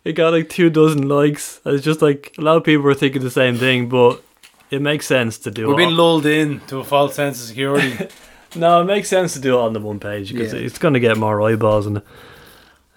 it 0.04 0.14
got 0.14 0.34
like 0.34 0.50
two 0.50 0.70
dozen 0.70 1.08
likes. 1.08 1.62
It's 1.66 1.84
just 1.84 2.02
like 2.02 2.34
a 2.38 2.42
lot 2.42 2.58
of 2.58 2.64
people 2.64 2.84
were 2.84 2.94
thinking 2.94 3.22
the 3.22 3.32
same 3.32 3.56
thing, 3.58 3.88
but 3.88 4.22
it 4.70 4.82
makes 4.82 5.06
sense 5.06 5.38
to 5.40 5.52
do. 5.52 5.64
It. 5.64 5.68
We're 5.68 5.74
it 5.74 5.78
being 5.78 5.90
on- 5.92 5.98
lulled 5.98 6.26
in 6.26 6.60
to 6.68 6.80
a 6.80 6.84
false 6.84 7.16
sense 7.16 7.42
of 7.42 7.48
security. 7.48 8.08
no, 8.56 8.82
it 8.82 8.86
makes 8.86 9.08
sense 9.08 9.34
to 9.34 9.40
do 9.40 9.58
it 9.58 9.62
on 9.62 9.74
the 9.74 9.80
one 9.80 10.00
page 10.00 10.34
because 10.34 10.54
Yeah. 10.54 10.60
it's 10.60 10.78
going 10.78 10.94
to 10.94 11.00
get 11.00 11.18
more 11.18 11.42
eyeballs 11.42 11.88
in 11.88 11.98
it. 11.98 12.04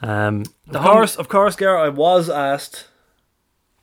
Um, 0.03 0.45
The 0.67 0.79
of 0.79 0.85
hum- 0.85 0.93
course, 0.95 1.17
of 1.17 1.29
course, 1.29 1.55
Garrett, 1.55 1.85
I 1.85 1.89
was 1.91 2.29
asked, 2.29 2.89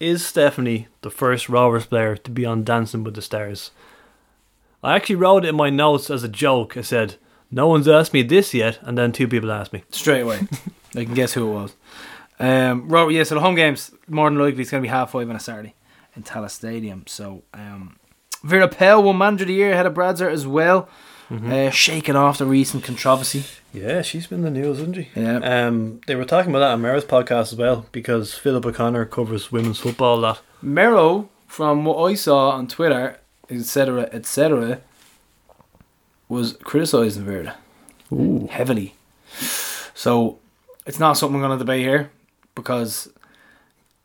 is 0.02 0.26
Stephanie 0.26 0.88
the 1.02 1.10
first 1.12 1.48
Rovers 1.48 1.86
player 1.86 2.18
to 2.18 2.32
be 2.32 2.46
on 2.46 2.66
Dancing 2.66 3.06
with 3.06 3.16
the 3.16 3.22
Stars? 3.22 3.72
I 4.84 4.96
actually 4.98 5.16
wrote 5.16 5.46
it 5.46 5.50
in 5.50 5.56
my 5.56 5.70
notes 5.70 6.10
as 6.10 6.24
a 6.24 6.30
joke. 6.30 6.76
I 6.78 6.82
said, 6.82 7.16
no 7.52 7.68
one's 7.68 7.88
asked 7.88 8.14
me 8.14 8.22
this 8.24 8.54
yet, 8.54 8.80
and 8.82 8.98
then 8.98 9.12
two 9.12 9.28
people 9.28 9.52
asked 9.52 9.74
me. 9.74 9.84
straight 9.92 10.22
away. 10.22 10.40
I 10.96 11.06
can 11.06 11.14
guess 11.14 11.34
who 11.34 11.48
it 11.50 11.54
was. 11.54 11.76
Um, 12.40 12.88
right, 12.90 13.10
yeah. 13.12 13.24
So 13.24 13.36
the 13.36 13.42
home 13.42 13.56
games 13.56 13.92
more 14.08 14.30
than 14.30 14.40
likely 14.40 14.62
it's 14.62 14.72
going 14.72 14.82
to 14.82 14.88
be 14.88 14.92
half 14.92 15.12
five 15.12 15.30
on 15.30 15.36
a 15.36 15.40
Saturday 15.40 15.76
in 16.16 16.24
Tallaght 16.24 16.52
Stadium. 16.52 17.04
So 17.08 17.44
um, 17.54 17.98
Vera 18.44 18.68
Pauw 18.68 19.04
won 19.04 19.18
Manager 19.18 19.44
of 19.44 19.48
the 19.50 19.54
Year 19.54 19.74
ahead 19.74 19.86
of 19.86 19.94
Bradzer 19.94 20.32
as 20.32 20.48
well, 20.48 20.90
uh, 21.30 21.70
shaking 21.70 22.16
off 22.16 22.38
the 22.40 22.46
recent 22.46 22.84
controversy. 22.84 23.44
Yeah, 23.74 24.02
she's 24.02 24.26
been 24.26 24.46
in 24.46 24.54
the 24.54 24.60
news, 24.62 24.78
hasn't 24.78 24.96
she? 24.96 25.10
Yeah. 25.16 25.38
Um, 25.38 26.02
they 26.08 26.16
were 26.16 26.26
talking 26.26 26.50
about 26.52 26.60
that 26.60 26.72
on 26.72 26.82
Mara's 26.82 27.04
podcast 27.06 27.52
as 27.52 27.56
well 27.56 27.86
because 27.92 28.34
Philip 28.34 28.66
O'Connor 28.66 29.06
covers 29.06 29.52
women's 29.52 29.80
football 29.80 30.18
a 30.18 30.22
lot. 30.22 30.42
Mero, 30.62 31.30
from 31.46 31.86
what 31.86 31.98
I 32.10 32.16
saw 32.16 32.50
on 32.52 32.68
Twitter, 32.68 33.20
etc., 33.50 34.10
etc., 34.12 34.82
was 36.30 36.54
criticising 36.64 37.26
Vera 37.26 37.58
Ooh. 38.12 38.48
heavily. 38.52 38.96
So 39.94 40.40
it's 40.86 41.00
not 41.00 41.18
something 41.18 41.36
I'm 41.36 41.48
going 41.50 41.58
to 41.60 41.64
debate 41.64 41.82
here 41.82 42.12
because 42.56 43.10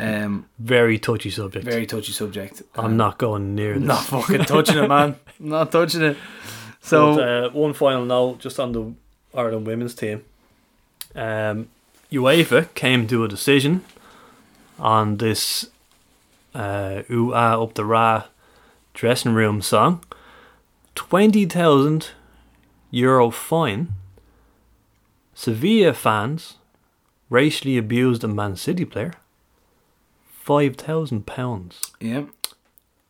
um, 0.01 0.47
Very 0.59 0.99
touchy 0.99 1.31
subject. 1.31 1.65
very 1.65 1.87
touchy 1.87 2.13
subject. 2.13 2.63
I'm 2.75 2.97
not 2.97 3.19
going 3.19 3.55
near 3.55 3.75
this. 3.75 3.87
Not 3.87 4.05
fucking 4.05 4.45
touching 4.47 4.79
it, 4.79 4.89
man. 4.89 5.17
Not 5.39 5.71
touching 5.73 6.03
it. 6.03 6.17
So 6.81 7.17
But, 7.17 7.29
uh, 7.29 7.51
one 7.51 7.73
final 7.75 8.05
note, 8.05 8.41
just 8.41 8.59
on 8.61 8.73
the 8.73 8.93
Ireland 9.35 9.67
women's 9.67 9.95
team. 9.95 10.25
Um, 11.15 11.69
UEFA 12.11 12.73
came 12.75 13.07
to 13.09 13.25
a 13.25 13.29
decision 13.29 13.85
on 14.79 15.17
this 15.19 15.71
uh, 16.55 17.03
ooh 17.11 17.33
ah 17.35 17.61
up 17.63 17.75
the 17.75 17.85
rah 17.85 18.25
dressing 18.95 19.35
room 19.35 19.63
song. 19.63 20.03
Twenty 20.95 21.45
thousand 21.47 22.11
euro 22.91 23.31
fine. 23.31 23.89
Sevilla 25.35 25.93
fans 25.93 26.55
racially 27.29 27.77
abused 27.77 28.23
a 28.25 28.29
Man 28.29 28.57
City 28.57 28.85
player. 28.85 29.15
Five 30.27 30.77
thousand 30.77 31.27
pounds. 31.27 31.93
yeah, 32.01 32.25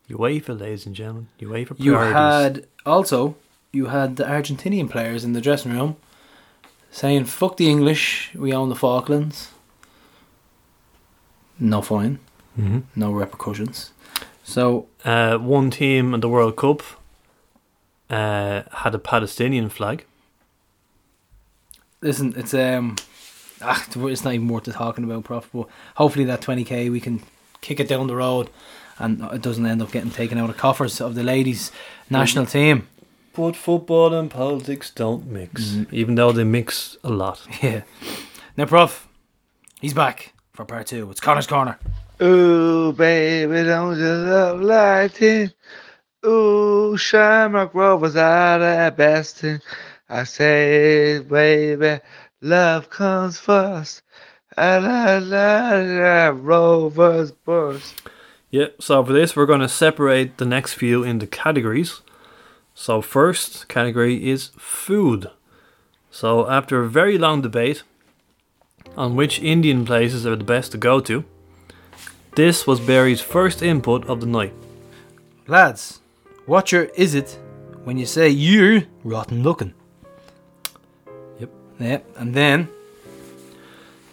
UEFA, 0.08 0.58
ladies 0.58 0.86
and 0.86 0.94
gentlemen. 0.94 1.28
UEFA. 1.40 1.76
priorities. 1.76 1.84
You 1.84 1.94
had 1.94 2.66
also 2.86 3.34
you 3.72 3.86
had 3.86 4.16
the 4.16 4.24
Argentinian 4.24 4.88
players 4.88 5.24
in 5.24 5.32
the 5.32 5.40
dressing 5.40 5.72
room 5.72 5.96
saying 6.90 7.24
"fuck 7.26 7.56
the 7.56 7.68
English, 7.68 8.30
we 8.34 8.52
own 8.52 8.68
the 8.68 8.76
Falklands." 8.76 9.50
No 11.58 11.82
fine, 11.82 12.18
Mhm. 12.58 12.82
no 12.96 13.12
repercussions. 13.12 13.90
So 14.44 14.86
Uh, 15.04 15.36
one 15.38 15.70
team 15.70 16.14
in 16.14 16.20
the 16.20 16.28
World 16.28 16.56
Cup 16.56 16.82
uh, 18.10 18.62
had 18.72 18.94
a 18.94 18.98
Palestinian 18.98 19.68
flag. 19.68 20.04
listen, 22.00 22.34
it's 22.36 22.54
um, 22.54 22.96
ah, 23.62 23.84
it's 23.96 24.24
not 24.24 24.34
even 24.34 24.48
worth 24.48 24.72
talking 24.72 25.04
about, 25.04 25.24
prof. 25.24 25.48
But 25.52 25.68
hopefully 25.96 26.24
that 26.26 26.40
20k 26.42 26.90
we 26.90 27.00
can 27.00 27.22
kick 27.60 27.80
it 27.80 27.88
down 27.88 28.06
the 28.06 28.16
road, 28.16 28.50
and 28.98 29.20
it 29.32 29.42
doesn't 29.42 29.64
end 29.66 29.82
up 29.82 29.90
getting 29.90 30.10
taken 30.10 30.38
out 30.38 30.50
of 30.50 30.56
coffers 30.56 31.00
of 31.00 31.14
the 31.14 31.22
ladies' 31.22 31.70
national 32.10 32.46
team. 32.46 32.88
But 33.34 33.56
football 33.56 34.14
and 34.14 34.30
politics 34.30 34.90
don't 34.90 35.26
mix, 35.26 35.76
even 35.90 36.14
though 36.14 36.30
they 36.32 36.44
mix 36.44 36.96
a 37.02 37.10
lot. 37.10 37.46
Yeah. 37.62 37.82
Now, 38.56 38.66
prof, 38.66 39.08
he's 39.80 39.94
back 39.94 40.32
for 40.52 40.64
part 40.64 40.86
two. 40.86 41.10
It's 41.10 41.18
Connor's 41.20 41.48
corner. 41.48 41.76
Ooh, 42.22 42.92
baby, 42.92 43.64
don't 43.64 43.98
you 43.98 44.04
love 44.04 44.60
like 44.60 45.20
it? 45.20 45.52
Ooh, 46.26 46.96
Shamrock 46.96 47.74
Rovers 47.74 48.16
are 48.16 48.58
the 48.58 48.94
best 48.96 49.38
thing. 49.38 49.60
I 50.08 50.24
say, 50.24 51.18
baby, 51.18 52.00
love 52.40 52.88
comes 52.88 53.38
first. 53.38 54.02
Ah, 54.56 54.78
la, 54.80 55.18
la, 55.18 55.78
la, 55.80 56.26
Rovers 56.28 57.32
burst. 57.32 58.00
Yeah, 58.50 58.68
so 58.78 59.04
for 59.04 59.12
this, 59.12 59.34
we're 59.34 59.46
going 59.46 59.60
to 59.60 59.68
separate 59.68 60.38
the 60.38 60.44
next 60.44 60.74
few 60.74 61.02
into 61.02 61.26
categories. 61.26 62.00
So, 62.74 63.02
first 63.02 63.68
category 63.68 64.30
is 64.30 64.50
food. 64.56 65.30
So, 66.10 66.48
after 66.48 66.80
a 66.80 66.88
very 66.88 67.18
long 67.18 67.42
debate 67.42 67.82
on 68.96 69.16
which 69.16 69.40
Indian 69.40 69.84
places 69.84 70.24
are 70.26 70.36
the 70.36 70.44
best 70.44 70.72
to 70.72 70.78
go 70.78 71.00
to, 71.00 71.24
this 72.36 72.66
was 72.66 72.80
Barry's 72.80 73.20
first 73.20 73.62
input 73.62 74.06
of 74.06 74.20
the 74.20 74.26
night. 74.26 74.54
Lads, 75.46 76.00
what 76.46 76.72
your 76.72 76.84
is 76.94 77.14
it 77.14 77.38
when 77.84 77.98
you 77.98 78.06
say 78.06 78.28
you're 78.28 78.82
rotten 79.02 79.42
looking? 79.42 79.74
Yep. 81.38 81.50
Yeah, 81.80 81.98
and 82.16 82.34
then 82.34 82.68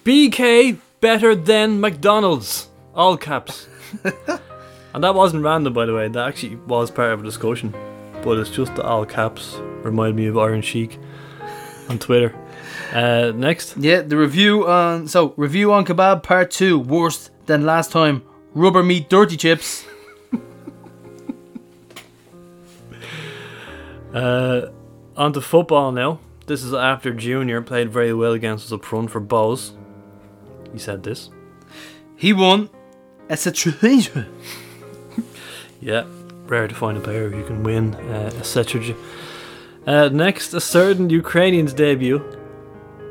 BK 0.03 0.77
better 0.99 1.35
than 1.35 1.79
McDonald's. 1.79 2.67
All 2.93 3.17
caps. 3.17 3.67
and 4.93 5.03
that 5.03 5.15
wasn't 5.15 5.43
random, 5.43 5.73
by 5.73 5.85
the 5.85 5.93
way. 5.93 6.07
That 6.07 6.27
actually 6.27 6.55
was 6.55 6.91
part 6.91 7.11
of 7.13 7.21
a 7.21 7.23
discussion. 7.23 7.73
But 8.23 8.37
it's 8.37 8.49
just 8.49 8.75
the 8.75 8.83
all 8.83 9.05
caps. 9.05 9.55
Remind 9.83 10.15
me 10.15 10.27
of 10.27 10.37
Iron 10.37 10.61
Sheik 10.61 10.99
on 11.89 11.99
Twitter. 11.99 12.35
Uh, 12.93 13.31
next. 13.33 13.77
yeah, 13.77 14.01
the 14.01 14.17
review 14.17 14.67
on 14.67 15.07
so 15.07 15.33
review 15.37 15.71
on 15.71 15.85
kebab 15.85 16.23
part 16.23 16.51
two 16.51 16.77
worse 16.77 17.29
than 17.45 17.65
last 17.65 17.89
time. 17.89 18.21
Rubber 18.53 18.83
meat 18.83 19.09
dirty 19.09 19.37
chips. 19.37 19.85
Uh, 24.13 24.67
on 25.15 25.33
to 25.33 25.41
football 25.41 25.91
now. 25.91 26.19
This 26.47 26.63
is 26.63 26.73
after 26.73 27.13
Junior 27.13 27.61
played 27.61 27.91
very 27.91 28.13
well 28.13 28.33
against 28.33 28.65
us 28.65 28.71
up 28.71 28.83
front 28.83 29.11
for 29.11 29.21
Bohs. 29.21 29.71
He 30.73 30.79
said 30.79 31.03
this. 31.03 31.29
He 32.15 32.33
won. 32.33 32.69
It's 33.29 33.45
a 33.45 33.51
treasure. 33.51 34.27
Yeah, 35.81 36.05
rare 36.45 36.67
to 36.67 36.75
find 36.75 36.95
a 36.95 37.01
player 37.01 37.27
who 37.31 37.43
can 37.43 37.63
win 37.63 37.95
uh, 37.95 38.31
a 38.35 38.43
Setridge. 38.43 38.95
Uh, 39.87 40.09
next, 40.09 40.53
a 40.53 40.61
certain 40.61 41.09
Ukrainian's 41.09 41.73
debut 41.73 42.19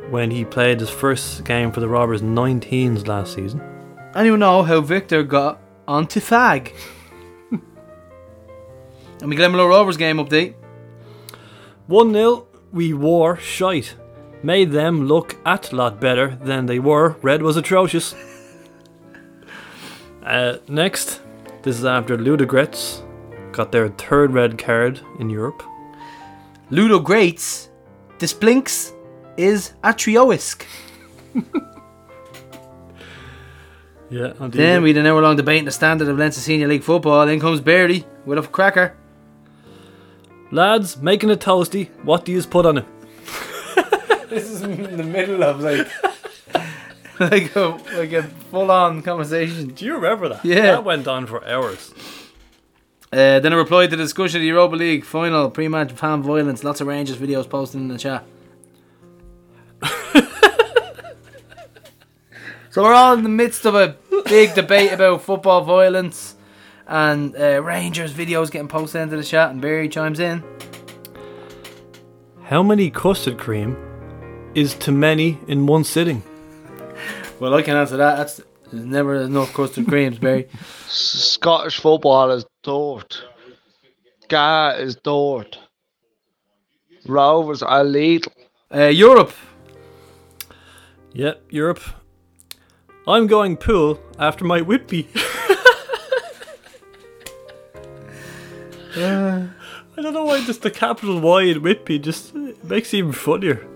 when 0.08 0.30
he 0.30 0.44
played 0.44 0.78
his 0.78 0.88
first 0.88 1.44
game 1.44 1.72
for 1.72 1.80
the 1.80 1.88
Robbers 1.88 2.22
19s 2.22 3.08
last 3.08 3.34
season. 3.34 3.60
Anyone 4.14 4.38
know 4.38 4.62
how 4.62 4.80
Victor 4.80 5.24
got 5.24 5.60
onto 5.88 6.20
fag? 6.20 6.72
and 7.50 7.60
we 9.28 9.34
Glenmalure 9.34 9.68
Rovers 9.68 9.96
game 9.96 10.18
update. 10.18 10.54
1 11.90 12.12
0, 12.12 12.46
we 12.70 12.92
wore 12.92 13.36
shite. 13.36 13.96
Made 14.44 14.70
them 14.70 15.06
look 15.08 15.36
at 15.44 15.72
lot 15.72 16.00
better 16.00 16.36
than 16.36 16.66
they 16.66 16.78
were. 16.78 17.16
Red 17.20 17.42
was 17.42 17.56
atrocious. 17.56 18.14
Uh, 20.22 20.58
next, 20.68 21.22
this 21.62 21.78
is 21.78 21.84
after 21.86 22.16
Ludogorets 22.16 23.02
got 23.52 23.72
their 23.72 23.88
third 23.88 24.32
red 24.32 24.58
card 24.58 25.00
in 25.18 25.30
Europe. 25.30 25.62
Ludo 26.68 27.00
Greats. 27.00 27.70
This 28.18 28.34
blinks 28.34 28.92
is 29.38 29.72
a 29.82 29.94
trioisk. 29.94 30.64
Yeah, 34.10 34.32
Then 34.40 34.82
we 34.82 34.90
had 34.90 34.98
an 34.98 35.06
hour 35.06 35.22
long 35.22 35.36
debate 35.36 35.60
in 35.60 35.64
the 35.64 35.70
standard 35.70 36.08
of 36.08 36.18
Leinster 36.18 36.40
Senior 36.40 36.66
League 36.66 36.82
football. 36.82 37.28
In 37.28 37.38
comes 37.38 37.60
Beardy 37.60 38.04
with 38.26 38.38
a 38.38 38.42
cracker. 38.42 38.96
Lads, 40.50 40.96
making 40.96 41.30
a 41.30 41.36
toasty, 41.36 41.90
what 42.02 42.24
do 42.24 42.32
you 42.32 42.42
put 42.42 42.66
on 42.66 42.78
it? 42.78 42.86
This 44.28 44.48
is 44.48 44.62
in 44.62 44.96
the 44.96 45.02
middle 45.02 45.42
of 45.42 45.60
like 45.60 45.88
like 47.20 47.56
a 47.56 47.80
like 47.96 48.12
a 48.12 48.22
full 48.22 48.70
on 48.70 49.02
conversation. 49.02 49.68
Do 49.68 49.84
you 49.84 49.94
remember 49.94 50.28
that? 50.28 50.44
Yeah. 50.44 50.62
That 50.72 50.84
went 50.84 51.08
on 51.08 51.26
for 51.26 51.44
hours. 51.44 51.92
Uh, 53.12 53.40
then 53.40 53.52
I 53.52 53.56
replied 53.56 53.90
to 53.90 53.96
the 53.96 54.04
discussion 54.04 54.36
of 54.36 54.42
the 54.42 54.46
Europa 54.46 54.76
League 54.76 55.04
final 55.04 55.50
pre-match 55.50 55.90
fan 55.92 56.22
violence. 56.22 56.62
Lots 56.62 56.80
of 56.80 56.86
Rangers 56.86 57.16
videos 57.16 57.48
posted 57.48 57.80
in 57.80 57.88
the 57.88 57.98
chat. 57.98 58.24
so 62.70 62.84
we're 62.84 62.94
all 62.94 63.14
in 63.14 63.24
the 63.24 63.28
midst 63.28 63.66
of 63.66 63.74
a 63.74 63.96
big 64.26 64.54
debate 64.54 64.92
about 64.92 65.22
football 65.22 65.62
violence, 65.62 66.36
and 66.90 67.36
uh, 67.36 67.62
Rangers 67.62 68.12
videos 68.12 68.50
getting 68.50 68.68
posted 68.68 69.00
into 69.00 69.16
the 69.16 69.22
chat, 69.22 69.50
and 69.50 69.60
Barry 69.60 69.88
chimes 69.88 70.18
in. 70.18 70.42
How 72.42 72.62
many 72.62 72.90
custard 72.90 73.38
cream 73.38 73.76
is 74.54 74.74
too 74.74 74.92
many 74.92 75.38
in 75.46 75.66
one 75.66 75.84
sitting? 75.84 76.22
Well, 77.38 77.54
I 77.54 77.62
can 77.62 77.76
answer 77.76 77.96
that. 77.96 78.16
That's 78.16 78.40
there's 78.72 78.84
never 78.84 79.14
enough 79.14 79.54
custard 79.54 79.86
creams, 79.86 80.18
Barry. 80.18 80.48
Scottish 80.88 81.78
football 81.78 82.32
is 82.32 82.44
dirt. 82.62 83.24
Ga 84.28 84.74
is 84.78 84.96
dirt. 84.96 85.58
Rovers 87.06 87.62
are 87.62 87.84
lethal. 87.84 88.32
Uh, 88.72 88.84
Europe. 88.86 89.32
Yep, 91.12 91.42
Europe. 91.50 91.82
I'm 93.06 93.26
going 93.26 93.56
pool 93.56 93.98
after 94.18 94.44
my 94.44 94.60
Whitby. 94.60 95.08
I 98.96 100.02
don't 100.02 100.14
know 100.14 100.24
why 100.24 100.44
just 100.44 100.62
the 100.62 100.70
capital 100.70 101.20
Y 101.20 101.42
in 101.42 101.62
Whitby 101.62 101.98
just 101.98 102.34
makes 102.34 102.92
it 102.92 102.98
even 102.98 103.12
funnier. 103.12 103.66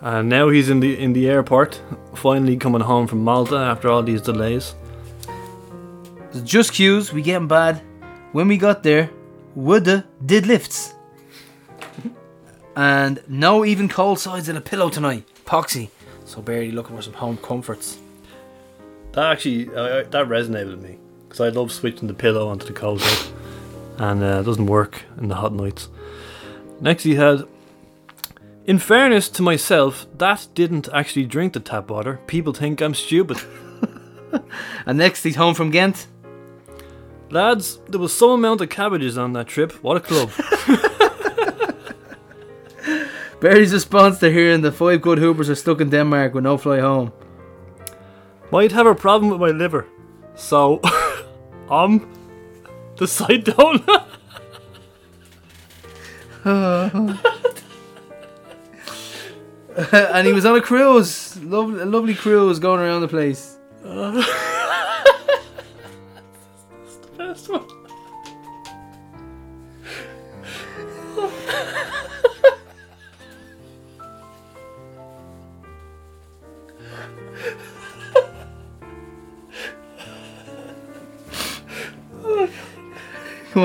And 0.00 0.28
now 0.28 0.50
he's 0.50 0.68
in 0.68 0.80
the 0.80 0.98
in 0.98 1.14
the 1.14 1.28
airport, 1.28 1.80
finally 2.14 2.56
coming 2.56 2.82
home 2.82 3.06
from 3.06 3.24
Malta 3.24 3.56
after 3.56 3.88
all 3.88 4.02
these 4.02 4.20
delays. 4.20 4.74
Just 6.44 6.74
cues, 6.74 7.12
we 7.12 7.22
getting 7.22 7.48
bad. 7.48 7.80
When 8.32 8.48
we 8.48 8.58
got 8.58 8.82
there, 8.82 9.10
woulda 9.54 10.04
did 10.24 10.46
lifts. 10.46 10.94
and 12.76 13.22
no 13.26 13.64
even 13.64 13.88
cold 13.88 14.18
sides 14.18 14.48
in 14.50 14.56
a 14.56 14.60
pillow 14.60 14.90
tonight. 14.90 15.24
Poxy. 15.46 15.88
So 16.26 16.42
barely 16.42 16.72
looking 16.72 16.94
for 16.94 17.02
some 17.02 17.14
home 17.14 17.38
comforts. 17.38 17.98
That 19.12 19.32
actually 19.32 19.68
uh, 19.70 20.04
that 20.10 20.28
resonated 20.28 20.72
with 20.72 20.82
me 20.82 20.98
because 21.36 21.52
I 21.52 21.58
love 21.58 21.70
switching 21.70 22.08
the 22.08 22.14
pillow 22.14 22.48
onto 22.48 22.66
the 22.66 22.72
cold 22.72 23.00
side, 23.00 23.32
and 23.98 24.22
uh, 24.22 24.40
it 24.40 24.44
doesn't 24.44 24.66
work 24.66 25.02
in 25.18 25.28
the 25.28 25.34
hot 25.34 25.52
nights. 25.52 25.88
Next, 26.80 27.04
he 27.04 27.16
had. 27.16 27.44
In 28.64 28.78
fairness 28.78 29.28
to 29.28 29.42
myself, 29.42 30.06
that 30.18 30.48
didn't 30.54 30.88
actually 30.92 31.24
drink 31.24 31.52
the 31.52 31.60
tap 31.60 31.88
water. 31.88 32.18
People 32.26 32.52
think 32.52 32.80
I'm 32.80 32.94
stupid. 32.94 33.38
And 34.86 34.98
next 34.98 35.22
he's 35.22 35.36
home 35.36 35.54
from 35.54 35.70
Ghent. 35.70 36.08
Lads, 37.30 37.78
there 37.88 38.00
was 38.00 38.16
some 38.16 38.30
amount 38.30 38.60
of 38.60 38.68
cabbages 38.68 39.18
on 39.18 39.32
that 39.34 39.46
trip. 39.46 39.72
What 39.82 39.96
a 39.96 40.00
club. 40.00 40.30
Barry's 43.40 43.72
response 43.72 44.18
to 44.18 44.32
hearing 44.32 44.62
the 44.62 44.72
five 44.72 45.02
good 45.02 45.18
Hoopers 45.18 45.50
are 45.50 45.54
stuck 45.54 45.80
in 45.80 45.90
Denmark 45.90 46.34
with 46.34 46.44
no 46.44 46.56
fly 46.56 46.80
home. 46.80 47.12
Might 48.50 48.72
have 48.72 48.86
a 48.86 48.94
problem 48.94 49.30
with 49.30 49.40
my 49.40 49.50
liver. 49.50 49.86
So, 50.34 50.80
um, 51.70 52.08
the 52.96 53.06
side 53.06 53.44
down. 53.44 53.84
and 59.92 60.26
he 60.26 60.32
was 60.32 60.46
on 60.46 60.56
a 60.56 60.62
cruise. 60.62 61.36
Lovely, 61.42 61.82
a 61.82 61.84
lovely 61.84 62.14
cruise 62.14 62.58
going 62.58 62.80
around 62.80 63.02
the 63.02 63.08
place. 63.08 63.56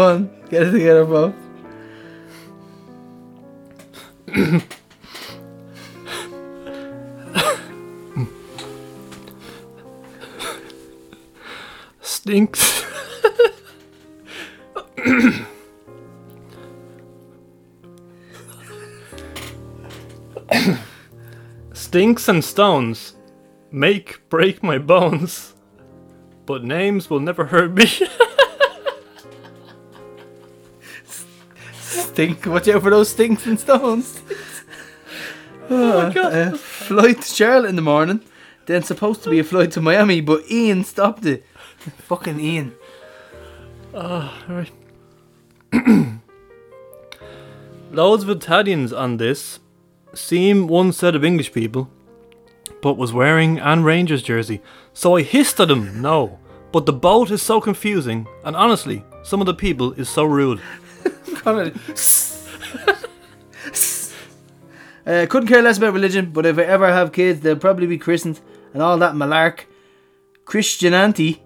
on. 0.01 0.29
Get 0.49 0.63
it 0.63 0.71
together, 0.71 1.05
bro. 1.05 1.33
Stinks. 12.01 12.85
Stinks 21.73 22.27
and 22.29 22.43
stones 22.43 23.15
make 23.71 24.29
break 24.29 24.63
my 24.63 24.77
bones, 24.77 25.55
but 26.45 26.63
names 26.63 27.09
will 27.09 27.19
never 27.19 27.45
hurt 27.45 27.73
me. 27.73 27.85
Stink. 32.21 32.45
Watch 32.45 32.67
out 32.67 32.83
for 32.83 32.91
those 32.91 33.09
stinks 33.09 33.47
and 33.47 33.59
stones. 33.59 34.21
oh 35.71 36.03
my 36.03 36.13
god. 36.13 36.33
Uh, 36.33 36.55
flight 36.55 37.19
to 37.21 37.27
Charlotte 37.27 37.69
in 37.69 37.75
the 37.75 37.81
morning. 37.81 38.21
Then 38.67 38.83
supposed 38.83 39.23
to 39.23 39.31
be 39.31 39.39
a 39.39 39.43
flight 39.43 39.71
to 39.71 39.81
Miami, 39.81 40.21
but 40.21 40.49
Ian 40.51 40.83
stopped 40.83 41.25
it. 41.25 41.43
Fucking 41.79 42.39
Ian. 42.39 42.75
Alright. 43.95 44.71
Loads 47.91 48.23
of 48.23 48.29
Italians 48.29 48.93
on 48.93 49.17
this 49.17 49.59
seem 50.13 50.67
one 50.67 50.93
set 50.93 51.15
of 51.15 51.25
English 51.25 51.51
people, 51.51 51.89
but 52.83 52.97
was 52.97 53.11
wearing 53.11 53.57
an 53.57 53.83
Rangers 53.83 54.21
jersey. 54.21 54.61
So 54.93 55.15
I 55.15 55.23
hissed 55.23 55.59
at 55.59 55.71
him, 55.71 56.03
no. 56.03 56.37
But 56.71 56.85
the 56.85 56.93
boat 56.93 57.31
is 57.31 57.41
so 57.41 57.59
confusing, 57.59 58.27
and 58.45 58.55
honestly, 58.55 59.03
some 59.23 59.41
of 59.41 59.47
the 59.47 59.55
people 59.55 59.93
is 59.93 60.07
so 60.07 60.23
rude. 60.23 60.61
Uh, 65.05 65.25
couldn't 65.27 65.49
care 65.49 65.61
less 65.61 65.77
about 65.77 65.93
religion, 65.93 66.31
but 66.31 66.45
if 66.45 66.57
I 66.59 66.63
ever 66.63 66.91
have 66.91 67.11
kids, 67.11 67.41
they'll 67.41 67.55
probably 67.55 67.87
be 67.87 67.97
christened 67.97 68.39
and 68.73 68.83
all 68.83 68.97
that 68.99 69.13
malark. 69.13 69.61
Christianity 70.45 71.41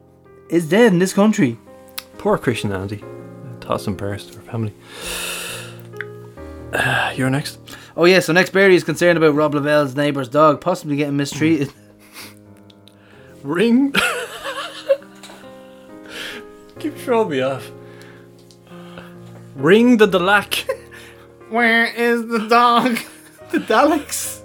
is 0.50 0.70
dead 0.70 0.94
in 0.94 1.00
this 1.00 1.14
country. 1.14 1.58
Poor 2.18 2.38
Christian 2.38 2.72
Andy. 2.72 3.04
Toss 3.62 3.88
and 3.88 3.98
prayers 3.98 4.28
to 4.28 4.38
her 4.38 4.44
family. 4.44 4.74
Uh, 6.74 7.14
you're 7.16 7.30
next. 7.30 7.60
Oh 7.96 8.06
yeah, 8.06 8.20
so 8.20 8.34
next 8.34 8.50
Barry 8.50 8.76
is 8.76 8.84
concerned 8.84 9.18
about 9.18 9.34
Rob 9.34 9.54
Lavelle's 9.54 9.96
neighbour's 9.96 10.28
dog 10.28 10.60
possibly 10.60 10.98
getting 10.98 11.16
mistreated. 11.16 11.72
Ring. 13.44 13.94
Keep 16.80 16.98
throwing 16.98 17.30
me 17.30 17.42
off. 17.42 17.72
Ring 19.56 19.98
the 19.98 20.08
Delac. 20.08 20.70
Where 21.50 21.86
is 21.86 22.28
the 22.28 22.48
dog? 22.48 22.98
the 23.52 23.60
Daleks? 23.60 24.42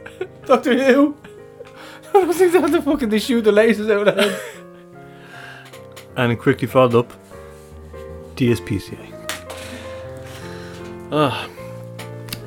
Doctor 0.46 0.84
Who? 0.84 1.16
I 2.14 2.18
was 2.24 2.36
thinking 2.36 2.60
how 2.60 2.68
the 2.68 2.82
fucking 2.82 3.08
they 3.08 3.18
shoot 3.18 3.42
the 3.42 3.52
lasers 3.52 3.90
out 3.90 4.08
of 4.18 4.60
and 6.16 6.38
quickly 6.38 6.66
followed 6.66 6.94
up 6.94 7.12
DSPCA. 8.36 9.06
Ah. 11.12 11.48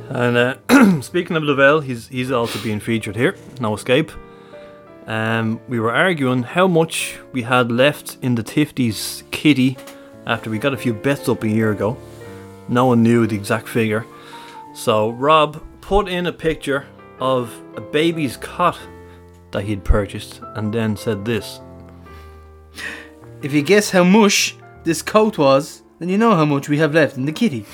And 0.09 0.37
uh, 0.37 1.01
speaking 1.01 1.35
of 1.35 1.43
Lavelle, 1.43 1.79
he's 1.79 2.07
he's 2.07 2.31
also 2.31 2.61
being 2.61 2.79
featured 2.79 3.15
here. 3.15 3.35
No 3.59 3.73
escape. 3.73 4.11
Um, 5.07 5.59
we 5.67 5.79
were 5.79 5.91
arguing 5.91 6.43
how 6.43 6.67
much 6.67 7.17
we 7.31 7.41
had 7.41 7.71
left 7.71 8.17
in 8.21 8.35
the 8.35 8.43
Tifties 8.43 9.29
kitty 9.31 9.77
after 10.25 10.49
we 10.49 10.59
got 10.59 10.73
a 10.73 10.77
few 10.77 10.93
bets 10.93 11.27
up 11.27 11.43
a 11.43 11.49
year 11.49 11.71
ago. 11.71 11.97
No 12.67 12.85
one 12.85 13.03
knew 13.03 13.27
the 13.27 13.35
exact 13.35 13.67
figure. 13.67 14.05
So 14.73 15.11
Rob 15.11 15.63
put 15.81 16.07
in 16.07 16.25
a 16.27 16.31
picture 16.33 16.85
of 17.19 17.53
a 17.75 17.81
baby's 17.81 18.37
cot 18.37 18.77
that 19.51 19.63
he'd 19.63 19.83
purchased 19.83 20.41
and 20.55 20.73
then 20.73 20.95
said 20.97 21.25
this. 21.25 21.59
If 23.41 23.53
you 23.53 23.61
guess 23.61 23.91
how 23.91 24.03
much 24.03 24.55
this 24.83 25.01
coat 25.01 25.37
was, 25.37 25.83
then 25.99 26.09
you 26.09 26.17
know 26.17 26.35
how 26.35 26.45
much 26.45 26.69
we 26.69 26.77
have 26.79 26.93
left 26.93 27.17
in 27.17 27.25
the 27.25 27.31
kitty. 27.31 27.65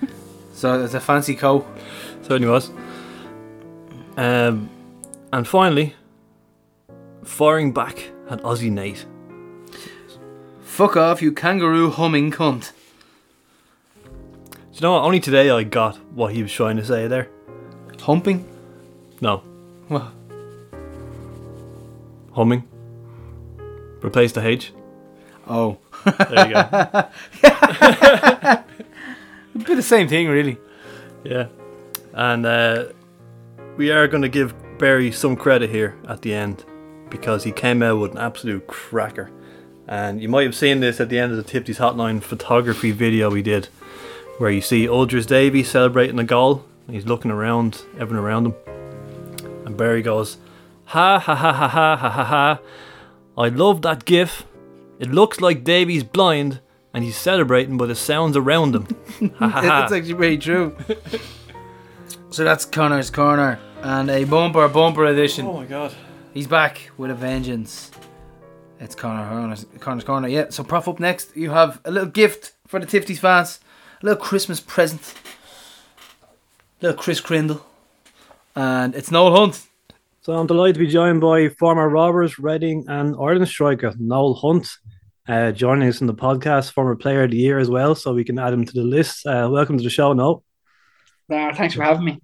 so 0.52 0.82
it's 0.82 0.94
a 0.94 1.00
fancy 1.00 1.34
coat. 1.34 1.66
Certainly 2.22 2.48
was. 2.48 2.70
Um, 4.16 4.70
and 5.32 5.46
finally, 5.46 5.94
firing 7.22 7.72
back 7.72 8.10
at 8.28 8.40
Aussie 8.40 8.70
Nate. 8.70 9.06
Fuck 10.62 10.96
off, 10.96 11.22
you 11.22 11.32
kangaroo 11.32 11.90
humming 11.90 12.30
cunt. 12.30 12.72
Do 14.76 14.80
you 14.82 14.88
know 14.88 14.92
what? 14.92 15.04
Only 15.04 15.20
today 15.20 15.48
I 15.48 15.62
got 15.62 15.96
what 16.12 16.34
he 16.34 16.42
was 16.42 16.52
trying 16.52 16.76
to 16.76 16.84
say 16.84 17.06
there. 17.08 17.30
Humping? 18.02 18.46
No, 19.22 19.38
What? 19.88 20.12
humming. 22.32 22.68
Replace 24.04 24.32
the 24.32 24.46
H. 24.46 24.74
Oh. 25.48 25.78
There 26.04 26.46
you 26.48 26.52
go. 26.52 26.60
A 27.42 28.64
bit 29.56 29.76
the 29.76 29.82
same 29.82 30.08
thing, 30.08 30.28
really. 30.28 30.58
yeah. 31.24 31.46
And 32.12 32.44
uh, 32.44 32.84
we 33.78 33.90
are 33.90 34.06
going 34.06 34.20
to 34.24 34.28
give 34.28 34.54
Barry 34.78 35.10
some 35.10 35.36
credit 35.36 35.70
here 35.70 35.96
at 36.06 36.20
the 36.20 36.34
end 36.34 36.66
because 37.08 37.44
he 37.44 37.52
came 37.52 37.82
out 37.82 37.98
with 37.98 38.12
an 38.12 38.18
absolute 38.18 38.66
cracker. 38.66 39.30
And 39.88 40.20
you 40.20 40.28
might 40.28 40.44
have 40.44 40.54
seen 40.54 40.80
this 40.80 41.00
at 41.00 41.08
the 41.08 41.18
end 41.18 41.32
of 41.32 41.38
the 41.38 41.44
Tipties 41.50 41.78
Hotline 41.78 42.22
photography 42.22 42.90
video 42.90 43.30
we 43.30 43.40
did, 43.40 43.68
where 44.38 44.50
you 44.50 44.60
see 44.60 44.86
Aldris 44.88 45.26
Davy 45.26 45.62
celebrating 45.62 46.18
a 46.18 46.24
goal. 46.24 46.64
And 46.86 46.94
he's 46.94 47.06
looking 47.06 47.30
around, 47.30 47.82
everyone 47.98 48.24
around 48.24 48.46
him. 48.46 48.54
And 49.64 49.76
Barry 49.76 50.02
goes, 50.02 50.36
Ha 50.86 51.18
ha 51.18 51.34
ha 51.34 51.52
ha 51.52 51.68
ha 51.68 51.96
ha 51.96 52.08
ha 52.08 52.24
ha. 52.24 52.60
I 53.36 53.48
love 53.48 53.82
that 53.82 54.04
gif. 54.04 54.46
It 55.00 55.10
looks 55.10 55.40
like 55.40 55.64
Davy's 55.64 56.04
blind 56.04 56.60
and 56.94 57.04
he's 57.04 57.16
celebrating 57.16 57.76
by 57.76 57.86
the 57.86 57.94
sounds 57.94 58.36
around 58.36 58.74
him. 58.74 58.86
Ha 59.38 59.48
ha 59.48 59.60
ha. 59.60 59.80
That's 59.80 59.92
actually 59.92 60.12
very 60.14 60.38
true. 60.38 60.76
so 62.30 62.44
that's 62.44 62.64
Connor's 62.64 63.10
Corner 63.10 63.58
and 63.82 64.08
a 64.10 64.24
bumper 64.24 64.68
bumper 64.68 65.06
edition. 65.06 65.46
Oh 65.46 65.54
my 65.54 65.64
god. 65.64 65.94
He's 66.32 66.46
back 66.46 66.90
with 66.96 67.10
a 67.10 67.14
vengeance. 67.14 67.90
It's 68.78 68.94
Connor 68.94 69.26
Connor's, 69.28 69.66
Connor's 69.80 70.04
Corner. 70.04 70.28
Yeah, 70.28 70.46
so 70.50 70.62
Prof 70.62 70.86
up 70.86 71.00
next. 71.00 71.34
You 71.36 71.50
have 71.50 71.80
a 71.84 71.90
little 71.90 72.10
gift 72.10 72.52
for 72.66 72.78
the 72.78 72.86
Tifties 72.86 73.18
fans. 73.18 73.58
A 74.02 74.04
little 74.04 74.22
Christmas 74.22 74.60
present. 74.60 75.14
little 76.82 76.96
Chris 76.96 77.20
Crindle. 77.20 77.64
And 78.54 78.94
it's 78.94 79.10
Noel 79.10 79.34
Hunt. 79.34 79.66
So 80.20 80.34
I'm 80.34 80.46
delighted 80.46 80.74
to 80.74 80.80
be 80.80 80.86
joined 80.86 81.20
by 81.20 81.48
former 81.48 81.88
Rovers, 81.88 82.38
Reading, 82.38 82.84
and 82.88 83.14
Ireland 83.18 83.48
striker 83.48 83.94
Noel 83.98 84.34
Hunt, 84.34 84.68
uh, 85.28 85.52
joining 85.52 85.88
us 85.88 86.00
in 86.00 86.06
the 86.08 86.14
podcast, 86.14 86.72
former 86.72 86.96
Player 86.96 87.24
of 87.24 87.30
the 87.30 87.38
Year 87.38 87.58
as 87.58 87.70
well, 87.70 87.94
so 87.94 88.12
we 88.12 88.24
can 88.24 88.38
add 88.38 88.52
him 88.52 88.64
to 88.66 88.72
the 88.72 88.82
list. 88.82 89.24
Uh, 89.26 89.48
welcome 89.50 89.78
to 89.78 89.84
the 89.84 89.90
show, 89.90 90.12
Noel. 90.12 90.44
No, 91.28 91.50
thanks 91.54 91.74
for 91.74 91.82
having 91.82 92.04
me. 92.04 92.20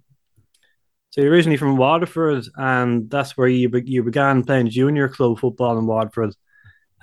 So 1.09 1.21
you're 1.21 1.31
originally 1.31 1.57
from 1.57 1.77
Waterford, 1.77 2.43
and 2.55 3.09
that's 3.09 3.35
where 3.37 3.47
you 3.47 3.69
be- 3.69 3.83
you 3.85 4.03
began 4.03 4.43
playing 4.43 4.69
junior 4.69 5.07
club 5.09 5.39
football 5.39 5.77
in 5.77 5.85
Waterford. 5.87 6.35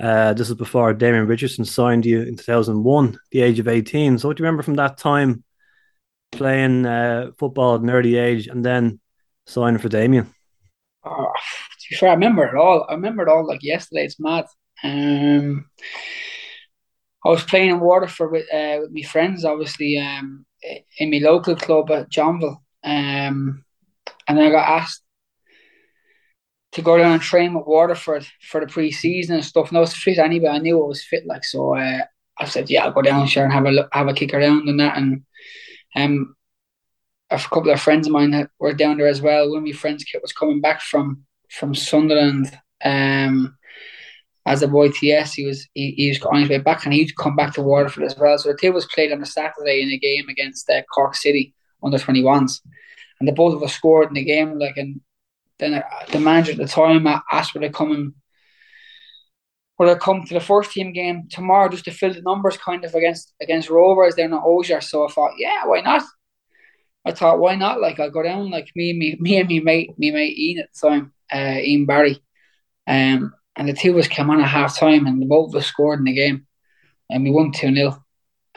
Uh, 0.01 0.33
this 0.33 0.49
is 0.49 0.55
before 0.55 0.95
Damien 0.95 1.27
Richardson 1.27 1.65
signed 1.65 2.07
you 2.07 2.23
in 2.23 2.37
2001, 2.37 3.19
the 3.33 3.43
age 3.43 3.59
of 3.59 3.69
18. 3.69 4.19
So 4.19 4.29
what 4.29 4.37
do 4.37 4.43
you 4.43 4.47
remember 4.47 4.63
from 4.63 4.77
that 4.77 4.97
time 4.97 5.45
playing 6.33 6.87
uh, 6.87 7.33
football 7.39 7.75
at 7.75 7.83
an 7.83 7.91
early 7.91 8.17
age 8.17 8.47
and 8.47 8.65
then 8.65 8.99
signing 9.47 9.79
for 9.79 9.91
Damien? 9.91 10.33
Oh, 11.05 11.27
to 11.27 11.87
be 11.91 11.97
fair, 11.97 12.11
I 12.11 12.15
remember 12.15 12.45
it 12.45 12.55
all. 12.55 12.87
I 12.89 12.95
remember 12.95 13.23
it 13.23 13.29
all 13.29 13.47
like 13.47 13.63
yesterday. 13.63 14.05
It's 14.05 14.19
mad. 14.19 14.47
Um, 14.83 15.67
I 17.25 17.29
was 17.29 17.45
playing 17.45 17.71
in 17.71 17.81
Waterford 17.81 18.33
with 18.33 18.47
uh, 18.53 18.79
with 18.81 18.93
my 18.93 19.03
friends, 19.03 19.45
obviously, 19.45 19.99
um, 19.99 20.47
in 20.99 21.11
my 21.11 21.19
local 21.19 21.57
club 21.57 21.91
at 21.91 22.09
Johnville. 22.09 22.63
Um, 22.83 23.65
and 24.27 24.41
I 24.41 24.51
got 24.51 24.81
asked 24.81 25.03
to 26.73 26.83
go 26.83 26.97
down 26.97 27.13
and 27.13 27.23
train 27.23 27.55
with 27.55 27.67
Waterford 27.67 28.27
for 28.43 28.61
the 28.61 28.67
pre-season 28.67 29.37
and 29.37 29.45
stuff. 29.45 29.69
And 29.69 29.79
I 29.79 29.81
was 29.81 29.95
fit 29.95 30.19
anyway. 30.19 30.49
I 30.49 30.59
knew 30.59 30.83
I 30.83 30.87
was 30.87 31.03
fit, 31.03 31.27
like 31.27 31.45
so. 31.45 31.77
Uh, 31.77 32.03
I 32.39 32.45
said, 32.47 32.71
"Yeah, 32.71 32.85
I'll 32.85 32.93
go 32.93 33.03
down, 33.03 33.27
sure, 33.27 33.45
and 33.45 33.53
have 33.53 33.67
a 33.67 33.71
look, 33.71 33.89
have 33.93 34.09
a 34.09 34.15
kick 34.15 34.33
around 34.33 34.69
and 34.69 34.81
that." 34.81 34.97
And 34.97 35.23
um, 35.97 36.37
a 37.31 37.39
couple 37.39 37.71
of 37.71 37.81
friends 37.81 38.07
of 38.07 38.13
mine 38.13 38.33
that 38.33 38.51
were 38.59 38.73
down 38.73 38.99
there 38.99 39.07
as 39.07 39.23
well. 39.23 39.49
One 39.49 39.59
of 39.59 39.65
my 39.65 39.73
friends 39.73 40.05
Kit 40.05 40.23
was 40.23 40.33
coming 40.33 40.61
back 40.61 40.81
from 40.81 41.25
from 41.51 41.75
Sunderland. 41.75 42.57
Um, 42.85 43.57
as 44.47 44.63
a 44.63 44.69
boy 44.69 44.91
TS, 44.91 45.35
he 45.35 45.45
was 45.45 45.69
he, 45.75 45.93
he 45.93 46.09
was 46.09 46.21
on 46.23 46.41
his 46.41 46.49
way 46.49 46.59
back, 46.59 46.85
and 46.85 46.95
he'd 46.95 47.17
come 47.17 47.37
back 47.37 47.55
to 47.55 47.63
Waterford 47.63 48.05
as 48.05 48.17
well. 48.17 48.37
So 48.39 48.51
the 48.51 48.59
two 48.59 48.73
was 48.73 48.87
played 48.87 49.13
on 49.13 49.23
a 49.23 49.27
Saturday 49.27 49.83
in 49.83 49.91
a 49.91 49.99
game 49.99 50.29
against 50.29 50.69
uh, 50.71 50.83
Cork 50.95 51.15
City 51.15 51.55
under 51.83 51.99
twenty 51.99 52.23
ones, 52.23 52.63
and 53.19 53.29
the 53.29 53.33
both 53.33 53.55
of 53.55 53.63
us 53.63 53.75
scored 53.75 54.09
in 54.09 54.15
the 54.15 54.25
game. 54.25 54.59
Like, 54.59 54.77
and 54.77 55.01
then 55.61 55.75
uh, 55.75 55.83
the 56.11 56.21
manager 56.21 56.53
at 56.53 56.59
the 56.59 56.67
time 56.67 57.07
asked 57.07 57.55
would 57.55 57.65
I 57.65 57.69
come 57.69 57.93
and 57.93 58.15
would 59.79 59.89
I 59.89 59.95
come 59.95 60.25
to 60.27 60.35
the 60.35 60.41
first 60.41 60.73
team 60.73 60.93
game 60.93 61.27
tomorrow 61.31 61.71
just 61.71 61.87
to 61.87 61.91
fill 61.91 62.13
the 62.13 62.21
numbers, 62.21 62.59
kind 62.59 62.85
of 62.85 62.95
against 62.95 63.33
against 63.41 63.71
Rovers. 63.71 64.15
They're 64.15 64.29
not 64.29 64.45
Osier, 64.47 64.81
so 64.81 65.07
I 65.07 65.11
thought, 65.11 65.33
yeah, 65.39 65.65
why 65.65 65.81
not? 65.81 66.03
I 67.07 67.13
thought, 67.13 67.39
why 67.39 67.55
not? 67.55 67.81
Like, 67.81 67.99
I'll 67.99 68.11
go 68.11 68.23
down, 68.23 68.51
like 68.51 68.71
me, 68.77 68.93
me, 68.93 69.17
me 69.21 69.39
and 69.39 69.49
me 69.49 69.61
mate, 69.61 69.99
me 69.99 70.11
mate 70.11 70.37
Ian 70.37 70.59
at 70.61 70.69
the 70.75 70.89
time, 70.89 71.13
uh, 71.33 71.59
Ian 71.59 71.87
Barry, 71.87 72.23
um, 72.87 73.33
and 73.57 73.69
the 73.69 73.73
two 73.73 73.93
of 73.93 73.97
us 73.97 74.09
came 74.09 74.29
on 74.29 74.41
at 74.41 74.49
half 74.49 74.79
time, 74.79 75.07
and 75.07 75.27
both 75.29 75.51
of 75.51 75.57
us 75.57 75.67
scored 75.67 76.01
in 76.01 76.05
the 76.05 76.13
game, 76.13 76.47
and 77.09 77.25
we 77.25 77.31
won 77.31 77.53
two 77.53 77.75
0 77.75 78.05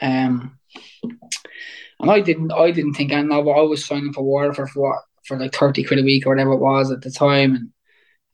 um, 0.02 0.58
and 1.02 2.10
I 2.10 2.20
didn't, 2.20 2.52
I 2.52 2.70
didn't 2.70 2.94
think, 2.94 3.12
and 3.12 3.32
I 3.32 3.38
was 3.38 3.86
signing 3.86 4.12
for 4.12 4.22
Waterford 4.22 4.68
for 4.70 4.90
what, 4.90 5.02
for 5.26 5.38
like 5.38 5.54
thirty 5.54 5.84
quid 5.84 6.00
a 6.00 6.02
week 6.02 6.26
or 6.26 6.30
whatever 6.30 6.52
it 6.52 6.58
was 6.60 6.90
at 6.90 7.02
the 7.02 7.10
time, 7.10 7.72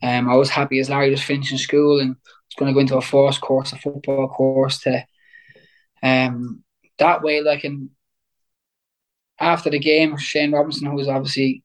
and 0.02 0.26
um, 0.26 0.32
I 0.32 0.36
was 0.36 0.50
happy 0.50 0.78
as 0.80 0.90
Larry 0.90 1.10
was 1.10 1.22
finishing 1.22 1.58
school 1.58 2.00
and 2.00 2.10
was 2.10 2.56
going 2.58 2.70
to 2.70 2.74
go 2.74 2.80
into 2.80 2.96
a 2.96 3.02
force 3.02 3.38
course, 3.38 3.72
a 3.72 3.76
football 3.76 4.28
course 4.28 4.80
to, 4.80 5.04
um, 6.02 6.62
that 6.98 7.22
way, 7.22 7.42
like, 7.42 7.64
and 7.64 7.90
after 9.38 9.70
the 9.70 9.78
game, 9.78 10.16
Shane 10.16 10.52
Robinson, 10.52 10.88
who 10.88 10.96
was 10.96 11.08
obviously, 11.08 11.62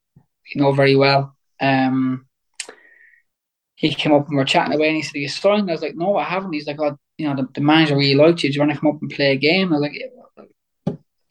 you 0.53 0.61
know, 0.61 0.71
very 0.71 0.95
well, 0.95 1.35
um, 1.61 2.25
he 3.75 3.93
came 3.93 4.13
up 4.13 4.27
and 4.27 4.31
we 4.31 4.37
were 4.37 4.45
chatting 4.45 4.73
away 4.73 4.87
and 4.87 4.95
he 4.95 5.01
said, 5.03 5.15
You 5.15 5.27
signed? 5.27 5.69
I 5.69 5.73
was 5.73 5.81
like, 5.81 5.95
No, 5.95 6.15
I 6.15 6.23
haven't. 6.23 6.53
He's 6.53 6.67
like, 6.67 6.79
Oh, 6.79 6.97
you 7.17 7.27
know, 7.27 7.35
the, 7.35 7.47
the 7.53 7.61
manager 7.61 7.97
really 7.97 8.15
liked 8.15 8.43
you. 8.43 8.49
Do 8.49 8.55
you 8.55 8.61
want 8.61 8.73
to 8.73 8.79
come 8.79 8.89
up 8.89 9.01
and 9.01 9.11
play 9.11 9.31
a 9.31 9.35
game? 9.35 9.73
I 9.73 9.77
was 9.77 9.81
like, 9.81 10.01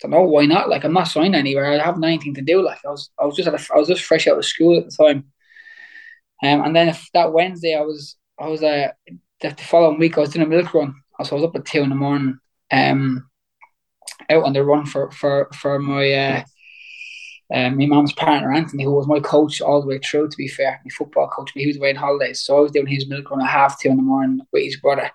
don't 0.06 0.10
know, 0.10 0.22
why 0.22 0.46
not? 0.46 0.68
Like, 0.68 0.84
I'm 0.84 0.92
not 0.92 1.08
signed 1.08 1.34
anywhere. 1.34 1.66
I 1.66 1.84
have 1.84 2.02
anything 2.02 2.34
to 2.34 2.42
do. 2.42 2.62
Like, 2.62 2.78
I 2.84 2.90
was, 2.90 3.10
I 3.20 3.24
was 3.24 3.36
just, 3.36 3.48
at 3.48 3.54
a, 3.54 3.74
I 3.74 3.78
was 3.78 3.88
just 3.88 4.04
fresh 4.04 4.26
out 4.26 4.38
of 4.38 4.44
school 4.44 4.78
at 4.78 4.84
the 4.84 4.90
time. 4.90 5.24
Um, 6.42 6.64
and 6.64 6.76
then 6.76 6.94
that 7.14 7.32
Wednesday, 7.32 7.74
I 7.74 7.80
was, 7.80 8.16
I 8.38 8.48
was, 8.48 8.62
uh, 8.62 8.88
the, 9.40 9.50
following 9.50 9.98
week, 9.98 10.16
I 10.16 10.20
was 10.20 10.30
doing 10.30 10.46
a 10.46 10.48
milk 10.48 10.74
run. 10.74 10.94
So 11.22 11.36
I 11.36 11.40
was 11.40 11.48
up 11.48 11.56
at 11.56 11.64
two 11.64 11.80
in 11.80 11.90
the 11.90 11.94
morning, 11.94 12.38
um, 12.70 13.28
out 14.28 14.44
on 14.44 14.52
the 14.52 14.64
run 14.64 14.86
for, 14.86 15.10
for, 15.12 15.48
for 15.54 15.78
my, 15.78 16.12
uh, 16.12 16.44
um, 17.52 17.76
my 17.76 17.86
mum's 17.86 18.12
partner 18.12 18.52
Anthony, 18.52 18.84
who 18.84 18.92
was 18.92 19.06
my 19.06 19.20
coach 19.20 19.60
all 19.60 19.80
the 19.80 19.86
way 19.86 19.98
through. 19.98 20.28
To 20.28 20.36
be 20.36 20.48
fair, 20.48 20.80
my 20.84 20.90
football 20.90 21.28
coach, 21.28 21.50
but 21.54 21.60
he 21.60 21.66
was 21.66 21.76
away 21.76 21.90
on 21.90 21.96
holidays, 21.96 22.40
so 22.40 22.56
I 22.56 22.60
was 22.60 22.72
doing 22.72 22.86
his 22.86 23.06
milk 23.08 23.30
run 23.30 23.42
at 23.42 23.48
half 23.48 23.80
two 23.80 23.90
in 23.90 23.96
the 23.96 24.02
morning 24.02 24.40
with 24.52 24.64
his 24.64 24.80
brother, 24.80 25.10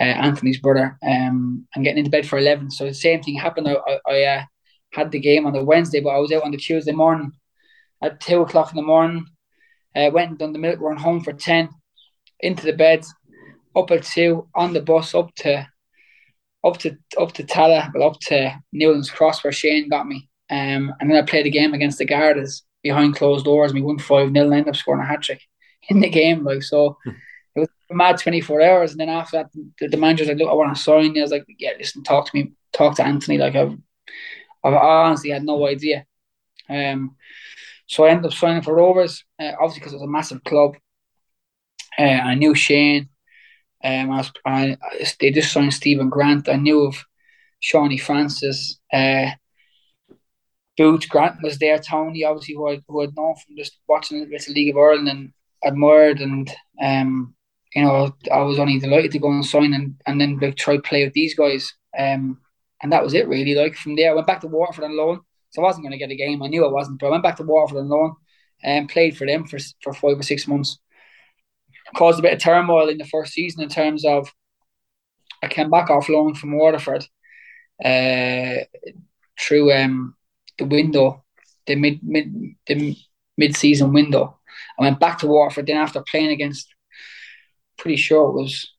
uh, 0.00 0.04
Anthony's 0.04 0.60
brother, 0.60 0.98
um, 1.02 1.66
and 1.74 1.84
getting 1.84 1.98
into 1.98 2.10
bed 2.10 2.26
for 2.26 2.38
eleven. 2.38 2.70
So 2.70 2.84
the 2.84 2.94
same 2.94 3.22
thing 3.22 3.36
happened. 3.36 3.68
I, 3.68 3.74
I, 3.74 3.98
I 4.08 4.22
uh, 4.24 4.42
had 4.92 5.10
the 5.10 5.20
game 5.20 5.46
on 5.46 5.52
the 5.52 5.64
Wednesday, 5.64 6.00
but 6.00 6.10
I 6.10 6.18
was 6.18 6.32
out 6.32 6.44
on 6.44 6.50
the 6.50 6.56
Tuesday 6.56 6.92
morning 6.92 7.32
at 8.02 8.20
two 8.20 8.40
o'clock 8.40 8.70
in 8.70 8.76
the 8.76 8.82
morning. 8.82 9.26
Uh, 9.96 10.10
went 10.12 10.30
and 10.30 10.38
done 10.38 10.52
the 10.52 10.58
milk 10.58 10.80
run 10.80 10.96
home 10.96 11.22
for 11.22 11.32
ten, 11.32 11.68
into 12.40 12.64
the 12.64 12.72
bed, 12.72 13.04
up 13.76 13.90
at 13.90 14.04
two 14.04 14.48
on 14.54 14.72
the 14.72 14.82
bus 14.82 15.14
up 15.14 15.34
to 15.36 15.66
up 16.64 16.78
to 16.78 16.96
up 17.18 17.32
to 17.32 17.44
Tallaght, 17.44 17.92
but 17.92 18.02
up 18.02 18.18
to 18.20 18.54
Newlands 18.72 19.10
Cross 19.10 19.44
where 19.44 19.52
Shane 19.52 19.88
got 19.88 20.06
me. 20.06 20.28
Um, 20.50 20.94
and 21.00 21.10
then 21.10 21.16
I 21.16 21.22
played 21.22 21.46
a 21.46 21.50
game 21.50 21.74
against 21.74 21.98
the 21.98 22.06
Gardas 22.06 22.62
behind 22.82 23.16
closed 23.16 23.44
doors. 23.44 23.70
And 23.70 23.80
we 23.80 23.86
won 23.86 23.98
5 23.98 24.32
0 24.32 24.44
and 24.44 24.54
ended 24.54 24.68
up 24.68 24.76
scoring 24.76 25.02
a 25.02 25.06
hat 25.06 25.22
trick 25.22 25.40
in 25.88 26.00
the 26.00 26.08
game. 26.08 26.44
Like, 26.44 26.62
so 26.62 26.96
hmm. 27.04 27.10
It 27.58 27.60
was 27.60 27.68
mad 27.90 28.18
24 28.18 28.62
hours. 28.62 28.92
And 28.92 29.00
then 29.00 29.08
after 29.08 29.38
that, 29.38 29.50
the, 29.78 29.88
the 29.88 29.96
manager's 29.96 30.28
like, 30.28 30.38
Look, 30.38 30.48
I 30.48 30.54
want 30.54 30.74
to 30.74 30.82
sign 30.82 31.14
you. 31.14 31.22
I 31.22 31.24
was 31.24 31.30
like, 31.30 31.44
Yeah, 31.58 31.72
listen, 31.78 32.02
talk 32.02 32.26
to 32.26 32.36
me, 32.36 32.52
talk 32.72 32.96
to 32.96 33.04
Anthony. 33.04 33.38
Like, 33.38 33.56
I've, 33.56 33.76
I've 34.64 34.74
honestly 34.74 35.30
had 35.30 35.44
no 35.44 35.66
idea. 35.66 36.06
Um, 36.68 37.16
so 37.86 38.04
I 38.04 38.10
ended 38.10 38.26
up 38.26 38.32
signing 38.36 38.62
for 38.62 38.74
Rovers, 38.74 39.24
uh, 39.40 39.52
obviously 39.58 39.80
because 39.80 39.92
it 39.94 39.96
was 39.96 40.04
a 40.04 40.08
massive 40.08 40.44
club. 40.44 40.76
Uh, 41.98 42.02
I 42.02 42.34
knew 42.34 42.54
Shane. 42.54 43.08
Um, 43.82 44.10
I 44.10 44.16
was, 44.18 44.32
I, 44.44 44.76
they 45.20 45.30
just 45.30 45.52
signed 45.52 45.72
Stephen 45.72 46.10
Grant. 46.10 46.48
I 46.48 46.56
knew 46.56 46.86
of 46.86 47.02
Shawnee 47.60 47.98
Francis. 47.98 48.78
Uh, 48.92 49.30
Boots 50.76 51.06
Grant 51.06 51.42
was 51.42 51.58
there. 51.58 51.78
Tony, 51.78 52.24
obviously, 52.24 52.54
who 52.54 52.68
I 52.68 52.80
who 52.86 53.02
I'd 53.02 53.16
known 53.16 53.34
from 53.34 53.56
just 53.56 53.78
watching 53.88 54.22
a 54.22 54.26
bit 54.26 54.46
of 54.46 54.54
League 54.54 54.70
of 54.70 54.78
Ireland 54.78 55.08
and 55.08 55.32
admired, 55.64 56.20
and 56.20 56.48
um, 56.80 57.34
you 57.74 57.82
know, 57.82 58.14
I 58.32 58.38
was 58.42 58.58
only 58.58 58.78
delighted 58.78 59.12
to 59.12 59.18
go 59.18 59.30
and 59.30 59.44
sign 59.44 59.74
and 59.74 59.94
and 60.06 60.20
then 60.20 60.38
like 60.38 60.56
try 60.56 60.78
play 60.78 61.04
with 61.04 61.14
these 61.14 61.34
guys. 61.34 61.74
Um, 61.98 62.38
and 62.82 62.92
that 62.92 63.02
was 63.02 63.14
it 63.14 63.28
really. 63.28 63.54
Like 63.54 63.74
from 63.74 63.96
there, 63.96 64.10
I 64.10 64.14
went 64.14 64.26
back 64.26 64.40
to 64.40 64.46
Waterford 64.46 64.84
on 64.84 64.96
loan, 64.96 65.20
so 65.50 65.62
I 65.62 65.64
wasn't 65.64 65.84
going 65.84 65.92
to 65.92 65.98
get 65.98 66.10
a 66.10 66.16
game. 66.16 66.42
I 66.42 66.48
knew 66.48 66.64
I 66.64 66.72
wasn't, 66.72 67.00
but 67.00 67.08
I 67.08 67.10
went 67.10 67.22
back 67.22 67.36
to 67.36 67.42
Waterford 67.42 67.80
on 67.80 67.88
loan 67.88 68.14
and 68.62 68.88
played 68.88 69.16
for 69.16 69.26
them 69.26 69.46
for 69.46 69.58
for 69.82 69.92
five 69.92 70.18
or 70.18 70.22
six 70.22 70.46
months. 70.46 70.78
Caused 71.96 72.18
a 72.18 72.22
bit 72.22 72.34
of 72.34 72.40
turmoil 72.40 72.88
in 72.88 72.98
the 72.98 73.06
first 73.06 73.32
season 73.32 73.62
in 73.62 73.68
terms 73.68 74.04
of 74.04 74.32
I 75.42 75.48
came 75.48 75.70
back 75.70 75.90
off 75.90 76.08
loan 76.08 76.34
from 76.34 76.56
Waterford 76.56 77.04
uh, 77.84 78.54
through 79.38 79.72
um, 79.72 80.14
the 80.58 80.64
window, 80.64 81.24
the 81.66 81.76
mid 81.76 82.00
mid 82.02 82.32
the 82.66 82.96
mid 83.36 83.56
season 83.56 83.92
window. 83.92 84.38
I 84.78 84.82
went 84.82 85.00
back 85.00 85.18
to 85.18 85.26
Waterford. 85.26 85.66
Then 85.66 85.76
after 85.76 86.02
playing 86.02 86.30
against, 86.30 86.74
pretty 87.78 87.96
sure 87.96 88.28
it 88.28 88.34
was 88.34 88.72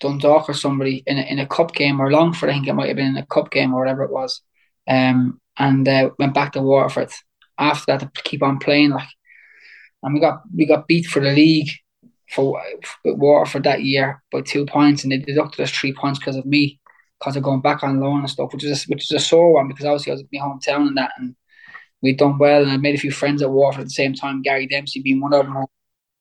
Dundalk 0.00 0.48
or 0.48 0.54
somebody 0.54 1.02
in 1.06 1.18
a, 1.18 1.22
in 1.22 1.38
a 1.38 1.46
cup 1.46 1.72
game 1.72 2.00
or 2.00 2.10
Longford. 2.10 2.50
I 2.50 2.54
think 2.54 2.68
it 2.68 2.74
might 2.74 2.88
have 2.88 2.96
been 2.96 3.16
in 3.16 3.16
a 3.16 3.26
cup 3.26 3.50
game 3.50 3.72
or 3.72 3.80
whatever 3.80 4.02
it 4.02 4.12
was. 4.12 4.42
Um, 4.88 5.40
and 5.58 5.86
uh, 5.86 6.10
went 6.18 6.34
back 6.34 6.52
to 6.52 6.62
Waterford 6.62 7.10
after 7.58 7.84
that 7.86 8.00
to 8.14 8.22
keep 8.22 8.42
on 8.42 8.58
playing. 8.58 8.90
Like, 8.90 9.08
and 10.02 10.14
we 10.14 10.20
got 10.20 10.42
we 10.54 10.66
got 10.66 10.88
beat 10.88 11.06
for 11.06 11.20
the 11.20 11.30
league 11.30 11.68
for, 12.30 12.60
for 13.02 13.14
Waterford 13.14 13.64
that 13.64 13.82
year 13.82 14.22
by 14.32 14.40
two 14.40 14.64
points, 14.64 15.02
and 15.02 15.12
they 15.12 15.18
deducted 15.18 15.60
us 15.62 15.70
three 15.70 15.92
points 15.92 16.18
because 16.18 16.36
of 16.36 16.46
me 16.46 16.80
because 17.18 17.36
of 17.36 17.42
going 17.42 17.60
back 17.60 17.82
on 17.82 18.00
loan 18.00 18.20
and 18.20 18.30
stuff, 18.30 18.52
which 18.52 18.64
is 18.64 18.84
a, 18.84 18.88
which 18.88 19.02
is 19.02 19.10
a 19.10 19.18
sore 19.18 19.52
one 19.52 19.68
because 19.68 19.84
obviously 19.84 20.12
I 20.12 20.14
was 20.14 20.22
at 20.22 20.28
my 20.32 20.40
hometown 20.40 20.88
and 20.88 20.96
that, 20.96 21.10
and 21.18 21.36
we'd 22.00 22.18
done 22.18 22.38
well, 22.38 22.62
and 22.62 22.72
I 22.72 22.78
made 22.78 22.94
a 22.94 22.98
few 22.98 23.12
friends 23.12 23.42
at 23.42 23.50
Waterford 23.50 23.82
at 23.82 23.86
the 23.88 23.90
same 23.90 24.14
time. 24.14 24.42
Gary 24.42 24.66
Dempsey 24.66 25.02
being 25.02 25.20
one 25.20 25.34
of 25.34 25.44
them. 25.44 25.54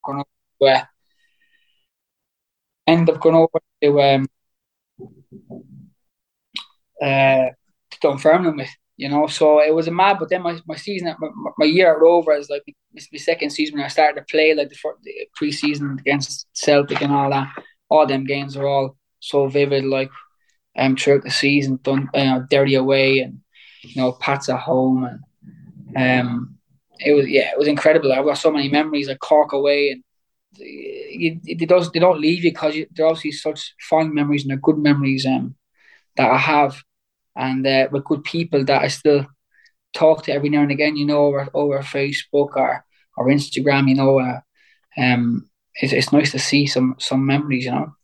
Going 0.04 0.24
over, 0.62 0.74
uh, 0.74 0.84
end 2.92 3.10
up 3.10 3.22
going 3.22 3.36
over 3.36 3.60
to 3.82 4.02
um, 4.02 4.28
uh, 7.02 7.50
to 7.92 8.00
Dunfermline 8.02 8.58
with 8.58 8.70
you 8.98 9.10
know. 9.10 9.28
So 9.28 9.62
it 9.62 9.74
was 9.74 9.88
a 9.88 9.92
mad. 9.92 10.18
But 10.20 10.30
then 10.30 10.44
my, 10.44 10.60
my 10.68 10.76
season, 10.76 11.16
my, 11.20 11.30
my 11.58 11.66
year 11.66 11.94
at 11.94 12.02
Rover 12.02 12.34
is 12.34 12.50
like 12.50 12.64
my 12.94 13.18
second 13.18 13.50
season 13.52 13.78
when 13.78 13.86
I 13.86 13.90
started 13.90 14.20
to 14.20 14.26
play 14.30 14.54
like 14.54 14.70
the, 14.70 14.78
the 15.04 15.28
pre-season 15.36 15.98
against 16.00 16.48
Celtic 16.54 17.02
and 17.02 17.14
all 17.14 17.30
that. 17.30 17.48
All 17.90 18.06
them 18.06 18.26
games 18.26 18.56
are 18.56 18.68
all 18.68 18.98
so 19.20 19.48
vivid. 19.48 19.86
Like 19.86 20.12
um, 20.78 20.96
throughout 20.96 21.24
the 21.24 21.32
season, 21.32 21.80
done 21.82 22.10
you 22.14 22.24
know, 22.24 22.46
Derry 22.50 22.76
away 22.76 23.20
and 23.20 23.40
you 23.82 24.02
know 24.02 24.12
Pats 24.14 24.50
at 24.50 24.60
home, 24.60 25.20
and 25.96 26.28
um, 26.28 26.58
it 27.00 27.14
was 27.14 27.28
yeah, 27.28 27.52
it 27.52 27.58
was 27.58 27.68
incredible. 27.68 28.12
I've 28.12 28.26
got 28.26 28.38
so 28.38 28.52
many 28.52 28.70
memories 28.70 29.08
like 29.08 29.20
Cork 29.20 29.54
away, 29.54 29.92
and 29.92 30.04
you, 30.58 31.40
they 31.44 31.66
don't 31.66 31.92
they 31.94 32.00
don't 32.00 32.20
leave 32.20 32.44
you 32.44 32.52
because 32.52 32.76
they're 32.92 33.08
obviously 33.08 33.32
such 33.32 33.76
fond 33.80 34.14
memories 34.14 34.44
and 34.44 34.52
they're 34.52 34.58
good 34.58 34.78
memories 34.78 35.26
um, 35.26 35.56
that 36.18 36.30
I 36.30 36.38
have, 36.38 36.84
and 37.36 37.66
uh, 37.66 37.88
with 37.92 38.06
good 38.06 38.24
people 38.24 38.64
that 38.66 38.82
I 38.82 38.88
still 38.88 39.28
talk 39.94 40.24
to 40.24 40.34
every 40.34 40.50
now 40.50 40.62
and 40.62 40.72
again. 40.72 40.96
You 40.96 41.06
know, 41.06 41.26
over 41.26 41.50
over 41.54 41.80
Facebook 41.80 42.56
or 42.56 42.86
or 43.18 43.28
Instagram. 43.28 43.90
You 43.90 43.96
know, 43.96 44.20
uh, 44.20 44.40
um, 44.98 45.50
it's 45.76 45.94
it's 45.94 46.14
nice 46.14 46.32
to 46.32 46.40
see 46.40 46.66
some 46.66 46.96
some 47.00 47.26
memories. 47.26 47.66
You 47.66 47.72
know. 47.72 47.96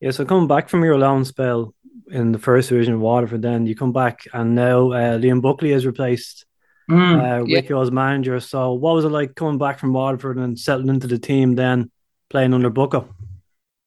Yeah, 0.00 0.12
so 0.12 0.24
coming 0.24 0.48
back 0.48 0.68
from 0.68 0.82
your 0.82 0.98
loan 0.98 1.24
spell 1.26 1.74
in 2.10 2.32
the 2.32 2.38
first 2.38 2.70
division 2.70 2.94
of 2.94 3.00
Waterford, 3.00 3.42
then 3.42 3.66
you 3.66 3.76
come 3.76 3.92
back 3.92 4.26
and 4.32 4.54
now 4.54 4.92
uh, 4.92 5.18
Liam 5.18 5.42
Buckley 5.42 5.72
has 5.72 5.84
replaced 5.84 6.46
mm, 6.90 7.40
uh, 7.40 7.44
yeah. 7.44 7.56
Rico 7.56 7.80
as 7.80 7.90
manager. 7.90 8.40
So, 8.40 8.72
what 8.72 8.94
was 8.94 9.04
it 9.04 9.08
like 9.08 9.34
coming 9.34 9.58
back 9.58 9.78
from 9.78 9.92
Waterford 9.92 10.36
and 10.36 10.58
settling 10.58 10.88
into 10.88 11.06
the 11.06 11.18
team, 11.18 11.54
then 11.54 11.90
playing 12.28 12.52
under 12.52 12.70
Bucko? 12.70 13.14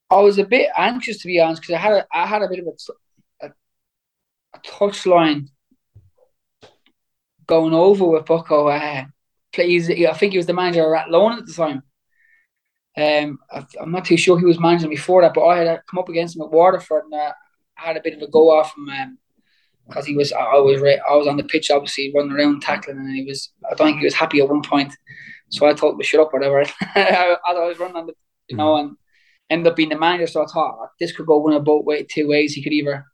I 0.10 0.20
was 0.20 0.38
a 0.38 0.46
bit 0.46 0.70
anxious 0.78 1.20
to 1.20 1.28
be 1.28 1.40
honest 1.40 1.62
because 1.62 1.76
I 1.76 1.80
had 1.80 1.94
a, 1.94 2.08
I 2.14 2.28
had 2.28 2.42
a 2.42 2.48
bit 2.48 2.60
of 2.60 2.68
a, 2.68 3.48
a, 3.48 3.52
a 4.56 4.60
touchline 4.60 5.50
going 7.48 7.74
over 7.74 8.06
with 8.06 8.26
Bucko. 8.26 8.68
Uh, 8.68 9.06
plays, 9.52 9.90
I 9.90 10.14
think 10.14 10.32
he 10.32 10.38
was 10.38 10.48
the 10.48 10.54
manager 10.54 10.96
at 10.96 11.10
loan 11.10 11.38
at 11.38 11.46
the 11.46 11.54
time. 11.54 11.84
Um, 12.96 13.40
I, 13.52 13.66
am 13.82 13.92
not 13.92 14.06
too 14.06 14.18
sure 14.18 14.38
he 14.38 14.46
was 14.46 14.60
managing 14.60 14.90
before 14.90 15.24
that, 15.24 15.34
but 15.34 15.46
I 15.46 15.60
had 15.60 15.82
come 15.90 16.00
up 16.00 16.10
against 16.10 16.36
him 16.36 16.44
at 16.44 16.52
Waterford 16.52 17.06
and 17.06 17.14
uh, 17.14 17.34
had 17.76 17.98
a 17.98 18.02
bit 18.02 18.14
of 18.14 18.22
a 18.22 18.28
go 18.28 18.52
off 18.52 18.72
from 18.72 18.88
him 18.88 19.18
because 19.88 20.06
he 20.06 20.16
was 20.16 20.32
I 20.32 20.56
was 20.56 20.82
I 20.82 21.16
was 21.16 21.28
on 21.28 21.38
the 21.38 21.44
pitch 21.44 21.70
obviously 21.72 22.12
running 22.16 22.32
around 22.32 22.62
tackling 22.62 22.98
and 22.98 23.16
he 23.16 23.26
was 23.26 23.52
I 23.70 23.76
don't 23.76 23.88
think 23.88 24.00
he 24.00 24.06
was 24.06 24.14
happy 24.14 24.40
at 24.42 24.50
one 24.50 24.64
point, 24.64 24.96
so 25.50 25.66
I 25.66 25.74
told 25.74 25.94
him 25.94 26.00
to 26.00 26.06
shut 26.06 26.22
up 26.22 26.34
whatever. 26.34 26.64
I, 26.82 27.36
I 27.48 27.54
was 27.54 27.80
running 27.80 27.98
on 27.98 28.08
the 28.08 28.14
you 28.48 28.58
know 28.58 28.78
and 28.78 28.96
ended 29.50 29.68
up 29.68 29.76
being 29.76 29.90
the 29.90 29.98
manager, 29.98 30.28
so 30.28 30.44
I 30.44 30.48
thought 30.48 30.90
this 31.00 31.12
could 31.12 31.26
go 31.26 31.38
one 31.38 31.54
of 31.54 31.64
both 31.64 31.86
way 31.86 32.04
two 32.04 32.28
ways. 32.28 32.54
He 32.54 32.64
could 32.64 32.74
either 32.74 33.06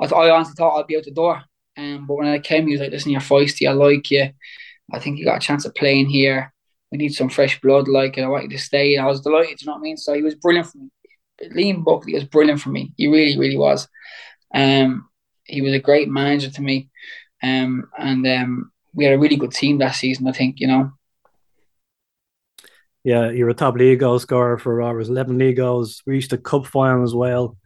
I, 0.00 0.06
th- 0.06 0.18
I 0.18 0.30
honestly 0.30 0.54
thought 0.56 0.78
I'd 0.78 0.86
be 0.86 0.96
out 0.96 1.04
the 1.04 1.10
door, 1.10 1.42
um, 1.76 2.06
but 2.06 2.14
when 2.14 2.28
I 2.28 2.38
came, 2.38 2.66
he 2.66 2.72
was 2.72 2.80
like, 2.80 2.92
"Listen, 2.92 3.12
you're 3.12 3.20
feisty. 3.20 3.68
I 3.68 3.72
like 3.72 4.10
you. 4.10 4.30
I 4.92 4.98
think 4.98 5.18
you 5.18 5.24
got 5.24 5.42
a 5.42 5.46
chance 5.46 5.64
of 5.64 5.74
playing 5.74 6.08
here." 6.08 6.52
we 6.90 6.98
need 6.98 7.14
some 7.14 7.28
fresh 7.28 7.60
blood, 7.60 7.88
like, 7.88 8.16
and 8.16 8.24
I 8.24 8.28
want 8.28 8.44
you 8.44 8.50
to 8.50 8.58
stay. 8.58 8.94
And 8.94 9.04
I 9.04 9.08
was 9.08 9.20
delighted, 9.20 9.60
you 9.60 9.66
know 9.66 9.72
what 9.72 9.80
I 9.80 9.82
mean? 9.82 9.96
So 9.96 10.14
he 10.14 10.22
was 10.22 10.34
brilliant 10.34 10.68
for 10.68 10.78
me. 10.78 10.88
Liam 11.54 11.84
Buckley 11.84 12.14
was 12.14 12.24
brilliant 12.24 12.60
for 12.60 12.70
me. 12.70 12.92
He 12.96 13.06
really, 13.06 13.38
really 13.38 13.56
was. 13.56 13.88
Um, 14.54 15.07
he 15.48 15.62
was 15.62 15.72
a 15.72 15.80
great 15.80 16.08
manager 16.08 16.50
to 16.50 16.62
me. 16.62 16.90
Um, 17.42 17.90
and 17.98 18.26
um, 18.26 18.72
we 18.92 19.04
had 19.04 19.14
a 19.14 19.18
really 19.18 19.36
good 19.36 19.52
team 19.52 19.78
that 19.78 19.94
season, 19.94 20.28
I 20.28 20.32
think, 20.32 20.60
you 20.60 20.68
know. 20.68 20.92
Yeah, 23.04 23.30
you're 23.30 23.48
a 23.48 23.54
top 23.54 23.76
league 23.76 24.00
goal 24.00 24.18
scorer 24.18 24.58
for 24.58 24.74
Rovers, 24.74 25.08
11 25.08 25.38
league 25.38 25.56
goals, 25.56 26.02
We 26.06 26.14
reached 26.14 26.30
the 26.30 26.38
cup 26.38 26.66
final 26.66 27.04
as 27.04 27.14
well 27.14 27.56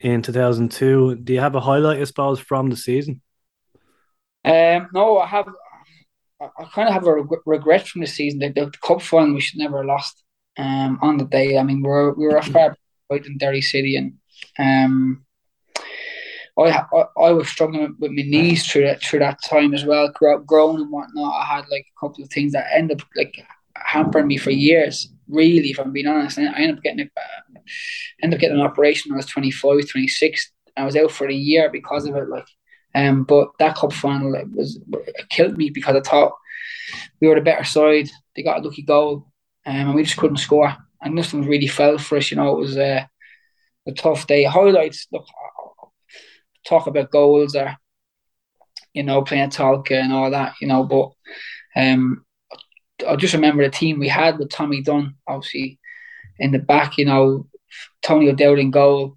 in 0.00 0.22
2002. 0.22 1.16
Do 1.16 1.32
you 1.32 1.40
have 1.40 1.54
a 1.54 1.60
highlight, 1.60 2.00
I 2.00 2.04
suppose, 2.04 2.40
from 2.40 2.70
the 2.70 2.76
season? 2.76 3.22
Um, 4.44 4.88
no, 4.92 5.18
I 5.18 5.26
have. 5.26 5.48
I, 6.40 6.64
kind 6.72 6.88
of 6.88 6.94
have 6.94 7.06
a 7.06 7.14
reg- 7.14 7.40
regret 7.46 7.86
from 7.86 8.00
the 8.00 8.06
season. 8.06 8.38
The, 8.38 8.50
the 8.50 8.72
cup 8.82 9.02
final 9.02 9.34
we 9.34 9.40
should 9.40 9.58
never 9.58 9.78
have 9.78 9.86
lost. 9.86 10.22
Um, 10.56 10.98
on 11.02 11.18
the 11.18 11.24
day, 11.24 11.58
I 11.58 11.62
mean, 11.62 11.82
we 11.82 11.88
were 11.88 12.14
we 12.14 12.26
were 12.26 12.36
a 12.36 12.42
far 12.42 12.76
behind 13.08 13.26
in 13.26 13.38
Derry 13.38 13.60
City, 13.60 13.96
and 13.96 14.14
um, 14.58 15.24
I, 16.58 16.84
I 16.92 17.04
I 17.28 17.30
was 17.32 17.48
struggling 17.48 17.96
with, 17.98 18.10
my 18.10 18.22
knees 18.22 18.66
through 18.66 18.82
that 18.82 19.02
through 19.02 19.20
that 19.20 19.42
time 19.42 19.74
as 19.74 19.84
well, 19.84 20.10
grow, 20.14 20.38
growing 20.38 20.80
and 20.82 20.90
whatnot. 20.90 21.34
I 21.34 21.44
had 21.44 21.64
like 21.70 21.86
a 21.86 22.00
couple 22.00 22.24
of 22.24 22.30
things 22.30 22.52
that 22.52 22.66
ended 22.74 23.00
up 23.00 23.06
like 23.16 23.44
hampering 23.76 24.26
me 24.26 24.36
for 24.36 24.50
years. 24.50 25.08
Really, 25.28 25.70
if 25.70 25.78
I'm 25.78 25.92
being 25.92 26.06
honest, 26.06 26.38
I 26.38 26.44
ended 26.56 26.78
up 26.78 26.82
getting 26.82 27.00
a, 27.00 27.20
uh, 27.20 27.60
ended 28.22 28.38
up 28.38 28.40
getting 28.40 28.58
an 28.58 28.66
operation 28.66 29.10
when 29.10 29.16
I 29.16 29.18
was 29.18 29.26
25, 29.26 29.88
26. 29.88 30.52
I 30.76 30.84
was 30.84 30.96
out 30.96 31.10
for 31.10 31.28
a 31.28 31.34
year 31.34 31.68
because 31.70 32.06
of 32.06 32.16
it. 32.16 32.28
Like, 32.28 32.46
um, 32.94 33.24
but 33.24 33.50
that 33.58 33.76
cup 33.76 33.92
final 33.92 34.34
it 34.34 34.50
was 34.54 34.80
it 34.92 35.28
killed 35.28 35.56
me 35.58 35.70
because 35.70 35.96
I 35.96 36.00
thought 36.00 36.32
we 37.20 37.28
were 37.28 37.34
the 37.34 37.40
better 37.40 37.64
side. 37.64 38.08
They 38.34 38.42
got 38.42 38.60
a 38.60 38.68
lucky 38.68 38.82
goal, 38.82 39.26
um, 39.66 39.74
and 39.74 39.94
we 39.94 40.02
just 40.02 40.16
couldn't 40.16 40.38
score. 40.38 40.74
And 41.00 41.14
nothing 41.14 41.44
really 41.46 41.68
fell 41.68 41.98
for 41.98 42.18
us. 42.18 42.30
You 42.30 42.38
know, 42.38 42.56
it 42.56 42.60
was 42.60 42.76
uh, 42.76 43.04
a 43.86 43.92
tough 43.92 44.26
day. 44.26 44.44
Highlights. 44.44 45.06
Look, 45.12 45.26
talk 46.68 46.86
about 46.86 47.10
goals 47.10 47.54
or 47.54 47.76
you 48.92 49.02
know 49.02 49.22
playing 49.22 49.50
Tolka 49.50 49.92
and 49.92 50.12
all 50.12 50.30
that. 50.30 50.54
You 50.60 50.68
know, 50.68 50.84
but 50.84 51.10
um, 51.76 52.24
I 53.06 53.16
just 53.16 53.34
remember 53.34 53.64
the 53.64 53.70
team 53.70 53.98
we 53.98 54.08
had 54.08 54.38
with 54.38 54.50
Tommy 54.50 54.82
Dunn, 54.82 55.14
obviously 55.26 55.78
in 56.38 56.52
the 56.52 56.58
back. 56.58 56.98
You 56.98 57.06
know, 57.06 57.46
Tony 58.02 58.28
O'Dowd 58.28 58.58
in 58.58 58.70
goal. 58.70 59.16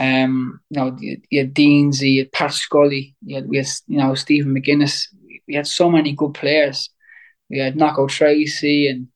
Um, 0.00 0.60
you 0.70 0.80
know, 0.80 0.96
you 0.98 1.40
had 1.40 1.54
Deansy, 1.54 2.14
you 2.14 2.22
had 2.22 2.32
Pat 2.32 2.52
Scully, 2.52 3.14
you 3.24 3.36
had, 3.36 3.48
we 3.48 3.58
had 3.58 3.68
you 3.86 3.98
know 3.98 4.14
Stephen 4.14 4.54
McGuinness. 4.54 5.08
We 5.46 5.54
had 5.54 5.66
so 5.66 5.90
many 5.90 6.12
good 6.12 6.34
players. 6.34 6.90
We 7.48 7.58
had 7.58 7.76
Knocko 7.76 8.08
Treacy 8.08 8.90
and 8.90 9.08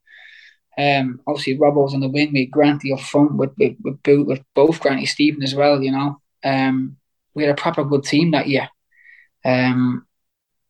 um, 0.78 1.20
obviously 1.26 1.58
was 1.58 1.94
on 1.94 2.00
the 2.00 2.08
wing. 2.08 2.32
We 2.32 2.42
had 2.42 2.52
Granty 2.52 2.92
up 2.92 3.00
front 3.00 3.34
with 3.34 3.50
with, 3.58 3.76
with, 3.82 4.26
with 4.26 4.42
both 4.54 4.80
Granty 4.80 5.06
Stephen 5.06 5.42
as 5.42 5.54
well. 5.54 5.82
You 5.82 5.92
know, 5.92 6.20
um, 6.44 6.96
we 7.40 7.46
had 7.46 7.58
a 7.58 7.60
proper 7.60 7.84
good 7.84 8.04
team 8.04 8.30
that 8.30 8.48
year. 8.48 8.68
Um, 9.44 10.06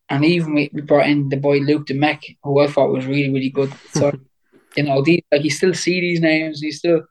and 0.08 0.24
even 0.24 0.54
we, 0.54 0.70
we 0.72 0.80
brought 0.82 1.08
in 1.08 1.28
the 1.28 1.36
boy 1.36 1.58
Luke 1.58 1.86
Dimech, 1.86 2.36
who 2.42 2.60
I 2.60 2.66
thought 2.66 2.92
was 2.92 3.06
really, 3.06 3.30
really 3.30 3.50
good. 3.50 3.72
So, 3.92 4.12
you 4.76 4.84
know, 4.84 5.02
these, 5.02 5.22
like 5.32 5.42
you 5.44 5.50
still 5.50 5.74
see 5.74 6.00
these 6.00 6.20
names, 6.20 6.62
you 6.62 6.72
still. 6.72 7.02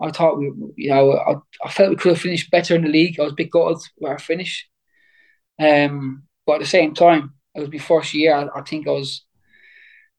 I 0.00 0.10
thought 0.10 0.38
we, 0.38 0.52
you 0.76 0.90
know, 0.90 1.12
I, 1.12 1.34
I 1.64 1.70
felt 1.70 1.90
we 1.90 1.96
could 1.96 2.12
have 2.12 2.20
finished 2.20 2.50
better 2.50 2.74
in 2.74 2.82
the 2.82 2.88
league. 2.88 3.18
I 3.18 3.22
was 3.22 3.32
a 3.32 3.36
bit 3.36 3.50
gutted 3.50 3.78
where 3.96 4.14
I 4.14 4.18
finished. 4.18 4.68
Um, 5.60 6.24
but 6.44 6.54
at 6.54 6.60
the 6.60 6.66
same 6.66 6.92
time, 6.92 7.34
it 7.54 7.60
was 7.60 7.70
my 7.70 7.78
first 7.78 8.12
year. 8.12 8.34
I, 8.34 8.48
I 8.58 8.62
think 8.62 8.88
I 8.88 8.90
was, 8.90 9.24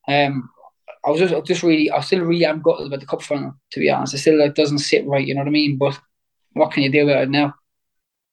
um, 0.08 0.50
I 1.06 1.10
was 1.10 1.20
just, 1.20 1.46
just 1.46 1.64
really, 1.64 1.92
I 1.92 2.00
still 2.00 2.22
really 2.22 2.46
am 2.46 2.62
gutted 2.62 2.88
about 2.88 3.02
the 3.02 3.06
cup 3.06 3.22
final. 3.22 3.56
To 3.72 3.80
be 3.80 3.90
honest, 3.90 4.14
it 4.14 4.20
still 4.20 4.40
like 4.40 4.56
doesn't 4.56 4.80
sit 4.80 5.06
right. 5.06 5.26
You 5.26 5.36
know 5.36 5.42
what 5.42 5.50
I 5.50 5.52
mean? 5.52 5.78
But 5.78 6.00
what 6.54 6.72
can 6.72 6.84
you 6.84 6.92
do 6.92 7.04
about 7.04 7.24
it 7.24 7.30
now? 7.30 7.54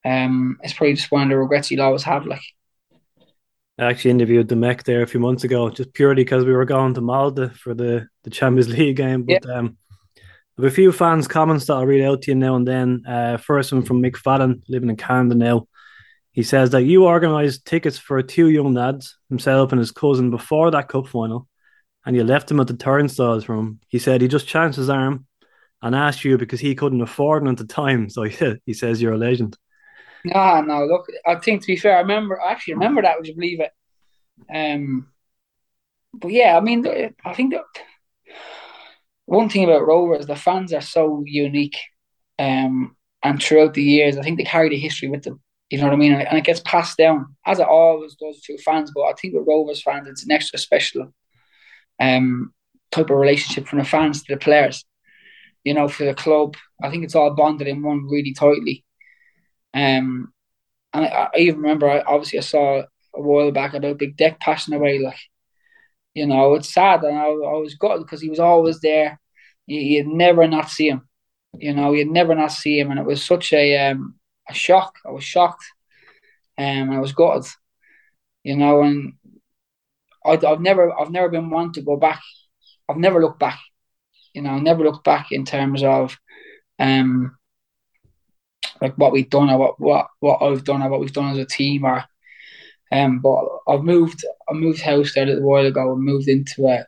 Um, 0.04 0.58
it's 0.62 0.72
probably 0.72 0.94
just 0.94 1.10
one 1.10 1.22
of 1.22 1.28
the 1.28 1.36
regrets 1.36 1.70
you'll 1.70 1.82
always 1.82 2.02
have. 2.04 2.26
Like, 2.26 2.42
I 3.78 3.84
actually 3.84 4.12
interviewed 4.12 4.48
Dimech 4.48 4.84
there 4.84 5.02
a 5.02 5.06
few 5.06 5.20
months 5.20 5.44
ago, 5.44 5.70
just 5.70 5.94
purely 5.94 6.22
because 6.22 6.44
we 6.44 6.52
were 6.52 6.64
going 6.64 6.94
to 6.94 7.00
Malta 7.00 7.50
for 7.50 7.74
the, 7.74 8.08
the 8.24 8.30
Champions 8.30 8.68
League 8.76 8.96
game. 8.96 9.24
But 9.24 9.44
yeah. 9.46 9.54
um, 9.54 9.76
I 10.16 10.62
have 10.62 10.72
a 10.72 10.74
few 10.74 10.92
fans' 10.92 11.28
comments 11.28 11.66
that 11.66 11.74
I'll 11.74 11.86
read 11.86 12.04
out 12.04 12.22
to 12.22 12.30
you 12.30 12.34
now 12.34 12.56
and 12.56 12.68
then. 12.68 13.04
Uh, 13.06 13.36
first 13.38 13.72
one 13.72 13.82
from 13.82 14.02
Mick 14.02 14.16
Fallon, 14.16 14.62
living 14.68 14.90
in 14.90 14.96
Canada 14.96 15.34
now. 15.34 15.66
He 16.32 16.42
says 16.42 16.70
that 16.70 16.82
you 16.82 17.06
organised 17.06 17.64
tickets 17.64 17.98
for 17.98 18.22
two 18.22 18.50
young 18.50 18.74
lads, 18.74 19.16
himself 19.28 19.72
and 19.72 19.78
his 19.78 19.90
cousin, 19.90 20.30
before 20.30 20.70
that 20.70 20.88
cup 20.88 21.08
final, 21.08 21.48
and 22.04 22.14
you 22.14 22.22
left 22.22 22.50
him 22.50 22.60
at 22.60 22.66
the 22.66 22.76
turnstiles 22.76 23.46
him. 23.46 23.80
He 23.88 23.98
said 23.98 24.20
he 24.20 24.28
just 24.28 24.46
chanced 24.46 24.76
his 24.76 24.90
arm 24.90 25.26
and 25.82 25.94
asked 25.94 26.24
you 26.24 26.38
because 26.38 26.60
he 26.60 26.74
couldn't 26.74 27.00
afford 27.00 27.42
them 27.42 27.50
at 27.50 27.56
the 27.56 27.64
time. 27.64 28.10
So 28.10 28.22
he, 28.24 28.54
he 28.66 28.74
says 28.74 29.00
you're 29.00 29.14
a 29.14 29.18
legend. 29.18 29.56
No, 30.24 30.60
no. 30.62 30.84
Look, 30.86 31.06
I 31.26 31.36
think 31.36 31.62
to 31.62 31.66
be 31.66 31.76
fair, 31.76 31.96
I 31.96 32.00
remember. 32.00 32.40
I 32.40 32.52
actually 32.52 32.74
remember 32.74 33.02
that. 33.02 33.16
Would 33.16 33.26
you 33.26 33.34
believe 33.34 33.60
it? 33.60 33.72
Um, 34.52 35.08
but 36.14 36.32
yeah, 36.32 36.56
I 36.56 36.60
mean, 36.60 36.86
I 37.24 37.34
think 37.34 37.52
that 37.52 37.64
one 39.26 39.48
thing 39.48 39.64
about 39.64 39.86
Rovers, 39.86 40.26
the 40.26 40.36
fans 40.36 40.72
are 40.72 40.80
so 40.80 41.22
unique. 41.26 41.76
Um, 42.38 42.96
and 43.22 43.40
throughout 43.42 43.74
the 43.74 43.82
years, 43.82 44.16
I 44.16 44.22
think 44.22 44.38
they 44.38 44.44
carry 44.44 44.70
the 44.70 44.78
history 44.78 45.08
with 45.08 45.22
them. 45.24 45.40
You 45.68 45.78
know 45.78 45.84
what 45.84 45.92
I 45.92 45.96
mean? 45.96 46.12
And 46.14 46.36
it 46.38 46.44
gets 46.44 46.60
passed 46.60 46.98
down 46.98 47.36
as 47.46 47.60
it 47.60 47.66
always 47.66 48.16
does 48.16 48.40
to 48.42 48.58
fans. 48.58 48.90
But 48.94 49.02
I 49.02 49.12
think 49.12 49.34
with 49.34 49.46
Rovers 49.46 49.82
fans, 49.82 50.08
it's 50.08 50.24
an 50.24 50.32
extra 50.32 50.58
special 50.58 51.12
um 52.00 52.52
type 52.90 53.10
of 53.10 53.16
relationship 53.18 53.68
from 53.68 53.78
the 53.78 53.84
fans 53.84 54.22
to 54.22 54.34
the 54.34 54.40
players. 54.40 54.84
You 55.64 55.74
know, 55.74 55.88
for 55.88 56.04
the 56.04 56.14
club, 56.14 56.56
I 56.82 56.90
think 56.90 57.04
it's 57.04 57.14
all 57.14 57.34
bonded 57.34 57.68
in 57.68 57.82
one 57.82 58.08
really 58.08 58.32
tightly. 58.32 58.84
Um, 59.74 60.32
and 60.92 61.04
I, 61.04 61.28
I 61.34 61.38
even 61.38 61.60
remember, 61.60 61.88
I, 61.88 62.00
obviously, 62.00 62.38
I 62.38 62.42
saw 62.42 62.82
a 63.14 63.20
while 63.20 63.52
back 63.52 63.74
about 63.74 63.98
Big 63.98 64.16
Dick 64.16 64.40
passing 64.40 64.74
away. 64.74 64.98
Like, 64.98 65.18
you 66.14 66.26
know, 66.26 66.54
it's 66.54 66.72
sad, 66.72 67.02
and 67.04 67.16
I, 67.16 67.26
I 67.26 67.58
was 67.58 67.74
gutted 67.74 68.04
because 68.04 68.20
he 68.20 68.30
was 68.30 68.40
always 68.40 68.80
there. 68.80 69.20
You, 69.66 69.80
you'd 69.80 70.08
never 70.08 70.46
not 70.48 70.70
see 70.70 70.88
him. 70.88 71.08
You 71.54 71.74
know, 71.74 71.92
you'd 71.92 72.10
never 72.10 72.34
not 72.34 72.52
see 72.52 72.78
him, 72.78 72.90
and 72.90 73.00
it 73.00 73.06
was 73.06 73.24
such 73.24 73.52
a 73.52 73.90
um, 73.90 74.16
a 74.48 74.54
shock. 74.54 74.94
I 75.06 75.10
was 75.10 75.24
shocked, 75.24 75.64
um, 76.58 76.90
I 76.90 76.98
was 76.98 77.12
gutted. 77.12 77.50
You 78.42 78.56
know, 78.56 78.82
and 78.82 79.14
I, 80.24 80.38
I've 80.46 80.60
never, 80.60 80.98
I've 80.98 81.10
never 81.10 81.28
been 81.28 81.50
one 81.50 81.72
to 81.72 81.82
go 81.82 81.96
back. 81.96 82.20
I've 82.88 82.96
never 82.96 83.20
looked 83.20 83.38
back. 83.38 83.60
You 84.34 84.42
know, 84.42 84.58
never 84.58 84.84
looked 84.84 85.04
back 85.04 85.32
in 85.32 85.44
terms 85.44 85.82
of, 85.82 86.16
um, 86.78 87.36
like 88.80 88.94
what 88.94 89.12
we've 89.12 89.30
done 89.30 89.50
or 89.50 89.58
what 89.58 89.80
what 89.80 90.08
what 90.20 90.42
I've 90.42 90.64
done 90.64 90.82
or 90.82 90.88
what 90.88 91.00
we've 91.00 91.12
done 91.12 91.32
as 91.32 91.38
a 91.38 91.44
team 91.44 91.84
or 91.84 92.04
um 92.92 93.20
but 93.20 93.46
I've 93.68 93.84
moved 93.84 94.24
I 94.48 94.52
moved 94.52 94.80
house 94.80 95.14
there 95.14 95.24
a 95.24 95.26
little 95.26 95.48
while 95.48 95.66
ago 95.66 95.92
and 95.92 96.02
moved 96.02 96.28
into 96.28 96.66
a 96.66 96.86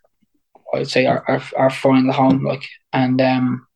I'd 0.75 0.89
say 0.89 1.07
our, 1.07 1.23
our, 1.29 1.43
our 1.57 1.71
final 1.71 2.13
home 2.13 2.45
like 2.45 2.65
and 2.93 3.21
um 3.21 3.67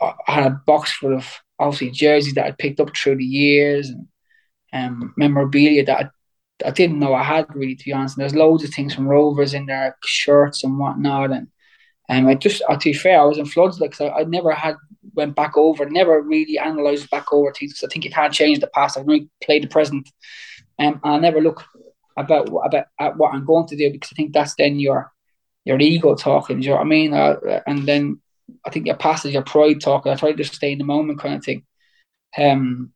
I 0.00 0.14
had 0.26 0.46
a 0.46 0.60
box 0.66 0.92
full 0.92 1.14
of 1.14 1.26
obviously 1.58 1.90
jerseys 1.90 2.34
that 2.34 2.46
I 2.46 2.52
picked 2.52 2.80
up 2.80 2.96
through 2.96 3.16
the 3.16 3.24
years 3.24 3.90
and 3.90 4.06
um 4.72 5.14
memorabilia 5.16 5.84
that 5.84 6.06
I, 6.64 6.68
I 6.68 6.70
didn't 6.70 6.98
know 6.98 7.14
I 7.14 7.22
had 7.22 7.54
really 7.54 7.74
to 7.74 7.84
be 7.84 7.92
honest. 7.92 8.16
And 8.16 8.22
there's 8.22 8.34
loads 8.34 8.64
of 8.64 8.70
things 8.70 8.94
from 8.94 9.08
Rovers 9.08 9.54
in 9.54 9.66
there 9.66 9.96
shirts 10.04 10.64
and 10.64 10.78
whatnot 10.78 11.32
and 11.32 11.48
um, 12.08 12.26
I 12.26 12.34
just, 12.34 12.62
uh, 12.68 12.76
to 12.76 12.90
be 12.90 12.92
fair, 12.92 13.20
I 13.20 13.24
was 13.24 13.38
in 13.38 13.46
floods 13.46 13.80
like 13.80 13.94
so 13.94 14.10
I 14.10 14.24
never 14.24 14.52
had 14.52 14.76
went 15.14 15.34
back 15.34 15.56
over, 15.56 15.88
never 15.88 16.20
really 16.20 16.56
analysed 16.56 17.10
back 17.10 17.32
over 17.32 17.52
things 17.52 17.72
because 17.72 17.88
I 17.88 17.92
think 17.92 18.04
you 18.04 18.10
can't 18.10 18.32
change 18.32 18.60
the 18.60 18.68
past. 18.68 18.96
I 18.96 19.00
can 19.00 19.10
only 19.10 19.28
play 19.42 19.58
the 19.58 19.66
present, 19.66 20.08
um, 20.78 21.00
and 21.02 21.14
I 21.14 21.18
never 21.18 21.40
look 21.40 21.64
about 22.16 22.48
about 22.64 22.86
at 23.00 23.16
what 23.16 23.34
I'm 23.34 23.44
going 23.44 23.66
to 23.68 23.76
do 23.76 23.90
because 23.90 24.10
I 24.12 24.16
think 24.16 24.32
that's 24.32 24.54
then 24.54 24.78
your 24.78 25.12
your 25.64 25.80
ego 25.80 26.14
talking. 26.14 26.62
you 26.62 26.70
know 26.70 26.76
what 26.76 26.82
I 26.82 26.84
mean? 26.84 27.12
Uh, 27.12 27.60
and 27.66 27.86
then 27.86 28.20
I 28.64 28.70
think 28.70 28.86
your 28.86 28.96
past 28.96 29.26
is 29.26 29.32
your 29.32 29.42
pride 29.42 29.80
talking. 29.80 30.12
I 30.12 30.16
try 30.16 30.30
to 30.30 30.36
just 30.36 30.54
stay 30.54 30.72
in 30.72 30.78
the 30.78 30.84
moment, 30.84 31.18
kind 31.18 31.34
of 31.34 31.44
thing. 31.44 31.64
Um, 32.38 32.92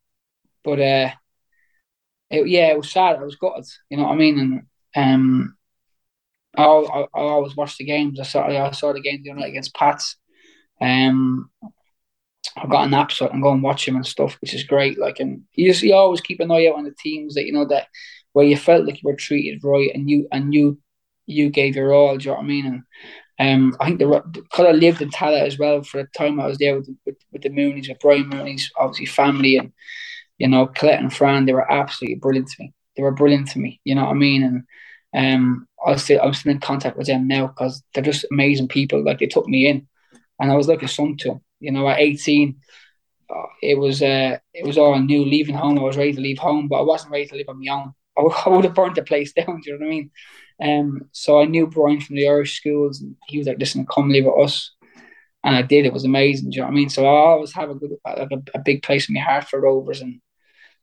but 0.63 0.79
uh, 0.79 1.11
it, 2.31 2.49
yeah, 2.49 2.69
it 2.69 2.77
was 2.77 2.93
sad. 2.93 3.17
I 3.17 3.23
was 3.23 3.37
gutted. 3.37 3.67
You 3.89 3.97
know 3.97 4.05
what 4.05 4.13
I 4.13 4.17
mean? 4.17 4.65
And 4.95 5.15
um, 5.21 5.57
I, 6.57 6.65
I, 6.65 7.01
I 7.03 7.07
always 7.15 7.57
watch 7.57 7.77
the 7.77 7.85
games. 7.85 8.21
I 8.21 8.25
saw 8.25 8.47
I 8.47 8.71
saw 8.73 8.93
the 8.93 9.01
game 9.01 9.23
the 9.23 9.31
other 9.31 9.41
night 9.41 9.51
against 9.51 9.75
Pats. 9.75 10.17
Um, 10.81 11.51
I've 12.57 12.71
got 12.71 12.87
an 12.87 12.95
app 12.95 13.13
so 13.13 13.27
I 13.27 13.29
can 13.29 13.41
go 13.41 13.53
and 13.53 13.63
watch 13.63 13.87
him 13.87 13.97
and 13.97 14.07
stuff, 14.07 14.37
which 14.41 14.55
is 14.55 14.65
great. 14.65 14.99
Like, 14.99 15.21
and 15.21 15.43
you 15.55 15.71
just 15.71 15.83
you 15.83 15.95
always 15.95 16.21
keep 16.21 16.41
an 16.41 16.51
eye 16.51 16.67
out 16.67 16.77
on 16.77 16.85
the 16.85 16.95
teams 16.99 17.35
that 17.35 17.47
you 17.47 17.53
know 17.53 17.67
that 17.67 17.87
where 18.33 18.47
you 18.47 18.57
felt 18.57 18.87
like 18.87 19.03
you 19.03 19.09
were 19.09 19.17
treated 19.17 19.61
right 19.65 19.91
and 19.95 20.09
you 20.09 20.27
and 20.33 20.53
you 20.55 20.79
you 21.27 21.51
gave 21.51 21.77
your 21.77 21.93
all. 21.93 22.17
Do 22.17 22.25
you 22.25 22.31
know 22.31 22.37
what 22.37 22.45
I 22.45 22.47
mean? 22.47 22.67
And 22.67 22.83
um, 23.41 23.77
I 23.81 23.87
think 23.87 23.99
the 24.01 24.23
because 24.33 24.67
I 24.67 24.73
lived 24.73 25.01
in 25.01 25.11
Tallaght 25.11 25.47
as 25.47 25.59
well 25.59 25.83
for 25.83 26.03
the 26.03 26.09
time 26.17 26.41
I 26.41 26.47
was 26.47 26.59
there 26.59 26.77
with, 26.77 26.91
with, 27.07 27.17
with 27.33 27.43
the 27.43 27.51
Moonies, 27.51 27.89
with 27.89 28.01
Brian 28.01 28.29
Mooney's 28.29 28.71
obviously 28.79 29.07
family, 29.07 29.57
and 29.57 29.73
you 30.39 30.49
know 30.49 30.67
Colette 30.67 31.01
and 31.01 31.13
Fran, 31.13 31.47
they 31.47 31.53
were 31.53 31.71
absolutely 31.71 32.17
brilliant 32.17 32.49
to 32.49 32.57
me. 32.63 32.73
They 32.97 33.03
were 33.03 33.13
brilliant 33.13 33.49
to 33.51 33.59
me. 33.59 33.81
You 33.85 33.95
know 33.95 34.05
what 34.05 34.11
I 34.11 34.15
mean? 34.15 34.65
And 35.13 35.35
um, 35.43 35.67
I 35.87 35.97
still 35.97 36.21
I'm 36.23 36.35
still 36.35 36.53
in 36.53 36.61
contact 36.61 36.97
with 36.97 37.07
them 37.07 37.27
now 37.27 37.49
because 37.49 37.83
they're 37.95 38.05
just 38.05 38.27
amazing 38.31 38.69
people. 38.69 39.03
Like 39.03 39.19
they 39.19 39.27
took 39.27 39.47
me 39.47 39.67
in, 39.67 39.87
and 40.41 40.51
I 40.51 40.57
was 40.57 40.69
like 40.69 40.83
a 40.83 40.89
son 40.89 41.17
to 41.19 41.29
them. 41.29 41.41
You 41.61 41.73
know, 41.73 41.89
at 41.89 42.01
18, 42.01 42.57
uh, 43.31 43.47
it 43.63 43.79
was 43.79 44.03
uh, 44.03 44.39
it 44.55 44.67
was 44.67 44.79
all 44.79 44.99
new 44.99 45.25
leaving 45.25 45.55
home. 45.55 45.79
I 45.79 45.83
was 45.83 45.97
ready 45.97 46.13
to 46.13 46.21
leave 46.21 46.39
home, 46.39 46.69
but 46.69 46.77
I 46.77 46.83
wasn't 46.83 47.13
ready 47.13 47.27
to 47.27 47.37
live 47.37 47.49
on 47.49 47.61
my 47.65 47.73
own. 47.73 47.95
I 48.47 48.49
would 48.49 48.65
have 48.65 48.75
burnt 48.75 48.97
the 48.97 49.03
place 49.03 49.33
down. 49.35 49.61
Do 49.61 49.71
you 49.71 49.79
know 49.79 49.87
what 49.87 49.87
I 49.87 49.91
mean? 49.91 50.11
Um, 50.63 51.09
so 51.13 51.41
I 51.41 51.47
knew 51.47 51.67
Brian 51.67 52.01
from 52.01 52.17
the 52.17 52.29
Irish 52.29 52.57
schools, 52.57 53.01
and 53.01 53.17
he 53.29 53.39
was 53.39 53.47
like, 53.47 53.59
"Listen, 53.59 53.87
come 53.87 54.11
live 54.11 54.25
with 54.27 54.45
us," 54.47 54.73
and 55.45 55.57
I 55.57 55.63
did. 55.63 55.87
It 55.87 55.93
was 55.93 56.05
amazing. 56.05 56.51
Do 56.51 56.57
you 56.57 56.63
know 56.63 56.67
what 56.67 56.73
I 56.73 56.77
mean? 56.77 56.91
So 56.91 57.05
I 57.05 57.09
always 57.09 57.53
have 57.53 57.71
a 57.71 57.75
good, 57.75 57.93
like 58.05 58.31
a, 58.31 58.43
a 58.55 58.59
big 58.59 58.83
place 58.83 59.09
in 59.09 59.15
my 59.15 59.21
heart 59.21 59.45
for 59.45 59.61
Rovers 59.61 60.01
and 60.01 60.21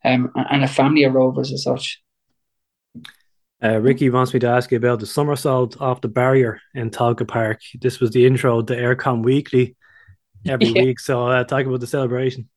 um 0.06 0.32
and 0.36 0.64
a 0.64 0.68
family 0.68 1.04
of 1.04 1.14
Rovers 1.14 1.52
as 1.52 1.64
such. 1.64 2.02
Uh, 3.64 3.80
Ricky 3.80 4.10
wants 4.10 4.34
me 4.34 4.40
to 4.42 4.48
ask 4.48 4.72
you 4.72 4.78
about 4.78 5.00
the 5.00 5.08
somersault 5.08 5.82
off 5.82 6.02
the 6.02 6.08
barrier 6.08 6.62
in 6.76 6.92
Tolka 6.92 7.28
Park. 7.28 7.62
This 7.80 8.00
was 8.00 8.12
the 8.12 8.26
intro 8.26 8.62
to 8.62 8.76
Eircom 8.76 9.24
Weekly 9.24 9.76
every 10.48 10.70
Yeah. 10.70 10.74
week. 10.74 11.00
So 11.00 11.28
uh, 11.28 11.44
talk 11.44 11.66
about 11.66 11.80
the 11.80 11.88
celebration. 11.88 12.50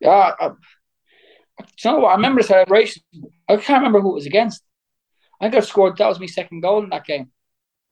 Yeah, 0.00 0.32
I, 0.40 0.50
you 1.58 1.90
know 1.90 1.98
what? 2.00 2.10
I 2.10 2.14
remember 2.14 2.42
the 2.42 2.48
celebration. 2.48 3.02
I 3.48 3.56
can't 3.56 3.80
remember 3.80 4.00
who 4.00 4.12
it 4.12 4.14
was 4.14 4.26
against. 4.26 4.62
I 5.40 5.46
think 5.50 5.62
I 5.62 5.66
scored. 5.66 5.96
That 5.98 6.08
was 6.08 6.20
my 6.20 6.26
second 6.26 6.60
goal 6.60 6.82
in 6.84 6.90
that 6.90 7.04
game. 7.04 7.30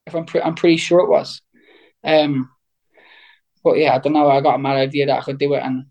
If 0.06 0.14
I'm, 0.14 0.24
pre- 0.26 0.40
I'm 0.42 0.54
pretty 0.54 0.76
sure 0.76 1.00
it 1.00 1.10
was. 1.10 1.42
Um, 2.04 2.50
but 3.62 3.76
yeah, 3.78 3.94
I 3.94 3.98
don't 3.98 4.12
know. 4.12 4.28
I 4.30 4.40
got 4.40 4.54
a 4.54 4.58
mad 4.58 4.76
idea 4.76 5.06
that 5.06 5.18
I 5.18 5.22
could 5.22 5.38
do 5.38 5.54
it, 5.54 5.62
and 5.62 5.86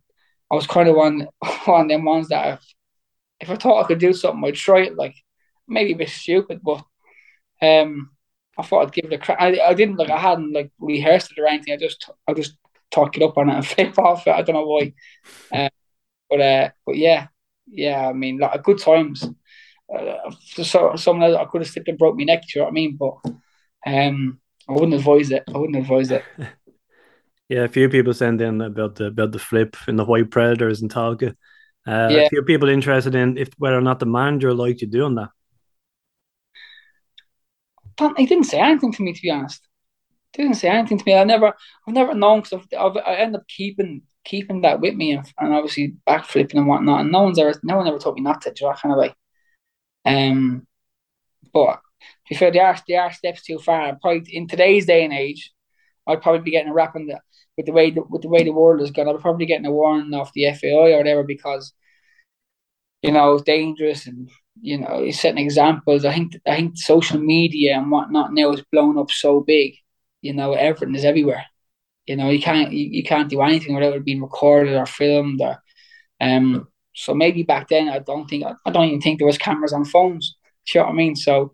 I 0.51 0.55
was 0.55 0.67
kind 0.67 0.89
of 0.89 0.95
one 0.95 1.27
one 1.65 1.81
of 1.81 1.87
them 1.89 2.05
ones 2.05 2.29
that 2.29 2.55
if, 2.59 2.73
if 3.41 3.49
I 3.49 3.55
thought 3.55 3.83
I 3.83 3.87
could 3.87 3.99
do 3.99 4.13
something, 4.13 4.43
I'd 4.45 4.55
try 4.55 4.81
it. 4.81 4.95
Like 4.95 5.15
maybe 5.69 5.93
a 5.93 5.97
bit 5.97 6.09
stupid, 6.09 6.61
but 6.63 6.83
um, 7.61 8.11
I 8.57 8.63
thought 8.63 8.87
I'd 8.87 8.93
give 8.93 9.05
it 9.05 9.13
a 9.13 9.17
crack. 9.17 9.37
I, 9.39 9.59
I 9.59 9.73
didn't 9.73 9.97
like 9.97 10.09
I 10.09 10.17
hadn't 10.19 10.53
like 10.53 10.71
rehearsed 10.79 11.31
it 11.31 11.39
or 11.39 11.47
anything. 11.47 11.73
I 11.73 11.77
just 11.77 12.09
I 12.27 12.33
just 12.33 12.57
talk 12.91 13.15
it 13.15 13.23
up 13.23 13.37
on 13.37 13.49
it 13.49 13.55
and 13.55 13.67
flip 13.73 13.97
off 13.99 14.27
it. 14.27 14.31
I 14.31 14.41
don't 14.41 14.55
know 14.55 14.65
why. 14.65 14.93
Uh, 15.51 15.69
but 16.29 16.41
uh, 16.41 16.69
but 16.85 16.97
yeah, 16.97 17.27
yeah. 17.67 18.07
I 18.07 18.13
mean, 18.13 18.39
like 18.39 18.63
good 18.63 18.79
times. 18.79 19.27
Uh, 19.93 20.31
so 20.41 20.95
some 20.95 21.23
I 21.23 21.45
could 21.45 21.61
have 21.61 21.69
slipped 21.69 21.87
and 21.87 21.97
broke 21.97 22.17
my 22.17 22.23
neck. 22.23 22.43
Do 22.43 22.59
you 22.59 22.61
know 22.61 22.65
what 22.65 22.71
I 22.71 22.73
mean? 22.73 22.97
But 22.97 23.17
um, 23.85 24.39
I 24.67 24.73
wouldn't 24.73 24.93
advise 24.93 25.31
it. 25.31 25.43
I 25.53 25.57
wouldn't 25.57 25.79
advise 25.79 26.11
it. 26.11 26.23
Yeah, 27.49 27.63
a 27.63 27.67
few 27.67 27.89
people 27.89 28.13
send 28.13 28.41
in 28.41 28.61
about 28.61 28.93
the 28.95 29.07
about 29.07 29.31
the 29.31 29.39
flip 29.39 29.75
in 29.87 29.95
the 29.95 30.05
White 30.05 30.29
Predators 30.29 30.83
in 30.83 30.87
Tolka. 30.87 31.35
Uh, 31.87 32.09
Yeah. 32.11 32.19
A 32.19 32.29
few 32.29 32.43
people 32.43 32.69
interested 32.69 33.15
in 33.15 33.39
if 33.39 33.49
whether 33.57 33.75
or 33.75 33.81
not 33.81 33.99
the 33.99 34.05
manager 34.05 34.53
liked 34.53 34.81
you 34.81 34.87
doing 34.87 35.15
that. 35.15 35.29
He 38.17 38.25
didn't 38.25 38.45
say 38.45 38.59
anything 38.59 38.91
to 38.93 39.03
me, 39.03 39.13
to 39.13 39.21
be 39.21 39.29
honest. 39.29 39.67
Didn't 40.33 40.55
say 40.55 40.69
anything 40.69 40.97
to 40.99 41.05
me. 41.05 41.15
I 41.15 41.23
never, 41.23 41.53
I've 41.87 41.93
never 41.93 42.13
known 42.13 42.41
because 42.41 42.65
I've, 42.73 42.79
I've, 42.79 42.97
I 42.97 43.15
end 43.15 43.35
up 43.35 43.47
keeping 43.47 44.03
keeping 44.25 44.61
that 44.61 44.79
with 44.79 44.95
me 44.95 45.13
and, 45.13 45.25
and 45.39 45.53
obviously 45.53 45.95
backflipping 46.07 46.55
and 46.55 46.67
whatnot. 46.67 47.01
And 47.01 47.11
no 47.11 47.23
one's 47.23 47.39
ever, 47.39 47.53
no 47.63 47.77
one 47.77 47.87
ever 47.87 47.97
told 47.97 48.15
me 48.15 48.21
not 48.21 48.41
to. 48.41 48.51
Do 48.51 48.65
that 48.65 48.79
kind 48.79 48.93
of 48.93 48.99
way. 48.99 49.15
Um, 50.05 50.67
but 51.53 51.81
to 52.03 52.29
be 52.29 52.35
fair, 52.35 52.51
they 52.51 52.59
are 52.59 52.77
they 52.87 52.95
are 52.95 53.11
steps 53.11 53.43
too 53.43 53.59
far. 53.59 53.97
Probably 54.01 54.23
in 54.35 54.47
today's 54.47 54.85
day 54.85 55.03
and 55.03 55.13
age, 55.13 55.51
I'd 56.07 56.21
probably 56.21 56.41
be 56.41 56.51
getting 56.51 56.69
a 56.69 56.73
rap 56.73 56.95
on 56.95 57.07
the 57.07 57.19
with 57.57 57.65
the 57.65 57.71
way 57.71 57.91
the, 57.91 58.01
with 58.09 58.21
the 58.21 58.29
way 58.29 58.43
the 58.43 58.51
world 58.51 58.81
is 58.81 58.91
going. 58.91 59.07
I'd 59.07 59.19
probably 59.19 59.45
getting 59.45 59.65
a 59.65 59.71
warning 59.71 60.13
off 60.13 60.33
the 60.33 60.45
FAI 60.53 60.93
or 60.93 60.97
whatever 60.97 61.23
because 61.23 61.73
you 63.01 63.11
know 63.11 63.35
it's 63.35 63.43
dangerous 63.43 64.07
and 64.07 64.29
you 64.61 64.77
know 64.77 65.09
setting 65.11 65.43
examples. 65.43 66.05
I 66.05 66.13
think 66.13 66.33
I 66.47 66.55
think 66.55 66.77
social 66.77 67.19
media 67.19 67.77
and 67.77 67.91
whatnot 67.91 68.33
now 68.33 68.51
is 68.51 68.63
blown 68.71 68.97
up 68.97 69.11
so 69.11 69.41
big. 69.41 69.75
You 70.21 70.33
know, 70.33 70.53
everything 70.53 70.95
is 70.95 71.05
everywhere. 71.05 71.45
You 72.05 72.15
know, 72.15 72.29
you 72.29 72.41
can't 72.41 72.71
you, 72.71 72.87
you 72.89 73.03
can't 73.03 73.29
do 73.29 73.41
anything 73.41 73.75
without 73.75 73.93
it 73.93 74.05
being 74.05 74.21
recorded 74.21 74.75
or 74.75 74.85
filmed 74.85 75.41
or 75.41 75.61
um. 76.21 76.67
So 76.95 77.13
maybe 77.13 77.43
back 77.43 77.69
then 77.69 77.87
I 77.87 77.99
don't 77.99 78.27
think 78.27 78.43
I 78.43 78.71
don't 78.71 78.87
even 78.87 79.01
think 79.01 79.19
there 79.19 79.27
was 79.27 79.37
cameras 79.37 79.73
on 79.73 79.85
phones. 79.85 80.35
You 80.73 80.81
know 80.81 80.85
what 80.85 80.93
I 80.93 80.95
mean? 80.95 81.15
So, 81.15 81.53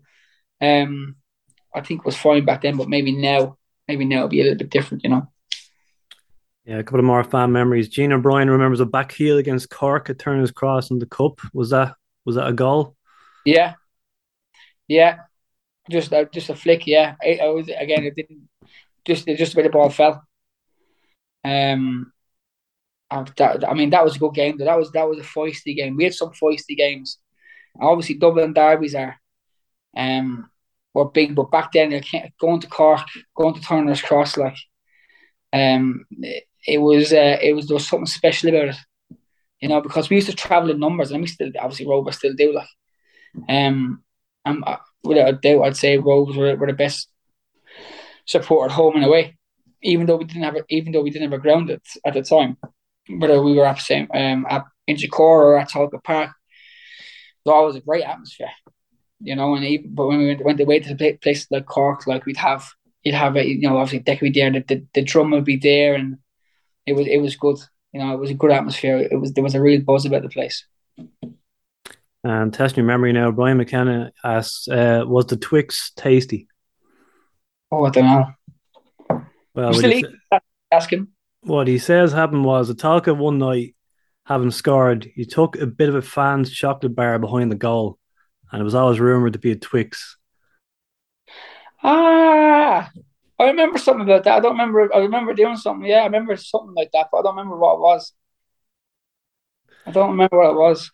um, 0.60 1.16
I 1.74 1.80
think 1.80 2.04
was 2.04 2.16
fine 2.16 2.44
back 2.44 2.62
then, 2.62 2.76
but 2.76 2.88
maybe 2.88 3.12
now, 3.12 3.56
maybe 3.88 4.04
now 4.04 4.16
it'll 4.16 4.28
be 4.28 4.40
a 4.40 4.44
little 4.44 4.58
bit 4.58 4.70
different. 4.70 5.04
You 5.04 5.10
know. 5.10 5.32
Yeah, 6.64 6.78
a 6.78 6.82
couple 6.82 6.98
of 6.98 7.06
more 7.06 7.22
fan 7.22 7.52
memories. 7.52 7.88
Gene 7.88 8.12
O'Brien 8.12 8.50
remembers 8.50 8.80
a 8.80 8.86
back 8.86 9.12
heel 9.12 9.38
against 9.38 9.70
Cork 9.70 10.10
at 10.10 10.18
Turner's 10.18 10.50
Cross 10.50 10.90
in 10.90 10.98
the 10.98 11.06
Cup. 11.06 11.40
Was 11.54 11.70
that 11.70 11.94
was 12.26 12.34
that 12.34 12.48
a 12.48 12.52
goal? 12.52 12.96
Yeah, 13.44 13.74
yeah, 14.88 15.20
just 15.90 16.12
uh, 16.12 16.26
just 16.32 16.50
a 16.50 16.54
flick. 16.54 16.86
Yeah, 16.86 17.14
I, 17.22 17.38
I 17.42 17.46
was 17.46 17.68
again. 17.68 18.04
It 18.04 18.16
didn't 18.16 18.48
just 19.06 19.26
just 19.26 19.54
where 19.56 19.62
the 19.62 19.70
ball 19.70 19.88
fell. 19.88 20.22
Um, 21.44 22.12
I, 23.10 23.24
that, 23.36 23.68
I 23.68 23.74
mean 23.74 23.90
that 23.90 24.04
was 24.04 24.16
a 24.16 24.18
good 24.18 24.34
game. 24.34 24.58
That 24.58 24.78
was 24.78 24.90
that 24.92 25.08
was 25.08 25.18
a 25.18 25.22
feisty 25.22 25.76
game. 25.76 25.96
We 25.96 26.04
had 26.04 26.14
some 26.14 26.32
feisty 26.32 26.76
games. 26.76 27.18
Obviously, 27.80 28.16
Dublin 28.16 28.52
derbies 28.52 28.94
are 28.94 29.16
um 29.96 30.50
were 30.92 31.10
big, 31.10 31.34
but 31.34 31.50
back 31.50 31.72
then 31.72 32.02
going 32.40 32.60
to 32.60 32.66
Cork, 32.68 33.06
going 33.36 33.54
to 33.54 33.60
Turner's 33.60 34.02
Cross, 34.02 34.36
like 34.36 34.56
um, 35.52 36.04
it, 36.10 36.44
it 36.66 36.78
was 36.78 37.12
uh, 37.12 37.38
it 37.40 37.52
was 37.52 37.68
there 37.68 37.74
was 37.74 37.86
something 37.86 38.06
special 38.06 38.48
about 38.48 38.68
it, 38.68 38.76
you 39.60 39.68
know, 39.68 39.80
because 39.80 40.10
we 40.10 40.16
used 40.16 40.28
to 40.28 40.36
travel 40.36 40.70
in 40.70 40.78
numbers, 40.78 41.10
and 41.10 41.20
we 41.20 41.26
still 41.26 41.50
obviously 41.58 41.86
Rovers 41.86 42.16
still 42.16 42.34
do 42.34 42.54
like. 42.54 42.68
Um, 43.48 44.02
uh, 44.44 44.76
without 45.02 45.28
a 45.28 45.32
doubt, 45.32 45.62
I'd 45.62 45.76
say 45.76 45.98
Rovers 45.98 46.36
were, 46.36 46.56
were 46.56 46.66
the 46.66 46.72
best 46.72 47.08
supported 48.26 48.72
home 48.72 48.96
and 48.96 49.04
away, 49.04 49.36
even 49.82 50.06
though 50.06 50.16
we 50.16 50.24
didn't 50.24 50.42
have 50.42 50.56
a, 50.56 50.62
even 50.68 50.92
though 50.92 51.02
we 51.02 51.10
didn't 51.10 51.30
have 51.30 51.38
a 51.38 51.42
ground 51.42 51.70
at, 51.70 51.82
at 52.04 52.14
the 52.14 52.22
time, 52.22 52.56
whether 53.08 53.42
we 53.42 53.54
were 53.54 53.66
at 53.66 53.78
same 53.80 54.08
um 54.12 54.46
at 54.48 54.64
Inchicore 54.88 55.18
or 55.18 55.58
at 55.58 55.70
Tolka 55.70 56.02
Park, 56.02 56.30
it 56.30 57.48
was 57.48 57.52
always 57.52 57.76
a 57.76 57.80
great 57.80 58.04
atmosphere, 58.04 58.50
you 59.20 59.36
know. 59.36 59.54
And 59.54 59.64
even 59.64 59.94
but 59.94 60.06
when 60.06 60.18
we 60.18 60.26
went, 60.28 60.44
went 60.44 60.60
away 60.60 60.80
to 60.80 60.94
the 60.94 60.96
pla- 60.96 61.18
places 61.20 61.46
like 61.50 61.66
Cork, 61.66 62.06
like 62.06 62.26
we'd 62.26 62.36
have 62.36 62.68
you'd 63.02 63.14
have 63.14 63.36
a, 63.36 63.46
you 63.46 63.68
know 63.68 63.78
obviously 63.78 64.00
Deck 64.00 64.20
would 64.20 64.32
be 64.32 64.40
there, 64.40 64.50
the, 64.50 64.60
the 64.60 64.86
the 64.94 65.02
drum 65.02 65.30
would 65.30 65.44
be 65.44 65.56
there, 65.56 65.94
and 65.94 66.18
it 66.86 66.94
was 66.94 67.06
it 67.06 67.18
was 67.18 67.36
good. 67.36 67.58
You 67.96 68.04
know, 68.04 68.12
it 68.12 68.20
was 68.20 68.28
a 68.28 68.34
good 68.34 68.50
atmosphere. 68.50 68.98
It 68.98 69.18
was 69.18 69.32
there 69.32 69.42
was 69.42 69.54
a 69.54 69.60
real 69.62 69.80
buzz 69.80 70.04
about 70.04 70.20
the 70.20 70.28
place. 70.28 70.66
And 72.22 72.52
testing 72.52 72.82
your 72.82 72.86
memory 72.86 73.14
now, 73.14 73.30
Brian 73.30 73.56
McKenna 73.56 74.12
asks, 74.22 74.68
uh, 74.68 75.04
was 75.06 75.24
the 75.24 75.38
Twix 75.38 75.92
tasty? 75.96 76.46
Oh, 77.72 77.86
I 77.86 77.90
don't 77.90 78.04
know. 78.04 79.22
Well, 79.54 79.72
still 79.72 79.90
he. 79.90 80.04
Ask 80.70 80.92
him. 80.92 81.12
what 81.40 81.68
he 81.68 81.78
says 81.78 82.12
happened 82.12 82.44
was 82.44 82.70
Atalca 82.70 83.16
one 83.16 83.38
night, 83.38 83.74
having 84.26 84.50
scored, 84.50 85.10
he 85.14 85.24
took 85.24 85.56
a 85.56 85.64
bit 85.64 85.88
of 85.88 85.94
a 85.94 86.02
fan's 86.02 86.52
chocolate 86.52 86.94
bar 86.94 87.18
behind 87.18 87.50
the 87.50 87.56
goal, 87.56 87.98
and 88.52 88.60
it 88.60 88.64
was 88.64 88.74
always 88.74 89.00
rumored 89.00 89.32
to 89.32 89.38
be 89.38 89.52
a 89.52 89.56
Twix. 89.56 90.18
Ah, 91.82 92.90
I 93.38 93.44
remember 93.48 93.78
something 93.78 94.04
about 94.04 94.24
that. 94.24 94.36
I 94.36 94.40
don't 94.40 94.52
remember. 94.52 94.94
I 94.94 95.00
remember 95.00 95.34
doing 95.34 95.56
something. 95.56 95.86
Yeah, 95.88 95.98
I 96.00 96.04
remember 96.04 96.36
something 96.36 96.74
like 96.74 96.90
that, 96.92 97.08
but 97.12 97.18
I 97.18 97.22
don't 97.22 97.36
remember 97.36 97.56
what 97.58 97.74
it 97.74 97.80
was. 97.80 98.12
I 99.86 99.90
don't 99.90 100.10
remember 100.10 100.38
what 100.38 100.50
it 100.50 100.56
was. 100.56 100.90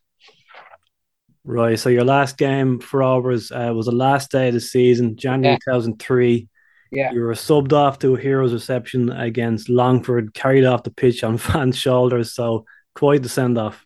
Right. 1.44 1.78
So 1.78 1.88
your 1.88 2.04
last 2.04 2.36
game 2.38 2.78
for 2.78 3.00
Rovers 3.00 3.50
uh, 3.50 3.72
was 3.74 3.86
the 3.86 3.92
last 3.92 4.30
day 4.30 4.48
of 4.48 4.54
the 4.54 4.60
season, 4.60 5.16
January 5.16 5.54
Yeah. 5.66 5.72
2003. 5.72 6.48
Yeah. 6.90 7.10
You 7.12 7.22
were 7.22 7.32
subbed 7.32 7.72
off 7.72 7.98
to 8.00 8.14
a 8.14 8.18
hero's 8.20 8.52
reception 8.52 9.10
against 9.10 9.68
Longford, 9.68 10.34
carried 10.34 10.64
off 10.64 10.82
the 10.82 10.90
pitch 10.90 11.24
on 11.24 11.38
fans' 11.38 11.78
shoulders. 11.78 12.34
So 12.34 12.64
quite 12.94 13.22
the 13.22 13.28
send 13.28 13.56
off. 13.58 13.84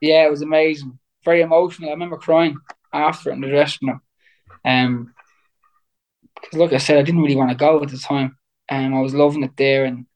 Yeah, 0.00 0.26
it 0.26 0.30
was 0.30 0.42
amazing. 0.42 0.98
Very 1.24 1.40
emotional. 1.40 1.88
I 1.88 1.92
remember 1.92 2.18
crying 2.18 2.56
after 2.92 3.30
it 3.30 3.34
in 3.34 3.40
the 3.40 3.48
dressing 3.48 3.88
room. 3.88 4.00
Um, 4.64 5.14
because 6.42 6.58
like 6.58 6.72
I 6.72 6.78
said, 6.78 6.98
I 6.98 7.02
didn't 7.02 7.22
really 7.22 7.36
want 7.36 7.50
to 7.50 7.56
go 7.56 7.82
at 7.82 7.90
the 7.90 7.98
time, 7.98 8.36
and 8.68 8.94
I 8.94 9.00
was 9.00 9.14
loving 9.14 9.44
it 9.44 9.56
there. 9.56 9.84
And 9.84 10.06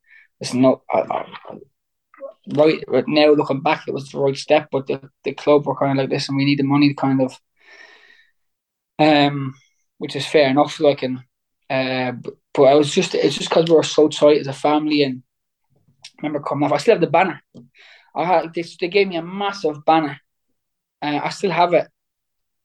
it's 0.41 0.55
not 0.55 0.83
I, 0.93 1.01
I, 1.01 1.27
right 2.55 2.83
right 2.89 3.09
now 3.09 3.33
looking 3.33 3.63
back, 3.63 3.89
it 3.89 3.95
was 3.95 4.11
the 4.11 4.19
right 4.19 4.37
step. 4.37 4.69
But 4.71 4.87
the, 4.87 5.11
the 5.25 5.33
club 5.33 5.67
were 5.67 5.77
kind 5.77 5.93
of 5.93 5.99
like 5.99 6.11
this, 6.11 6.29
and 6.29 6.37
we 6.37 6.45
need 6.45 6.59
the 6.59 6.65
money, 6.65 6.89
to 6.89 6.95
kind 6.95 7.23
of, 7.23 7.41
um, 8.99 9.55
which 9.99 10.17
is 10.17 10.27
fair 10.27 10.49
enough. 10.49 10.81
Like, 10.81 11.03
and 11.03 11.19
uh, 11.71 12.13
but, 12.13 12.35
but 12.55 12.63
I 12.65 12.75
was 12.75 12.93
just 12.93 13.15
it's 13.15 13.37
just 13.37 13.49
because 13.49 13.69
we 13.69 13.77
were 13.77 13.83
so 13.83 14.09
tight 14.09 14.41
as 14.41 14.47
a 14.47 14.53
family, 14.53 15.03
and 15.03 15.23
I 16.05 16.09
remember 16.23 16.41
coming 16.41 16.67
off. 16.67 16.73
I 16.73 16.79
still 16.79 16.95
have 16.95 17.01
the 17.01 17.07
banner. 17.07 17.43
I 18.15 18.25
had 18.25 18.55
they, 18.55 18.65
they 18.81 18.89
gave 18.89 19.09
me 19.09 19.17
a 19.17 19.23
massive 19.23 19.85
banner. 19.85 20.19
Uh, 21.03 21.21
I 21.23 21.29
still 21.29 21.51
have 21.51 21.75
it. 21.75 21.87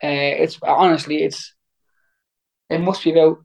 Uh, 0.03 0.33
it's 0.43 0.57
honestly, 0.63 1.23
it's 1.23 1.53
it 2.69 2.79
must 2.79 3.03
be 3.03 3.11
about 3.11 3.39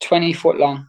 twenty 0.00 0.32
foot 0.32 0.58
long. 0.58 0.88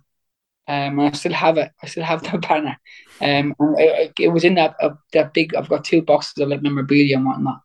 Um, 0.68 0.99
and 0.99 1.02
I 1.02 1.11
still 1.11 1.34
have 1.34 1.57
it. 1.57 1.72
I 1.81 1.88
still 1.88 2.03
have 2.03 2.23
the 2.31 2.38
banner. 2.38 2.77
Um, 3.22 3.56
it, 3.77 4.14
it 4.19 4.27
was 4.30 4.44
in 4.44 4.56
that 4.56 4.76
uh, 4.81 4.91
that 5.14 5.34
big. 5.34 5.56
I've 5.56 5.69
got 5.69 5.86
two 5.86 6.02
boxes 6.02 6.38
of 6.41 6.49
like 6.49 6.61
memorabilia 6.61 7.18
and 7.18 7.26
whatnot. 7.26 7.61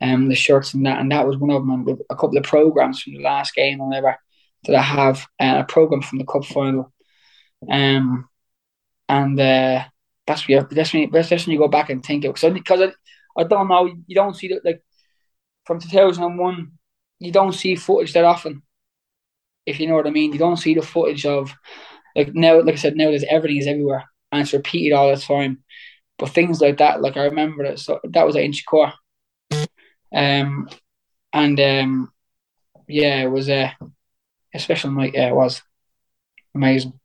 Um, 0.00 0.28
the 0.28 0.34
shirts 0.34 0.74
and 0.74 0.84
that, 0.86 1.00
and 1.00 1.10
that 1.12 1.26
was 1.26 1.38
one 1.38 1.50
of 1.50 1.62
them. 1.62 1.70
And 1.70 1.86
with 1.86 2.00
a 2.10 2.16
couple 2.16 2.36
of 2.38 2.44
programs 2.44 3.02
from 3.02 3.14
the 3.14 3.22
last 3.22 3.54
game 3.54 3.80
or 3.80 3.88
whatever 3.88 4.16
that 4.64 4.74
I 4.76 4.82
have. 4.82 5.26
Uh, 5.40 5.58
a 5.60 5.64
program 5.64 6.02
from 6.02 6.18
the 6.18 6.24
cup 6.26 6.44
final. 6.44 6.92
Um, 7.70 8.28
and 9.08 9.38
uh, 9.40 9.84
that's 10.26 10.48
you, 10.48 10.66
that's 10.70 10.92
when 10.92 11.02
you, 11.02 11.10
that's 11.10 11.30
when 11.30 11.52
you 11.52 11.58
go 11.58 11.68
back 11.68 11.90
and 11.90 12.04
think 12.04 12.24
it 12.24 12.34
because 12.34 12.52
because 12.52 12.80
I, 12.80 13.40
I 13.40 13.44
don't 13.44 13.68
know 13.68 13.86
you 14.06 14.14
don't 14.14 14.36
see 14.36 14.48
that 14.48 14.64
like 14.64 14.82
from 15.66 15.80
2001, 15.80 16.72
you 17.20 17.32
don't 17.32 17.52
see 17.52 17.76
footage 17.76 18.12
that 18.14 18.24
often. 18.24 18.62
If 19.66 19.80
you 19.80 19.88
know 19.88 19.94
what 19.94 20.06
I 20.06 20.10
mean, 20.10 20.32
you 20.32 20.38
don't 20.38 20.56
see 20.56 20.74
the 20.74 20.82
footage 20.82 21.26
of 21.26 21.52
like 22.14 22.34
now. 22.34 22.60
Like 22.62 22.74
I 22.74 22.78
said, 22.78 22.96
now 22.96 23.10
there's 23.10 23.24
everything 23.24 23.58
is 23.58 23.66
everywhere 23.66 24.04
and 24.32 24.42
it's 24.42 24.52
repeated 24.52 24.94
all 24.94 25.14
the 25.14 25.20
time. 25.20 25.62
But 26.18 26.30
things 26.30 26.60
like 26.60 26.78
that, 26.78 27.02
like 27.02 27.16
I 27.16 27.24
remember 27.24 27.64
that. 27.64 27.78
So 27.78 28.00
that 28.04 28.26
was 28.26 28.36
at 28.36 28.44
Inchicore. 28.44 28.92
Um, 30.14 30.68
and 31.32 31.60
um, 31.60 32.12
yeah, 32.88 33.22
it 33.22 33.30
was 33.30 33.48
a, 33.48 33.76
a 34.54 34.58
special 34.58 34.90
night. 34.92 35.12
Yeah, 35.14 35.28
it 35.28 35.34
was 35.34 35.62
amazing. 36.54 36.98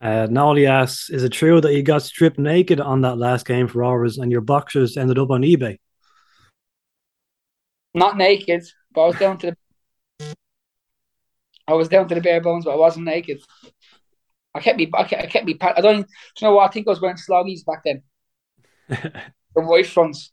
Uh, 0.00 0.28
Nolly 0.30 0.66
asks, 0.66 1.10
is 1.10 1.24
it 1.24 1.30
true 1.30 1.60
that 1.60 1.74
you 1.74 1.82
got 1.82 2.02
stripped 2.02 2.38
naked 2.38 2.80
on 2.80 3.00
that 3.00 3.18
last 3.18 3.44
game 3.44 3.66
for 3.66 3.84
hours 3.84 4.18
and 4.18 4.30
your 4.30 4.40
boxers 4.40 4.96
ended 4.96 5.18
up 5.18 5.30
on 5.30 5.42
eBay? 5.42 5.78
Not 7.94 8.16
naked, 8.16 8.62
but 8.94 9.00
I 9.00 9.06
was 9.08 9.16
down 9.16 9.38
to 9.38 9.50
the. 9.50 9.56
I 11.68 11.74
was 11.74 11.88
down 11.88 12.08
to 12.08 12.14
the 12.14 12.20
bare 12.20 12.40
bones, 12.40 12.64
but 12.64 12.72
I 12.72 12.76
wasn't 12.76 13.04
naked. 13.04 13.40
I 14.54 14.60
kept 14.60 14.78
me. 14.78 14.90
I 14.94 15.04
kept, 15.04 15.22
I 15.22 15.26
kept 15.26 15.46
me. 15.46 15.56
I 15.60 15.80
don't. 15.80 15.98
You 15.98 16.48
know 16.48 16.54
what? 16.54 16.68
I 16.68 16.72
think 16.72 16.86
I 16.86 16.90
was 16.90 17.00
wearing 17.00 17.18
sloggies 17.18 17.64
back 17.64 17.82
then. 17.84 18.02
the 18.88 19.62
white 19.62 19.86
fronts. 19.86 20.32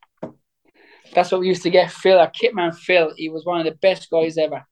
That's 1.13 1.31
what 1.31 1.41
we 1.41 1.47
used 1.47 1.63
to 1.63 1.69
get. 1.69 1.91
Phil, 1.91 2.17
our 2.17 2.31
kitman 2.31 2.75
Phil, 2.75 3.13
he 3.15 3.29
was 3.29 3.45
one 3.45 3.59
of 3.59 3.65
the 3.65 3.77
best 3.79 4.09
guys 4.09 4.37
ever. 4.37 4.65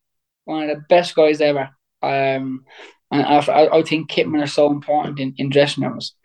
One 0.45 0.69
of 0.69 0.75
the 0.75 0.83
best 0.89 1.15
guys 1.15 1.41
ever. 1.41 1.69
Um, 2.01 2.65
and 3.11 3.25
I, 3.25 3.67
I 3.67 3.81
think 3.83 4.09
kitmen 4.09 4.41
are 4.41 4.47
so 4.47 4.71
important 4.71 5.19
in, 5.19 5.33
in 5.37 5.49
dressing 5.49 5.83
rooms. 5.83 6.15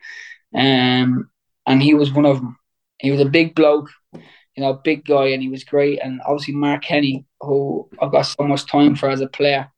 Um, 0.55 1.31
and 1.66 1.82
he 1.82 1.94
was 1.94 2.12
one 2.12 2.27
of 2.27 2.36
them. 2.36 2.56
He 3.01 3.10
was 3.10 3.20
a 3.20 3.27
big 3.27 3.55
bloke, 3.55 3.90
you 4.12 4.23
know, 4.62 4.73
big 4.73 5.05
guy, 5.05 5.28
and 5.28 5.43
he 5.43 5.48
was 5.48 5.65
great. 5.65 6.01
And 6.02 6.20
obviously 6.27 6.55
Mark 6.55 6.82
Kenny, 6.82 7.27
who 7.40 7.89
I've 8.01 8.10
got 8.12 8.23
so 8.23 8.44
much 8.44 8.66
time 8.66 8.94
for 8.97 9.09
as 9.10 9.20
a 9.20 9.28
player, 9.28 9.70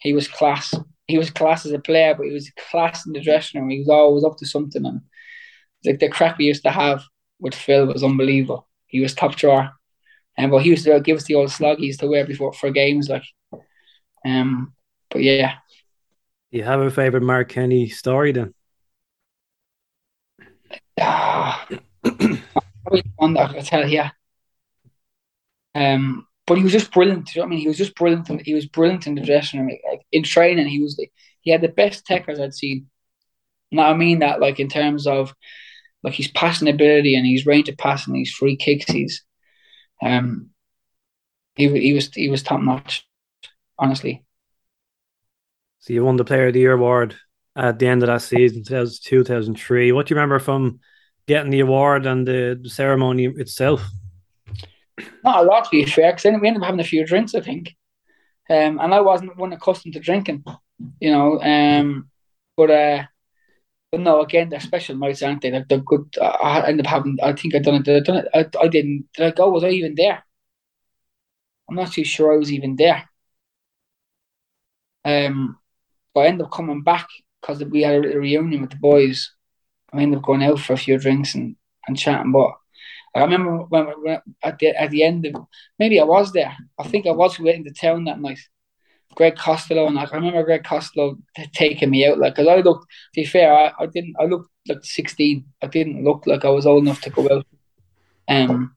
he 0.00 0.12
was 0.12 0.28
class. 0.28 0.74
He 1.06 1.18
was 1.18 1.30
class 1.30 1.66
as 1.66 1.72
a 1.72 1.78
player, 1.78 2.14
but 2.14 2.26
he 2.26 2.32
was 2.32 2.50
class 2.70 3.06
in 3.06 3.12
the 3.12 3.20
dressing 3.20 3.60
room. 3.60 3.70
He 3.70 3.80
was 3.80 3.88
always 3.88 4.24
up 4.24 4.36
to 4.38 4.46
something, 4.46 4.84
and 4.86 5.02
like 5.84 5.98
the 5.98 6.08
crack 6.08 6.38
we 6.38 6.46
used 6.46 6.62
to 6.64 6.70
have 6.70 7.02
with 7.40 7.54
Phil 7.54 7.86
was 7.86 8.04
unbelievable. 8.04 8.68
He 8.86 9.00
was 9.00 9.14
top 9.14 9.36
drawer, 9.36 9.70
and 10.36 10.50
but 10.50 10.62
he 10.62 10.70
used 10.70 10.84
to 10.84 11.00
give 11.00 11.16
us 11.18 11.24
the 11.24 11.34
old 11.36 11.50
sluggies 11.50 11.98
to 11.98 12.06
wear 12.06 12.26
before 12.26 12.52
for 12.52 12.70
games, 12.70 13.08
like. 13.08 13.24
Um, 14.24 14.74
but 15.10 15.22
yeah, 15.22 15.56
you 16.50 16.64
have 16.64 16.80
a 16.80 16.90
favorite 16.90 17.22
Mark 17.22 17.48
Kenny 17.48 17.88
story 17.88 18.32
then? 18.32 18.54
Ah, 21.00 21.66
one 23.16 23.34
that 23.34 23.50
I 23.50 23.60
tell 23.60 23.86
here. 23.86 24.10
Um, 25.74 26.26
but 26.50 26.58
he 26.58 26.64
was 26.64 26.72
just 26.72 26.90
brilliant. 26.90 27.32
You 27.32 27.38
know 27.38 27.44
what 27.44 27.46
I 27.46 27.50
mean? 27.50 27.60
He 27.60 27.68
was 27.68 27.78
just 27.78 27.94
brilliant. 27.94 28.28
He 28.44 28.54
was 28.54 28.66
brilliant 28.66 29.06
in 29.06 29.14
the 29.14 29.20
dressing 29.20 29.60
room. 29.60 29.70
Like, 29.88 30.00
in 30.10 30.24
training, 30.24 30.66
he 30.66 30.82
was 30.82 31.00
he 31.42 31.50
had 31.52 31.60
the 31.60 31.68
best 31.68 32.04
techers 32.04 32.40
I'd 32.40 32.54
seen. 32.54 32.86
Now 33.70 33.88
I 33.88 33.94
mean 33.94 34.18
that 34.18 34.40
like 34.40 34.58
in 34.58 34.68
terms 34.68 35.06
of 35.06 35.32
like 36.02 36.14
his 36.14 36.26
passing 36.26 36.66
ability 36.66 37.14
and 37.14 37.24
his 37.24 37.46
range 37.46 37.68
of 37.68 37.76
passing, 37.78 38.16
his 38.16 38.32
free 38.32 38.56
kicks, 38.56 38.90
he's 38.90 39.22
um 40.02 40.50
he 41.54 41.68
he 41.68 41.92
was 41.92 42.12
he 42.12 42.28
was 42.28 42.42
top 42.42 42.60
notch, 42.60 43.06
honestly. 43.78 44.24
So 45.78 45.92
you 45.92 46.04
won 46.04 46.16
the 46.16 46.24
Player 46.24 46.48
of 46.48 46.54
the 46.54 46.58
Year 46.58 46.72
award 46.72 47.14
at 47.54 47.78
the 47.78 47.86
end 47.86 48.02
of 48.02 48.08
that 48.08 48.22
season, 48.22 48.64
2002, 48.64 49.22
2003. 49.22 49.92
What 49.92 50.08
do 50.08 50.14
you 50.14 50.16
remember 50.16 50.40
from 50.40 50.80
getting 51.28 51.52
the 51.52 51.60
award 51.60 52.06
and 52.06 52.26
the 52.26 52.60
ceremony 52.66 53.26
itself? 53.26 53.88
Not 55.24 55.40
a 55.40 55.42
lot, 55.42 55.64
to 55.64 55.70
be 55.70 55.84
fair, 55.84 56.12
because 56.12 56.24
we 56.24 56.48
ended 56.48 56.62
up 56.62 56.66
having 56.66 56.80
a 56.80 56.84
few 56.84 57.06
drinks, 57.06 57.34
I 57.34 57.40
think. 57.40 57.76
Um, 58.48 58.80
and 58.80 58.92
I 58.92 59.00
wasn't 59.00 59.36
one 59.36 59.52
accustomed 59.52 59.94
to 59.94 60.00
drinking, 60.00 60.44
you 61.00 61.12
know. 61.12 61.40
Um, 61.40 62.10
but 62.56 62.70
uh, 62.70 63.04
but 63.92 64.00
no, 64.00 64.22
again, 64.22 64.48
they're 64.48 64.60
special 64.60 64.96
nights, 64.96 65.22
aren't 65.22 65.42
they? 65.42 65.50
They're, 65.50 65.66
they're 65.68 65.78
good. 65.78 66.16
I 66.20 66.66
ended 66.66 66.86
up 66.86 66.90
having. 66.90 67.18
I 67.22 67.32
think 67.32 67.54
I 67.54 67.58
done 67.58 67.76
it. 67.76 67.88
I 67.88 68.00
done 68.00 68.16
it? 68.16 68.28
I, 68.34 68.46
I 68.60 68.68
didn't. 68.68 69.08
Did 69.14 69.26
I 69.26 69.30
go? 69.30 69.50
Was 69.50 69.64
I 69.64 69.70
even 69.70 69.94
there? 69.94 70.24
I'm 71.68 71.76
not 71.76 71.92
too 71.92 72.04
sure 72.04 72.32
I 72.32 72.36
was 72.36 72.52
even 72.52 72.76
there. 72.76 73.08
Um, 75.04 75.58
but 76.14 76.20
I 76.20 76.26
ended 76.26 76.46
up 76.46 76.52
coming 76.52 76.82
back 76.82 77.08
because 77.40 77.62
we 77.64 77.82
had 77.82 77.94
a 77.94 77.98
little 78.00 78.20
reunion 78.20 78.62
with 78.62 78.70
the 78.70 78.76
boys. 78.76 79.32
I 79.92 80.00
ended 80.02 80.18
up 80.18 80.24
going 80.24 80.42
out 80.42 80.58
for 80.60 80.72
a 80.72 80.76
few 80.76 80.98
drinks 80.98 81.34
and, 81.34 81.56
and 81.86 81.96
chatting. 81.96 82.32
But 82.32 82.52
I 83.14 83.20
remember 83.20 83.58
when, 83.64 83.86
when 84.02 84.20
at 84.42 84.58
the 84.58 84.68
at 84.68 84.90
the 84.90 85.02
end 85.02 85.26
of 85.26 85.34
maybe 85.78 86.00
I 86.00 86.04
was 86.04 86.32
there. 86.32 86.56
I 86.78 86.84
think 86.84 87.06
I 87.06 87.12
was 87.12 87.38
waiting 87.38 87.64
to 87.64 87.72
town 87.72 88.04
that 88.04 88.20
night. 88.20 88.38
Greg 89.16 89.34
Costello 89.34 89.86
and 89.86 89.96
like, 89.96 90.12
I 90.12 90.16
remember 90.16 90.44
Greg 90.44 90.62
Costello 90.62 91.18
taking 91.52 91.90
me 91.90 92.06
out 92.06 92.18
like 92.18 92.36
because 92.36 92.46
I 92.46 92.56
looked 92.60 92.84
to 93.14 93.20
be 93.20 93.24
fair 93.24 93.52
I, 93.52 93.72
I 93.80 93.86
didn't 93.86 94.14
I 94.20 94.26
looked 94.26 94.48
like 94.68 94.84
16 94.84 95.44
I 95.60 95.66
didn't 95.66 96.04
look 96.04 96.28
like 96.28 96.44
I 96.44 96.50
was 96.50 96.64
old 96.64 96.84
enough 96.84 97.00
to 97.00 97.10
go 97.10 97.28
out 97.28 97.46
um 98.28 98.76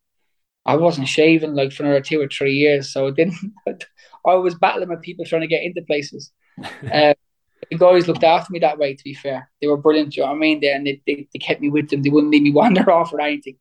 I 0.65 0.75
wasn't 0.75 1.07
shaving 1.07 1.53
like 1.53 1.71
for 1.71 1.83
another 1.83 2.01
two 2.01 2.19
or 2.19 2.27
three 2.27 2.53
years 2.53 2.91
so 2.91 3.07
I 3.07 3.11
didn't 3.11 3.35
I 4.25 4.33
was 4.33 4.55
battling 4.55 4.89
with 4.89 5.03
people 5.03 5.23
trying 5.23 5.41
to 5.41 5.47
get 5.47 5.61
into 5.61 5.83
places 5.83 6.31
uh, 6.91 7.13
the 7.69 7.77
guys 7.77 8.07
looked 8.07 8.23
after 8.23 8.51
me 8.51 8.59
that 8.59 8.77
way. 8.77 8.95
To 8.95 9.03
be 9.03 9.13
fair, 9.13 9.49
they 9.61 9.67
were 9.67 9.77
brilliant. 9.77 10.15
You 10.15 10.23
know 10.23 10.29
what 10.29 10.35
I 10.35 10.39
mean? 10.39 10.59
They, 10.59 10.71
and 10.71 10.85
they, 10.85 11.01
they, 11.05 11.27
they 11.33 11.39
kept 11.39 11.61
me 11.61 11.69
with 11.69 11.89
them. 11.89 12.01
They 12.01 12.09
wouldn't 12.09 12.31
leave 12.31 12.43
me 12.43 12.51
wander 12.53 12.89
off 12.91 13.13
or 13.13 13.21
anything. 13.21 13.57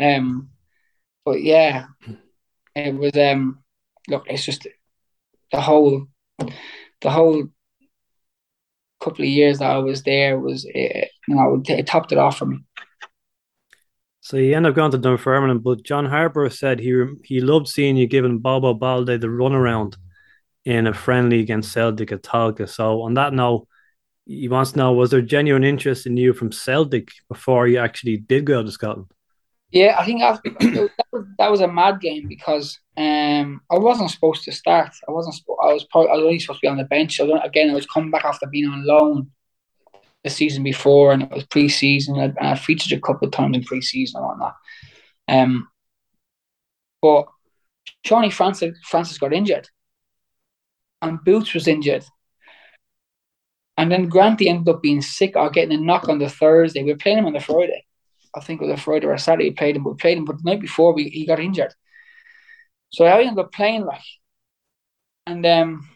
Um, 0.00 0.50
but 1.24 1.42
yeah, 1.42 1.86
it 2.74 2.94
was. 2.94 3.16
Um, 3.16 3.62
look, 4.08 4.24
it's 4.28 4.44
just 4.44 4.66
the 5.52 5.60
whole, 5.60 6.06
the 7.00 7.10
whole 7.10 7.48
couple 9.00 9.24
of 9.24 9.28
years 9.30 9.58
that 9.58 9.70
I 9.70 9.78
was 9.78 10.02
there 10.02 10.38
was, 10.38 10.64
uh, 10.66 11.06
you 11.28 11.34
know, 11.34 11.62
it 11.66 11.86
topped 11.86 12.12
it 12.12 12.18
off 12.18 12.38
for 12.38 12.46
me. 12.46 12.58
So 14.20 14.36
you 14.36 14.54
end 14.54 14.66
up 14.66 14.74
going 14.74 14.90
to 14.90 14.98
Dunfermline, 14.98 15.58
but 15.58 15.84
John 15.84 16.04
Harper 16.04 16.50
said 16.50 16.80
he 16.80 17.02
he 17.24 17.40
loved 17.40 17.66
seeing 17.68 17.96
you 17.96 18.06
giving 18.06 18.40
Bobo 18.40 18.74
Baldé 18.74 19.18
the 19.18 19.28
runaround 19.28 19.96
in 20.64 20.86
a 20.86 20.92
friendly 20.92 21.40
against 21.40 21.72
Celtic 21.72 22.12
at 22.12 22.22
Tolka. 22.22 22.68
So 22.68 23.00
on 23.02 23.14
that 23.14 23.32
note, 23.32 23.66
he 24.26 24.48
wants 24.48 24.72
to 24.72 24.78
know 24.78 24.92
was 24.92 25.10
there 25.10 25.22
genuine 25.22 25.64
interest 25.64 26.06
in 26.06 26.18
you 26.18 26.34
from 26.34 26.52
Celtic 26.52 27.08
before 27.28 27.66
you 27.66 27.78
actually 27.78 28.18
did 28.18 28.44
go 28.44 28.62
to 28.62 28.70
Scotland? 28.70 29.10
Yeah, 29.70 29.96
I 29.98 30.04
think 30.06 30.20
that 30.20 31.06
was, 31.12 31.24
that 31.38 31.50
was 31.50 31.60
a 31.60 31.68
mad 31.68 32.00
game 32.00 32.26
because 32.26 32.78
um, 32.96 33.60
I 33.70 33.78
wasn't 33.78 34.10
supposed 34.10 34.44
to 34.44 34.52
start. 34.52 34.90
I 35.06 35.12
wasn't. 35.12 35.36
I 35.62 35.72
was 35.72 35.84
probably, 35.84 36.10
I 36.10 36.14
was 36.14 36.24
only 36.24 36.38
supposed 36.38 36.60
to 36.60 36.64
be 36.64 36.68
on 36.68 36.78
the 36.78 36.84
bench. 36.84 37.20
Again, 37.20 37.70
I 37.70 37.74
was 37.74 37.86
coming 37.86 38.10
back 38.10 38.24
after 38.24 38.46
being 38.46 38.68
on 38.68 38.86
loan 38.86 39.30
the 40.24 40.30
season 40.30 40.62
before, 40.62 41.12
and 41.12 41.22
it 41.22 41.30
was 41.30 41.44
pre-season, 41.44 42.18
and 42.18 42.36
I 42.40 42.54
featured 42.54 42.96
a 42.96 43.00
couple 43.00 43.28
of 43.28 43.32
times 43.32 43.56
in 43.56 43.64
pre-season 43.64 44.18
and 44.18 44.26
whatnot. 44.26 44.56
Um, 45.28 45.68
but 47.02 47.26
Johnny 48.04 48.30
Francis 48.30 48.76
Francis 48.84 49.18
got 49.18 49.34
injured, 49.34 49.68
and 51.02 51.22
Boots 51.24 51.52
was 51.52 51.68
injured. 51.68 52.04
And 53.76 53.92
then 53.92 54.08
Granty 54.08 54.48
ended 54.48 54.74
up 54.74 54.82
being 54.82 55.02
sick 55.02 55.36
or 55.36 55.50
getting 55.50 55.78
a 55.78 55.80
knock 55.80 56.08
on 56.08 56.18
the 56.18 56.28
Thursday. 56.28 56.82
We 56.82 56.92
were 56.92 56.98
playing 56.98 57.18
him 57.18 57.26
on 57.26 57.34
the 57.34 57.40
Friday. 57.40 57.84
I 58.34 58.40
think 58.40 58.60
it 58.60 58.66
was 58.66 58.78
a 58.78 58.82
Friday 58.82 59.06
or 59.06 59.14
a 59.14 59.18
Saturday 59.18 59.50
we 59.50 59.54
played 59.54 59.76
him, 59.76 59.84
but 59.84 59.90
we 59.92 59.96
played 59.96 60.18
him, 60.18 60.24
but 60.24 60.36
the 60.38 60.50
night 60.50 60.60
before 60.60 60.92
we, 60.94 61.08
he 61.08 61.26
got 61.26 61.40
injured. 61.40 61.74
So 62.90 63.04
I 63.04 63.20
ended 63.22 63.38
up 63.38 63.52
playing 63.52 63.84
like 63.84 64.02
and 65.26 65.44
um 65.46 65.88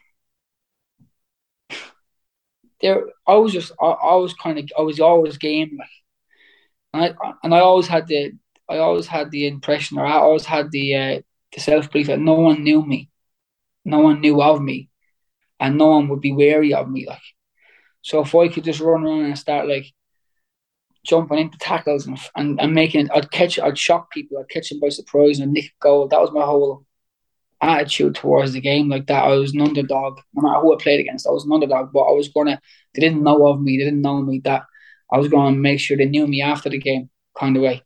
there 2.80 3.04
I 3.26 3.34
was 3.36 3.52
just 3.52 3.72
I, 3.80 3.86
I 3.86 4.14
was 4.16 4.34
kind 4.34 4.58
of 4.58 4.68
I 4.78 4.82
was 4.82 5.00
always 5.00 5.38
game 5.38 5.76
like 5.78 5.88
and 6.92 7.16
I 7.22 7.32
and 7.42 7.54
I 7.54 7.60
always 7.60 7.86
had 7.88 8.06
the 8.06 8.32
I 8.68 8.78
always 8.78 9.06
had 9.06 9.30
the 9.30 9.46
impression 9.46 9.98
or 9.98 10.06
I 10.06 10.14
always 10.14 10.46
had 10.46 10.70
the 10.70 10.94
uh, 10.96 11.20
the 11.52 11.60
self 11.60 11.90
belief 11.90 12.06
that 12.08 12.18
no 12.20 12.34
one 12.34 12.62
knew 12.64 12.84
me. 12.84 13.10
No 13.84 14.00
one 14.00 14.20
knew 14.20 14.42
of 14.42 14.62
me 14.62 14.90
and 15.60 15.78
no 15.78 15.88
one 15.88 16.08
would 16.08 16.20
be 16.20 16.32
wary 16.32 16.74
of 16.74 16.90
me. 16.90 17.06
Like, 17.08 17.22
so 18.02 18.22
if 18.22 18.34
I 18.34 18.48
could 18.48 18.64
just 18.64 18.80
run 18.80 19.04
around 19.04 19.26
and 19.26 19.38
start 19.38 19.68
like 19.68 19.86
jumping 21.04 21.38
into 21.38 21.58
tackles 21.58 22.06
and 22.06 22.18
and, 22.36 22.60
and 22.60 22.74
making 22.74 23.06
it, 23.06 23.10
I'd 23.14 23.30
catch, 23.30 23.58
I'd 23.58 23.78
shock 23.78 24.10
people, 24.10 24.38
I'd 24.38 24.48
catch 24.48 24.68
them 24.70 24.80
by 24.80 24.88
surprise 24.88 25.40
and 25.40 25.52
nick 25.52 25.66
a 25.66 25.82
goal. 25.82 26.08
That 26.08 26.20
was 26.20 26.32
my 26.32 26.44
whole 26.44 26.84
attitude 27.60 28.14
towards 28.14 28.52
the 28.52 28.60
game. 28.60 28.88
Like 28.88 29.06
that, 29.06 29.24
I 29.24 29.34
was 29.34 29.54
an 29.54 29.60
underdog. 29.60 30.20
No 30.34 30.42
matter 30.42 30.60
who 30.60 30.74
I 30.74 30.82
played 30.82 31.00
against, 31.00 31.26
I 31.26 31.30
was 31.30 31.44
an 31.44 31.52
underdog. 31.52 31.92
But 31.92 32.02
I 32.02 32.12
was 32.12 32.28
gonna, 32.28 32.60
they 32.94 33.00
didn't 33.00 33.22
know 33.22 33.46
of 33.46 33.60
me, 33.60 33.78
they 33.78 33.84
didn't 33.84 34.02
know 34.02 34.20
me. 34.20 34.40
That 34.44 34.62
I 35.12 35.18
was 35.18 35.28
gonna 35.28 35.56
make 35.56 35.80
sure 35.80 35.96
they 35.96 36.06
knew 36.06 36.26
me 36.26 36.42
after 36.42 36.68
the 36.70 36.78
game, 36.78 37.10
kind 37.38 37.56
of 37.56 37.62
way. 37.62 37.82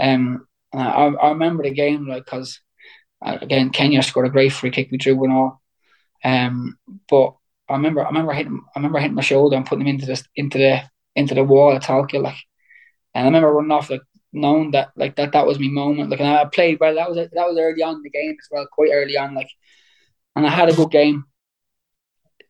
Um, 0.00 0.46
I, 0.74 1.06
I 1.06 1.28
remember 1.30 1.62
the 1.62 1.70
game 1.70 2.06
like 2.08 2.24
because 2.24 2.60
uh, 3.24 3.38
again 3.40 3.70
Kenny 3.70 4.00
scored 4.02 4.26
a 4.26 4.30
great 4.30 4.52
free 4.52 4.70
kick 4.70 4.88
we 4.90 4.98
drew 4.98 5.22
and 5.24 5.32
all. 5.32 5.62
Um, 6.24 6.78
but 7.08 7.34
I 7.68 7.74
remember, 7.74 8.02
I 8.04 8.08
remember 8.08 8.32
hitting, 8.32 8.60
I 8.74 8.78
remember 8.78 8.98
hitting 8.98 9.14
my 9.14 9.22
shoulder 9.22 9.56
and 9.56 9.66
putting 9.66 9.86
him 9.86 9.94
into 9.94 10.06
the 10.06 10.22
into 10.36 10.58
the 10.58 10.82
into 11.16 11.34
the 11.34 11.44
wall 11.44 11.74
at 11.74 11.82
Tolka, 11.82 12.22
like. 12.22 12.36
And 13.14 13.24
I 13.24 13.26
remember 13.26 13.52
running 13.52 13.72
off 13.72 13.90
like 13.90 14.02
known 14.32 14.70
that 14.70 14.88
like 14.96 15.16
that 15.16 15.32
that 15.32 15.46
was 15.46 15.58
my 15.58 15.68
moment. 15.68 16.10
Like 16.10 16.20
and 16.20 16.28
I 16.28 16.44
played 16.46 16.80
well. 16.80 16.94
That 16.94 17.08
was 17.08 17.16
that 17.16 17.30
was 17.34 17.58
early 17.58 17.82
on 17.82 17.96
in 17.96 18.02
the 18.02 18.10
game 18.10 18.36
as 18.40 18.48
well, 18.50 18.66
quite 18.72 18.90
early 18.92 19.16
on. 19.16 19.34
Like, 19.34 19.50
and 20.36 20.46
I 20.46 20.50
had 20.50 20.68
a 20.68 20.74
good 20.74 20.90
game. 20.90 21.24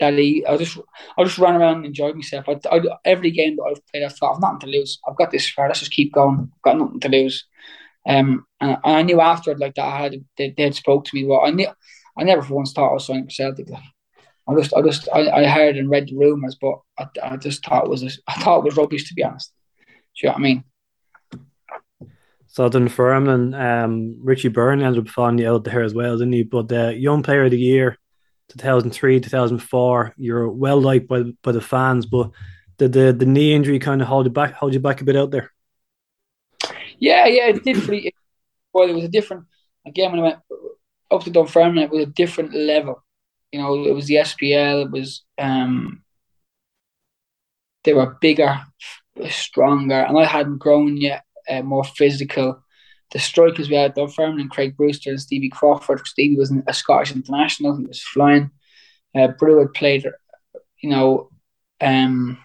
That 0.01 0.15
he, 0.15 0.45
I 0.47 0.57
just 0.57 0.79
I 1.17 1.25
just 1.25 1.39
ran 1.39 1.55
around 1.55 1.77
and 1.79 1.87
enjoyed 1.87 2.17
myself. 2.17 2.49
I, 2.49 2.59
I, 2.71 2.81
every 3.05 3.31
game 3.31 3.57
that 3.57 3.65
I've 3.65 3.87
played, 3.89 4.05
I 4.05 4.09
thought 4.09 4.35
I've 4.35 4.41
nothing 4.41 4.61
to 4.61 4.67
lose. 4.79 4.99
I've 5.09 5.17
got 5.17 5.31
this 5.31 5.49
far. 5.49 5.69
Let's 5.69 5.81
just 5.81 5.93
keep 5.93 6.13
going. 6.13 6.51
I've 6.53 6.63
got 6.63 6.79
nothing 6.79 7.01
to 7.01 7.09
lose. 7.09 7.47
Um, 8.07 8.47
and 8.61 8.79
I 8.85 9.03
knew 9.03 9.21
after 9.21 9.57
like 9.57 9.75
that 9.75 9.85
I 9.85 10.03
had 10.03 10.25
they, 10.37 10.55
they 10.57 10.65
had 10.65 10.75
spoke 10.75 11.05
to 11.05 11.15
me. 11.15 11.25
Well, 11.25 11.43
I 11.45 11.51
knew 11.51 11.69
I 12.19 12.25
never 12.25 12.43
for 12.43 12.55
once 12.55 12.73
thought 12.73 12.91
I 12.91 12.95
was 12.95 13.07
signing 13.07 13.25
for 13.25 13.31
Celtic. 13.31 13.71
Like, 13.71 13.83
I 14.49 14.55
just, 14.55 14.75
I 14.75 14.83
just, 14.83 15.09
I, 15.13 15.31
I 15.31 15.45
heard 15.47 15.77
and 15.77 15.89
read 15.89 16.09
the 16.09 16.17
rumors, 16.17 16.57
but 16.61 16.81
I, 16.99 17.07
I 17.23 17.37
just 17.37 17.65
thought 17.65 17.85
it 17.85 17.91
was, 17.91 18.21
I 18.29 18.35
thought 18.41 18.59
it 18.59 18.65
was 18.65 18.77
rubbish 18.77 19.09
to 19.09 19.15
be 19.15 19.25
honest. 19.25 19.53
Do 19.89 20.27
you 20.27 20.29
know 20.29 20.33
what 20.33 20.39
I 20.39 20.43
mean? 20.43 20.65
So 22.49 22.69
Dunfermline, 22.69 23.55
um, 23.55 24.17
Richie 24.23 24.49
Byrne 24.49 24.83
ended 24.83 25.07
up 25.07 25.09
finding 25.09 25.47
you 25.47 25.51
out 25.51 25.65
there 25.65 25.83
as 25.83 25.95
well, 25.95 26.19
didn't 26.19 26.35
he? 26.35 26.43
But 26.43 26.71
uh, 26.71 26.89
Young 26.91 27.23
Player 27.23 27.45
of 27.45 27.51
the 27.51 27.59
Year, 27.59 27.99
2003, 28.49 29.21
2004, 29.21 30.15
you're 30.19 30.51
well 30.51 30.79
liked 30.79 31.09
by 31.09 31.23
by 31.43 31.53
the 31.53 31.63
fans, 31.63 32.05
but 32.05 32.31
did 32.77 32.93
the, 32.93 33.13
the 33.13 33.25
knee 33.25 33.55
injury 33.55 33.79
kind 33.79 34.03
of 34.03 34.09
hold 34.09 34.27
you 34.27 34.33
back 34.33 34.53
hold 34.53 34.75
you 34.75 34.81
back 34.81 35.01
a 35.01 35.05
bit 35.05 35.17
out 35.17 35.31
there? 35.31 35.51
Yeah, 36.99 37.27
yeah, 37.27 37.49
it 37.49 37.65
did. 37.65 38.13
Well, 38.73 38.89
it 38.89 38.95
was 38.95 39.05
a 39.05 39.09
different. 39.09 39.47
Again, 39.87 40.11
when 40.11 40.21
I 40.21 40.23
went 40.25 40.39
up 41.11 41.25
to 41.25 41.31
Dunfermline, 41.31 41.79
it 41.79 41.91
was 41.91 42.03
a 42.03 42.11
different 42.11 42.55
level. 42.55 43.03
You 43.53 43.61
know, 43.61 43.85
it 43.85 43.95
was 43.95 44.07
the 44.07 44.17
SPL. 44.17 44.87
It 44.87 44.91
was 44.91 45.23
um, 45.39 46.03
they 47.85 47.93
were 47.93 48.17
bigger, 48.21 48.61
stronger, 49.29 50.01
and 50.01 50.19
I 50.19 50.25
hadn't 50.25 50.59
grown 50.59 50.97
yet. 50.97 51.25
Uh, 51.49 51.63
more 51.63 51.85
physical. 51.85 52.63
The 53.11 53.19
strikers 53.19 53.69
we 53.69 53.77
had 53.77 53.95
Dunfermline, 53.95 54.41
and 54.41 54.51
Craig 54.51 54.77
Brewster, 54.77 55.11
and 55.11 55.21
Stevie 55.21 55.51
Crawford. 55.51 56.07
Stevie 56.07 56.37
was 56.37 56.53
a 56.67 56.73
Scottish 56.73 57.13
international. 57.13 57.77
He 57.77 57.85
was 57.85 58.01
flying. 58.01 58.51
Uh, 59.15 59.29
Brew 59.29 59.59
had 59.59 59.75
played, 59.75 60.07
you 60.81 60.89
know, 60.89 61.29
um, 61.81 62.39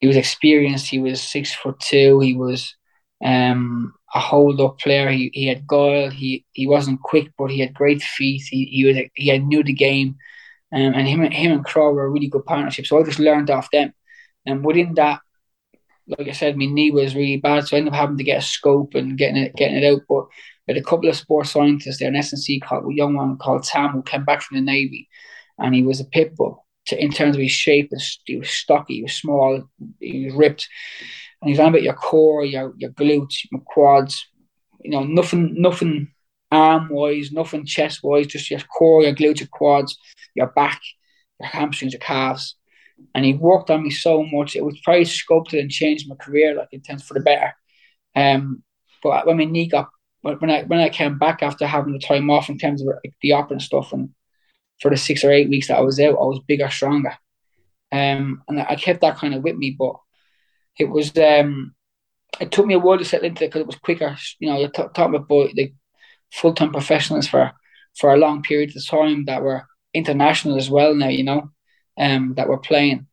he 0.00 0.06
was 0.06 0.16
experienced. 0.16 0.88
He 0.88 1.00
was 1.00 1.22
six 1.22 1.54
foot 1.54 1.80
two. 1.80 2.20
He 2.20 2.34
was 2.34 2.76
um, 3.24 3.94
a 4.14 4.20
hold 4.20 4.60
up 4.60 4.78
player. 4.78 5.10
He, 5.10 5.30
he 5.34 5.46
had 5.46 5.66
guile. 5.66 6.10
He 6.10 6.46
he 6.52 6.66
wasn't 6.66 7.02
quick, 7.02 7.32
but 7.36 7.50
he 7.50 7.60
had 7.60 7.74
great 7.74 8.02
feet. 8.02 8.42
He 8.48 8.64
he 8.66 8.84
was 8.84 8.96
he 9.14 9.28
had 9.28 9.44
knew 9.44 9.62
the 9.62 9.72
game, 9.72 10.16
um, 10.72 10.94
and 10.94 11.08
him 11.08 11.20
him 11.22 11.52
and 11.52 11.64
Crow 11.64 11.92
were 11.92 12.04
a 12.04 12.10
really 12.10 12.28
good 12.28 12.44
partnership. 12.46 12.86
So 12.86 13.00
I 13.00 13.04
just 13.04 13.18
learned 13.18 13.50
off 13.50 13.70
them. 13.72 13.92
And 14.46 14.64
within 14.64 14.94
that, 14.94 15.20
like 16.06 16.28
I 16.28 16.32
said, 16.32 16.56
my 16.56 16.66
knee 16.66 16.90
was 16.90 17.14
really 17.14 17.38
bad, 17.38 17.66
so 17.66 17.76
I 17.76 17.78
ended 17.78 17.92
up 17.94 17.98
having 17.98 18.18
to 18.18 18.24
get 18.24 18.38
a 18.38 18.42
scope 18.42 18.94
and 18.94 19.18
getting 19.18 19.36
it 19.36 19.56
getting 19.56 19.76
it 19.82 19.92
out. 19.92 20.02
But 20.08 20.26
with 20.68 20.76
a 20.76 20.82
couple 20.82 21.08
of 21.08 21.16
sports 21.16 21.50
scientists 21.50 21.98
there, 21.98 22.08
an 22.08 22.14
SNC 22.14 22.62
called 22.62 22.84
a 22.90 22.94
young 22.94 23.14
one 23.14 23.36
called 23.38 23.66
Sam 23.66 23.90
who 23.90 24.02
came 24.02 24.24
back 24.24 24.42
from 24.42 24.56
the 24.56 24.62
Navy, 24.62 25.08
and 25.58 25.74
he 25.74 25.82
was 25.82 26.00
a 26.00 26.04
pit 26.04 26.36
bull. 26.36 26.64
To, 26.88 27.02
in 27.02 27.10
terms 27.10 27.34
of 27.34 27.40
his 27.40 27.50
shape, 27.50 27.90
he 28.26 28.36
was 28.36 28.50
stocky, 28.50 28.96
he 28.96 29.02
was 29.02 29.14
small, 29.14 29.62
he 30.00 30.26
was 30.26 30.34
ripped 30.34 30.68
and 31.44 31.50
he's 31.50 31.60
on 31.60 31.68
about 31.68 31.82
your 31.82 31.92
core, 31.92 32.42
your 32.42 32.72
your 32.78 32.90
glutes, 32.92 33.46
your 33.52 33.60
quads, 33.66 34.26
you 34.82 34.90
know, 34.90 35.04
nothing 35.04 35.60
nothing 35.60 36.10
arm 36.50 36.88
wise, 36.88 37.32
nothing 37.32 37.66
chest 37.66 38.00
wise, 38.02 38.28
just 38.28 38.50
your 38.50 38.60
core, 38.60 39.02
your 39.02 39.14
glutes, 39.14 39.40
your 39.40 39.48
quads, 39.48 39.98
your 40.34 40.46
back, 40.46 40.80
your 41.38 41.50
hamstrings, 41.50 41.92
your 41.92 42.00
calves. 42.00 42.56
And 43.14 43.26
he 43.26 43.34
worked 43.34 43.68
on 43.68 43.82
me 43.82 43.90
so 43.90 44.22
much. 44.22 44.56
It 44.56 44.64
was 44.64 44.80
probably 44.82 45.04
sculpted 45.04 45.60
and 45.60 45.70
changed 45.70 46.08
my 46.08 46.14
career 46.14 46.54
like 46.54 46.68
in 46.72 46.80
terms 46.80 47.02
for 47.02 47.12
the 47.12 47.20
better. 47.20 47.52
Um, 48.16 48.62
but 49.02 49.26
when 49.26 49.36
my 49.36 49.44
knee 49.44 49.68
got 49.68 49.90
when 50.22 50.50
I 50.50 50.62
when 50.62 50.80
I 50.80 50.88
came 50.88 51.18
back 51.18 51.42
after 51.42 51.66
having 51.66 51.92
the 51.92 51.98
time 51.98 52.30
off 52.30 52.48
in 52.48 52.56
terms 52.56 52.80
of 52.80 52.86
like, 52.86 53.12
the 53.20 53.32
op 53.32 53.50
and 53.50 53.60
stuff, 53.60 53.92
and 53.92 54.14
for 54.80 54.90
the 54.90 54.96
six 54.96 55.24
or 55.24 55.30
eight 55.30 55.50
weeks 55.50 55.68
that 55.68 55.76
I 55.76 55.82
was 55.82 56.00
out, 56.00 56.16
I 56.18 56.24
was 56.24 56.40
bigger, 56.48 56.70
stronger. 56.70 57.18
Um, 57.92 58.42
and 58.48 58.62
I 58.62 58.76
kept 58.76 59.02
that 59.02 59.18
kind 59.18 59.34
of 59.34 59.42
with 59.42 59.56
me, 59.56 59.76
but 59.78 59.96
it 60.78 60.86
was 60.86 61.16
um, 61.18 61.74
it 62.40 62.50
took 62.50 62.66
me 62.66 62.74
a 62.74 62.78
while 62.78 62.98
to 62.98 63.04
settle 63.04 63.26
into 63.26 63.44
it 63.44 63.48
because 63.48 63.60
it 63.60 63.66
was 63.66 63.76
quicker. 63.76 64.16
You 64.38 64.50
know, 64.50 64.58
you're 64.58 64.70
t- 64.70 64.82
talking 64.94 65.14
about 65.14 65.50
the 65.54 65.72
full 66.32 66.54
time 66.54 66.72
professionals 66.72 67.26
for 67.26 67.52
for 67.96 68.12
a 68.12 68.18
long 68.18 68.42
period 68.42 68.76
of 68.76 68.86
time 68.86 69.26
that 69.26 69.42
were 69.42 69.66
international 69.92 70.56
as 70.56 70.68
well 70.68 70.94
now. 70.94 71.08
You 71.08 71.24
know, 71.24 71.50
um, 71.98 72.34
that 72.36 72.48
were 72.48 72.58
playing. 72.58 73.06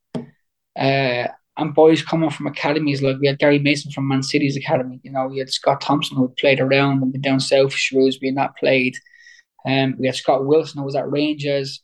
Uh, 0.77 1.27
and 1.57 1.75
boys 1.75 2.01
coming 2.01 2.29
from 2.29 2.47
academies 2.47 3.01
like 3.01 3.17
we 3.19 3.27
had 3.27 3.37
Gary 3.37 3.59
Mason 3.59 3.91
from 3.91 4.07
Man 4.07 4.23
City's 4.23 4.57
academy. 4.57 4.99
You 5.03 5.11
know, 5.11 5.27
we 5.27 5.39
had 5.39 5.51
Scott 5.51 5.81
Thompson 5.81 6.17
who 6.17 6.29
played 6.29 6.59
around 6.59 7.03
and 7.03 7.21
down 7.21 7.39
south, 7.39 7.73
Shrewsbury, 7.73 8.29
and 8.29 8.37
that 8.37 8.55
played. 8.57 8.95
Um, 9.65 9.95
we 9.99 10.07
had 10.07 10.15
Scott 10.15 10.45
Wilson 10.45 10.79
who 10.79 10.85
was 10.85 10.95
at 10.95 11.11
Rangers. 11.11 11.83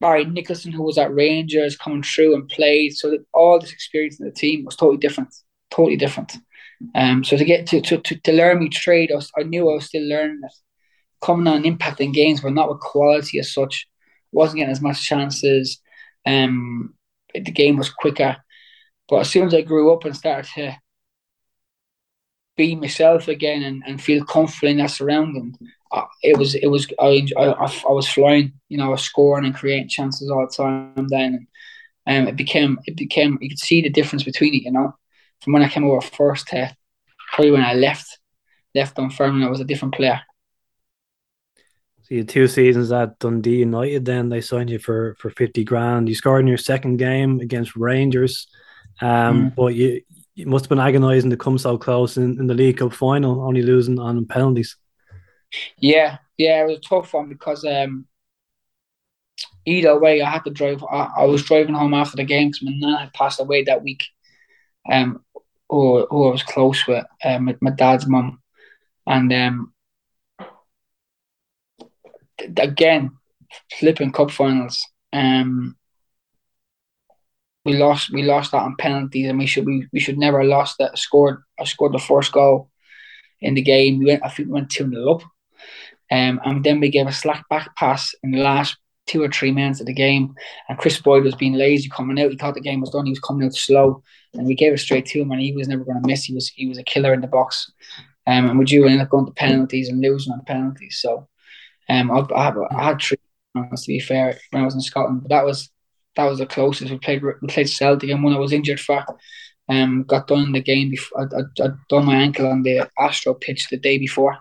Barry 0.00 0.24
Nicholson, 0.24 0.72
who 0.72 0.82
was 0.82 0.98
at 0.98 1.12
Rangers, 1.12 1.76
coming 1.76 2.02
through 2.02 2.34
and 2.34 2.48
played. 2.48 2.94
So 2.96 3.10
that 3.10 3.24
all 3.32 3.58
this 3.58 3.72
experience 3.72 4.20
in 4.20 4.26
the 4.26 4.32
team 4.32 4.64
was 4.64 4.76
totally 4.76 4.98
different, 4.98 5.34
totally 5.70 5.96
different. 5.96 6.36
Um, 6.94 7.24
so 7.24 7.36
to 7.36 7.44
get 7.44 7.66
to 7.68 7.80
to, 7.80 7.98
to, 7.98 8.16
to 8.20 8.32
learn 8.32 8.60
me 8.60 8.68
trade, 8.68 9.10
I, 9.10 9.16
was, 9.16 9.30
I 9.36 9.42
knew 9.42 9.68
I 9.68 9.74
was 9.74 9.86
still 9.86 10.06
learning 10.08 10.40
it. 10.44 10.52
Coming 11.20 11.48
on 11.48 11.64
impact 11.64 12.00
in 12.00 12.12
games, 12.12 12.40
but 12.40 12.52
not 12.52 12.68
with 12.68 12.78
quality 12.80 13.40
as 13.40 13.52
such. 13.52 13.88
Wasn't 14.30 14.58
getting 14.58 14.70
as 14.70 14.80
much 14.80 15.04
chances. 15.04 15.80
Um, 16.24 16.94
the 17.34 17.40
game 17.40 17.76
was 17.76 17.90
quicker. 17.90 18.36
But 19.08 19.20
as 19.20 19.30
soon 19.30 19.46
as 19.46 19.54
I 19.54 19.62
grew 19.62 19.92
up 19.92 20.04
and 20.04 20.16
started 20.16 20.48
to 20.54 20.76
be 22.56 22.76
myself 22.76 23.26
again 23.26 23.62
and, 23.62 23.82
and 23.86 24.00
feel 24.00 24.24
comfortable 24.24 24.68
in 24.68 24.78
that 24.78 24.90
surrounding, 24.90 25.54
it 26.22 26.36
was 26.36 26.54
it 26.54 26.66
was 26.66 26.86
I, 26.98 27.26
I 27.36 27.82
I 27.88 27.92
was 27.92 28.08
flying, 28.08 28.52
you 28.68 28.78
know, 28.78 28.86
I 28.86 28.88
was 28.90 29.02
scoring 29.02 29.44
and 29.44 29.54
creating 29.54 29.88
chances 29.88 30.30
all 30.30 30.46
the 30.46 30.52
time. 30.54 31.06
Then, 31.08 31.46
and 32.06 32.22
um, 32.22 32.28
it 32.28 32.36
became 32.36 32.78
it 32.86 32.96
became 32.96 33.38
you 33.40 33.48
could 33.48 33.58
see 33.58 33.80
the 33.80 33.90
difference 33.90 34.24
between 34.24 34.54
it, 34.54 34.62
you 34.62 34.72
know, 34.72 34.94
from 35.40 35.52
when 35.52 35.62
I 35.62 35.68
came 35.68 35.84
over 35.84 36.00
first 36.00 36.48
to 36.48 36.74
probably 37.32 37.52
when 37.52 37.62
I 37.62 37.74
left 37.74 38.18
left 38.74 38.96
Dunfermline, 38.96 39.42
I 39.42 39.50
was 39.50 39.60
a 39.60 39.64
different 39.64 39.94
player. 39.94 40.20
So 42.02 42.14
you 42.14 42.18
had 42.18 42.28
two 42.28 42.48
seasons 42.48 42.90
at 42.92 43.18
Dundee 43.18 43.58
United. 43.58 44.04
Then 44.04 44.28
they 44.28 44.40
signed 44.40 44.70
you 44.70 44.78
for 44.78 45.16
for 45.18 45.30
fifty 45.30 45.64
grand. 45.64 46.08
You 46.08 46.14
scored 46.14 46.40
in 46.40 46.48
your 46.48 46.58
second 46.58 46.96
game 46.98 47.40
against 47.40 47.76
Rangers, 47.76 48.46
um, 49.00 49.50
mm. 49.50 49.54
but 49.54 49.74
you 49.74 50.02
you 50.34 50.46
must 50.46 50.66
have 50.66 50.70
been 50.70 50.78
agonising 50.78 51.30
to 51.30 51.36
come 51.36 51.58
so 51.58 51.76
close 51.76 52.16
in, 52.16 52.38
in 52.38 52.46
the 52.46 52.54
League 52.54 52.78
Cup 52.78 52.92
final, 52.92 53.42
only 53.42 53.62
losing 53.62 53.98
on 53.98 54.24
penalties. 54.26 54.76
Yeah, 55.78 56.18
yeah, 56.36 56.62
it 56.62 56.66
was 56.66 56.78
a 56.78 56.80
tough 56.80 57.12
one 57.14 57.28
because 57.28 57.64
um, 57.64 58.06
either 59.66 59.98
way, 59.98 60.20
I 60.20 60.30
had 60.30 60.44
to 60.44 60.50
drive. 60.50 60.82
I, 60.84 61.10
I 61.18 61.24
was 61.24 61.44
driving 61.44 61.74
home 61.74 61.94
after 61.94 62.16
the 62.16 62.24
game 62.24 62.48
because 62.48 62.62
my 62.62 62.72
nan 62.74 62.98
had 62.98 63.12
passed 63.12 63.40
away 63.40 63.64
that 63.64 63.82
week. 63.82 64.04
Um, 64.90 65.24
who, 65.68 66.06
who 66.10 66.28
I 66.28 66.30
was 66.32 66.42
close 66.42 66.86
with, 66.86 67.04
um, 67.24 67.54
my 67.60 67.70
dad's 67.70 68.06
mum, 68.06 68.40
and 69.06 69.32
um, 69.32 69.72
again, 72.56 73.10
flipping 73.78 74.12
cup 74.12 74.30
finals. 74.30 74.82
Um, 75.12 75.76
we 77.64 77.76
lost. 77.76 78.10
We 78.12 78.22
lost 78.22 78.52
that 78.52 78.62
on 78.62 78.76
penalties, 78.76 79.28
and 79.28 79.38
we 79.38 79.46
should 79.46 79.66
we, 79.66 79.86
we 79.92 80.00
should 80.00 80.18
never 80.18 80.40
have 80.40 80.48
lost 80.48 80.76
that. 80.78 80.98
Scored. 80.98 81.42
I 81.60 81.64
scored 81.64 81.92
the 81.92 81.98
first 81.98 82.32
goal 82.32 82.70
in 83.40 83.54
the 83.54 83.62
game. 83.62 83.98
We 83.98 84.06
went. 84.06 84.24
I 84.24 84.28
think 84.28 84.48
we 84.48 84.54
went 84.54 84.70
two 84.70 84.88
0 84.88 85.14
up. 85.14 85.22
Um, 86.10 86.40
and 86.44 86.64
then 86.64 86.80
we 86.80 86.90
gave 86.90 87.06
a 87.06 87.12
slack 87.12 87.48
back 87.48 87.74
pass 87.76 88.14
in 88.22 88.30
the 88.30 88.38
last 88.38 88.76
two 89.06 89.22
or 89.22 89.28
three 89.28 89.50
minutes 89.50 89.80
of 89.80 89.86
the 89.86 89.92
game. 89.92 90.34
And 90.68 90.78
Kris 90.78 91.00
Boyd 91.00 91.24
was 91.24 91.34
being 91.34 91.54
lazy 91.54 91.88
coming 91.88 92.22
out. 92.22 92.30
He 92.30 92.36
thought 92.36 92.54
the 92.54 92.60
game 92.60 92.80
was 92.80 92.90
done. 92.90 93.06
He 93.06 93.12
was 93.12 93.20
coming 93.20 93.46
out 93.46 93.54
slow, 93.54 94.02
and 94.34 94.46
we 94.46 94.54
gave 94.54 94.72
it 94.72 94.78
straight 94.78 95.06
to 95.06 95.20
him. 95.20 95.30
And 95.32 95.40
he 95.40 95.52
was 95.52 95.68
never 95.68 95.84
going 95.84 96.00
to 96.00 96.06
miss. 96.06 96.24
He 96.24 96.34
was 96.34 96.48
he 96.48 96.68
was 96.68 96.78
a 96.78 96.84
killer 96.84 97.12
in 97.12 97.20
the 97.20 97.26
box. 97.26 97.70
Um, 98.26 98.50
and 98.50 98.58
we 98.58 98.66
do 98.66 98.84
end 98.86 99.00
up 99.00 99.08
going 99.08 99.26
to 99.26 99.32
penalties 99.32 99.88
and 99.88 100.02
losing 100.02 100.34
on 100.34 100.44
penalties. 100.44 100.98
So, 101.00 101.28
um, 101.88 102.10
I, 102.10 102.18
I, 102.34 102.52
I 102.70 102.84
had 102.84 103.00
three 103.00 103.16
to 103.56 103.86
be 103.86 103.98
fair 103.98 104.38
when 104.50 104.62
I 104.62 104.64
was 104.66 104.74
in 104.74 104.82
Scotland, 104.82 105.22
but 105.22 105.30
that 105.30 105.44
was 105.44 105.70
that 106.14 106.26
was 106.26 106.38
the 106.38 106.46
closest 106.46 106.90
we 106.90 106.98
played. 106.98 107.22
We 107.22 107.48
played 107.48 107.68
Celtic, 107.68 108.10
and 108.10 108.22
when 108.22 108.34
I 108.34 108.38
was 108.38 108.52
injured 108.52 108.80
for. 108.80 109.04
Um, 109.70 110.04
got 110.04 110.26
done 110.26 110.44
in 110.44 110.52
the 110.52 110.62
game 110.62 110.88
before. 110.90 111.20
I, 111.20 111.24
I, 111.24 111.66
I 111.66 111.70
done 111.90 112.06
my 112.06 112.16
ankle 112.16 112.46
on 112.46 112.62
the 112.62 112.88
Astro 112.98 113.34
pitch 113.34 113.68
the 113.68 113.76
day 113.76 113.98
before, 113.98 114.38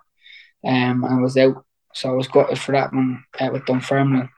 um, 0.66 1.04
and 1.04 1.06
I 1.06 1.18
was 1.22 1.38
out. 1.38 1.64
So 1.94 2.10
I 2.10 2.14
was 2.14 2.28
gutted 2.28 2.60
for 2.60 2.74
that 2.74 2.94
one 2.94 3.24
uh, 3.40 3.50
with 3.52 3.66
Dunfermline. 3.66 4.30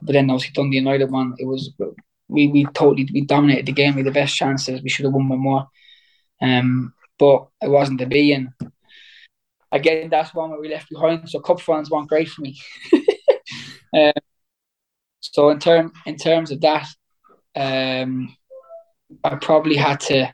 But 0.00 0.12
then 0.12 0.30
obviously 0.30 0.52
done 0.52 0.70
the 0.70 0.76
United 0.76 1.10
one. 1.10 1.34
It 1.38 1.46
was 1.46 1.72
we 2.28 2.46
we 2.46 2.64
totally 2.66 3.08
we 3.12 3.22
dominated 3.22 3.66
the 3.66 3.72
game. 3.72 3.94
We 3.94 4.00
had 4.00 4.06
the 4.06 4.12
best 4.12 4.36
chances. 4.36 4.82
We 4.82 4.88
should 4.88 5.04
have 5.04 5.14
won 5.14 5.28
by 5.28 5.36
more. 5.36 5.68
Um, 6.40 6.94
but 7.18 7.48
it 7.60 7.68
wasn't 7.68 7.98
to 8.00 8.06
be. 8.06 8.32
And 8.32 8.50
again, 9.72 10.08
that's 10.08 10.34
one 10.34 10.50
where 10.50 10.60
we 10.60 10.68
left 10.68 10.88
behind. 10.90 11.28
So 11.28 11.40
cup 11.40 11.60
finals 11.60 11.90
weren't 11.90 12.08
great 12.08 12.28
for 12.28 12.42
me. 12.42 12.60
um, 13.94 14.12
so 15.20 15.50
in 15.50 15.58
term 15.58 15.92
in 16.06 16.16
terms 16.16 16.50
of 16.50 16.60
that, 16.60 16.86
um, 17.56 18.36
I 19.24 19.34
probably 19.36 19.76
had 19.76 20.00
to 20.00 20.32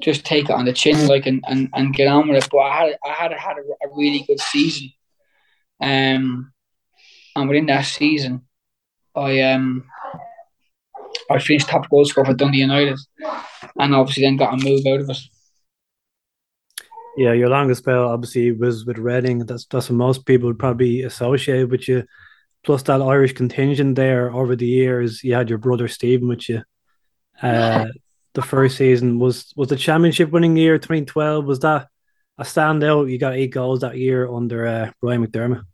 just 0.00 0.24
take 0.24 0.44
it 0.44 0.50
on 0.50 0.64
the 0.64 0.72
chin, 0.72 1.06
like, 1.06 1.26
and, 1.26 1.42
and, 1.46 1.68
and 1.74 1.94
get 1.94 2.08
on 2.08 2.28
with 2.28 2.44
it. 2.44 2.48
But 2.50 2.58
I 2.58 2.76
had 2.76 2.98
I 3.04 3.12
had 3.12 3.32
had 3.32 3.56
a, 3.58 3.86
a 3.86 3.94
really 3.96 4.24
good 4.26 4.40
season, 4.40 4.90
um, 5.80 6.52
and 7.36 7.48
within 7.48 7.66
that 7.66 7.86
season, 7.86 8.42
I 9.14 9.40
um 9.42 9.84
I 11.30 11.38
finished 11.38 11.68
top 11.68 11.88
goal 11.88 12.04
scorer 12.04 12.26
for 12.26 12.34
Dundee 12.34 12.58
United, 12.58 12.98
and 13.78 13.94
obviously 13.94 14.24
then 14.24 14.36
got 14.36 14.54
a 14.54 14.64
move 14.64 14.86
out 14.86 15.00
of 15.00 15.10
it. 15.10 15.18
Yeah, 17.16 17.32
your 17.32 17.48
longest 17.48 17.82
spell 17.82 18.08
obviously 18.08 18.52
was 18.52 18.84
with 18.84 18.98
Reading. 18.98 19.46
That's 19.46 19.66
that's 19.66 19.88
what 19.88 19.96
most 19.96 20.26
people 20.26 20.48
would 20.48 20.58
probably 20.58 21.02
associate 21.02 21.64
with 21.64 21.88
you. 21.88 22.04
Plus 22.64 22.82
that 22.84 23.02
Irish 23.02 23.34
contingent 23.34 23.94
there 23.94 24.32
over 24.32 24.56
the 24.56 24.66
years. 24.66 25.22
You 25.22 25.34
had 25.34 25.48
your 25.48 25.58
brother 25.58 25.86
Stephen 25.86 26.28
with 26.28 26.48
you. 26.48 26.62
Uh, 27.40 27.86
the 28.34 28.42
first 28.42 28.76
season 28.76 29.18
was 29.18 29.52
was 29.56 29.68
the 29.68 29.76
championship 29.76 30.30
winning 30.30 30.56
year 30.56 30.78
2012. 30.78 31.44
Was 31.44 31.60
that 31.60 31.88
a 32.38 32.42
standout? 32.44 33.10
You 33.10 33.18
got 33.18 33.34
eight 33.34 33.52
goals 33.52 33.80
that 33.80 33.96
year 33.96 34.30
under 34.30 34.66
uh, 34.66 34.90
Brian 35.00 35.24
McDermott. 35.24 35.64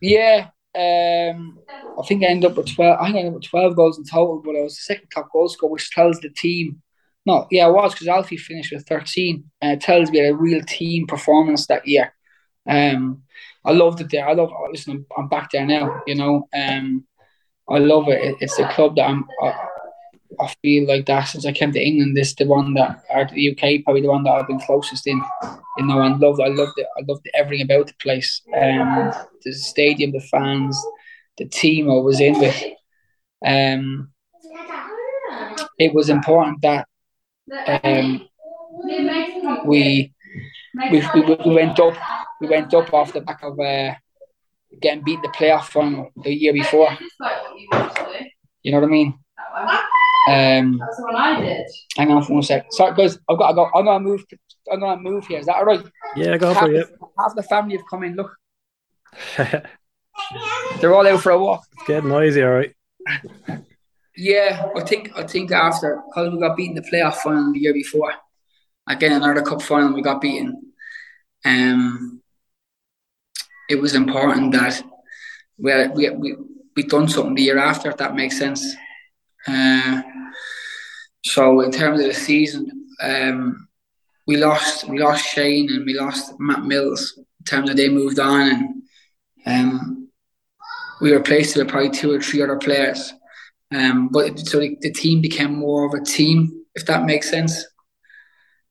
Yeah, 0.00 0.48
um, 0.74 1.58
I 1.98 2.06
think 2.06 2.22
I 2.22 2.28
ended 2.28 2.50
up 2.50 2.56
with 2.56 2.74
twelve. 2.74 2.98
I 3.00 3.06
think 3.06 3.16
I 3.16 3.18
ended 3.18 3.32
up 3.32 3.40
with 3.40 3.50
twelve 3.50 3.76
goals 3.76 3.98
in 3.98 4.04
total, 4.04 4.40
but 4.44 4.56
I 4.56 4.62
was 4.62 4.76
the 4.76 4.82
second 4.82 5.08
top 5.08 5.30
goal 5.32 5.48
scorer, 5.48 5.72
which 5.72 5.90
tells 5.90 6.20
the 6.20 6.30
team. 6.30 6.82
No, 7.26 7.46
yeah, 7.50 7.66
I 7.66 7.70
was 7.70 7.92
because 7.92 8.08
Alfie 8.08 8.38
finished 8.38 8.72
with 8.72 8.86
thirteen. 8.86 9.50
And 9.60 9.72
it 9.72 9.80
tells 9.80 10.10
me 10.10 10.20
a 10.20 10.34
real 10.34 10.62
team 10.62 11.06
performance 11.06 11.66
that 11.66 11.86
year. 11.86 12.14
Um, 12.66 13.22
I 13.64 13.72
loved 13.72 14.00
it 14.00 14.10
there. 14.10 14.26
I 14.26 14.32
love. 14.32 14.50
Listen, 14.70 14.92
I'm, 14.92 15.06
I'm 15.18 15.28
back 15.28 15.50
there 15.50 15.66
now. 15.66 16.02
You 16.06 16.14
know, 16.14 16.48
um, 16.54 17.04
I 17.68 17.78
love 17.78 18.08
it. 18.08 18.36
It's 18.40 18.58
a 18.58 18.68
club 18.68 18.96
that 18.96 19.08
I'm. 19.08 19.24
I 20.38 20.54
feel 20.62 20.86
like 20.86 21.06
that 21.06 21.24
since 21.24 21.44
I 21.44 21.52
came 21.52 21.72
to 21.72 21.80
England, 21.80 22.16
this 22.16 22.34
the 22.34 22.44
one 22.44 22.74
that 22.74 23.02
or 23.10 23.26
the 23.26 23.50
UK 23.50 23.84
probably 23.84 24.02
the 24.02 24.08
one 24.08 24.22
that 24.24 24.30
I've 24.30 24.46
been 24.46 24.60
closest 24.60 25.06
in. 25.06 25.20
You 25.78 25.86
know, 25.86 26.00
and 26.02 26.20
loved 26.20 26.40
I 26.40 26.48
loved 26.48 26.78
it. 26.78 26.86
I 26.96 27.02
loved 27.08 27.28
everything 27.34 27.64
about 27.64 27.88
the 27.88 27.94
place. 27.94 28.42
Um, 28.54 29.12
the 29.44 29.52
stadium, 29.52 30.12
the 30.12 30.20
fans, 30.20 30.80
the 31.38 31.46
team 31.46 31.90
I 31.90 31.94
was 31.94 32.20
in 32.20 32.38
with. 32.38 32.62
Um, 33.44 34.12
it 35.78 35.94
was 35.94 36.10
important 36.10 36.62
that 36.62 36.86
um, 37.82 38.28
we, 38.84 38.98
we, 39.66 40.12
we 40.90 41.00
we 41.22 41.54
went 41.54 41.80
up 41.80 41.94
we 42.40 42.48
went 42.48 42.72
up 42.74 42.92
off 42.92 43.12
the 43.12 43.20
back 43.20 43.42
of 43.42 43.58
uh, 43.58 43.94
getting 44.80 45.04
beat 45.04 45.20
the 45.22 45.28
playoff 45.28 45.64
from 45.64 46.08
the 46.22 46.32
year 46.32 46.52
before. 46.52 46.96
You 48.62 48.72
know 48.72 48.80
what 48.80 48.86
I 48.86 48.90
mean? 48.90 49.18
Um, 50.28 50.78
That's 50.78 50.96
the 50.96 51.02
one 51.04 51.16
I 51.16 51.40
did. 51.40 51.66
hang 51.96 52.10
on 52.10 52.22
for 52.22 52.34
one 52.34 52.42
sec. 52.42 52.66
Sorry, 52.70 52.94
guys, 52.94 53.18
I've 53.28 53.38
got 53.38 53.48
to 53.48 53.54
go. 53.54 53.70
I'm 53.74 53.84
gonna 53.86 54.00
move. 54.04 54.24
I'm 54.70 54.80
gonna 54.80 55.00
move 55.00 55.26
here. 55.26 55.38
Is 55.38 55.46
that 55.46 55.56
all 55.56 55.64
right? 55.64 55.82
Yeah, 56.14 56.36
go 56.36 56.52
half, 56.52 56.64
for 56.64 56.72
it. 56.72 56.88
half 57.18 57.34
the 57.34 57.42
family 57.42 57.76
have 57.76 57.86
come 57.88 58.02
in. 58.04 58.16
Look, 58.16 58.36
they're 60.80 60.94
all 60.94 61.06
out 61.06 61.20
for 61.22 61.32
a 61.32 61.38
walk. 61.38 61.64
it's 61.72 61.86
getting 61.86 62.10
noisy, 62.10 62.42
all 62.42 62.50
right. 62.50 62.74
Yeah, 64.16 64.66
I 64.76 64.82
think 64.82 65.16
I 65.16 65.26
think 65.26 65.50
after 65.52 66.02
because 66.08 66.32
we 66.32 66.38
got 66.40 66.56
beaten 66.56 66.74
the 66.74 66.82
playoff 66.82 67.14
final 67.14 67.52
the 67.52 67.58
year 67.58 67.72
before, 67.72 68.12
again 68.86 69.12
another 69.12 69.42
cup 69.42 69.62
final 69.62 69.94
we 69.94 70.02
got 70.02 70.20
beaten. 70.20 70.72
Um, 71.44 72.20
it 73.70 73.80
was 73.80 73.94
important 73.94 74.52
that 74.52 74.82
we 75.56 75.70
had, 75.70 75.94
we 75.94 76.10
we 76.10 76.36
we 76.76 76.82
done 76.82 77.08
something 77.08 77.34
the 77.34 77.42
year 77.42 77.58
after. 77.58 77.88
If 77.90 77.96
that 77.96 78.14
makes 78.14 78.36
sense. 78.38 78.76
Uh, 79.46 80.02
so 81.24 81.60
in 81.60 81.70
terms 81.70 82.00
of 82.00 82.06
the 82.06 82.14
season, 82.14 82.86
um, 83.02 83.68
we 84.26 84.36
lost 84.36 84.88
we 84.88 84.98
lost 84.98 85.24
Shane 85.24 85.70
and 85.70 85.84
we 85.84 85.94
lost 85.94 86.34
Matt 86.38 86.64
Mills. 86.64 87.18
In 87.18 87.44
terms 87.44 87.70
of 87.70 87.76
they 87.76 87.88
moved 87.88 88.18
on 88.18 88.82
and 89.44 89.70
um, 89.70 90.08
we 91.00 91.12
replaced 91.12 91.56
it 91.56 91.60
with 91.60 91.68
probably 91.68 91.90
two 91.90 92.12
or 92.12 92.20
three 92.20 92.42
other 92.42 92.58
players. 92.58 93.12
Um, 93.72 94.08
but 94.08 94.38
so 94.38 94.60
the, 94.60 94.76
the 94.80 94.92
team 94.92 95.20
became 95.20 95.54
more 95.54 95.86
of 95.86 95.94
a 95.94 96.04
team, 96.04 96.64
if 96.74 96.86
that 96.86 97.04
makes 97.04 97.30
sense. 97.30 97.64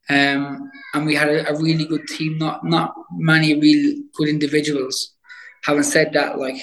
Um, 0.10 0.70
and 0.94 1.06
we 1.06 1.16
had 1.16 1.30
a, 1.30 1.50
a 1.50 1.60
really 1.60 1.86
good 1.86 2.08
team, 2.08 2.38
not 2.38 2.64
not 2.66 2.94
many 3.12 3.60
real 3.60 4.02
good 4.16 4.28
individuals. 4.28 5.16
Having 5.64 5.84
said 5.84 6.14
that, 6.14 6.40
like 6.40 6.58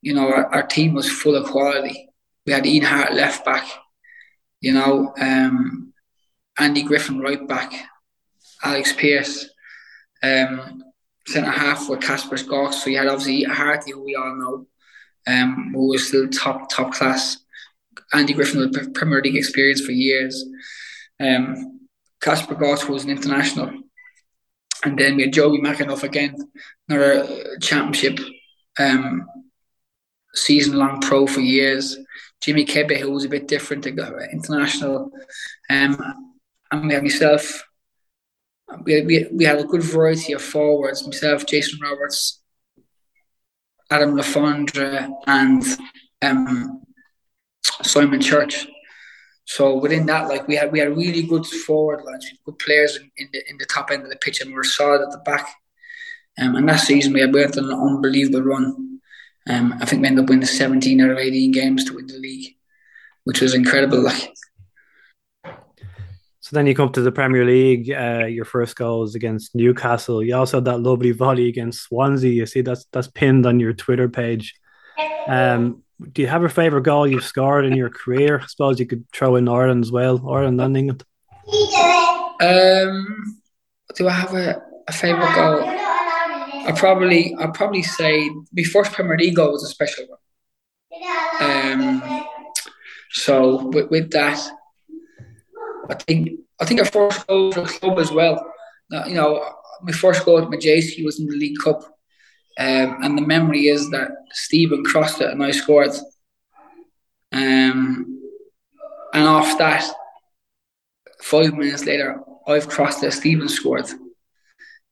you 0.00 0.14
know, 0.14 0.28
our, 0.28 0.46
our 0.54 0.66
team 0.66 0.94
was 0.94 1.10
full 1.10 1.36
of 1.36 1.46
quality. 1.46 2.08
We 2.46 2.52
had 2.52 2.66
Ian 2.66 2.84
Harte 2.84 3.14
left 3.14 3.44
back, 3.44 3.66
you 4.60 4.72
know, 4.72 5.12
um, 5.20 5.92
Andy 6.58 6.82
Griffin 6.82 7.20
right 7.20 7.46
back, 7.46 7.72
Alex 8.64 8.92
Pearce, 8.92 9.48
um, 10.22 10.82
centre 11.26 11.50
half 11.50 11.88
with 11.88 12.00
Kaspars 12.00 12.46
Gorkšs. 12.46 12.74
So 12.74 12.90
you 12.90 12.98
had 12.98 13.06
obviously 13.06 13.44
Harty, 13.44 13.92
who 13.92 14.04
we 14.04 14.16
all 14.16 14.36
know, 14.36 14.66
um, 15.26 15.72
who 15.72 15.88
was 15.88 16.08
still 16.08 16.28
top 16.28 16.68
top 16.70 16.92
class. 16.92 17.38
Andy 18.12 18.32
Griffin 18.32 18.60
with 18.60 18.94
Premier 18.94 19.22
League 19.22 19.36
experience 19.36 19.80
for 19.80 19.92
years. 19.92 20.44
Um, 21.20 21.80
Kaspars 22.20 22.58
Gorkšs 22.58 22.88
was 22.88 23.04
an 23.04 23.10
international. 23.10 23.70
And 24.84 24.98
then 24.98 25.16
we 25.16 25.22
had 25.22 25.32
Jobi 25.32 25.60
McAnuff 25.60 26.02
again, 26.02 26.34
another 26.88 27.58
championship 27.60 28.18
um, 28.78 29.26
season 30.34 30.76
long 30.76 31.00
pro 31.00 31.26
for 31.26 31.40
years. 31.40 31.96
Jimmy 32.42 32.64
Kebe, 32.64 32.98
who 32.98 33.12
was 33.12 33.24
a 33.24 33.28
bit 33.28 33.46
different, 33.46 33.86
international. 33.86 35.10
Um, 35.70 36.32
and 36.70 36.88
we 36.88 36.94
had 36.94 37.02
myself, 37.02 37.64
we 38.84 39.02
we, 39.02 39.26
we 39.32 39.44
had 39.44 39.58
a 39.58 39.64
good 39.64 39.82
variety 39.82 40.32
of 40.32 40.42
forwards 40.42 41.06
myself, 41.06 41.46
Jason 41.46 41.78
Roberts, 41.80 42.42
Adam 43.90 44.16
Le 44.16 44.22
Fondre, 44.22 45.08
and 45.26 45.62
um, 46.22 46.82
Simon 47.82 48.20
Church. 48.20 48.66
So 49.44 49.78
within 49.78 50.06
that, 50.06 50.28
like 50.28 50.48
we 50.48 50.56
had 50.56 50.72
we 50.72 50.78
had 50.78 50.96
really 50.96 51.22
good 51.22 51.46
forward 51.46 52.04
lines, 52.04 52.30
good 52.44 52.58
players 52.58 52.96
in, 52.96 53.10
in 53.16 53.28
the 53.32 53.50
in 53.50 53.56
the 53.58 53.66
top 53.66 53.90
end 53.90 54.02
of 54.02 54.10
the 54.10 54.16
pitch, 54.16 54.40
and 54.40 54.50
we 54.50 54.56
were 54.56 54.64
solid 54.64 55.02
at 55.02 55.10
the 55.10 55.18
back. 55.18 55.46
Um, 56.38 56.56
and 56.56 56.68
that 56.68 56.80
season 56.80 57.12
we 57.12 57.20
had 57.20 57.34
went 57.34 57.58
on 57.58 57.64
an 57.64 57.78
unbelievable 57.78 58.42
run. 58.42 58.91
Um, 59.48 59.74
I 59.80 59.86
think 59.86 60.02
we 60.02 60.08
ended 60.08 60.24
up 60.24 60.30
winning 60.30 60.46
17 60.46 61.00
out 61.00 61.10
of 61.10 61.18
18 61.18 61.52
games 61.52 61.84
to 61.84 61.94
win 61.94 62.06
the 62.06 62.18
league, 62.18 62.56
which 63.24 63.40
was 63.40 63.54
incredible. 63.54 64.02
Like 64.02 64.32
So 66.40 66.50
then 66.52 66.66
you 66.66 66.74
come 66.74 66.92
to 66.92 67.00
the 67.00 67.12
Premier 67.12 67.44
League. 67.44 67.90
Uh, 67.90 68.26
your 68.26 68.44
first 68.44 68.76
goal 68.76 69.00
was 69.00 69.14
against 69.14 69.54
Newcastle. 69.54 70.22
You 70.22 70.36
also 70.36 70.58
had 70.58 70.66
that 70.66 70.78
lovely 70.78 71.10
volley 71.10 71.48
against 71.48 71.82
Swansea. 71.82 72.30
You 72.30 72.46
see 72.46 72.60
that's 72.60 72.86
that's 72.92 73.08
pinned 73.08 73.46
on 73.46 73.58
your 73.58 73.72
Twitter 73.72 74.08
page. 74.08 74.54
Um, 75.26 75.82
do 76.12 76.22
you 76.22 76.28
have 76.28 76.42
a 76.42 76.48
favourite 76.48 76.84
goal 76.84 77.06
you've 77.06 77.24
scored 77.24 77.64
in 77.64 77.76
your 77.76 77.90
career? 77.90 78.40
I 78.40 78.46
suppose 78.46 78.80
you 78.80 78.86
could 78.86 79.04
throw 79.12 79.36
in 79.36 79.48
Ireland 79.48 79.84
as 79.84 79.92
well, 79.92 80.20
Ireland 80.28 80.60
and 80.60 80.76
England. 80.76 81.04
Um, 82.40 83.40
do 83.94 84.08
I 84.08 84.12
have 84.12 84.34
a, 84.34 84.60
a 84.88 84.92
favourite 84.92 85.34
goal? 85.34 86.01
I 86.66 86.72
probably 86.72 87.34
I 87.38 87.46
probably 87.48 87.82
say 87.82 88.30
my 88.52 88.62
first 88.64 88.92
Premier 88.92 89.16
League 89.16 89.36
goal 89.36 89.52
was 89.52 89.64
a 89.64 89.68
special 89.68 90.06
one. 90.06 90.18
Um, 91.40 92.24
so 93.10 93.66
with, 93.68 93.90
with 93.90 94.10
that, 94.12 94.38
I 95.88 95.94
think 95.94 96.30
I 96.60 96.64
think 96.64 96.80
our 96.80 96.86
first 96.86 97.26
goal 97.26 97.52
for 97.52 97.62
the 97.62 97.66
club 97.66 97.98
as 97.98 98.12
well. 98.12 98.46
Uh, 98.92 99.04
you 99.06 99.14
know, 99.14 99.44
my 99.82 99.92
first 99.92 100.24
goal 100.24 100.38
at 100.38 100.48
Madejski 100.48 101.04
was 101.04 101.18
in 101.18 101.26
the 101.26 101.36
League 101.36 101.58
Cup, 101.62 101.82
um, 102.58 102.98
and 103.02 103.16
the 103.18 103.22
memory 103.22 103.66
is 103.68 103.90
that 103.90 104.10
Stephen 104.30 104.84
crossed 104.84 105.20
it 105.20 105.30
and 105.30 105.42
I 105.42 105.50
scored. 105.50 105.90
Um, 107.32 108.20
and 109.14 109.24
off 109.24 109.58
that, 109.58 109.90
five 111.22 111.54
minutes 111.54 111.86
later, 111.86 112.20
I've 112.46 112.68
crossed 112.68 113.02
it. 113.02 113.12
Stephen 113.12 113.48
scored. 113.48 113.86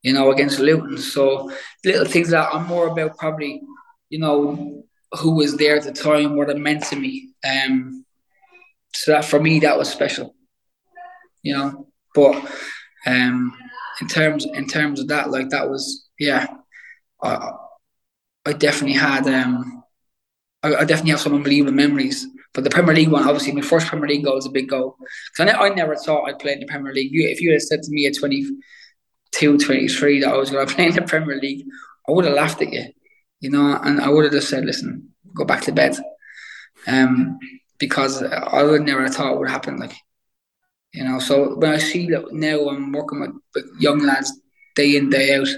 You 0.02 0.14
know, 0.14 0.30
against 0.30 0.58
Luton. 0.58 0.96
So 0.98 1.50
little 1.84 2.06
things 2.06 2.30
that 2.30 2.48
I'm 2.52 2.66
more 2.66 2.88
about 2.88 3.18
probably, 3.18 3.62
you 4.08 4.18
know, 4.18 4.84
who 5.18 5.34
was 5.34 5.56
there 5.56 5.76
at 5.76 5.84
the 5.84 5.92
time, 5.92 6.36
what 6.36 6.48
it 6.50 6.56
meant 6.56 6.84
to 6.84 6.96
me. 6.96 7.30
Um, 7.44 8.04
so 8.94 9.12
that 9.12 9.24
for 9.24 9.40
me, 9.40 9.60
that 9.60 9.78
was 9.78 9.90
special. 9.90 10.34
You 11.42 11.56
know, 11.56 11.88
but 12.14 12.34
um, 13.06 13.56
in 14.00 14.08
terms 14.08 14.46
in 14.46 14.66
terms 14.66 15.00
of 15.00 15.08
that, 15.08 15.30
like 15.30 15.50
that 15.50 15.68
was 15.68 16.08
yeah, 16.18 16.46
I, 17.22 17.52
I 18.46 18.52
definitely 18.52 18.96
had 18.96 19.26
um, 19.26 19.82
I, 20.62 20.74
I 20.74 20.84
definitely 20.84 21.12
have 21.12 21.20
some 21.20 21.34
unbelievable 21.34 21.72
memories. 21.72 22.26
But 22.52 22.64
the 22.64 22.70
Premier 22.70 22.94
League 22.94 23.10
one, 23.10 23.22
obviously, 23.22 23.52
my 23.52 23.60
first 23.60 23.86
Premier 23.86 24.08
League 24.08 24.24
goal 24.24 24.34
was 24.34 24.46
a 24.46 24.50
big 24.50 24.68
goal. 24.68 24.96
Because 25.32 25.54
I, 25.54 25.58
I 25.58 25.68
never 25.68 25.94
thought 25.94 26.28
I'd 26.28 26.38
play 26.38 26.52
in 26.52 26.60
the 26.60 26.66
Premier 26.66 26.92
League. 26.92 27.12
You, 27.12 27.28
if 27.28 27.40
you 27.40 27.52
had 27.52 27.62
said 27.62 27.82
to 27.82 27.92
me 27.92 28.06
at 28.06 28.14
22, 29.32 29.58
23 29.58 30.20
that 30.20 30.32
I 30.32 30.36
was 30.36 30.50
going 30.50 30.66
to 30.66 30.74
play 30.74 30.86
in 30.86 30.94
the 30.94 31.02
Premier 31.02 31.38
League, 31.38 31.66
I 32.08 32.12
would 32.12 32.24
have 32.24 32.34
laughed 32.34 32.62
at 32.62 32.72
you, 32.72 32.84
you 33.40 33.50
know, 33.50 33.78
and 33.82 34.00
I 34.00 34.08
would 34.08 34.24
have 34.24 34.32
just 34.32 34.48
said, 34.48 34.64
listen, 34.64 35.10
go 35.34 35.44
back 35.44 35.62
to 35.62 35.72
bed. 35.72 35.96
Um, 36.86 37.38
because 37.78 38.22
I 38.22 38.62
would 38.62 38.82
never 38.82 39.02
have 39.02 39.14
thought 39.14 39.32
it 39.32 39.38
would 39.38 39.50
happen. 39.50 39.78
Like, 39.78 39.94
You 40.92 41.04
know, 41.04 41.18
so 41.18 41.56
when 41.56 41.72
I 41.72 41.78
see 41.78 42.08
that 42.10 42.32
now 42.32 42.68
I'm 42.68 42.92
working 42.92 43.20
with, 43.20 43.32
with 43.54 43.64
young 43.80 44.00
lads 44.00 44.32
day 44.76 44.96
in 44.96 45.10
day 45.10 45.34
out 45.34 45.48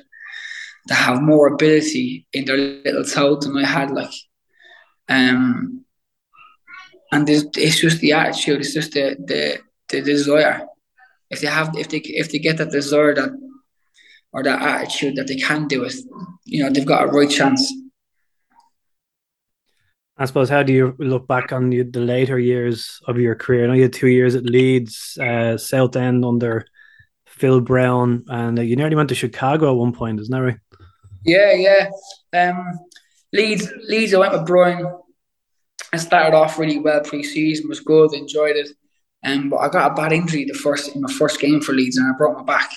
that 0.86 0.94
have 0.94 1.22
more 1.22 1.48
ability 1.48 2.26
in 2.32 2.44
their 2.44 2.56
little 2.56 3.04
toe 3.04 3.36
than 3.36 3.56
I 3.56 3.66
had, 3.66 3.90
like, 3.90 4.10
um, 5.08 5.84
and 7.12 7.28
it's 7.28 7.80
just 7.80 8.00
the 8.00 8.12
attitude, 8.12 8.60
it's 8.60 8.74
just 8.74 8.92
the 8.92 9.16
the 9.26 9.58
the 9.88 10.00
desire. 10.00 10.66
If 11.30 11.40
they 11.40 11.46
have, 11.46 11.76
if 11.76 11.88
they 11.88 11.98
if 11.98 12.30
they 12.30 12.38
get 12.38 12.58
that 12.58 12.70
desire 12.70 13.14
that 13.14 13.30
or 14.32 14.42
that 14.42 14.62
attitude 14.62 15.16
that 15.16 15.26
they 15.28 15.36
can 15.36 15.68
do 15.68 15.84
it, 15.84 15.94
you 16.44 16.62
know, 16.62 16.70
they've 16.70 16.86
got 16.86 17.04
a 17.04 17.06
right 17.06 17.30
chance. 17.30 17.72
I 20.16 20.24
suppose 20.26 20.48
how 20.48 20.62
do 20.62 20.72
you 20.72 20.94
look 20.98 21.26
back 21.26 21.52
on 21.52 21.70
the, 21.70 21.82
the 21.82 22.00
later 22.00 22.38
years 22.38 23.00
of 23.08 23.18
your 23.18 23.34
career? 23.34 23.64
I 23.64 23.66
know 23.66 23.72
you 23.74 23.82
had 23.82 23.92
two 23.92 24.08
years 24.08 24.34
at 24.34 24.44
Leeds, 24.44 25.18
uh, 25.20 25.56
Southend 25.56 26.24
under 26.24 26.66
Phil 27.26 27.60
Brown, 27.60 28.24
and 28.28 28.58
uh, 28.58 28.62
you 28.62 28.76
nearly 28.76 28.94
went 28.94 29.08
to 29.08 29.14
Chicago 29.14 29.70
at 29.70 29.76
one 29.76 29.92
point, 29.92 30.20
isn't 30.20 30.30
that 30.30 30.42
right? 30.42 30.58
Yeah, 31.24 31.52
yeah. 31.52 31.88
Um, 32.32 32.78
Leeds, 33.32 33.72
Leeds. 33.88 34.14
I 34.14 34.18
went 34.18 34.32
with 34.32 34.46
Brian. 34.46 34.86
I 35.92 35.96
started 35.96 36.36
off 36.36 36.58
really 36.58 36.78
well 36.78 37.00
pre-season, 37.00 37.68
was 37.68 37.80
good, 37.80 38.14
enjoyed 38.14 38.56
it. 38.56 38.68
Um, 39.24 39.50
but 39.50 39.58
I 39.58 39.68
got 39.68 39.92
a 39.92 39.94
bad 39.94 40.12
injury 40.12 40.44
the 40.44 40.54
first 40.54 40.94
in 40.94 41.02
my 41.02 41.12
first 41.12 41.40
game 41.40 41.60
for 41.60 41.72
Leeds, 41.72 41.96
and 41.96 42.06
I 42.06 42.16
broke 42.16 42.38
my 42.38 42.44
back, 42.44 42.70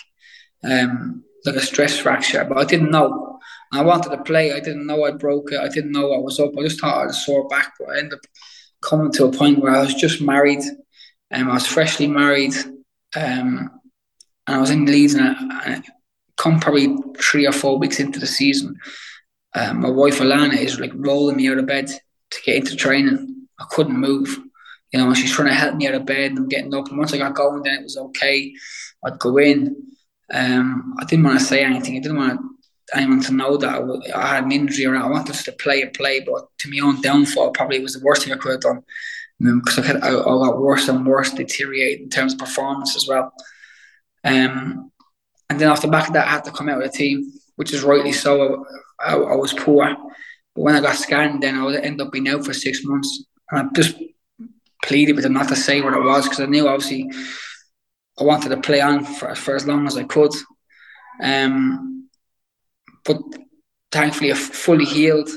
um, 0.63 1.23
like 1.45 1.55
a 1.55 1.61
stress 1.61 1.97
fracture. 1.97 2.45
But 2.45 2.57
I 2.57 2.65
didn't 2.65 2.91
know. 2.91 3.39
I 3.73 3.81
wanted 3.81 4.09
to 4.09 4.23
play. 4.23 4.53
I 4.53 4.59
didn't 4.59 4.87
know 4.87 5.05
I 5.05 5.11
broke 5.11 5.51
it. 5.51 5.59
I 5.59 5.67
didn't 5.67 5.91
know 5.91 6.13
I 6.13 6.17
was 6.17 6.39
up. 6.39 6.57
I 6.57 6.63
just 6.63 6.79
thought 6.79 6.97
I 6.97 7.01
had 7.01 7.09
a 7.09 7.13
sore 7.13 7.47
back. 7.47 7.73
But 7.79 7.89
I 7.89 7.99
ended 7.99 8.13
up 8.13 8.19
coming 8.81 9.11
to 9.13 9.25
a 9.25 9.31
point 9.31 9.59
where 9.59 9.75
I 9.75 9.81
was 9.81 9.93
just 9.93 10.21
married. 10.21 10.63
Um, 11.31 11.49
I 11.49 11.53
was 11.53 11.67
freshly 11.67 12.07
married. 12.07 12.53
Um, 13.15 13.71
and 14.47 14.57
I 14.57 14.59
was 14.59 14.69
in 14.69 14.85
Leeds, 14.85 15.15
and, 15.15 15.23
I, 15.23 15.63
and 15.65 15.85
come 16.37 16.59
probably 16.59 16.95
three 17.19 17.47
or 17.47 17.51
four 17.51 17.79
weeks 17.79 17.99
into 17.99 18.19
the 18.19 18.27
season, 18.27 18.75
um, 19.55 19.81
my 19.81 19.89
wife 19.89 20.19
Alana 20.19 20.57
is 20.57 20.79
like 20.79 20.91
rolling 20.93 21.37
me 21.37 21.49
out 21.49 21.57
of 21.57 21.65
bed 21.65 21.87
to 21.87 22.41
get 22.43 22.57
into 22.57 22.75
training. 22.75 23.47
I 23.59 23.65
couldn't 23.69 23.97
move. 23.97 24.37
You 24.91 24.99
know, 24.99 25.13
she's 25.13 25.31
trying 25.31 25.47
to 25.47 25.53
help 25.53 25.75
me 25.75 25.87
out 25.87 25.95
of 25.95 26.05
bed 26.05 26.31
and 26.31 26.39
I'm 26.39 26.47
getting 26.47 26.73
up. 26.73 26.89
And 26.89 26.97
once 26.97 27.13
I 27.13 27.17
got 27.17 27.35
going, 27.35 27.63
then 27.63 27.79
it 27.79 27.83
was 27.83 27.97
okay. 27.97 28.53
I'd 29.03 29.19
go 29.19 29.37
in. 29.37 29.75
Um, 30.33 30.95
I 30.99 31.05
didn't 31.05 31.25
want 31.25 31.39
to 31.39 31.45
say 31.45 31.63
anything. 31.63 31.95
I 31.95 31.99
didn't 31.99 32.17
want 32.17 32.41
anyone 32.93 33.21
to 33.21 33.33
know 33.33 33.57
that 33.57 34.13
I, 34.15 34.35
had 34.35 34.45
an 34.45 34.51
injury 34.51 34.85
or 34.85 34.95
I 34.95 35.07
wanted 35.07 35.33
to 35.35 35.51
play 35.53 35.81
a 35.81 35.87
play, 35.87 36.19
but 36.19 36.47
to 36.59 36.69
my 36.69 36.85
own 36.85 37.01
downfall, 37.01 37.51
probably 37.51 37.79
was 37.79 37.93
the 37.93 38.03
worst 38.03 38.23
thing 38.23 38.33
I 38.33 38.37
could 38.37 38.51
have 38.51 38.61
done. 38.61 38.83
Because 39.39 39.79
I, 39.79 39.91
I, 39.91 40.09
I, 40.09 40.11
got 40.11 40.61
worse 40.61 40.87
and 40.87 41.05
worse, 41.05 41.31
deteriorate 41.31 42.01
in 42.01 42.09
terms 42.09 42.33
of 42.33 42.39
performance 42.39 42.95
as 42.95 43.07
well. 43.07 43.33
Um, 44.23 44.91
and 45.49 45.59
then 45.59 45.69
off 45.69 45.81
the 45.81 45.87
back 45.87 46.07
of 46.07 46.13
that, 46.13 46.27
I 46.27 46.31
had 46.31 46.45
to 46.45 46.51
come 46.51 46.69
out 46.69 46.77
with 46.77 46.93
a 46.93 46.97
team, 46.97 47.31
which 47.57 47.73
is 47.73 47.83
rightly 47.83 48.13
so. 48.13 48.65
I, 48.99 49.13
I, 49.13 49.17
I 49.17 49.35
was 49.35 49.53
poor. 49.53 49.95
But 50.55 50.61
when 50.61 50.75
I 50.75 50.81
got 50.81 50.95
scanned, 50.95 51.43
then 51.43 51.55
I 51.55 51.63
would 51.63 51.75
end 51.75 52.01
up 52.01 52.11
being 52.11 52.29
out 52.29 52.45
for 52.45 52.53
six 52.53 52.83
months. 52.83 53.25
And 53.51 53.59
I 53.59 53.73
just 53.73 53.97
pleaded 54.83 55.15
with 55.15 55.23
them 55.23 55.33
not 55.33 55.49
to 55.49 55.55
say 55.55 55.81
what 55.81 55.93
it 55.93 56.01
was 56.01 56.23
because 56.23 56.39
I 56.39 56.45
knew 56.45 56.67
obviously 56.67 57.11
I 58.19 58.23
wanted 58.23 58.49
to 58.49 58.57
play 58.57 58.81
on 58.81 59.03
for, 59.03 59.35
for 59.35 59.55
as 59.55 59.67
long 59.67 59.87
as 59.87 59.97
I 59.97 60.03
could. 60.03 60.31
Um, 61.21 62.09
but 63.03 63.17
thankfully, 63.91 64.31
I 64.31 64.35
fully 64.35 64.85
healed. 64.85 65.29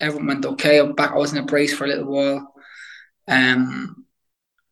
Everyone 0.00 0.26
went 0.26 0.46
okay. 0.46 0.78
I'm 0.78 0.94
back. 0.94 1.12
I 1.12 1.16
was 1.16 1.32
in 1.32 1.38
a 1.38 1.46
brace 1.46 1.74
for 1.74 1.84
a 1.84 1.88
little 1.88 2.06
while. 2.06 2.54
Um, 3.28 4.06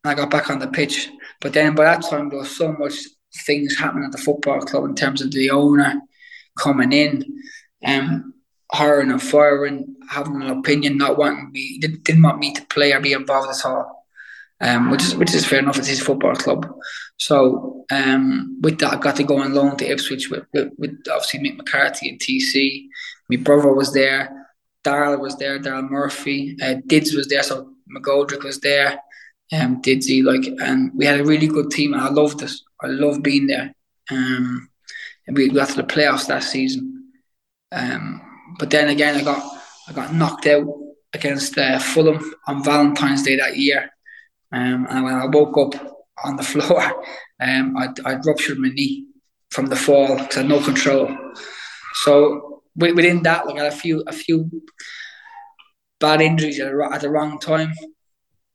I 0.03 0.13
got 0.13 0.29
back 0.29 0.49
on 0.49 0.59
the 0.59 0.67
pitch. 0.67 1.09
But 1.41 1.53
then 1.53 1.75
by 1.75 1.85
that 1.85 2.03
time, 2.03 2.29
there 2.29 2.39
was 2.39 2.55
so 2.55 2.73
much 2.73 2.93
things 3.45 3.77
happening 3.77 4.05
at 4.05 4.11
the 4.11 4.17
football 4.17 4.61
club 4.61 4.85
in 4.85 4.95
terms 4.95 5.21
of 5.21 5.31
the 5.31 5.49
owner 5.49 5.99
coming 6.57 6.93
in, 6.93 7.23
um, 7.85 8.33
hiring 8.71 9.11
and 9.11 9.21
firing, 9.21 9.95
having 10.09 10.41
an 10.41 10.49
opinion, 10.49 10.97
not 10.97 11.17
wanting 11.17 11.51
me, 11.51 11.79
didn't, 11.79 12.03
didn't 12.03 12.23
want 12.23 12.39
me 12.39 12.53
to 12.53 12.65
play 12.67 12.93
or 12.93 13.01
be 13.01 13.13
involved 13.13 13.49
at 13.49 13.65
all. 13.65 14.05
Um, 14.61 14.89
which 14.89 15.03
is 15.03 15.15
which 15.15 15.33
is 15.33 15.45
fair 15.45 15.59
enough. 15.59 15.77
It's 15.77 15.89
his 15.89 16.01
football 16.01 16.33
club. 16.33 16.65
So 17.17 17.85
um, 17.91 18.59
with 18.61 18.79
that, 18.79 18.93
I 18.93 18.97
got 18.97 19.15
to 19.17 19.23
go 19.23 19.37
on 19.37 19.53
loan 19.53 19.77
to 19.77 19.89
Ipswich 19.89 20.29
with, 20.29 20.43
with, 20.53 20.71
with 20.77 20.97
obviously 21.09 21.39
Mick 21.39 21.57
McCarthy 21.57 22.09
and 22.09 22.19
TC. 22.19 22.87
My 23.29 23.37
brother 23.37 23.73
was 23.73 23.93
there. 23.93 24.47
Daryl 24.83 25.19
was 25.19 25.37
there. 25.37 25.59
Daryl 25.59 25.89
Murphy. 25.89 26.57
Uh, 26.61 26.75
Dids 26.85 27.15
was 27.15 27.27
there. 27.27 27.43
So 27.43 27.73
McGoldrick 27.95 28.43
was 28.43 28.59
there. 28.59 28.99
Um, 29.53 29.81
Didsy 29.81 30.23
like, 30.23 30.45
and 30.59 30.91
we 30.95 31.05
had 31.05 31.19
a 31.19 31.25
really 31.25 31.47
good 31.47 31.71
team. 31.71 31.93
I 31.93 32.09
loved 32.09 32.41
it. 32.41 32.51
I 32.81 32.87
loved 32.87 33.23
being 33.23 33.47
there. 33.47 33.73
Um, 34.11 34.69
and 35.27 35.37
we 35.37 35.49
got 35.49 35.69
to 35.69 35.75
the 35.75 35.83
playoffs 35.83 36.27
that 36.27 36.43
season. 36.43 37.11
Um, 37.71 38.21
but 38.59 38.69
then 38.69 38.89
again, 38.89 39.15
I 39.15 39.23
got 39.23 39.43
I 39.87 39.93
got 39.93 40.13
knocked 40.13 40.47
out 40.47 40.67
against 41.13 41.57
uh, 41.57 41.79
Fulham 41.79 42.33
on 42.47 42.63
Valentine's 42.63 43.23
Day 43.23 43.35
that 43.37 43.57
year. 43.57 43.89
Um, 44.51 44.87
and 44.89 45.03
when 45.03 45.13
I 45.13 45.25
woke 45.25 45.57
up 45.57 45.94
on 46.23 46.37
the 46.37 46.43
floor, 46.43 46.81
um, 47.41 47.75
I 47.77 47.89
I 48.05 48.15
ruptured 48.15 48.59
my 48.59 48.69
knee 48.69 49.07
from 49.51 49.67
the 49.67 49.75
fall 49.75 50.17
because 50.17 50.37
I 50.37 50.41
had 50.41 50.49
no 50.49 50.61
control. 50.61 51.15
So 52.03 52.63
within 52.75 53.23
that, 53.23 53.45
like 53.47 53.57
I 53.57 53.63
had 53.63 53.73
a 53.73 53.75
few 53.75 54.03
a 54.07 54.13
few 54.13 54.49
bad 55.99 56.21
injuries 56.21 56.59
at, 56.59 56.73
at 56.93 57.01
the 57.01 57.09
wrong 57.09 57.39
time, 57.39 57.73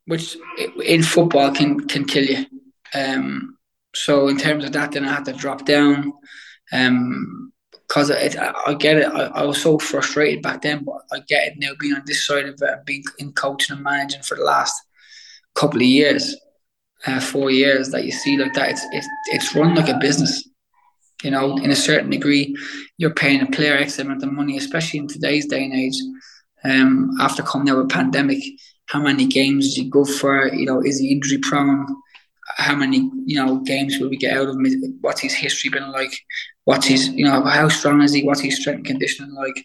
which 0.06 0.36
in 0.84 1.02
football 1.02 1.52
can 1.52 1.86
can 1.86 2.04
kill 2.04 2.24
you. 2.24 2.46
Um, 2.94 3.56
so 3.94 4.28
in 4.28 4.36
terms 4.36 4.64
of 4.64 4.72
that, 4.72 4.92
then 4.92 5.04
I 5.04 5.14
had 5.14 5.24
to 5.26 5.32
drop 5.32 5.64
down. 5.64 6.12
Um, 6.72 7.52
because 7.90 8.08
I, 8.12 8.54
I 8.68 8.74
get 8.74 8.98
it. 8.98 9.06
I, 9.06 9.24
I, 9.24 9.42
was 9.42 9.60
so 9.60 9.76
frustrated 9.76 10.42
back 10.42 10.62
then, 10.62 10.84
but 10.84 11.02
I 11.12 11.18
get 11.26 11.48
it 11.48 11.54
now 11.58 11.72
being 11.80 11.94
on 11.94 12.02
this 12.06 12.24
side 12.24 12.46
of 12.46 12.54
it, 12.62 12.86
being 12.86 13.02
in 13.18 13.32
coaching 13.32 13.74
and 13.74 13.84
managing 13.84 14.22
for 14.22 14.36
the 14.36 14.44
last 14.44 14.80
couple 15.56 15.78
of 15.78 15.86
years, 15.86 16.36
uh, 17.06 17.20
four 17.20 17.50
years, 17.50 17.90
that 17.90 18.04
you 18.04 18.12
see 18.12 18.36
like 18.36 18.54
that. 18.54 18.70
It's, 18.70 18.86
it's 18.92 19.08
it's 19.28 19.54
run 19.54 19.74
like 19.74 19.88
a 19.88 19.98
business. 19.98 20.48
You 21.22 21.30
know, 21.30 21.58
in 21.58 21.70
a 21.70 21.76
certain 21.76 22.08
degree, 22.10 22.56
you're 22.96 23.14
paying 23.14 23.42
a 23.42 23.46
player 23.46 23.76
X 23.76 23.98
amount 23.98 24.22
of 24.22 24.32
money, 24.32 24.56
especially 24.56 25.00
in 25.00 25.08
today's 25.08 25.46
day 25.46 25.64
and 25.64 25.74
age. 25.74 25.96
Um, 26.64 27.10
after 27.20 27.42
coming 27.42 27.68
out 27.70 27.78
of 27.78 27.84
a 27.84 27.88
pandemic, 27.88 28.42
how 28.86 29.00
many 29.00 29.26
games 29.26 29.74
did 29.74 29.84
you 29.84 29.90
go 29.90 30.04
for? 30.04 30.52
You 30.52 30.66
know, 30.66 30.80
is 30.80 30.98
he 30.98 31.12
injury 31.12 31.38
prone? 31.38 31.86
how 32.56 32.74
many 32.74 33.10
you 33.24 33.36
know 33.36 33.58
games 33.60 33.98
will 33.98 34.08
we 34.08 34.16
get 34.16 34.36
out 34.36 34.48
of 34.48 34.56
him? 34.56 34.98
What's 35.00 35.20
his 35.20 35.34
history 35.34 35.70
been 35.70 35.90
like? 35.92 36.12
What's 36.64 36.86
his 36.86 37.08
you 37.08 37.24
know 37.24 37.42
how 37.42 37.68
strong 37.68 38.02
is 38.02 38.12
he? 38.12 38.24
What's 38.24 38.40
his 38.40 38.60
strength 38.60 38.78
and 38.78 38.86
conditioning 38.86 39.34
like? 39.34 39.64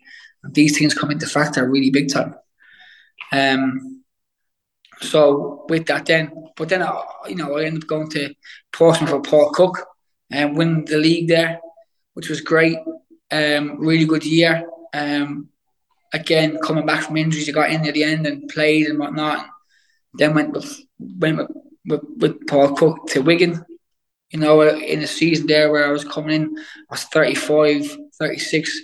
These 0.52 0.78
things 0.78 0.94
come 0.94 1.12
into 1.12 1.26
factor 1.26 1.68
really 1.68 1.90
big 1.90 2.12
time. 2.12 2.36
Um. 3.32 3.94
So 5.01 5.65
with 5.69 5.85
that, 5.88 6.05
then, 6.05 6.31
but 6.55 6.69
then 6.69 6.81
I, 6.81 7.03
you 7.27 7.35
know, 7.35 7.57
I 7.57 7.65
ended 7.65 7.84
up 7.84 7.89
going 7.89 8.09
to 8.11 8.34
Portsmouth 8.72 9.09
for 9.09 9.22
Paul 9.22 9.51
Cook 9.51 9.85
and 10.31 10.57
winning 10.57 10.85
the 10.85 10.97
league 10.97 11.27
there, 11.27 11.59
which 12.13 12.30
was 12.30 12.41
great. 12.41 12.77
Um, 13.31 13.80
really 13.80 14.05
good 14.05 14.26
year. 14.26 14.67
Um, 14.93 15.49
again, 16.13 16.57
coming 16.63 16.85
back 16.85 17.03
from 17.03 17.17
injuries, 17.17 17.49
I 17.49 17.51
got 17.51 17.72
in 17.72 17.85
at 17.85 17.93
the 17.93 18.03
end 18.03 18.26
and 18.26 18.47
played 18.47 18.88
and 18.88 18.99
whatnot. 18.99 19.47
Then 20.13 20.34
went 20.34 20.53
with 20.53 20.80
went 20.99 21.38
with 21.38 21.51
with, 21.88 22.01
with 22.17 22.47
Paul 22.47 22.76
Cook 22.76 23.07
to 23.09 23.22
Wigan. 23.22 23.65
You 24.31 24.39
know, 24.39 24.61
in 24.61 25.01
a 25.01 25.07
season 25.07 25.47
there 25.47 25.72
where 25.72 25.88
I 25.88 25.91
was 25.91 26.03
coming 26.03 26.35
in, 26.35 26.57
I 26.57 26.93
was 26.93 27.03
35, 27.05 27.97
36, 28.17 28.81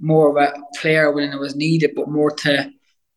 more 0.00 0.30
of 0.30 0.36
a 0.36 0.54
player 0.80 1.10
when 1.10 1.32
it 1.32 1.38
was 1.38 1.56
needed, 1.56 1.92
but 1.96 2.08
more 2.08 2.30
to 2.30 2.70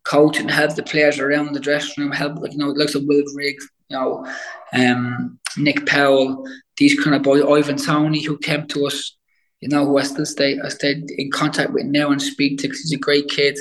coach 0.08 0.40
and 0.40 0.50
help 0.50 0.74
the 0.76 0.84
players 0.84 1.20
around 1.20 1.54
the 1.54 1.60
dressing 1.60 2.02
room, 2.02 2.14
help, 2.14 2.40
like, 2.40 2.54
you 2.54 2.58
know, 2.58 2.68
looks 2.68 2.96
like 2.96 3.04
Will 3.06 3.24
Grigg, 3.34 3.58
you 3.90 3.98
know, 3.98 4.26
um, 4.74 5.38
Nick 5.58 5.86
Powell, 5.86 6.48
these 6.78 6.98
kind 7.04 7.16
of 7.16 7.24
boys, 7.24 7.44
Ivan 7.44 7.78
Toney, 7.78 8.24
who 8.24 8.38
came 8.38 8.68
to 8.68 8.88
us, 8.88 9.18
you 9.60 9.68
know, 9.68 9.86
who 9.86 9.98
I 9.98 10.04
still 10.04 10.26
stay, 10.26 10.60
I 10.64 10.70
stayed 10.70 11.12
in 11.12 11.30
contact 11.32 11.74
with 11.74 11.86
now 11.86 12.12
and 12.12 12.22
speak 12.22 12.60
to 12.60 12.68
because 12.68 12.82
he's 12.82 12.94
a 12.94 12.98
great 12.98 13.28
kid. 13.28 13.58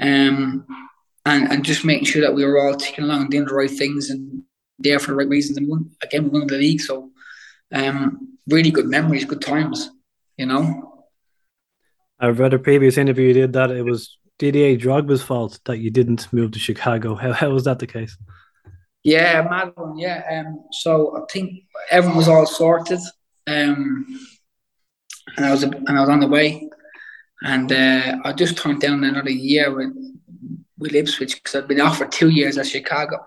Um, 0.00 0.64
and, 1.26 1.50
and 1.50 1.64
just 1.64 1.84
making 1.84 2.04
sure 2.04 2.22
that 2.22 2.34
we 2.34 2.44
were 2.44 2.60
all 2.60 2.76
ticking 2.76 3.04
along 3.04 3.22
and 3.22 3.30
doing 3.30 3.46
the 3.46 3.54
right 3.54 3.70
things 3.70 4.10
and 4.10 4.42
there 4.78 4.98
for 4.98 5.12
the 5.12 5.16
right 5.16 5.28
reasons. 5.28 5.56
And 5.58 5.68
won, 5.68 5.90
again, 6.02 6.24
we 6.24 6.38
won 6.38 6.46
the 6.46 6.56
league. 6.56 6.80
So, 6.80 7.10
um, 7.72 8.38
really 8.48 8.70
good 8.70 8.86
memories, 8.86 9.24
good 9.24 9.40
times, 9.40 9.90
you 10.36 10.46
know. 10.46 11.06
I've 12.20 12.38
read 12.38 12.54
a 12.54 12.58
previous 12.58 12.96
interview 12.96 13.28
you 13.28 13.34
did 13.34 13.54
that 13.54 13.70
it 13.70 13.82
was 13.82 14.18
Didier 14.38 14.76
Drogba's 14.76 15.22
fault 15.22 15.60
that 15.64 15.78
you 15.78 15.90
didn't 15.90 16.32
move 16.32 16.52
to 16.52 16.58
Chicago. 16.58 17.14
How, 17.14 17.32
how 17.32 17.50
was 17.50 17.64
that 17.64 17.78
the 17.78 17.86
case? 17.86 18.16
Yeah, 19.02 19.46
mad 19.48 19.72
one. 19.74 19.98
Yeah. 19.98 20.44
Um, 20.46 20.64
so 20.72 21.16
I 21.16 21.32
think 21.32 21.64
everyone 21.90 22.16
was 22.16 22.28
all 22.28 22.46
sorted. 22.46 23.00
Um, 23.46 24.06
and 25.36 25.46
I 25.46 25.50
was 25.50 25.62
and 25.62 25.88
I 25.88 26.00
was 26.00 26.08
on 26.08 26.20
the 26.20 26.26
way, 26.26 26.68
and 27.42 27.70
uh, 27.70 28.16
I 28.24 28.32
just 28.32 28.56
turned 28.56 28.80
down 28.80 29.04
another 29.04 29.30
year 29.30 29.74
with 29.74 29.94
with 30.78 30.94
Ipswich 30.94 31.36
because 31.36 31.54
I'd 31.54 31.68
been 31.68 31.80
offered 31.80 32.12
two 32.12 32.30
years 32.30 32.58
at 32.58 32.66
Chicago. 32.66 33.18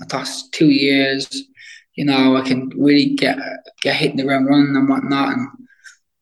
I 0.00 0.04
thought 0.06 0.28
two 0.52 0.70
years, 0.70 1.44
you 1.94 2.04
know, 2.04 2.36
I 2.36 2.42
can 2.42 2.70
really 2.76 3.14
get 3.14 3.38
get 3.82 3.96
hitting 3.96 4.16
the 4.16 4.24
ground 4.24 4.46
running 4.48 4.76
and 4.76 4.88
whatnot. 4.88 5.36
And 5.36 5.48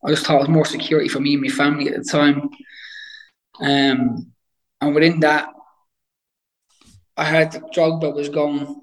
I 0.05 0.11
just 0.11 0.27
thought 0.27 0.37
it 0.37 0.41
was 0.41 0.49
more 0.49 0.65
security 0.65 1.09
for 1.09 1.21
me 1.21 1.35
and 1.35 1.43
my 1.43 1.49
family 1.49 1.89
at 1.89 1.97
the 1.97 2.05
time. 2.05 2.51
Um, 3.61 4.33
and 4.81 4.95
within 4.95 5.21
that, 5.21 5.49
I 7.17 7.25
heard 7.25 7.53
that 7.53 7.73
Drogba 7.75 8.15
was 8.15 8.29
going 8.31 8.81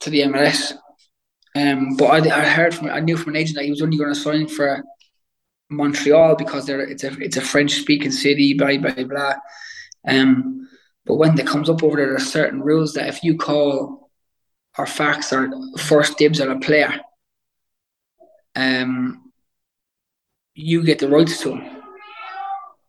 to 0.00 0.10
the 0.10 0.22
MLS. 0.22 0.72
Um, 1.54 1.96
but 1.96 2.06
I, 2.06 2.40
I 2.40 2.44
heard 2.46 2.74
from 2.74 2.88
I 2.88 3.00
knew 3.00 3.16
from 3.16 3.34
an 3.34 3.36
agent 3.36 3.56
that 3.56 3.64
he 3.64 3.70
was 3.70 3.82
only 3.82 3.98
going 3.98 4.12
to 4.12 4.18
sign 4.18 4.48
for 4.48 4.82
Montreal 5.68 6.36
because 6.36 6.64
they're 6.64 6.80
it's 6.80 7.04
a 7.04 7.12
it's 7.20 7.36
a 7.36 7.42
French 7.42 7.72
speaking 7.72 8.10
city, 8.10 8.54
blah 8.54 8.78
blah 8.78 9.04
blah. 9.04 9.34
Um, 10.08 10.66
but 11.04 11.16
when 11.16 11.38
it 11.38 11.46
comes 11.46 11.68
up 11.68 11.82
over 11.82 11.96
there, 11.96 12.06
there 12.06 12.16
are 12.16 12.20
certain 12.20 12.62
rules 12.62 12.94
that 12.94 13.08
if 13.08 13.22
you 13.22 13.36
call 13.36 14.10
or 14.78 14.86
fax 14.86 15.32
or 15.32 15.50
first 15.76 16.16
dibs 16.16 16.40
on 16.40 16.50
a 16.50 16.60
player, 16.60 16.98
um, 18.56 19.30
you 20.54 20.82
get 20.82 20.98
the 20.98 21.08
rights 21.08 21.42
to 21.42 21.56
him 21.56 21.81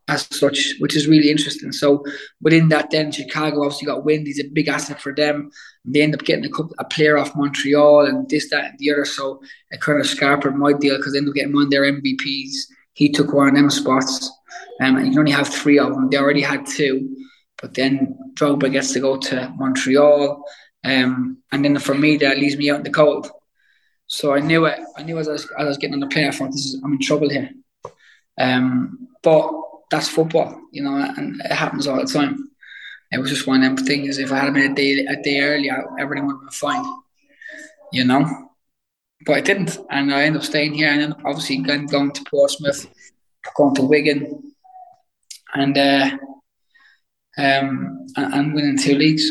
as 0.07 0.27
such, 0.35 0.75
which 0.79 0.95
is 0.95 1.07
really 1.07 1.29
interesting. 1.29 1.71
So 1.71 2.03
within 2.41 2.69
that, 2.69 2.91
then 2.91 3.11
Chicago 3.11 3.63
obviously 3.63 3.85
got 3.85 4.03
wind. 4.03 4.27
He's 4.27 4.39
a 4.39 4.47
big 4.47 4.67
asset 4.67 4.99
for 4.99 5.15
them. 5.15 5.49
They 5.85 6.01
end 6.01 6.13
up 6.13 6.23
getting 6.23 6.45
a, 6.45 6.49
couple, 6.49 6.75
a 6.77 6.83
player 6.85 7.17
off 7.17 7.35
Montreal 7.35 8.05
and 8.05 8.27
this, 8.29 8.49
that, 8.49 8.71
and 8.71 8.79
the 8.79 8.91
other. 8.91 9.05
So 9.05 9.41
it 9.71 9.79
kind 9.79 9.99
of 9.99 10.05
scarpered 10.05 10.55
my 10.55 10.73
deal 10.73 10.97
because 10.97 11.13
they 11.13 11.19
ended 11.19 11.31
up 11.31 11.35
getting 11.35 11.53
one 11.53 11.63
of 11.63 11.71
their 11.71 11.83
MVPs. 11.83 12.51
He 12.93 13.09
took 13.09 13.33
one 13.33 13.49
of 13.49 13.55
them 13.55 13.69
spots. 13.69 14.29
Um, 14.81 14.97
and 14.97 15.05
you 15.05 15.11
can 15.11 15.19
only 15.19 15.31
have 15.31 15.47
three 15.47 15.79
of 15.79 15.93
them. 15.93 16.09
They 16.09 16.17
already 16.17 16.41
had 16.41 16.65
two. 16.65 17.15
But 17.61 17.73
then 17.73 18.17
Drogba 18.33 18.71
gets 18.71 18.91
to 18.93 18.99
go 18.99 19.17
to 19.17 19.53
Montreal. 19.55 20.43
Um, 20.83 21.37
and 21.51 21.63
then 21.63 21.77
for 21.79 21.95
me, 21.95 22.17
that 22.17 22.37
leaves 22.37 22.57
me 22.57 22.69
out 22.69 22.77
in 22.77 22.83
the 22.83 22.89
cold. 22.89 23.29
So 24.07 24.33
I 24.33 24.41
knew 24.41 24.65
it. 24.65 24.79
I 24.97 25.03
knew 25.03 25.17
as 25.17 25.29
I 25.29 25.31
was, 25.31 25.45
as 25.45 25.51
I 25.57 25.63
was 25.63 25.77
getting 25.77 25.93
on 25.93 26.01
the 26.01 26.07
player 26.07 26.31
front, 26.33 26.51
this 26.51 26.65
is, 26.65 26.81
I'm 26.83 26.93
in 26.93 26.99
trouble 26.99 27.29
here. 27.29 27.51
Um, 28.37 29.07
but 29.21 29.49
that's 29.93 30.09
football, 30.09 30.59
you 30.71 30.83
know, 30.83 30.95
and 30.95 31.39
it 31.41 31.51
happens 31.51 31.85
all 31.85 31.97
the 31.97 32.11
time. 32.11 32.49
It 33.11 33.19
was 33.19 33.29
just 33.29 33.45
one 33.45 33.63
of 33.63 33.75
them 33.75 33.85
things. 33.85 34.17
If 34.17 34.31
I 34.31 34.39
had 34.39 34.53
been 34.55 34.71
a 34.71 34.75
day 34.75 35.05
a 35.05 35.21
day 35.21 35.39
earlier, 35.41 35.85
everything 35.99 36.25
would 36.25 36.33
have 36.33 36.41
been 36.41 36.49
fine, 36.49 36.83
you 37.91 38.03
know. 38.03 38.49
But 39.23 39.35
I 39.35 39.41
didn't, 39.41 39.77
and 39.91 40.11
I 40.11 40.23
ended 40.23 40.41
up 40.41 40.47
staying 40.47 40.73
here, 40.73 40.89
and 40.89 40.99
then 40.99 41.13
obviously 41.23 41.57
going, 41.57 41.85
going 41.85 42.11
to 42.11 42.23
Portsmouth, 42.23 42.87
going 43.55 43.75
to 43.75 43.83
Wigan, 43.83 44.53
and 45.53 45.77
uh, 45.77 46.09
um, 47.37 48.07
and, 48.17 48.55
winning 48.55 48.79
two 48.79 48.95
leagues. 48.95 49.29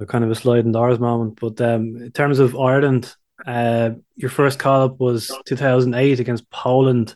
So 0.00 0.06
kind 0.06 0.24
of 0.24 0.30
a 0.32 0.34
sliding 0.34 0.72
doors 0.72 0.98
moment. 0.98 1.38
But 1.40 1.60
um, 1.60 1.96
in 1.96 2.10
terms 2.10 2.40
of 2.40 2.56
Ireland, 2.58 3.14
uh, 3.46 3.90
your 4.16 4.30
first 4.30 4.58
call 4.58 4.82
up 4.82 4.98
was 4.98 5.30
2008 5.46 6.18
against 6.18 6.50
Poland. 6.50 7.14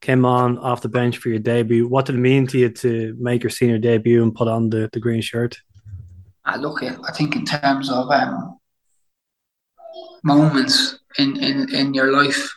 Came 0.00 0.24
on 0.24 0.58
off 0.58 0.80
the 0.80 0.88
bench 0.88 1.18
for 1.18 1.28
your 1.28 1.38
debut. 1.38 1.86
What 1.86 2.06
did 2.06 2.14
it 2.14 2.18
mean 2.18 2.46
to 2.48 2.58
you 2.58 2.70
to 2.70 3.14
make 3.18 3.42
your 3.42 3.50
senior 3.50 3.78
debut 3.78 4.22
and 4.22 4.34
put 4.34 4.48
on 4.48 4.70
the, 4.70 4.88
the 4.92 5.00
green 5.00 5.20
shirt? 5.20 5.58
I 6.44 6.56
look 6.56 6.82
at, 6.82 6.98
I 7.06 7.12
think 7.12 7.36
in 7.36 7.44
terms 7.44 7.90
of 7.90 8.10
um, 8.10 8.58
moments 10.24 10.98
in, 11.18 11.36
in, 11.42 11.74
in 11.74 11.94
your 11.94 12.12
life, 12.12 12.50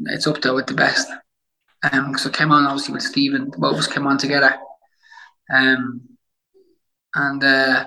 it's 0.00 0.26
up 0.26 0.40
there 0.42 0.54
with 0.54 0.66
the 0.66 0.74
best. 0.74 1.10
Um, 1.92 2.16
so 2.16 2.28
I 2.28 2.32
came 2.32 2.52
on 2.52 2.66
obviously 2.66 2.94
with 2.94 3.02
Stephen, 3.02 3.50
both 3.56 3.74
of 3.74 3.78
us 3.80 3.86
came 3.86 4.06
on 4.06 4.18
together. 4.18 4.56
Um, 5.52 6.02
and 7.14 7.42
uh, 7.42 7.86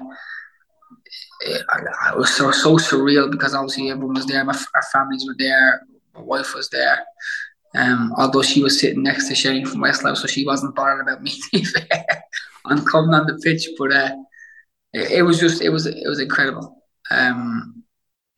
it, 1.41 1.61
it, 1.61 2.17
was 2.17 2.33
so, 2.33 2.51
so 2.51 2.77
surreal 2.77 3.31
because 3.31 3.53
obviously 3.53 3.89
everyone 3.89 4.15
was 4.15 4.25
there, 4.25 4.43
my, 4.43 4.57
our 4.75 4.83
families 4.93 5.25
were 5.27 5.35
there, 5.37 5.81
my 6.13 6.21
wife 6.21 6.53
was 6.55 6.69
there. 6.69 6.99
Um, 7.77 8.11
although 8.17 8.41
she 8.41 8.63
was 8.63 8.79
sitting 8.79 9.03
next 9.03 9.27
to 9.27 9.35
Shane 9.35 9.65
from 9.65 9.81
Westlife, 9.81 10.17
so 10.17 10.27
she 10.27 10.45
wasn't 10.45 10.75
bothered 10.75 11.01
about 11.01 11.21
me 11.21 11.33
on 12.65 12.83
coming 12.85 13.13
on 13.13 13.27
the 13.27 13.39
pitch. 13.43 13.67
But 13.77 13.91
uh, 13.91 14.15
it, 14.93 15.11
it, 15.11 15.21
was 15.21 15.39
just, 15.39 15.61
it 15.61 15.69
was, 15.69 15.85
it 15.85 16.07
was 16.07 16.19
incredible. 16.19 16.83
Um, 17.11 17.83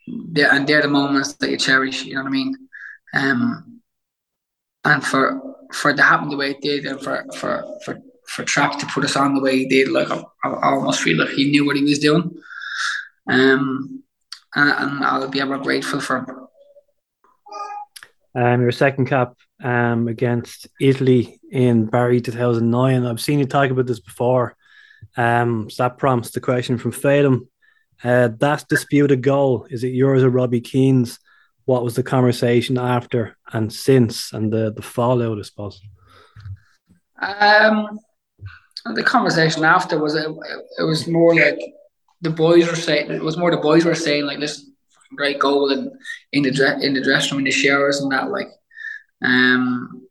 they're, 0.07 0.51
and 0.51 0.67
they're 0.67 0.81
the 0.81 0.89
moments 0.89 1.35
that 1.35 1.49
you 1.49 1.57
cherish. 1.57 2.03
You 2.03 2.15
know 2.15 2.23
what 2.23 2.29
I 2.29 2.31
mean? 2.31 2.55
Um, 3.13 3.81
and 4.83 5.03
for 5.03 5.41
for 5.71 5.91
it 5.91 5.97
to 5.97 6.03
happen 6.03 6.29
the 6.29 6.37
way 6.37 6.51
it 6.51 6.61
did, 6.61 6.85
and 6.85 6.99
for 6.99 7.25
for 7.35 7.63
for 7.85 8.01
for 8.27 8.43
Trap 8.43 8.77
to 8.79 8.85
put 8.87 9.05
us 9.05 9.15
on 9.15 9.35
the 9.35 9.41
way 9.41 9.57
he 9.57 9.67
did, 9.67 9.89
like 9.89 10.11
I, 10.11 10.23
I 10.43 10.69
almost 10.71 11.01
feel 11.01 11.17
like 11.17 11.29
he 11.29 11.49
knew 11.49 11.65
what 11.65 11.75
he 11.75 11.83
was 11.83 11.99
doing. 11.99 12.35
Um, 13.27 14.03
and, 14.55 14.71
and 14.71 15.03
I'll 15.03 15.27
be 15.27 15.41
ever 15.41 15.57
grateful 15.57 15.99
for 15.99 16.17
him. 16.17 16.47
Um, 18.35 18.61
your 18.61 18.71
second 18.71 19.05
cap 19.05 19.33
um, 19.63 20.07
against 20.07 20.67
Italy 20.79 21.39
in 21.51 21.85
Bari 21.85 22.21
2009. 22.21 23.05
I've 23.05 23.21
seen 23.21 23.39
you 23.39 23.45
talk 23.45 23.71
about 23.71 23.87
this 23.87 23.99
before. 23.99 24.55
Um, 25.17 25.69
so 25.69 25.83
that 25.83 25.97
prompts 25.97 26.31
the 26.31 26.39
question 26.39 26.77
from 26.77 26.91
Fatum. 26.91 27.47
Uh, 28.03 28.29
that 28.39 28.65
disputed 28.69 29.21
goal, 29.21 29.67
is 29.69 29.83
it 29.83 29.89
yours 29.89 30.23
or 30.23 30.29
Robbie 30.29 30.61
Keane's? 30.61 31.19
What 31.65 31.83
was 31.83 31.95
the 31.95 32.03
conversation 32.03 32.77
after 32.77 33.37
and 33.51 33.71
since 33.71 34.31
and 34.31 34.51
the, 34.51 34.71
the 34.71 34.81
fallout, 34.81 35.37
I 35.37 35.41
suppose? 35.41 35.81
Um, 37.21 37.99
the 38.85 39.03
conversation 39.03 39.63
after 39.63 39.99
was 39.99 40.15
it, 40.15 40.29
it 40.79 40.83
was 40.83 41.07
more 41.07 41.35
like 41.35 41.59
the 42.21 42.29
boys 42.29 42.67
were 42.67 42.75
saying 42.75 43.11
it 43.11 43.21
was 43.21 43.37
more 43.37 43.51
the 43.51 43.57
boys 43.57 43.85
were 43.85 43.95
saying 43.95 44.25
like 44.25 44.39
listen 44.39 44.73
great 45.15 45.39
goal 45.39 45.71
and 45.71 45.91
in 46.31 46.43
the 46.43 46.79
in 46.81 46.93
the 46.93 47.01
dressing 47.01 47.31
room 47.31 47.39
in 47.39 47.45
the 47.45 47.51
showers 47.51 47.99
and 47.99 48.11
that 48.11 48.29
like 48.29 48.49
um 49.23 50.07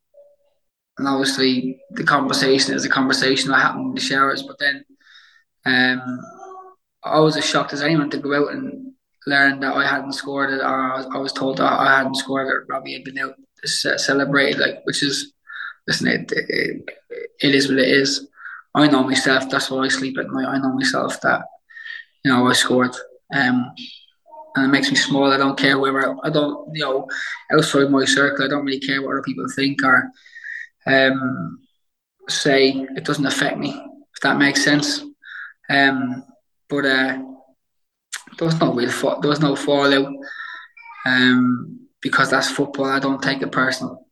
and 0.98 1.08
obviously 1.08 1.80
the 1.92 2.04
conversation 2.04 2.74
is 2.74 2.84
a 2.84 2.88
conversation 2.88 3.50
that 3.50 3.60
happened 3.60 3.86
in 3.86 3.94
the 3.94 4.00
showers 4.00 4.42
but 4.42 4.58
then 4.58 4.84
um 5.66 6.20
I 7.04 7.20
was 7.20 7.36
as 7.36 7.46
shocked 7.46 7.72
as 7.72 7.82
anyone 7.82 8.10
to 8.10 8.18
go 8.18 8.34
out 8.34 8.52
and 8.52 8.92
learn 9.26 9.60
that 9.60 9.76
I 9.76 9.86
hadn't 9.86 10.12
scored 10.12 10.50
it 10.50 10.60
or 10.60 10.92
I 10.92 10.96
was, 10.96 11.06
I 11.14 11.18
was 11.18 11.32
told 11.32 11.58
that 11.58 11.72
I 11.72 11.98
hadn't 11.98 12.16
scored 12.16 12.48
it 12.48 12.72
Robbie 12.72 12.94
had 12.94 13.04
been 13.04 13.18
out 13.18 13.34
celebrated 13.64 14.60
like 14.60 14.80
which 14.84 15.02
is 15.02 15.32
listen 15.86 16.08
it, 16.08 16.32
it, 16.32 16.88
it 17.40 17.54
is 17.54 17.68
what 17.68 17.78
it 17.78 17.88
is. 17.88 18.28
I 18.74 18.86
know 18.86 19.02
myself 19.02 19.48
that's 19.48 19.70
why 19.70 19.84
I 19.84 19.88
sleep 19.88 20.18
at 20.18 20.30
night. 20.30 20.46
I 20.46 20.58
know 20.58 20.72
myself 20.72 21.20
that 21.22 21.42
you 22.24 22.30
know 22.30 22.46
I 22.46 22.52
scored 22.52 22.94
um 23.34 23.72
and 24.58 24.66
it 24.66 24.72
makes 24.72 24.90
me 24.90 24.96
small. 24.96 25.32
I 25.32 25.36
don't 25.36 25.58
care 25.58 25.78
whether 25.78 26.16
I 26.24 26.30
don't, 26.30 26.74
you 26.74 26.82
know, 26.82 27.08
outside 27.52 27.90
my 27.90 28.04
circle, 28.04 28.44
I 28.44 28.48
don't 28.48 28.64
really 28.64 28.80
care 28.80 29.00
what 29.00 29.12
other 29.12 29.22
people 29.22 29.46
think 29.54 29.82
or 29.84 30.10
um, 30.86 31.60
say. 32.28 32.86
It 32.96 33.04
doesn't 33.04 33.26
affect 33.26 33.58
me, 33.58 33.70
if 34.14 34.20
that 34.22 34.38
makes 34.38 34.64
sense. 34.64 35.02
Um, 35.70 36.24
but 36.68 36.84
uh, 36.84 37.18
there 38.38 38.46
was 38.46 38.60
no 38.60 38.74
real 38.74 38.90
fa- 38.90 39.18
there 39.20 39.30
was 39.30 39.40
no 39.40 39.54
fallout 39.56 40.12
um, 41.06 41.86
because 42.00 42.30
that's 42.30 42.50
football. 42.50 42.86
I 42.86 42.98
don't 42.98 43.22
take 43.22 43.42
it 43.42 43.52
personal. 43.52 44.06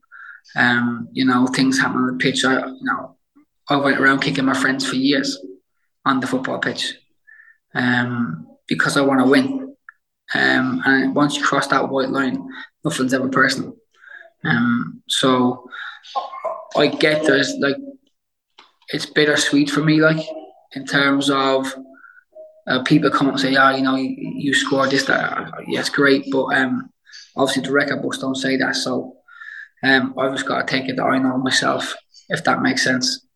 Um, 0.55 1.09
you 1.12 1.24
know, 1.24 1.47
things 1.47 1.78
happen 1.78 1.98
on 1.98 2.06
the 2.06 2.23
pitch. 2.23 2.44
I, 2.44 2.66
you 2.66 2.78
know, 2.82 3.16
I 3.68 3.77
went 3.77 3.98
around 3.98 4.20
kicking 4.20 4.44
my 4.44 4.55
friends 4.55 4.86
for 4.86 4.97
years 4.97 5.39
on 6.05 6.20
the 6.20 6.27
football 6.27 6.59
pitch 6.59 6.94
um, 7.74 8.47
because 8.68 8.97
I 8.97 9.01
want 9.02 9.20
to 9.20 9.27
win. 9.27 9.65
Um, 10.35 10.82
and 10.85 11.15
once 11.15 11.36
you 11.36 11.44
cross 11.44 11.69
that 11.69 11.89
white 11.89 12.11
line, 12.11 12.48
nothing's 12.85 13.15
ever 13.15 13.28
personal. 13.28 13.77
Um, 14.44 15.03
so 15.09 15.69
I 16.77 16.89
get 16.89 17.24
there's 17.24 17.55
like 17.59 17.77
it's 18.89 19.07
bittersweet 19.07 19.70
for 19.70 19.82
me, 19.82 20.01
like 20.01 20.24
in 20.73 20.85
terms 20.86 21.31
of 21.31 21.73
uh, 22.66 22.82
people 22.82 23.11
come 23.11 23.28
and 23.28 23.40
say, 23.40 23.53
"Yeah, 23.53 23.77
you 23.77 23.82
know, 23.82 23.97
you, 23.97 24.15
you 24.19 24.55
scored 24.55 24.90
this, 24.90 25.07
that." 25.07 25.53
Yeah, 25.66 25.81
it's 25.81 25.89
great, 25.89 26.31
but 26.31 26.47
um, 26.57 26.90
obviously 27.36 27.62
the 27.62 27.73
record 27.73 28.03
books 28.03 28.19
don't 28.19 28.35
say 28.35 28.57
that. 28.57 28.77
So 28.77 29.16
um, 29.82 30.15
I've 30.19 30.32
just 30.32 30.47
got 30.47 30.66
to 30.66 30.66
take 30.66 30.89
it 30.89 30.97
that 30.97 31.05
I 31.05 31.19
know 31.19 31.39
myself, 31.39 31.94
if 32.28 32.44
that 32.44 32.62
makes 32.62 32.82
sense. 32.82 33.27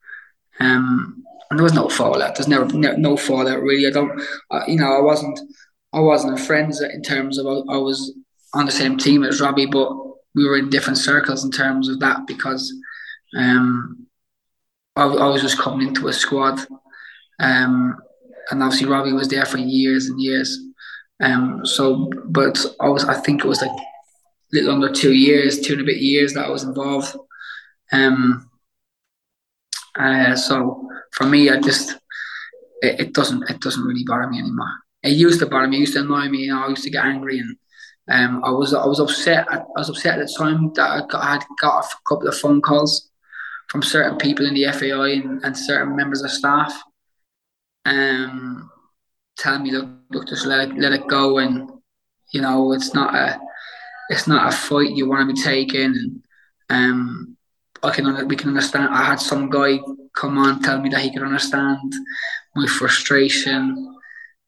Um, 0.58 1.22
and 1.50 1.58
there 1.58 1.64
was 1.64 1.74
no 1.74 1.88
fallout. 1.88 2.36
There's 2.36 2.48
never 2.48 2.66
no, 2.66 2.92
no 2.96 3.16
fallout 3.16 3.62
really. 3.62 3.86
I 3.86 3.90
don't, 3.90 4.20
uh, 4.50 4.62
you 4.68 4.76
know, 4.76 4.96
I 4.96 5.00
wasn't 5.00 5.40
I 5.92 6.00
wasn't 6.00 6.38
a 6.38 6.42
friends 6.42 6.80
in 6.80 7.02
terms 7.02 7.38
of 7.38 7.46
I 7.46 7.76
was 7.76 8.14
on 8.54 8.66
the 8.66 8.72
same 8.72 8.96
team 8.96 9.24
as 9.24 9.40
Robbie, 9.40 9.66
but 9.66 9.90
we 10.34 10.44
were 10.44 10.56
in 10.56 10.70
different 10.70 10.98
circles 10.98 11.44
in 11.44 11.50
terms 11.50 11.88
of 11.88 11.98
that 12.00 12.26
because 12.26 12.72
um, 13.36 14.06
I, 14.96 15.04
I 15.04 15.28
was 15.28 15.42
just 15.42 15.58
coming 15.58 15.88
into 15.88 16.08
a 16.08 16.12
squad, 16.12 16.60
um, 17.40 17.96
and 18.50 18.62
obviously 18.62 18.88
Robbie 18.88 19.12
was 19.12 19.28
there 19.28 19.44
for 19.44 19.58
years 19.58 20.06
and 20.06 20.20
years. 20.20 20.58
Um, 21.20 21.66
so, 21.66 22.10
but 22.26 22.64
I 22.80 22.88
was 22.88 23.04
I 23.04 23.20
think 23.20 23.44
it 23.44 23.48
was 23.48 23.60
like 23.60 23.70
a 23.70 23.84
little 24.52 24.72
under 24.72 24.92
two 24.92 25.12
years, 25.12 25.60
two 25.60 25.74
and 25.74 25.82
a 25.82 25.84
bit 25.84 25.98
years 25.98 26.34
that 26.34 26.46
I 26.46 26.50
was 26.50 26.64
involved. 26.64 27.16
Um, 27.92 28.48
uh, 29.98 30.36
so 30.36 30.88
for 31.12 31.26
me, 31.26 31.50
I 31.50 31.60
just 31.60 31.98
it, 32.80 33.00
it 33.00 33.12
doesn't 33.12 33.50
it 33.50 33.60
doesn't 33.60 33.84
really 33.84 34.04
bother 34.04 34.28
me 34.28 34.38
anymore 34.38 34.70
it 35.02 35.10
used 35.10 35.40
to 35.40 35.46
bother 35.46 35.68
me. 35.68 35.78
It 35.78 35.80
used 35.80 35.94
to 35.94 36.00
annoy 36.00 36.28
me. 36.28 36.50
I 36.50 36.68
used 36.68 36.84
to 36.84 36.90
get 36.90 37.04
angry, 37.04 37.38
and 37.38 37.56
um, 38.08 38.44
I 38.44 38.50
was 38.50 38.74
I 38.74 38.86
was 38.86 39.00
upset. 39.00 39.46
I 39.50 39.62
was 39.76 39.88
upset 39.88 40.18
at 40.18 40.26
the 40.26 40.34
time 40.36 40.72
that 40.74 40.90
I, 40.90 41.06
got, 41.06 41.22
I 41.22 41.32
had 41.32 41.44
got 41.60 41.84
a 41.84 41.88
couple 42.08 42.28
of 42.28 42.38
phone 42.38 42.60
calls 42.60 43.10
from 43.68 43.82
certain 43.82 44.18
people 44.18 44.46
in 44.46 44.54
the 44.54 44.64
FAI 44.72 45.10
and, 45.10 45.44
and 45.44 45.56
certain 45.56 45.94
members 45.94 46.22
of 46.22 46.30
staff, 46.30 46.82
um, 47.84 48.68
telling 49.38 49.62
me, 49.62 49.70
look, 49.70 49.88
look, 50.10 50.28
just 50.28 50.44
let 50.44 50.68
it 50.68 50.76
let 50.76 50.92
it 50.92 51.06
go, 51.06 51.38
and 51.38 51.70
you 52.32 52.40
know, 52.40 52.72
it's 52.72 52.94
not 52.94 53.14
a 53.14 53.40
it's 54.10 54.26
not 54.26 54.52
a 54.52 54.56
fight 54.56 54.90
you 54.90 55.08
want 55.08 55.28
to 55.28 55.34
be 55.34 55.40
taking. 55.40 56.22
And 56.68 56.92
um, 56.92 57.36
I 57.82 57.90
can 57.90 58.28
we 58.28 58.36
can 58.36 58.48
understand. 58.48 58.92
I 58.92 59.04
had 59.04 59.20
some 59.20 59.48
guy 59.48 59.78
come 60.14 60.36
on 60.38 60.60
tell 60.62 60.80
me 60.80 60.88
that 60.90 61.00
he 61.00 61.12
could 61.12 61.22
understand 61.22 61.94
my 62.54 62.66
frustration. 62.66 63.96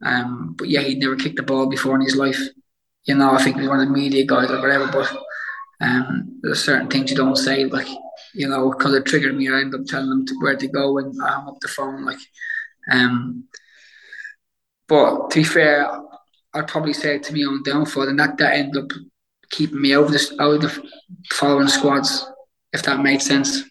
Um, 0.02 0.54
but 0.58 0.68
yeah, 0.68 0.80
he'd 0.80 0.98
never 0.98 1.16
kicked 1.16 1.36
the 1.36 1.42
ball 1.42 1.66
before 1.66 1.94
in 1.94 2.02
his 2.02 2.16
life. 2.16 2.40
You 3.04 3.14
know, 3.16 3.32
I 3.32 3.42
think 3.42 3.58
he's 3.58 3.68
one 3.68 3.80
of 3.80 3.88
the 3.88 3.92
media 3.92 4.24
guys 4.24 4.50
or 4.50 4.60
whatever. 4.60 4.88
But 4.88 5.16
um, 5.80 6.40
there's 6.42 6.64
certain 6.64 6.88
things 6.88 7.10
you 7.10 7.16
don't 7.16 7.36
say, 7.36 7.64
like 7.64 7.88
you 8.34 8.48
know, 8.48 8.70
because 8.70 8.94
it 8.94 9.04
triggered 9.04 9.36
me. 9.36 9.50
I 9.50 9.60
ended 9.60 9.80
up 9.80 9.86
telling 9.86 10.10
them 10.10 10.26
to 10.26 10.34
where 10.40 10.56
to 10.56 10.68
go 10.68 10.98
and 10.98 11.14
I 11.22 11.28
hung 11.32 11.48
up 11.48 11.60
the 11.60 11.68
phone. 11.68 12.04
Like, 12.04 12.18
um, 12.90 13.44
but 14.88 15.30
to 15.30 15.40
be 15.40 15.44
fair, 15.44 15.90
I'd 16.54 16.68
probably 16.68 16.92
say 16.92 17.16
it 17.16 17.22
to 17.24 17.32
me 17.32 17.44
on 17.44 17.62
downfall, 17.62 18.08
and 18.08 18.18
that 18.18 18.38
that 18.38 18.54
ended 18.54 18.84
up 18.84 18.90
keeping 19.50 19.80
me 19.80 19.94
out 19.94 20.04
of 20.04 20.12
the 20.12 20.36
out 20.40 20.54
of 20.54 20.62
the 20.62 20.90
following 21.30 21.68
squads, 21.68 22.26
if 22.72 22.82
that 22.84 23.00
made 23.00 23.22
sense. 23.22 23.62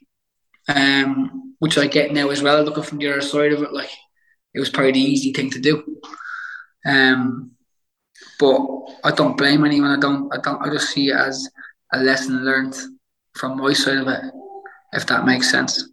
Um, 0.68 1.56
which 1.60 1.78
I 1.78 1.88
get 1.88 2.12
now 2.12 2.30
as 2.30 2.42
well, 2.42 2.64
looking 2.64 2.84
from 2.84 2.98
the 2.98 3.12
other 3.12 3.22
side 3.22 3.52
of 3.52 3.62
it, 3.62 3.74
like 3.74 3.90
it 4.54 4.60
was 4.60 4.70
probably 4.70 4.94
the 4.94 5.00
easy 5.00 5.34
thing 5.34 5.50
to 5.52 5.60
do. 5.60 5.84
Um, 6.86 7.52
but 8.40 8.60
I 9.04 9.12
don't 9.12 9.38
blame 9.38 9.66
anyone. 9.66 9.92
I 9.92 10.00
don't. 10.00 10.34
I 10.34 10.38
don't. 10.42 10.62
I 10.62 10.70
just 10.70 10.90
see 10.90 11.10
it 11.10 11.16
as 11.16 11.48
a 11.94 12.00
lesson 12.00 12.44
learned 12.44 12.76
from 13.36 13.58
my 13.58 13.74
side 13.74 13.98
of 13.98 14.08
it, 14.08 14.22
if 14.94 15.06
that 15.08 15.26
makes 15.26 15.50
sense. 15.50 15.90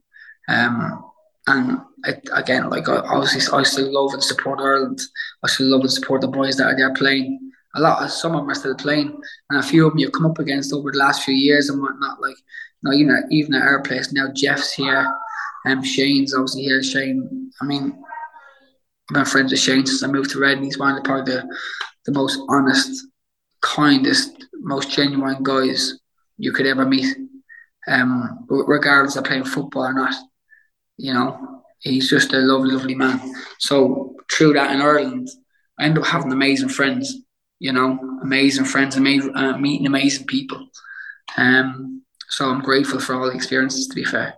Um, 0.49 1.05
and 1.47 1.81
it, 2.05 2.29
again, 2.33 2.71
like 2.71 2.89
obviously, 2.89 3.41
I 3.57 3.63
still 3.63 3.93
love 3.93 4.15
and 4.15 4.23
support 4.23 4.61
Ireland. 4.61 5.01
I 5.43 5.49
still 5.49 5.69
love 5.69 5.83
and 5.83 5.93
support 5.93 6.21
the 6.21 6.29
boys 6.29 6.57
that 6.57 6.67
are 6.67 6.77
there 6.77 6.95
playing. 6.95 7.53
A 7.77 7.81
lot 7.81 8.03
of 8.03 8.11
some 8.11 8.35
of 8.35 8.43
them 8.43 8.51
are 8.51 8.55
still 8.55 8.75
playing, 8.75 9.17
and 9.51 9.59
a 9.59 9.63
few 9.63 9.87
of 9.87 9.93
them 9.93 9.99
you've 9.99 10.13
come 10.13 10.27
up 10.27 10.39
against 10.39 10.73
over 10.73 10.91
the 10.91 10.99
last 10.99 11.23
few 11.23 11.35
years 11.35 11.69
and 11.69 11.81
whatnot. 11.81 12.21
Like, 12.21 12.37
you 12.83 12.91
know, 12.91 12.93
even 12.93 13.15
at, 13.15 13.25
even 13.31 13.55
at 13.55 13.63
our 13.63 13.83
place 13.83 14.13
now, 14.13 14.29
Jeff's 14.35 14.73
here, 14.73 15.07
um, 15.67 15.83
Shane's 15.83 16.35
obviously 16.35 16.63
here. 16.63 16.83
Shane, 16.83 17.51
I 17.61 17.65
mean, 17.67 18.03
I've 19.11 19.15
been 19.15 19.25
friends 19.25 19.53
with 19.53 19.61
Shane 19.61 19.87
since 19.87 20.03
I 20.03 20.07
moved 20.07 20.31
to 20.31 20.39
Reading. 20.39 20.65
He's 20.65 20.79
one 20.79 20.91
of 20.91 20.97
the 20.97 21.09
probably 21.09 21.33
the, 21.33 21.57
the 22.05 22.13
most 22.13 22.39
honest, 22.51 23.07
kindest, 23.63 24.45
most 24.61 24.91
genuine 24.91 25.43
guys 25.43 25.99
you 26.37 26.53
could 26.53 26.67
ever 26.67 26.85
meet. 26.85 27.17
Um, 27.87 28.45
regardless 28.51 29.17
of 29.17 29.25
playing 29.25 29.45
football 29.45 29.85
or 29.85 29.95
not, 29.95 30.15
you 30.99 31.15
know, 31.15 31.63
he's 31.79 32.11
just 32.11 32.35
a 32.35 32.39
lovely, 32.39 32.73
lovely 32.73 32.95
man. 32.95 33.35
So 33.59 34.15
through 34.31 34.53
that 34.55 34.73
in 34.73 34.83
Ireland, 34.83 35.29
I 35.79 35.87
ended 35.87 36.03
up 36.03 36.09
having 36.09 36.31
amazing 36.33 36.69
friends. 36.69 37.23
You 37.61 37.73
know, 37.73 37.99
amazing 38.23 38.67
friends, 38.67 38.97
amazing 38.97 39.35
uh, 39.35 39.57
meeting 39.57 39.87
amazing 39.87 40.27
people. 40.27 40.69
Um, 41.39 42.03
so 42.29 42.51
I'm 42.51 42.61
grateful 42.61 43.01
for 43.01 43.15
all 43.15 43.27
the 43.27 43.35
experiences. 43.35 43.89
To 43.89 43.95
be 43.95 44.05
fair. 44.05 44.35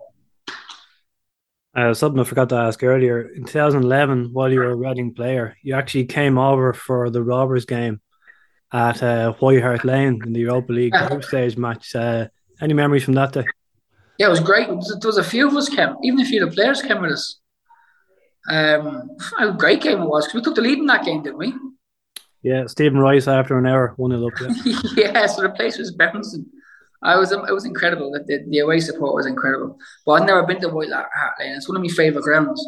Uh, 1.75 1.95
something 1.95 2.21
I 2.21 2.25
forgot 2.25 2.49
to 2.49 2.57
ask 2.57 2.83
earlier. 2.83 3.29
In 3.29 3.45
2011, 3.45 4.31
while 4.33 4.53
you 4.53 4.59
were 4.59 4.71
a 4.71 4.77
Reading 4.77 5.15
player, 5.15 5.57
you 5.63 5.75
actually 5.75 6.07
came 6.07 6.37
over 6.37 6.73
for 6.73 7.11
the 7.11 7.23
Rovers 7.23 7.65
game 7.65 8.01
at 8.73 9.03
uh, 9.03 9.33
White 9.35 9.63
Hart 9.63 9.85
Lane 9.85 10.21
in 10.25 10.33
the 10.33 10.41
Europa 10.41 10.73
League 10.73 10.93
group 10.93 11.25
stage 11.25 11.57
match. 11.57 11.95
Uh, 11.95 12.27
any 12.61 12.75
memories 12.75 13.05
from 13.05 13.15
that 13.15 13.33
day? 13.33 13.45
Yeah, 14.19 14.27
it 14.27 14.31
was 14.31 14.41
great. 14.41 14.67
There 14.67 14.77
was 15.05 15.17
a 15.17 15.25
few 15.25 15.49
of 15.49 15.55
us 15.55 15.69
came, 15.69 15.97
even 16.03 16.21
a 16.21 16.25
few 16.25 16.43
of 16.43 16.51
the 16.51 16.55
players 16.55 16.83
came 16.83 17.01
with 17.01 17.13
us. 17.13 17.39
Um, 18.51 19.17
a 19.39 19.53
great 19.53 19.81
game 19.81 20.01
it 20.01 20.07
was 20.07 20.27
because 20.27 20.35
we 20.35 20.43
took 20.43 20.57
the 20.57 20.63
lead 20.63 20.79
in 20.79 20.87
that 20.87 21.05
game, 21.05 21.23
didn't 21.23 21.39
we? 21.39 21.55
Yeah, 22.43 22.67
Stephen 22.67 22.99
Rice 22.99 23.29
after 23.29 23.59
an 23.59 23.67
hour 23.67 23.95
won 23.97 24.13
it 24.13 24.25
up. 24.25 24.33
Yeah. 24.41 24.81
yeah, 24.97 25.27
so 25.27 25.43
the 25.43 25.51
place 25.51 25.79
was 25.79 25.93
bouncing. 25.93 26.47
I 27.03 27.17
was 27.17 27.33
it 27.33 27.41
was 27.41 27.65
incredible. 27.65 28.13
The, 28.13 28.45
the 28.49 28.59
away 28.59 28.81
support 28.81 29.15
was 29.15 29.27
incredible. 29.27 29.79
But 30.05 30.13
I've 30.13 30.27
never 30.27 30.47
been 30.47 30.61
to 30.61 30.69
White 30.69 30.93
Hart 30.93 31.35
Lane. 31.39 31.53
It's 31.53 31.69
one 31.69 31.77
of 31.77 31.83
my 31.83 31.89
favourite 31.89 32.25
grounds. 32.25 32.67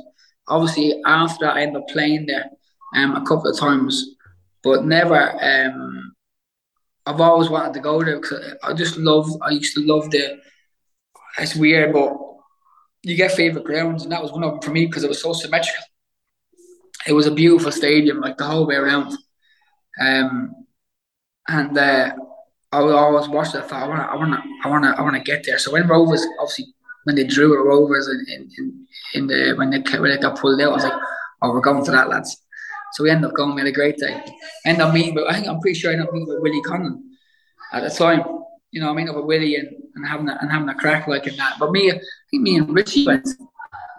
Obviously, 0.48 1.00
after 1.06 1.46
I 1.46 1.62
ended 1.62 1.82
up 1.82 1.88
playing 1.88 2.26
there 2.26 2.50
um, 2.96 3.14
a 3.14 3.20
couple 3.26 3.50
of 3.50 3.58
times, 3.58 4.14
but 4.62 4.84
never. 4.84 5.38
Um, 5.42 6.14
I've 7.04 7.20
always 7.20 7.50
wanted 7.50 7.74
to 7.74 7.80
go 7.80 8.02
there 8.02 8.20
because 8.20 8.54
I 8.62 8.72
just 8.74 8.96
love. 8.96 9.28
I 9.42 9.50
used 9.50 9.74
to 9.74 9.84
love 9.84 10.10
the. 10.10 10.38
It's 11.38 11.56
weird, 11.56 11.92
but 11.92 12.16
you 13.02 13.16
get 13.16 13.32
favourite 13.32 13.66
grounds, 13.66 14.04
and 14.04 14.12
that 14.12 14.22
was 14.22 14.32
one 14.32 14.44
of 14.44 14.52
them 14.52 14.62
for 14.62 14.70
me 14.70 14.86
because 14.86 15.04
it 15.04 15.08
was 15.08 15.20
so 15.20 15.32
symmetrical. 15.32 15.84
It 17.06 17.12
was 17.12 17.26
a 17.26 17.32
beautiful 17.32 17.72
stadium, 17.72 18.20
like 18.20 18.36
the 18.38 18.44
whole 18.44 18.66
way 18.66 18.76
around. 18.76 19.16
Um, 20.00 20.54
and 21.48 21.76
uh, 21.76 22.14
I 22.72 22.80
would 22.80 22.94
always 22.94 23.28
watch 23.28 23.52
that. 23.52 23.64
I 23.64 23.66
thought 23.66 23.82
I 23.82 23.86
want 23.88 24.00
to, 24.00 24.06
I 24.06 24.16
want 24.16 24.32
to, 24.32 24.40
I 24.64 24.68
want 24.70 24.84
to, 24.84 24.98
I 24.98 25.02
want 25.02 25.16
to 25.16 25.22
get 25.22 25.44
there. 25.44 25.58
So 25.58 25.72
when 25.72 25.86
Rovers, 25.86 26.24
obviously, 26.40 26.74
when 27.04 27.16
they 27.16 27.24
drew 27.24 27.62
Rovers 27.68 28.08
in, 28.08 28.50
in, 28.58 28.86
in 29.14 29.26
the 29.26 29.54
when 29.56 29.70
they 29.70 29.80
when 29.98 30.10
they 30.10 30.18
got 30.18 30.38
pulled 30.38 30.60
out, 30.60 30.70
I 30.70 30.74
was 30.74 30.84
like, 30.84 31.00
oh, 31.42 31.52
we're 31.52 31.60
going 31.60 31.84
for 31.84 31.90
that, 31.90 32.08
lads. 32.08 32.38
So 32.92 33.04
we 33.04 33.10
ended 33.10 33.30
up 33.30 33.36
going. 33.36 33.54
We 33.54 33.60
had 33.60 33.68
a 33.68 33.72
great 33.72 33.98
day. 33.98 34.24
End 34.64 34.80
up 34.80 34.94
meeting, 34.94 35.14
but 35.14 35.28
I 35.28 35.34
think 35.34 35.48
I'm 35.48 35.60
pretty 35.60 35.78
sure 35.78 35.90
I 35.90 35.94
ended 35.94 36.08
up 36.08 36.14
meeting 36.14 36.28
with 36.28 36.40
Willie 36.40 36.62
Conlon 36.62 37.00
at 37.72 37.82
the 37.82 37.90
time. 37.90 38.22
You 38.70 38.80
know, 38.80 38.90
I 38.90 38.94
mean, 38.94 39.08
up 39.08 39.16
with 39.16 39.26
Willie 39.26 39.56
and, 39.56 39.68
and 39.94 40.06
having 40.06 40.28
a, 40.28 40.38
and 40.40 40.50
having 40.50 40.68
a 40.68 40.74
crack 40.74 41.06
like 41.06 41.26
in 41.26 41.36
that. 41.36 41.56
But 41.58 41.72
me, 41.72 41.90
I 41.90 42.00
think 42.30 42.42
me 42.42 42.56
and 42.56 42.74
Richie 42.74 43.06
went 43.06 43.28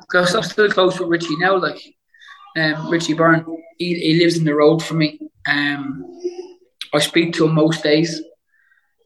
because 0.02 0.34
I'm 0.34 0.44
still 0.44 0.70
close 0.72 1.00
with 1.00 1.10
Richie 1.10 1.36
now. 1.38 1.58
Like 1.58 1.80
um, 2.58 2.90
Richie 2.90 3.14
Byrne, 3.14 3.45
he, 3.78 3.94
he 4.00 4.20
lives 4.20 4.38
in 4.38 4.45
the 4.45 4.56
road 4.56 4.84
for 4.84 4.95
me. 4.95 5.20
Um, 5.48 6.06
I 6.91 7.00
speak 7.00 7.34
to 7.34 7.45
him 7.45 7.56
most 7.56 7.84
days 7.84 8.22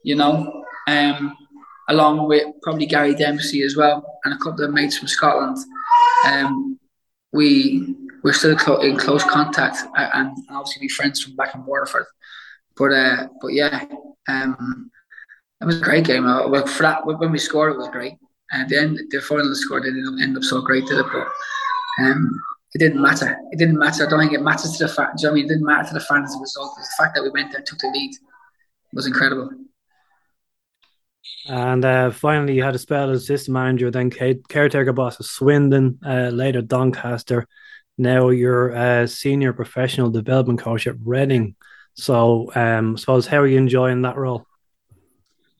you 0.08 0.16
know, 0.16 0.64
um, 0.86 1.36
along 1.90 2.26
with 2.28 2.46
probably 2.62 2.86
Gary 2.86 3.14
Dempsey 3.14 3.62
as 3.62 3.76
well 3.76 4.18
and 4.24 4.32
a 4.32 4.38
couple 4.38 4.64
of 4.64 4.72
mates 4.72 4.96
from 4.96 5.06
Scotland. 5.06 5.58
Um, 6.26 6.78
we 7.34 7.94
we're 8.24 8.32
still 8.32 8.80
in 8.80 8.96
close 8.96 9.22
contact 9.22 9.76
uh, 9.98 10.08
and 10.14 10.34
obviously 10.48 10.80
be 10.80 10.88
friends 10.88 11.22
from 11.22 11.36
back 11.36 11.54
in 11.54 11.66
Waterford. 11.66 12.06
But 12.78 12.92
uh, 12.92 13.28
but 13.42 13.48
yeah, 13.48 13.84
um, 14.28 14.90
it 15.60 15.66
was 15.66 15.78
a 15.78 15.84
great 15.84 16.06
game. 16.06 16.26
Uh, 16.26 16.48
well, 16.48 16.66
for 16.66 16.84
that 16.84 17.04
when 17.04 17.30
we 17.30 17.38
scored, 17.38 17.74
it 17.74 17.78
was 17.78 17.88
great. 17.88 18.14
And 18.50 18.66
then 18.70 18.98
the 19.10 19.20
final 19.20 19.54
score 19.54 19.80
didn't 19.80 20.22
end 20.22 20.38
up 20.38 20.42
so 20.42 20.62
great, 20.62 20.86
did 20.86 21.00
it? 21.00 21.06
But 21.12 21.28
um, 22.02 22.30
it 22.74 22.78
didn't 22.78 23.02
matter. 23.02 23.36
It 23.52 23.58
didn't 23.58 23.78
matter. 23.78 24.06
I 24.06 24.08
don't 24.08 24.20
think 24.20 24.32
it 24.32 24.40
matters 24.40 24.78
to 24.78 24.86
the 24.86 24.92
fans. 24.92 25.22
You 25.22 25.28
know 25.28 25.32
I 25.32 25.34
mean? 25.34 25.44
It 25.44 25.48
didn't 25.48 25.66
matter 25.66 25.88
to 25.88 25.94
the 25.94 26.00
fans 26.00 26.30
as 26.30 26.36
a 26.36 26.40
result. 26.40 26.72
The 26.76 26.88
fact 26.96 27.14
that 27.14 27.22
we 27.22 27.28
went 27.28 27.50
there 27.50 27.58
and 27.58 27.66
took 27.66 27.80
the 27.80 27.88
lead 27.88 28.12
was 28.94 29.06
incredible. 29.06 29.50
And 31.48 31.84
uh, 31.84 32.10
finally, 32.10 32.54
you 32.54 32.62
had 32.62 32.74
a 32.74 32.78
spell 32.78 33.10
as 33.10 33.22
assistant 33.22 33.54
manager, 33.54 33.90
then 33.90 34.10
caretaker 34.10 34.92
boss 34.92 35.18
of 35.18 35.26
Swindon, 35.26 35.98
uh, 36.04 36.28
later 36.28 36.60
Doncaster. 36.60 37.46
Now 37.96 38.28
you're 38.28 38.68
a 38.68 39.08
senior 39.08 39.52
professional 39.52 40.10
development 40.10 40.60
coach 40.60 40.86
at 40.86 40.96
Reading. 41.02 41.56
So, 41.94 42.52
um, 42.54 42.94
I 42.94 42.98
suppose, 42.98 43.26
how 43.26 43.38
are 43.38 43.46
you 43.46 43.58
enjoying 43.58 44.02
that 44.02 44.16
role? 44.16 44.46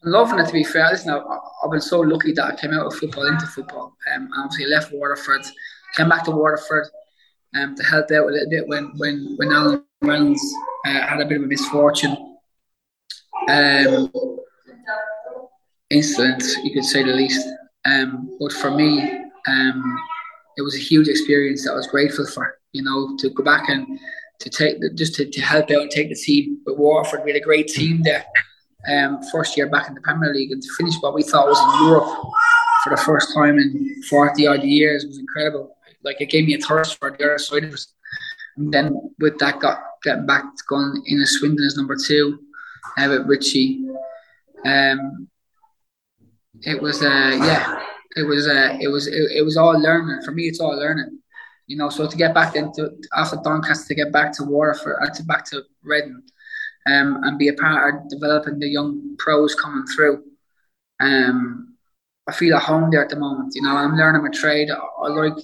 I'm 0.05 0.13
loving 0.13 0.39
it, 0.39 0.47
to 0.47 0.53
be 0.53 0.63
fair. 0.63 0.89
Listen, 0.91 1.11
I've, 1.11 1.23
I've 1.65 1.71
been 1.71 1.81
so 1.81 2.01
lucky 2.01 2.33
that 2.33 2.45
I 2.45 2.55
came 2.55 2.73
out 2.73 2.87
of 2.87 2.95
football 2.95 3.27
into 3.27 3.47
football. 3.47 3.97
Um, 4.15 4.29
obviously, 4.39 4.67
left 4.67 4.93
Waterford, 4.93 5.45
came 5.97 6.09
back 6.09 6.25
to 6.25 6.31
Waterford 6.31 6.87
um, 7.57 7.75
to 7.75 7.83
help 7.83 8.11
out 8.13 8.29
a 8.29 8.33
little 8.33 8.51
bit 8.51 8.69
when, 8.69 8.93
when, 8.99 9.35
when 9.37 9.53
Alan 9.53 9.83
Reynolds 10.03 10.55
uh, 10.87 11.01
had 11.07 11.21
a 11.21 11.27
bit 11.27 11.39
of 11.39 11.45
a 11.45 11.47
misfortune. 11.47 12.17
Um, 13.49 14.13
incident, 15.91 16.43
you 16.65 16.73
could 16.73 16.85
say 16.85 17.03
the 17.03 17.13
least. 17.13 17.47
Um, 17.85 18.37
but 18.41 18.53
for 18.53 18.71
me, 18.71 19.03
um, 19.47 19.99
it 20.57 20.63
was 20.63 20.75
a 20.75 20.79
huge 20.79 21.09
experience 21.09 21.65
that 21.65 21.73
I 21.73 21.77
was 21.77 21.87
grateful 21.87 22.27
for. 22.27 22.59
You 22.73 22.83
know, 22.83 23.17
to 23.19 23.31
go 23.31 23.43
back 23.43 23.69
and 23.69 23.99
to 24.41 24.51
take 24.51 24.77
just 24.95 25.15
to, 25.17 25.31
to 25.31 25.41
help 25.41 25.71
out 25.71 25.83
and 25.83 25.91
take 25.91 26.11
the 26.11 26.15
team 26.15 26.59
with 26.67 26.77
Waterford. 26.77 27.25
We 27.25 27.33
had 27.33 27.41
a 27.41 27.45
great 27.45 27.69
team 27.69 28.03
there. 28.03 28.25
Um, 28.89 29.21
first 29.33 29.57
year 29.57 29.69
back 29.69 29.89
in 29.89 29.95
the 29.95 30.01
Premier 30.01 30.33
League 30.33 30.53
and 30.53 30.63
to 30.63 30.69
finish 30.79 30.95
what 31.01 31.15
we 31.15 31.23
thought 31.23 31.49
was 31.49 31.59
in 31.59 31.87
Europe 31.87 32.09
for 32.85 32.91
the 32.91 32.97
first 32.97 33.35
time 33.35 33.59
in 33.59 34.03
40 34.09 34.47
odd 34.47 34.63
years 34.63 35.05
was 35.05 35.19
incredible. 35.19 35.77
Like 36.05 36.21
it 36.21 36.31
gave 36.31 36.47
me 36.47 36.55
a 36.55 36.59
thirst 36.59 36.99
for 36.99 37.11
the 37.11 37.25
other 37.25 37.39
side 37.39 37.65
of 37.65 37.75
it. 37.75 37.87
And 38.57 38.73
then 38.73 39.15
with 39.19 39.39
that, 39.39 39.61
got 39.61 39.81
getting 40.03 40.27
back 40.27 40.43
to 40.43 40.63
going 40.69 41.03
in 41.07 41.21
a 41.21 41.27
Swindon 41.27 41.67
as 41.67 41.77
number 41.77 41.97
two 41.97 42.39
uh, 42.99 43.09
with 43.09 43.27
Richie. 43.27 43.85
Um, 44.65 45.29
it 46.63 46.81
was 46.81 47.03
uh 47.03 47.39
yeah 47.43 47.83
it 48.17 48.23
was 48.23 48.49
uh 48.49 48.77
it 48.81 48.89
was 48.89 49.07
it, 49.07 49.31
it 49.37 49.45
was 49.45 49.57
all 49.57 49.79
learning 49.81 50.21
for 50.25 50.33
me 50.33 50.45
it's 50.45 50.61
all 50.61 50.77
learning 50.77 51.19
You 51.69 51.77
know, 51.77 51.91
so 51.91 52.09
to 52.09 52.17
get 52.17 52.33
back 52.33 52.57
into 52.57 52.97
after 53.13 53.37
Doncaster 53.45 53.89
to 53.89 53.95
get 53.95 54.11
back 54.11 54.33
to 54.37 54.45
Waterford, 54.45 54.97
uh, 55.03 55.13
to 55.13 55.23
back 55.23 55.45
to 55.51 55.65
Reading, 55.83 56.23
um, 56.87 57.21
and 57.25 57.39
be 57.39 57.49
a 57.49 57.53
part 57.53 57.95
of 57.95 58.09
developing 58.09 58.59
the 58.59 58.69
young 58.69 59.17
pros 59.19 59.55
coming 59.55 59.85
through. 59.85 60.25
Um, 60.99 61.77
I 62.27 62.33
feel 62.33 62.57
at 62.57 62.63
home 62.63 62.91
there 62.91 63.05
at 63.05 63.11
the 63.11 63.17
moment. 63.17 63.53
You 63.55 63.63
know, 63.63 63.77
I'm 63.77 63.97
learning 63.97 64.23
my 64.23 64.31
trade. 64.31 64.71
I, 64.71 64.77
I 64.77 65.09
like, 65.09 65.39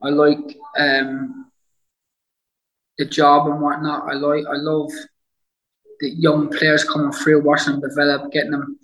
I 0.00 0.08
like 0.08 0.56
um, 0.78 1.52
the 2.96 3.04
job 3.04 3.46
and 3.46 3.60
whatnot. 3.60 4.08
I 4.08 4.14
like, 4.14 4.46
I 4.48 4.56
love 4.56 4.90
the 6.00 6.08
young 6.16 6.48
players 6.48 6.84
coming 6.84 7.12
through, 7.12 7.44
watching 7.44 7.72
them 7.72 7.84
develop, 7.90 8.32
getting 8.32 8.52
them 8.52 8.78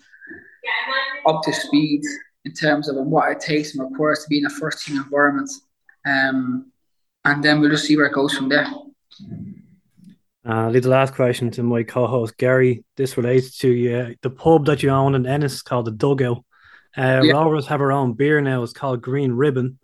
up 1.28 1.42
to 1.44 1.52
speed 1.52 2.02
in 2.44 2.52
terms 2.52 2.88
of 2.88 2.96
what 2.96 3.30
it 3.30 3.40
takes 3.40 3.74
and 3.74 3.88
requires 3.88 4.22
to 4.22 4.28
be 4.28 4.38
in 4.38 4.46
a 4.46 4.50
first 4.50 4.84
team 4.84 4.96
environment. 4.96 5.50
Um, 6.06 6.72
and 7.24 7.42
then 7.42 7.60
we'll 7.60 7.70
just 7.70 7.84
see 7.84 7.96
where 7.96 8.06
it 8.06 8.14
goes 8.14 8.34
from 8.34 8.48
there. 8.48 8.66
Uh, 10.48 10.70
leave 10.70 10.84
the 10.84 10.88
last 10.88 11.14
question 11.14 11.50
to 11.50 11.62
my 11.62 11.82
co-host 11.82 12.36
Gary. 12.38 12.84
This 12.96 13.16
relates 13.16 13.59
to 13.59 13.92
uh, 13.92 14.10
the 14.22 14.30
pub 14.30 14.64
that 14.66 14.82
you 14.82 14.88
own 14.90 15.14
in 15.14 15.26
Ennis 15.26 15.62
called 15.62 15.84
the 15.84 15.90
Dugout. 15.92 16.38
Uh, 16.96 17.20
Yeah. 17.22 17.32
Rovers 17.32 17.66
have 17.66 17.80
our 17.80 17.92
own 17.92 18.14
beer 18.14 18.40
now. 18.40 18.62
It's 18.62 18.72
called 18.72 19.02
Green 19.02 19.32
Ribbon. 19.32 19.78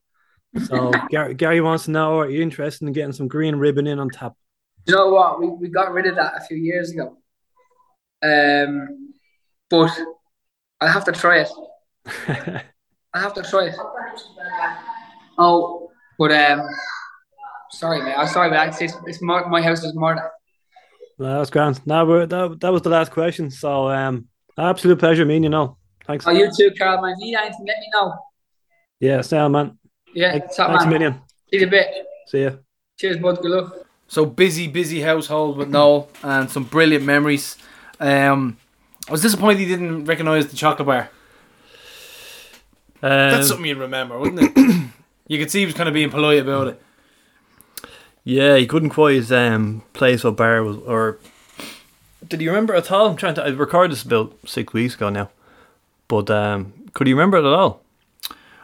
So 0.66 0.90
Gary, 1.10 1.34
Gary 1.34 1.60
wants 1.60 1.84
to 1.84 1.90
know: 1.90 2.20
Are 2.20 2.30
you 2.30 2.40
interested 2.40 2.86
in 2.86 2.94
getting 2.94 3.12
some 3.12 3.28
Green 3.28 3.56
Ribbon 3.56 3.86
in 3.86 3.98
on 3.98 4.08
tap? 4.08 4.32
You 4.86 4.94
know 4.94 5.08
what? 5.10 5.40
We, 5.40 5.48
we 5.48 5.68
got 5.68 5.92
rid 5.92 6.06
of 6.06 6.16
that 6.16 6.34
a 6.36 6.40
few 6.40 6.56
years 6.56 6.90
ago. 6.92 7.18
Um, 8.22 9.12
but 9.68 9.90
I'll 10.84 10.92
have 10.92 11.04
to 11.04 11.12
try 11.12 11.38
it. 11.38 11.48
I 13.14 13.20
have 13.20 13.32
to 13.34 13.42
try 13.42 13.66
it. 13.66 13.74
Oh, 15.38 15.90
but 16.18 16.30
um, 16.30 16.68
sorry, 17.70 18.02
mate. 18.02 18.14
I'm 18.16 18.26
sorry, 18.28 18.50
but 18.50 18.80
it's, 18.80 18.94
it's 19.06 19.22
more, 19.22 19.48
my 19.48 19.62
house 19.62 19.82
is 19.82 19.94
more. 19.94 20.14
No, 21.18 21.38
that's 21.38 21.50
grand. 21.50 21.80
No, 21.86 22.04
we're, 22.04 22.26
that, 22.26 22.60
that 22.60 22.72
was 22.72 22.82
the 22.82 22.90
last 22.90 23.12
question. 23.12 23.50
So, 23.50 23.88
um, 23.88 24.28
absolute 24.58 24.98
pleasure 24.98 25.24
meeting 25.24 25.44
you 25.44 25.48
know. 25.48 25.78
Thanks. 26.06 26.26
Oh, 26.26 26.32
you 26.32 26.50
too, 26.54 26.70
Carl. 26.76 27.00
Man, 27.00 27.12
if 27.12 27.18
you 27.20 27.26
need 27.26 27.36
anything, 27.36 27.66
let 27.66 27.78
me 27.78 27.88
know. 27.94 28.14
Yeah, 29.00 29.20
sound 29.22 29.52
man. 29.52 29.78
Yeah, 30.12 30.32
Thanks, 30.32 30.56
top 30.56 30.68
thanks 30.68 30.84
a 30.84 30.88
million. 30.88 31.14
See 31.50 31.60
you 31.60 31.66
a 31.66 31.70
bit. 31.70 31.88
See 32.26 32.42
ya. 32.42 32.50
Cheers, 32.98 33.16
bud. 33.18 33.40
Good 33.40 33.50
luck. 33.50 33.86
So 34.06 34.26
busy, 34.26 34.68
busy 34.68 35.00
household 35.00 35.56
with 35.56 35.70
Noel 35.70 36.08
and 36.22 36.50
some 36.50 36.64
brilliant 36.64 37.04
memories. 37.04 37.56
Um, 37.98 38.58
I 39.08 39.12
was 39.12 39.22
disappointed 39.22 39.58
he 39.58 39.66
didn't 39.66 40.06
recognise 40.06 40.46
the 40.46 40.56
chocolate 40.56 40.86
bar. 40.86 41.10
Um, 43.02 43.10
That's 43.10 43.48
something 43.48 43.66
you'd 43.66 43.76
remember, 43.76 44.18
wouldn't 44.18 44.56
it? 44.56 44.90
you 45.28 45.38
could 45.38 45.50
see 45.50 45.60
he 45.60 45.66
was 45.66 45.74
kind 45.74 45.88
of 45.88 45.94
being 45.94 46.10
polite 46.10 46.38
about 46.38 46.68
it. 46.68 46.82
Yeah, 48.24 48.56
he 48.56 48.66
couldn't 48.66 48.90
quite 48.90 49.30
um, 49.30 49.82
place 49.92 50.24
what 50.24 50.36
bar 50.36 50.62
was, 50.62 50.78
or 50.78 51.18
did 52.26 52.40
he 52.40 52.48
remember 52.48 52.74
at 52.74 52.90
all? 52.90 53.08
I'm 53.08 53.16
trying 53.16 53.34
to. 53.34 53.44
I 53.44 53.48
recorded 53.48 53.92
this 53.92 54.02
about 54.02 54.34
six 54.46 54.72
weeks 54.72 54.94
ago 54.94 55.10
now, 55.10 55.28
but 56.08 56.30
um, 56.30 56.72
could 56.94 57.06
he 57.06 57.12
remember 57.12 57.36
it 57.36 57.44
at 57.44 57.52
all? 57.52 57.82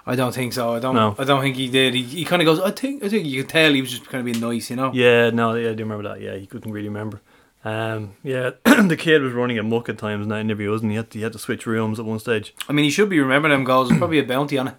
I 0.07 0.17
don't 0.17 0.35
think 0.35 0.55
so. 0.55 0.75
I 0.75 0.79
don't. 0.79 0.95
No. 0.95 1.15
I 1.19 1.25
don't 1.25 1.43
think 1.43 1.57
he 1.57 1.69
did. 1.69 1.93
He, 1.93 2.03
he 2.03 2.25
kind 2.25 2.41
of 2.41 2.47
goes. 2.47 2.59
I 2.61 2.71
think. 2.71 3.05
I 3.05 3.11
think 3.11 3.27
you 3.27 3.43
could 3.43 3.51
tell 3.51 3.71
he 3.75 3.83
was 3.83 3.91
just 3.91 4.09
kind 4.09 4.27
of 4.27 4.33
being 4.33 4.41
nice, 4.41 4.71
you 4.71 4.77
know. 4.77 4.91
Yeah, 4.95 5.29
no, 5.29 5.55
yeah, 5.55 5.71
I 5.71 5.75
do 5.75 5.83
remember 5.83 6.09
that. 6.09 6.23
Yeah, 6.23 6.37
he 6.37 6.47
couldn't 6.47 6.73
really 6.73 6.89
remember. 6.89 7.21
Um, 7.65 8.15
yeah, 8.23 8.51
the 8.65 8.97
kid 8.99 9.21
was 9.23 9.33
running 9.35 9.59
amok 9.59 9.89
at 9.91 9.99
times 9.99 10.23
in 10.25 10.29
that 10.31 10.41
interview, 10.41 10.71
wasn't 10.71 10.91
he? 10.91 10.95
He 10.95 10.97
had, 10.97 11.11
to, 11.11 11.19
he 11.19 11.23
had 11.25 11.33
to 11.35 11.39
switch 11.39 11.67
rooms 11.67 11.99
at 12.01 12.07
one 12.07 12.19
stage. 12.19 12.55
I 12.69 12.73
mean, 12.73 12.85
he 12.85 12.91
should 12.91 13.11
be 13.11 13.21
remembering 13.21 13.53
them 13.53 13.65
goals. 13.65 13.89
There's 13.89 13.99
probably 14.01 14.19
a 14.19 14.25
bounty 14.25 14.57
on 14.59 14.69
it. 14.69 14.75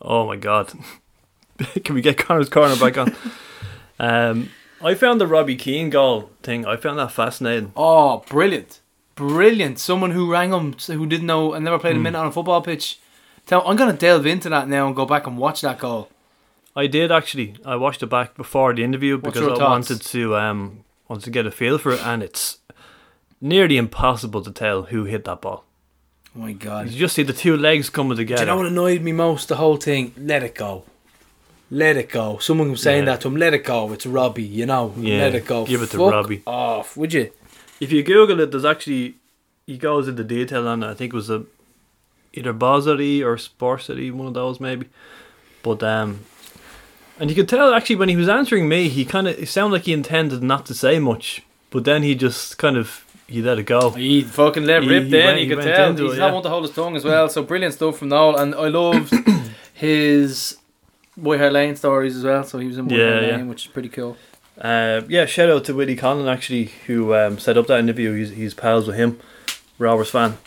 Oh 0.00 0.26
my 0.26 0.36
god, 0.36 0.72
can 1.84 1.94
we 1.94 2.00
get 2.02 2.18
Connor's 2.18 2.48
corner 2.48 2.76
back 2.76 2.98
on? 2.98 3.14
um, 3.98 4.50
I 4.82 4.94
found 4.94 5.20
the 5.20 5.26
Robbie 5.26 5.56
Keane 5.56 5.90
goal 5.90 6.30
thing. 6.42 6.66
I 6.66 6.76
found 6.76 6.98
that 6.98 7.10
fascinating. 7.10 7.72
Oh, 7.76 8.22
brilliant, 8.28 8.80
brilliant! 9.14 9.78
Someone 9.78 10.10
who 10.12 10.30
rang 10.30 10.52
him 10.52 10.74
who 10.86 11.06
didn't 11.06 11.26
know 11.26 11.52
and 11.54 11.64
never 11.64 11.78
played 11.78 11.94
Hmm. 11.94 12.00
a 12.00 12.02
minute 12.02 12.18
on 12.18 12.26
a 12.26 12.32
football 12.32 12.60
pitch. 12.62 12.98
Tell, 13.46 13.66
I'm 13.66 13.76
gonna 13.76 13.94
delve 13.94 14.26
into 14.26 14.48
that 14.50 14.68
now 14.68 14.86
and 14.86 14.94
go 14.94 15.06
back 15.06 15.26
and 15.26 15.38
watch 15.38 15.62
that 15.62 15.78
goal. 15.78 16.10
I 16.76 16.86
did 16.86 17.10
actually. 17.10 17.56
I 17.64 17.76
watched 17.76 18.02
it 18.02 18.06
back 18.06 18.36
before 18.36 18.74
the 18.74 18.84
interview 18.84 19.16
because 19.18 19.42
I 19.42 19.46
thoughts? 19.46 19.60
wanted 19.60 20.02
to 20.02 20.36
um 20.36 20.84
wanted 21.08 21.24
to 21.24 21.30
get 21.30 21.46
a 21.46 21.50
feel 21.50 21.78
for 21.78 21.92
it, 21.92 22.04
and 22.06 22.22
it's 22.22 22.58
nearly 23.40 23.76
impossible 23.76 24.42
to 24.42 24.50
tell 24.50 24.82
who 24.84 25.04
hit 25.04 25.24
that 25.24 25.40
ball. 25.40 25.64
Oh 26.36 26.40
my 26.40 26.52
god! 26.52 26.90
You 26.90 26.98
just 26.98 27.14
see 27.14 27.22
the 27.22 27.32
two 27.32 27.56
legs 27.56 27.90
coming 27.90 28.10
Do 28.16 28.22
together. 28.22 28.42
you 28.42 28.46
know 28.46 28.56
what 28.56 28.66
annoyed 28.66 29.02
me 29.02 29.12
most? 29.12 29.48
The 29.48 29.56
whole 29.56 29.76
thing. 29.76 30.12
Let 30.16 30.42
it 30.42 30.54
go. 30.54 30.84
Let 31.70 31.96
it 31.96 32.08
go. 32.10 32.38
Someone 32.38 32.70
was 32.70 32.82
saying 32.82 33.00
Yeah. 33.04 33.12
that 33.12 33.20
to 33.22 33.28
him. 33.28 33.36
Let 33.36 33.52
it 33.54 33.64
go. 33.64 33.92
It's 33.92 34.06
Robbie. 34.06 34.42
You 34.42 34.66
know. 34.66 34.94
Yeah, 34.98 35.18
Let 35.18 35.34
it 35.34 35.46
go. 35.46 35.66
give 35.66 35.82
it 35.82 35.90
to 35.90 35.98
Robbie. 35.98 36.42
Off. 36.46 36.96
Would 36.96 37.12
you? 37.12 37.30
if 37.80 37.92
you 37.92 38.02
Google 38.02 38.40
it, 38.40 38.50
there's 38.50 38.64
actually 38.64 39.14
he 39.66 39.76
goes 39.78 40.08
into 40.08 40.24
detail 40.24 40.66
on 40.66 40.82
it. 40.82 40.86
I 40.88 40.94
think 40.94 41.12
it 41.12 41.16
was 41.16 41.30
a 41.30 41.44
either 42.32 42.52
Bozery 42.54 43.22
or 43.22 43.36
Sportsity, 43.36 44.10
one 44.12 44.26
of 44.26 44.34
those 44.34 44.60
maybe. 44.60 44.88
But 45.62 45.82
um, 45.82 46.20
and 47.20 47.30
you 47.30 47.36
could 47.36 47.48
tell 47.48 47.72
actually 47.74 47.96
when 47.96 48.08
he 48.08 48.16
was 48.16 48.28
answering 48.28 48.68
me, 48.68 48.88
he 48.88 49.04
kind 49.04 49.28
of 49.28 49.38
it 49.38 49.48
sounded 49.48 49.74
like 49.76 49.82
he 49.84 49.92
intended 49.92 50.42
not 50.42 50.66
to 50.66 50.74
say 50.74 50.98
much, 50.98 51.42
but 51.70 51.84
then 51.84 52.02
he 52.02 52.14
just 52.14 52.58
kind 52.58 52.76
of 52.76 53.04
he 53.26 53.42
let 53.42 53.58
it 53.58 53.64
go. 53.64 53.90
He 53.90 54.22
fucking 54.22 54.64
let 54.64 54.82
He- 54.84 54.88
rip 54.88 55.04
he 55.04 55.10
then. 55.10 55.36
you 55.38 55.42
he 55.44 55.48
could 55.54 55.62
tell. 55.62 55.92
He's 55.92 56.00
it, 56.00 56.18
not 56.18 56.28
yeah. 56.28 56.32
one 56.32 56.42
to 56.42 56.48
hold 56.48 56.64
his 56.64 56.74
tongue 56.74 56.96
as 56.96 57.04
well. 57.04 57.28
So 57.28 57.42
brilliant 57.42 57.74
stuff 57.74 57.98
from 57.98 58.08
Noel. 58.08 58.36
And 58.36 58.54
I 58.54 58.68
loved 58.68 59.12
his 59.74 60.56
Boy 61.16 61.36
Hare 61.38 61.50
Lane 61.50 61.76
stories 61.76 62.16
as 62.16 62.24
well. 62.24 62.42
So 62.44 62.58
he 62.58 62.66
was 62.66 62.78
in 62.78 62.88
Boy 62.88 62.96
Yeah, 62.96 63.04
Hare 63.04 63.22
yeah. 63.28 63.36
Lane, 63.36 63.48
which 63.48 63.66
is 63.66 63.72
pretty 63.72 63.88
cool. 63.90 64.16
Uh, 64.60 65.02
yeah, 65.08 65.24
shout 65.26 65.50
out 65.50 65.64
to 65.66 65.74
Willie 65.74 65.94
Conlon 65.96 66.26
actually, 66.32 66.72
who 66.86 67.14
um, 67.14 67.38
set 67.38 67.56
up 67.58 67.66
that 67.68 67.78
interview. 67.80 68.14
He's, 68.14 68.30
he's 68.30 68.54
pals 68.54 68.86
with 68.86 68.96
him, 68.96 69.20
Rovers 69.78 70.10
fan. 70.10 70.38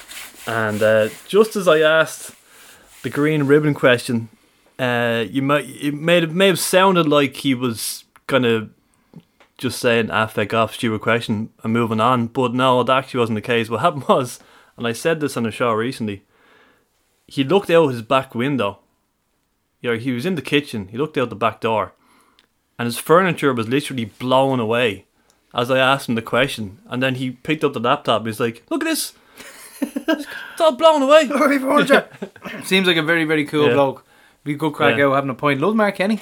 And 0.47 0.81
uh, 0.81 1.09
just 1.27 1.55
as 1.55 1.67
I 1.67 1.79
asked 1.79 2.31
the 3.03 3.09
green 3.09 3.43
ribbon 3.43 3.73
question, 3.73 4.27
uh, 4.79 5.25
you 5.29 5.41
might 5.41 5.65
it 5.65 5.93
may 5.93 6.21
have, 6.21 6.33
may 6.33 6.47
have 6.47 6.59
sounded 6.59 7.07
like 7.07 7.37
he 7.37 7.53
was 7.53 8.05
kind 8.27 8.45
of 8.45 8.69
just 9.57 9.79
saying 9.79 10.09
ah 10.09 10.25
fuck 10.27 10.53
off 10.53 10.73
stupid 10.73 11.01
question 11.01 11.49
and 11.63 11.73
moving 11.73 11.99
on, 11.99 12.27
but 12.27 12.53
no, 12.53 12.81
that 12.83 12.97
actually 12.97 13.19
wasn't 13.19 13.35
the 13.37 13.41
case. 13.41 13.69
What 13.69 13.81
happened 13.81 14.05
was, 14.09 14.39
and 14.77 14.87
I 14.87 14.93
said 14.93 15.19
this 15.19 15.37
on 15.37 15.45
a 15.45 15.51
show 15.51 15.71
recently, 15.73 16.23
he 17.27 17.43
looked 17.43 17.69
out 17.69 17.89
his 17.89 18.01
back 18.01 18.33
window. 18.35 18.79
Yeah, 19.81 19.95
he 19.95 20.11
was 20.11 20.25
in 20.25 20.35
the 20.35 20.41
kitchen. 20.43 20.89
He 20.89 20.97
looked 20.97 21.17
out 21.17 21.29
the 21.29 21.35
back 21.35 21.59
door 21.61 21.93
and 22.77 22.87
his 22.87 22.97
furniture 22.97 23.53
was 23.53 23.67
literally 23.67 24.05
blown 24.05 24.59
away 24.59 25.05
as 25.53 25.69
I 25.69 25.77
asked 25.77 26.09
him 26.09 26.15
the 26.15 26.21
question. 26.23 26.79
And 26.87 27.01
then 27.01 27.15
he 27.15 27.29
picked 27.31 27.63
up 27.63 27.73
the 27.73 27.79
laptop. 27.79 28.25
He's 28.25 28.39
like, 28.39 28.63
"Look 28.71 28.83
at 28.83 28.87
this! 28.87 29.13
it's 29.81 30.25
all 30.59 30.75
blown 30.75 31.03
away." 31.03 31.27
Seems 32.63 32.87
like 32.87 32.97
a 32.97 33.03
very, 33.03 33.23
very 33.25 33.45
cool 33.45 33.67
Yeah. 33.67 33.73
bloke. 33.73 34.03
Be 34.43 34.55
good 34.55 34.73
crack 34.73 34.97
Yeah. 34.97 35.05
out 35.07 35.13
having 35.15 35.29
a 35.29 35.35
point. 35.35 35.61
Love 35.61 35.75
Mark 35.75 35.95
Kenny. 35.95 36.19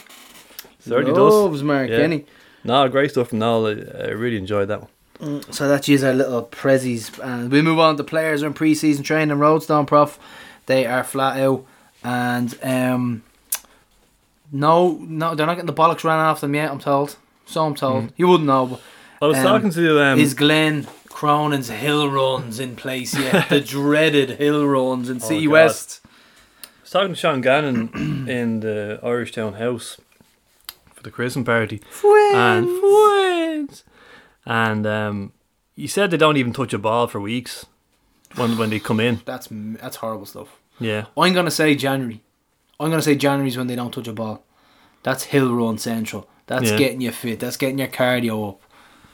Certainly 0.80 1.14
does. 1.14 1.34
Loves 1.34 1.64
Mark 1.64 1.90
Yeah. 1.90 1.98
Kenny. 1.98 2.26
No, 2.64 2.88
great 2.90 3.12
stuff 3.12 3.30
from 3.30 3.40
Noel. 3.40 3.68
I, 3.68 4.04
I 4.04 4.08
really 4.10 4.38
enjoyed 4.38 4.68
that 4.68 4.82
one. 4.82 5.44
So 5.52 5.68
that's 5.68 5.88
just 5.88 6.04
our 6.04 6.14
little 6.14 6.44
prezzies. 6.44 7.18
And 7.24 7.52
we 7.52 7.62
move 7.62 7.80
on 7.80 7.98
to 7.98 8.04
players 8.04 8.42
in 8.44 8.54
pre-season 8.54 9.04
training. 9.04 9.38
Roadstone 9.38 9.86
Prof, 9.86 10.18
they 10.66 10.86
are 10.86 11.04
flat 11.04 11.40
out. 11.40 11.66
And 12.04 12.58
um, 12.64 13.24
no, 14.52 14.98
no, 15.02 15.36
they're 15.36 15.46
not 15.46 15.56
getting 15.56 15.68
the 15.68 15.74
bollocks 15.74 16.04
ran 16.04 16.20
off 16.20 16.42
them 16.42 16.56
yet, 16.56 16.72
I'm 16.72 16.80
told. 16.80 17.16
So 17.46 17.66
I'm 17.66 17.76
told. 17.76 18.12
You 18.18 18.28
wouldn't 18.28 18.48
know, 18.48 18.66
but 18.68 18.82
I 19.22 19.26
was 19.28 19.38
Um, 19.38 19.44
talking 19.44 19.72
to 19.72 20.02
um, 20.04 20.20
is 20.20 20.34
Glenn 20.34 20.88
Cronin's 21.10 21.70
hill 21.70 22.10
runs 22.10 22.60
in 22.60 22.76
place 22.76 23.18
yet? 23.18 23.50
the 23.50 23.60
dreaded 23.62 24.32
hill 24.32 24.66
runs 24.68 25.10
in 25.10 25.20
City 25.20 25.46
God. 25.46 25.52
West. 25.52 26.02
Was 26.90 26.94
talking 26.94 27.14
to 27.14 27.20
Sean 27.20 27.42
Gannon 27.42 27.90
in 28.28 28.62
the 28.62 29.00
Irishtown 29.04 29.60
House 29.60 30.02
for 30.96 31.04
the 31.04 31.12
Christmas 31.12 31.46
party, 31.46 31.84
and 32.04 32.68
friends, 32.80 33.84
and 34.44 34.88
um, 34.88 35.32
he 35.76 35.86
said 35.86 36.10
they 36.10 36.18
don't 36.18 36.38
even 36.38 36.52
touch 36.52 36.74
a 36.74 36.80
ball 36.80 37.06
for 37.06 37.22
weeks 37.22 37.68
when 38.38 38.58
when 38.58 38.72
they 38.72 38.80
come 38.80 39.00
in. 39.00 39.22
That's 39.24 39.50
that's 39.52 39.98
horrible 39.98 40.26
stuff. 40.26 40.48
Yeah, 40.80 41.06
I'm 41.16 41.34
gonna 41.34 41.52
say 41.52 41.76
January. 41.76 42.24
I'm 42.80 42.90
gonna 42.90 43.04
say 43.04 43.14
January's 43.14 43.56
when 43.56 43.68
they 43.68 43.76
don't 43.76 43.94
touch 43.94 44.08
a 44.08 44.14
ball. 44.14 44.44
That's 45.04 45.26
hill 45.26 45.54
run 45.54 45.78
central. 45.78 46.28
That's 46.48 46.72
Yeah. 46.72 46.78
getting 46.78 47.02
you 47.02 47.12
fit. 47.12 47.40
That's 47.40 47.58
getting 47.58 47.78
your 47.78 47.90
cardio 47.90 48.50
up. 48.50 48.62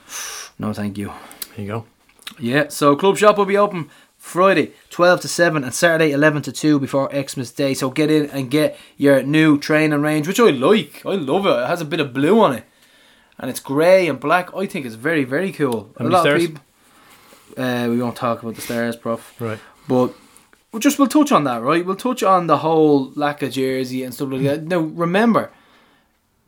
No, 0.57 0.71
thank 0.71 0.97
you. 0.97 1.11
there 1.57 1.65
you 1.65 1.67
go. 1.67 1.85
Yeah. 2.39 2.69
So 2.69 2.95
club 2.95 3.17
shop 3.17 3.37
will 3.37 3.45
be 3.45 3.57
open 3.57 3.89
Friday 4.25 4.71
twelve 4.89 5.21
to 5.21 5.27
seven 5.27 5.63
and 5.63 5.71
Saturday 5.73 6.11
eleven 6.11 6.41
to 6.41 6.51
two 6.51 6.79
before 6.79 7.09
Xmas 7.13 7.51
Day. 7.51 7.75
So 7.75 7.91
get 7.91 8.09
in 8.09 8.25
and 8.31 8.49
get 8.49 8.75
your 8.97 9.21
new 9.21 9.59
training 9.59 10.01
range, 10.01 10.27
which 10.27 10.39
I 10.39 10.49
like. 10.49 11.05
I 11.05 11.13
love 11.13 11.45
it. 11.45 11.49
It 11.51 11.67
has 11.67 11.79
a 11.79 11.85
bit 11.85 11.99
of 11.99 12.11
blue 12.11 12.41
on 12.41 12.53
it, 12.53 12.63
and 13.37 13.51
it's 13.51 13.59
grey 13.59 14.07
and 14.07 14.19
black. 14.19 14.49
I 14.55 14.65
think 14.65 14.85
it's 14.87 14.95
very 14.95 15.25
very 15.25 15.51
cool. 15.51 15.91
How 15.99 16.05
many 16.05 16.19
stars? 16.19 16.41
people. 16.47 16.61
Uh, 17.55 17.87
we 17.89 18.01
won't 18.01 18.15
talk 18.15 18.41
about 18.41 18.55
the 18.55 18.61
stars, 18.61 18.95
prof. 18.95 19.39
Right. 19.39 19.59
But 19.87 20.13
we'll 20.71 20.79
just 20.79 20.97
we'll 20.97 21.07
touch 21.07 21.31
on 21.31 21.43
that, 21.43 21.61
right? 21.61 21.85
We'll 21.85 21.95
touch 21.95 22.23
on 22.23 22.47
the 22.47 22.57
whole 22.57 23.11
lack 23.15 23.43
of 23.43 23.51
jersey 23.51 24.03
and 24.03 24.11
stuff 24.11 24.31
like 24.31 24.41
that. 24.41 24.63
Now 24.63 24.79
remember, 24.79 25.51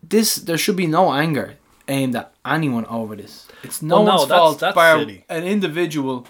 this 0.02 0.36
there 0.36 0.58
should 0.58 0.76
be 0.76 0.88
no 0.88 1.14
anger 1.14 1.58
aimed 1.88 2.16
at 2.16 2.34
anyone 2.44 2.88
over 2.88 3.16
this. 3.16 3.48
It's 3.64 3.84
no 3.84 3.98
Well, 3.98 4.04
no, 4.06 4.12
one's 4.16 4.22
that's- 4.30 4.40
fault 4.40 4.60
that's 4.60 4.76
bar 4.76 4.98
silly. 5.00 5.24
an 5.30 5.44
individual 5.44 6.28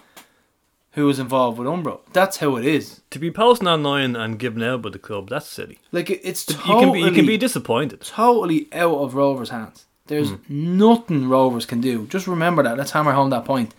who 0.98 1.06
was 1.06 1.19
involved 1.19 1.60
with 1.60 1.68
Umbro. 1.68 1.99
That's 2.11 2.38
how 2.38 2.56
it 2.56 2.65
is. 2.65 3.02
To 3.11 3.19
be 3.19 3.30
posting 3.30 3.68
online 3.68 4.15
and 4.15 4.40
giving 4.40 4.64
out 4.64 4.82
by 4.82 4.90
the 4.90 4.98
club, 4.98 5.30
that's 5.30 5.48
silly. 5.48 5.78
Like 5.91 6.10
it- 6.10 6.22
it's 6.24 6.49
You 6.49 6.56
totally, 6.56 6.82
can 6.82 6.91
be 6.91 6.99
you 7.02 7.11
can 7.11 7.26
be 7.28 7.38
disappointed. 7.38 8.02
totally 8.02 8.68
out 8.74 8.98
of 8.98 9.14
Rovers' 9.14 9.52
hands. 9.52 9.86
There's 10.07 10.32
hmm. 10.32 10.78
nothing 10.80 11.30
Rovers 11.30 11.68
can 11.68 11.82
do. 11.82 12.07
Just 12.07 12.26
remember 12.26 12.64
that. 12.64 12.78
Let's 12.78 12.91
hammer 12.91 13.11
home 13.11 13.30
that 13.30 13.45
point. 13.45 13.76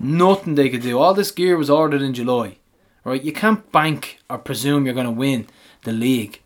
Nothing 0.00 0.54
they 0.54 0.70
could 0.70 0.80
do. 0.80 0.98
All 0.98 1.12
this 1.12 1.30
gear 1.30 1.58
was 1.58 1.68
ordered 1.68 2.00
in 2.00 2.14
July, 2.14 2.56
right? 3.04 3.22
You 3.22 3.32
can't 3.32 3.70
bank 3.70 4.18
or 4.30 4.38
presume 4.38 4.86
you're 4.86 4.94
going 4.94 5.04
to 5.04 5.12
win 5.12 5.48
the 5.82 5.92
league 5.92 6.40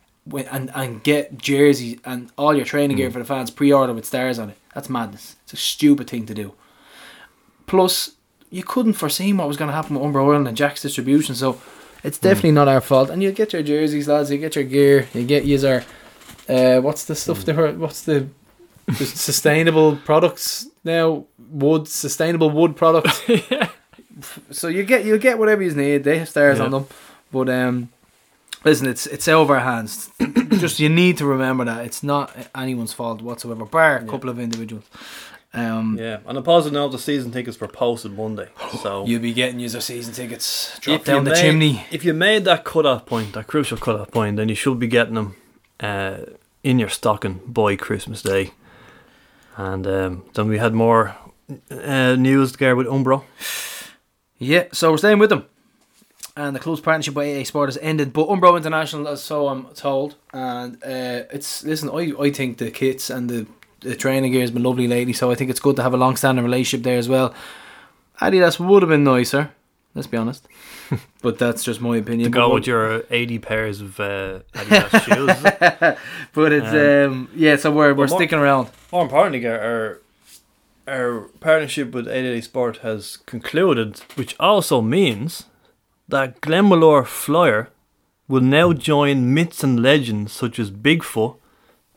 and 0.50 0.72
and 0.74 1.04
get 1.04 1.38
jerseys 1.38 2.00
and 2.04 2.30
all 2.36 2.56
your 2.56 2.66
training 2.66 2.96
gear 2.96 3.10
hmm. 3.10 3.12
for 3.12 3.20
the 3.20 3.24
fans 3.24 3.52
pre-ordered 3.52 3.94
with 3.94 4.06
stars 4.06 4.40
on 4.40 4.50
it. 4.50 4.58
That's 4.74 4.90
madness. 4.90 5.36
It's 5.44 5.52
a 5.52 5.56
stupid 5.56 6.10
thing 6.10 6.26
to 6.26 6.34
do. 6.34 6.54
Plus, 7.68 8.16
you 8.50 8.62
couldn't 8.62 8.94
foresee 8.94 9.32
what 9.32 9.48
was 9.48 9.56
going 9.56 9.68
to 9.68 9.74
happen 9.74 9.94
with 9.94 10.04
Umbro 10.04 10.26
Oil 10.26 10.46
and 10.46 10.56
Jack's 10.56 10.82
distribution, 10.82 11.34
so 11.34 11.60
it's 12.02 12.18
definitely 12.18 12.52
not 12.52 12.68
our 12.68 12.80
fault. 12.80 13.10
And 13.10 13.22
you 13.22 13.32
get 13.32 13.52
your 13.52 13.62
jerseys, 13.62 14.08
lads. 14.08 14.30
You 14.30 14.38
get 14.38 14.56
your 14.56 14.64
gear. 14.64 15.08
You 15.14 15.24
get 15.24 15.44
user. 15.44 15.84
Uh, 16.48 16.80
what's 16.80 17.04
the 17.04 17.14
stuff 17.14 17.44
they 17.44 17.52
were? 17.52 17.72
What's 17.72 18.02
the, 18.02 18.28
the 18.86 19.06
sustainable 19.06 19.96
products 19.96 20.66
now? 20.82 21.26
Wood 21.38 21.88
sustainable 21.88 22.50
wood 22.50 22.76
products. 22.76 23.22
So 24.50 24.68
you 24.68 24.84
get 24.84 25.04
you 25.04 25.16
get 25.18 25.38
whatever 25.38 25.62
you 25.62 25.72
need. 25.72 26.04
They 26.04 26.18
have 26.18 26.28
stars 26.28 26.60
on 26.60 26.70
them, 26.72 26.86
but 27.32 27.48
um, 27.48 27.88
listen, 28.64 28.86
it's 28.86 29.06
it's 29.06 29.28
out 29.28 29.42
of 29.42 29.50
our 29.50 29.60
hands. 29.60 30.10
Just 30.50 30.80
you 30.80 30.88
need 30.88 31.16
to 31.18 31.26
remember 31.26 31.64
that 31.64 31.86
it's 31.86 32.02
not 32.02 32.34
anyone's 32.54 32.92
fault 32.92 33.22
whatsoever, 33.22 33.64
bar 33.64 33.96
a 33.96 34.04
couple 34.04 34.28
of 34.28 34.38
individuals. 34.38 34.84
Um, 35.52 35.96
Yeah. 35.98 36.18
On 36.26 36.36
a 36.36 36.42
positive 36.42 36.74
note, 36.74 36.90
the 36.92 36.98
season 36.98 37.32
tickets 37.32 37.60
were 37.60 37.66
posted 37.68 38.12
Monday, 38.16 38.48
so 38.82 39.04
You'll 39.06 39.20
be 39.22 39.32
getting 39.32 39.58
your 39.60 39.68
season 39.80 40.14
tickets 40.14 40.78
dropped 40.80 41.06
down 41.06 41.24
the 41.24 41.30
made- 41.30 41.40
chimney. 41.40 41.84
If 41.90 42.04
you 42.04 42.14
made 42.14 42.44
that 42.44 42.64
cut-off 42.64 43.04
point, 43.06 43.32
that 43.32 43.46
crucial 43.48 43.76
cut-off 43.78 44.10
point, 44.10 44.36
then 44.36 44.48
you 44.48 44.54
should 44.54 44.78
be 44.78 44.86
getting 44.86 45.14
them 45.14 45.34
uh, 45.80 46.18
in 46.62 46.78
your 46.78 46.88
stocking 46.88 47.40
by 47.46 47.74
Christmas 47.76 48.22
Day. 48.22 48.52
And 49.56 49.86
um, 49.86 50.24
then 50.34 50.48
we 50.48 50.58
had 50.58 50.72
more 50.72 51.16
uh, 51.70 52.14
news 52.16 52.52
there 52.52 52.76
with 52.76 52.86
Umbro. 52.86 53.24
Yeah, 54.38 54.64
so 54.72 54.92
we're 54.92 54.98
staying 54.98 55.18
with 55.18 55.30
them. 55.30 55.44
And 56.36 56.54
the 56.54 56.60
close 56.60 56.80
partnership 56.80 57.14
with 57.14 57.40
AA 57.40 57.44
Sport 57.44 57.68
has 57.68 57.76
ended, 57.82 58.12
but 58.12 58.28
Umbro 58.28 58.56
International, 58.56 59.08
as 59.08 59.22
so 59.22 59.48
I'm 59.48 59.66
told, 59.74 60.14
and 60.32 60.76
uh, 60.82 61.26
it's 61.32 61.64
listen. 61.64 61.90
I, 61.90 62.12
I 62.18 62.30
think 62.30 62.58
the 62.58 62.70
kits 62.70 63.10
and 63.10 63.28
the, 63.28 63.46
the 63.80 63.96
training 63.96 64.32
gear 64.32 64.40
has 64.42 64.50
been 64.50 64.62
lovely 64.62 64.86
lately, 64.88 65.12
so 65.12 65.30
I 65.30 65.34
think 65.34 65.50
it's 65.50 65.60
good 65.60 65.76
to 65.76 65.82
have 65.82 65.94
a 65.94 65.96
long-standing 65.96 66.44
relationship 66.44 66.84
there 66.84 66.98
as 66.98 67.08
well. 67.08 67.34
Adidas 68.20 68.58
would 68.60 68.82
have 68.82 68.88
been 68.90 69.04
nicer, 69.04 69.50
let's 69.94 70.06
be 70.06 70.16
honest, 70.16 70.46
but 71.22 71.38
that's 71.38 71.64
just 71.64 71.80
my 71.80 71.96
opinion. 71.96 72.30
To 72.30 72.36
go 72.36 72.52
with 72.54 72.66
your 72.66 73.04
80 73.10 73.38
pairs 73.38 73.80
of 73.80 73.98
uh, 73.98 74.40
Adidas 74.54 75.04
shoes. 75.04 75.98
but 76.34 76.52
it's 76.52 77.10
um, 77.10 77.28
yeah, 77.34 77.56
so 77.56 77.70
we're 77.70 77.94
we're 77.94 78.06
more- 78.06 78.18
sticking 78.18 78.38
around. 78.38 78.68
More 78.92 79.02
importantly, 79.02 79.46
our 79.46 80.00
our 80.86 81.20
partnership 81.40 81.92
with 81.92 82.08
88 82.08 82.44
Sport 82.44 82.76
has 82.78 83.16
concluded, 83.18 84.00
which 84.16 84.34
also 84.40 84.80
means 84.82 85.44
that 86.08 86.40
Glenmalure 86.40 87.06
Flyer 87.06 87.70
will 88.26 88.40
now 88.40 88.72
join 88.72 89.32
myths 89.32 89.62
and 89.64 89.80
legends 89.82 90.32
such 90.32 90.58
as 90.58 90.70
Bigfoot, 90.70 91.36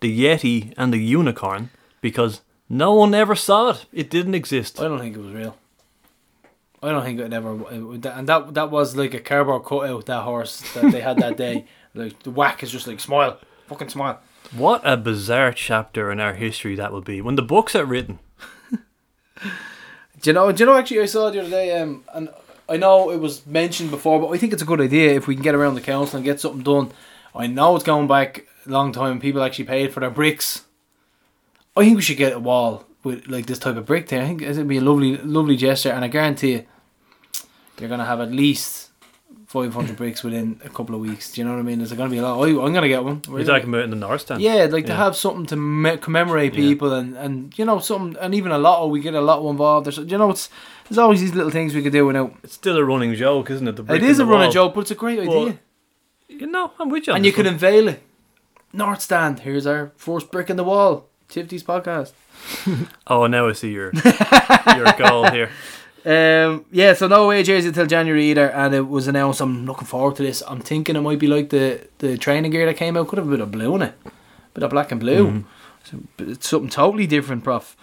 the 0.03 0.19
Yeti, 0.23 0.73
and 0.77 0.93
the 0.93 0.99
Unicorn 0.99 1.69
because 2.01 2.41
no 2.69 2.93
one 2.93 3.15
ever 3.15 3.34
saw 3.35 3.71
it. 3.71 3.85
It 3.91 4.09
didn't 4.11 4.35
exist. 4.35 4.80
I 4.80 4.84
don't 4.88 4.99
think 4.99 5.15
it 5.15 5.19
was 5.21 5.34
real. 5.34 5.57
I 6.84 6.89
don't 6.91 7.03
think 7.03 7.19
it 7.19 7.34
ever. 7.34 7.53
it- 7.71 8.05
And 8.05 8.27
that 8.27 8.53
that 8.53 8.69
was 8.69 8.95
like 8.95 9.13
a 9.15 9.19
cardboard 9.19 9.63
cutout 9.65 10.05
that 10.05 10.23
horse 10.23 10.61
that 10.73 10.91
they 10.91 11.01
had 11.01 11.17
that 11.17 11.38
day. 11.38 11.65
Like 11.95 12.23
the 12.23 12.31
whack 12.31 12.63
is 12.63 12.71
just 12.71 12.88
like 12.88 12.99
smile, 12.99 13.38
fucking 13.67 13.89
smile. 13.89 14.19
What 14.57 14.81
a 14.84 14.97
bizarre 14.97 15.53
chapter 15.53 16.11
in 16.11 16.19
our 16.19 16.34
history 16.34 16.75
that 16.75 16.91
will 16.91 17.03
be 17.03 17.21
when 17.21 17.35
the 17.35 17.43
books 17.55 17.75
are 17.75 17.85
written. 17.85 18.17
Do 20.21 20.30
you 20.30 20.34
know? 20.34 20.51
Do 20.51 20.63
you 20.63 20.65
know? 20.65 20.75
Actually, 20.77 21.01
I 21.01 21.05
saw 21.05 21.30
the 21.30 21.39
other 21.41 21.49
day, 21.49 21.80
um, 21.80 22.03
and 22.15 22.30
I 22.67 22.77
know 22.77 23.11
it 23.11 23.19
was 23.19 23.45
mentioned 23.45 23.91
before, 23.91 24.19
but 24.19 24.30
I 24.30 24.38
think 24.39 24.53
it's 24.53 24.61
a 24.61 24.65
good 24.65 24.81
idea 24.81 25.13
if 25.15 25.27
we 25.27 25.35
can 25.35 25.43
get 25.43 25.53
around 25.55 25.75
the 25.75 25.81
council 25.81 26.17
and 26.17 26.25
get 26.25 26.39
something 26.39 26.63
done. 26.63 26.91
I 27.35 27.45
know 27.47 27.75
it's 27.75 27.85
going 27.85 28.07
back 28.07 28.47
a 28.65 28.69
long 28.69 28.91
time. 28.91 29.19
People 29.19 29.44
actually 29.44 29.65
paid 29.65 29.94
for 29.94 29.99
their 29.99 30.10
bricks. 30.10 30.64
I 31.76 31.81
think 31.84 31.95
we 31.95 32.02
should 32.02 32.18
get 32.18 32.34
a 32.34 32.40
wall 32.40 32.85
with 33.03 33.27
like 33.27 33.45
this 33.48 33.60
type 33.60 33.76
of 33.77 33.85
brick 33.85 34.07
there. 34.10 34.22
I 34.23 34.27
think 34.27 34.41
it'd 34.41 34.68
be 34.68 34.77
a 34.77 34.81
lovely, 34.81 35.18
lovely 35.18 35.56
gesture, 35.57 35.90
and 35.91 36.06
I 36.06 36.07
guarantee 36.07 36.52
you, 36.53 36.65
you're 37.80 37.90
gonna 37.90 38.06
have 38.06 38.22
at 38.22 38.31
least 38.31 38.90
five 39.48 39.73
hundred 39.73 39.98
bricks 39.98 40.23
within 40.23 40.60
a 40.64 40.69
couple 40.69 40.95
of 40.95 41.02
weeks. 41.02 41.31
Do 41.31 41.41
you 41.41 41.45
know 41.45 41.53
what 41.53 41.60
I 41.60 41.64
mean? 41.64 41.80
There's 41.80 41.91
gonna 41.94 42.10
be 42.10 42.18
a 42.18 42.22
lot. 42.22 42.40
I, 42.44 42.49
I'm 42.64 42.73
gonna 42.73 42.88
get 42.88 43.03
one. 43.03 43.22
You're 43.27 43.44
talking 43.44 43.69
about 43.69 43.84
in 43.84 43.90
the 43.90 43.95
North 43.95 44.22
Stand. 44.22 44.41
Yeah, 44.41 44.65
like 44.72 44.85
to 44.85 44.95
have 44.95 45.15
something 45.15 45.45
to 45.48 45.56
me- 45.56 45.98
commemorate 45.98 46.53
Yeah. 46.53 46.60
people 46.61 46.94
and, 46.94 47.18
and 47.18 47.57
you 47.57 47.65
know 47.65 47.80
something 47.80 48.19
and 48.22 48.34
even 48.35 48.52
a 48.52 48.57
lotto 48.57 48.88
we 48.88 48.99
get 48.99 49.15
a 49.15 49.22
lot 49.22 49.48
involved. 49.49 49.85
There's 49.88 49.98
you 49.98 50.18
know 50.18 50.30
it's 50.30 50.49
there's 50.90 50.98
always 50.99 51.22
these 51.22 51.34
little 51.34 51.52
things 51.52 51.73
we 51.73 51.81
could 51.81 51.91
do 51.94 52.06
without. 52.06 52.34
It's 52.44 52.53
still 52.53 52.77
a 52.77 52.84
running 52.85 53.14
joke, 53.15 53.49
isn't 53.49 53.68
it? 53.68 53.76
The 53.76 53.94
It 53.95 54.03
is 54.03 54.19
a 54.19 54.26
running 54.26 54.52
joke, 54.52 54.76
but 54.76 54.81
it's 54.81 54.91
a 54.91 54.95
great 54.95 55.19
Well, 55.27 55.45
idea. 55.48 55.60
You 56.30 56.48
know, 56.48 56.72
I'm 56.80 56.90
with 56.90 57.07
you. 57.07 57.14
And 57.14 57.26
you 57.26 57.31
one. 57.35 57.45
unveil 57.48 57.88
it. 57.90 58.02
North 58.73 59.01
Stand. 59.01 59.39
Here's 59.41 59.65
our 59.65 59.91
first 59.95 60.31
brick 60.31 60.49
in 60.49 60.57
the 60.57 60.63
wall. 60.63 61.07
Tifty's 61.29 61.63
podcast. 61.63 62.13
Oh, 63.07 63.27
now 63.27 63.47
I 63.47 63.53
see 63.53 63.71
your 63.71 63.91
your 64.75 64.91
goal 64.97 65.29
here. 65.31 65.49
Um, 66.05 66.65
yeah, 66.69 66.93
so 66.95 67.07
no 67.07 67.23
away 67.23 67.43
jersey 67.43 67.69
until 67.69 67.85
January 67.85 68.25
either, 68.31 68.49
and 68.51 68.75
it 68.75 68.89
was 68.89 69.07
announced. 69.07 69.39
I'm 69.39 69.65
looking 69.65 69.87
forward 69.87 70.17
to 70.17 70.23
this. 70.23 70.43
I'm 70.45 70.59
thinking 70.59 70.97
it 70.97 70.99
might 71.01 71.17
be 71.17 71.27
like 71.27 71.49
the 71.49 71.87
the 71.99 72.17
training 72.17 72.51
gear 72.51 72.65
that 72.65 72.73
came 72.75 72.97
out. 72.97 73.07
Could 73.07 73.19
have 73.19 73.27
a 73.29 73.31
bit 73.31 73.39
of 73.39 73.51
blue 73.51 73.73
in 73.75 73.83
it, 73.83 73.93
bit 74.53 74.63
of 74.65 74.69
black 74.71 74.91
and 74.91 74.99
blue. 74.99 75.27
Mm-hmm. 75.27 75.47
So, 75.85 75.97
it's 76.25 76.49
something 76.49 76.69
totally 76.69 77.07
different, 77.07 77.45
prof. 77.45 77.77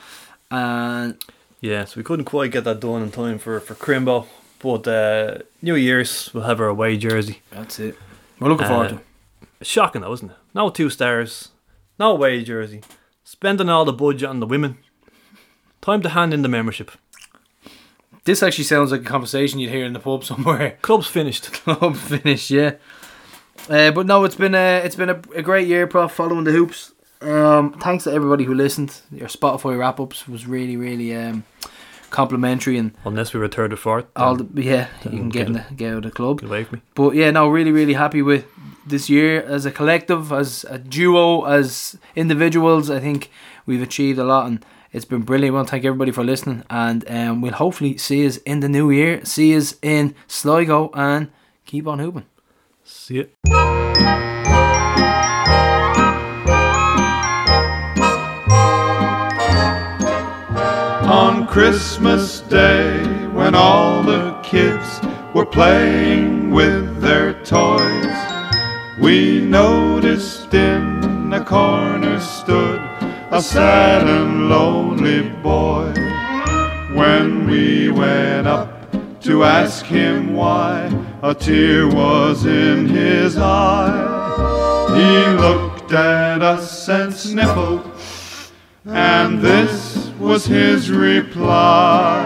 And 0.51 1.17
Yeah, 1.63 1.87
so 1.87 1.95
we 1.97 2.03
couldn't 2.05 2.27
quite 2.27 2.51
get 2.51 2.65
that 2.65 2.79
done 2.81 3.03
in 3.03 3.11
time 3.11 3.39
for 3.39 3.59
for 3.59 3.75
Crimbo, 3.75 4.27
but 4.59 4.87
uh, 4.87 5.39
New 5.63 5.77
Year's 5.77 6.31
we'll 6.35 6.45
have 6.45 6.61
our 6.61 6.69
away 6.69 6.99
jersey. 6.99 7.41
that's 7.51 7.79
it. 7.81 7.97
We're 8.39 8.51
looking 8.51 8.67
forward 8.67 8.87
Uh, 8.87 8.89
to. 8.89 8.95
it. 9.61 9.67
Shocking 9.67 10.03
though, 10.03 10.13
isn't 10.13 10.31
it? 10.31 10.37
No 10.55 10.71
two 10.71 10.91
stars, 10.91 11.51
no 11.99 12.15
way 12.15 12.43
jersey, 12.43 12.83
spending 13.25 13.69
all 13.69 13.85
the 13.85 13.93
budget 13.93 14.29
on 14.29 14.41
the 14.41 14.47
women. 14.47 14.79
Time 15.81 16.03
to 16.03 16.11
hand 16.11 16.35
in 16.35 16.43
the 16.43 16.49
membership. 16.49 16.91
This 18.25 18.43
actually 18.43 18.65
sounds 18.65 18.93
like 18.93 19.01
a 19.01 19.05
conversation 19.05 19.61
you'd 19.61 19.71
hear 19.71 19.85
in 19.87 19.93
the 19.93 20.01
pub 20.01 20.25
somewhere. 20.25 20.79
Club's 20.83 21.07
finished. 21.07 21.53
Club 21.53 21.97
finished, 21.97 22.51
yeah. 22.51 22.75
Uh, 23.69 23.91
but 23.91 24.07
no, 24.07 24.25
it's 24.25 24.35
been 24.35 24.55
a 24.55 24.79
it's 24.85 24.97
been 24.97 25.11
a, 25.11 25.23
a 25.35 25.43
great 25.43 25.69
year, 25.69 25.87
prof. 25.87 26.13
Following 26.13 26.45
the 26.45 26.53
hoops. 26.53 26.93
Um, 27.21 27.73
thanks 27.75 28.05
to 28.05 28.13
everybody 28.13 28.45
who 28.45 28.55
listened. 28.55 29.01
Your 29.13 29.29
Spotify 29.29 29.79
wrap 29.79 30.01
ups 30.01 30.27
was 30.27 30.47
really 30.47 30.77
really 30.77 31.15
um, 31.15 31.45
complimentary 32.11 32.77
and 32.79 32.93
Unless 33.05 33.33
we 33.35 33.41
were 33.41 33.49
third 33.49 33.73
or 33.73 33.77
fourth. 33.77 34.07
all 34.17 34.37
the 34.37 34.63
yeah 34.63 34.89
you 35.05 35.11
can 35.19 35.29
get 35.29 35.47
in 35.47 35.53
get 35.55 35.69
the, 35.69 35.75
get 35.75 35.91
out 35.93 35.97
of 35.99 36.03
the 36.05 36.11
club. 36.11 36.43
away 36.43 36.65
from 36.65 36.79
me. 36.79 36.83
But 36.95 37.15
yeah, 37.15 37.31
no, 37.31 37.49
really 37.49 37.73
really 37.73 37.95
happy 37.95 38.23
with 38.23 38.45
this 38.87 39.09
year 39.09 39.43
as 39.43 39.67
a 39.67 39.71
collective, 39.71 40.33
as 40.33 40.65
a 40.69 40.79
duo, 40.79 41.45
as 41.45 41.97
individuals. 42.17 42.91
I 42.91 42.99
think 43.01 43.31
we've 43.67 43.83
achieved 43.83 44.19
a 44.19 44.25
lot 44.25 44.47
and. 44.47 44.65
It's 44.93 45.05
been 45.05 45.23
brilliant. 45.23 45.55
I 45.55 45.57
want 45.57 45.69
to 45.69 45.71
thank 45.71 45.85
everybody 45.85 46.11
for 46.11 46.25
listening, 46.25 46.65
and 46.69 47.09
um, 47.09 47.41
we'll 47.43 47.53
hopefully 47.53 47.97
see 47.97 48.27
us 48.27 48.39
in 48.39 48.59
the 48.59 48.69
new 48.69 48.91
year. 48.91 49.25
See 49.25 49.57
us 49.57 49.77
in 49.83 50.17
Sligo, 50.27 50.91
and 50.95 51.31
keep 51.65 51.87
on 51.87 52.01
hooping. 52.01 52.27
See 52.83 53.21
it. 53.21 53.60
Christmas 61.51 62.43
Day, 62.43 63.03
when 63.33 63.57
all 63.57 64.05
the 64.05 64.39
kids 64.45 65.01
were 65.35 65.45
playing 65.45 66.53
with 66.53 67.01
their 67.01 67.43
toys, 67.43 68.17
we 69.01 69.41
noticed 69.41 70.55
in 70.55 71.33
a 71.33 71.45
corner 71.45 72.21
stood 72.21 72.79
a 73.33 73.43
sad 73.43 74.09
and 74.09 74.49
lonely 74.49 75.29
boy. 75.43 75.93
When 76.95 77.49
we 77.49 77.91
went 77.91 78.47
up 78.47 79.21
to 79.23 79.43
ask 79.43 79.85
him 79.85 80.35
why, 80.35 80.89
a 81.21 81.35
tear 81.35 81.89
was 81.89 82.47
in 82.47 82.87
his 82.87 83.37
eye. 83.37 84.07
He 84.95 85.37
looked 85.37 85.93
at 85.93 86.43
us 86.43 86.89
and 86.89 87.13
sniffled 87.13 87.91
and 88.87 89.41
this 89.41 89.90
was 90.21 90.45
his 90.45 90.91
reply. 90.91 92.19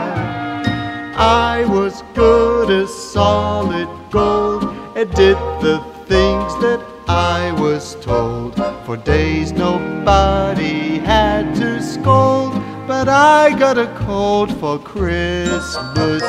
I 1.16 1.65
was 1.66 2.03
good 2.12 2.69
as 2.69 2.93
solid 2.93 3.89
gold 4.11 4.65
and 4.97 5.09
did 5.12 5.37
the 5.62 5.79
things 6.07 6.53
that 6.57 6.85
I 7.07 7.53
was 7.53 7.95
told. 8.05 8.57
For 8.85 8.97
days 8.97 9.53
nobody 9.53 10.99
had 10.99 11.55
to 11.55 11.81
scold, 11.81 12.53
but 12.89 13.09
I 13.09 13.57
got 13.57 13.79
a 13.79 13.87
cold 14.05 14.53
for 14.59 14.81
Christmas. 14.81 16.23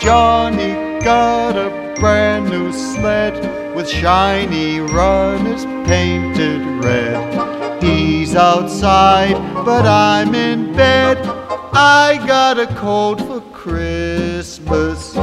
Johnny 0.00 1.00
got 1.04 1.54
a 1.56 1.94
brand 2.00 2.48
new 2.48 2.72
sled 2.72 3.76
with 3.76 3.88
shiny 3.88 4.80
runners 4.80 5.66
painted 5.86 6.62
red. 6.82 7.43
He's 7.84 8.34
outside, 8.34 9.34
but 9.62 9.84
I'm 9.84 10.34
in 10.34 10.72
bed. 10.72 11.18
I 11.74 12.18
got 12.26 12.58
a 12.58 12.66
cold 12.76 13.20
for 13.26 13.42
Christmas. 13.52 15.14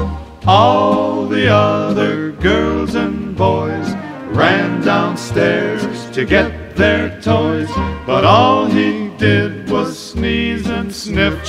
All 0.45 1.25
the 1.25 1.47
other 1.47 2.33
girls 2.33 2.93
and 2.93 3.35
boys 3.35 3.89
ran 4.27 4.81
downstairs 4.81 6.11
to 6.11 6.23
get 6.23 6.75
their 6.75 7.19
toys, 7.19 7.71
but 8.05 8.25
all 8.25 8.67
he 8.67 9.09
did 9.17 9.67
was 9.67 9.97
sneeze 9.97 10.67
and 10.67 10.93
sniff. 10.93 11.43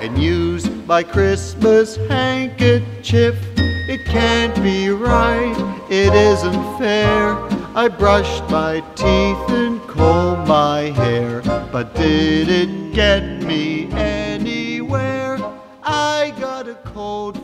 and 0.00 0.18
use 0.18 0.68
my 0.84 1.04
Christmas 1.04 1.94
handkerchief. 2.08 3.36
It 3.56 4.04
can't 4.06 4.60
be 4.64 4.88
right, 4.88 5.54
it 5.88 6.12
isn't 6.12 6.78
fair. 6.78 7.55
I 7.78 7.88
brushed 7.88 8.48
my 8.48 8.80
teeth 8.94 9.50
and 9.50 9.86
combed 9.86 10.48
my 10.48 10.84
hair, 10.96 11.42
but 11.70 11.94
did 11.94 12.48
it 12.48 12.94
get 12.94 13.42
me 13.42 13.90
anywhere? 13.92 15.38
I 15.82 16.32
got 16.40 16.70
a 16.70 16.76
cold 16.76 17.36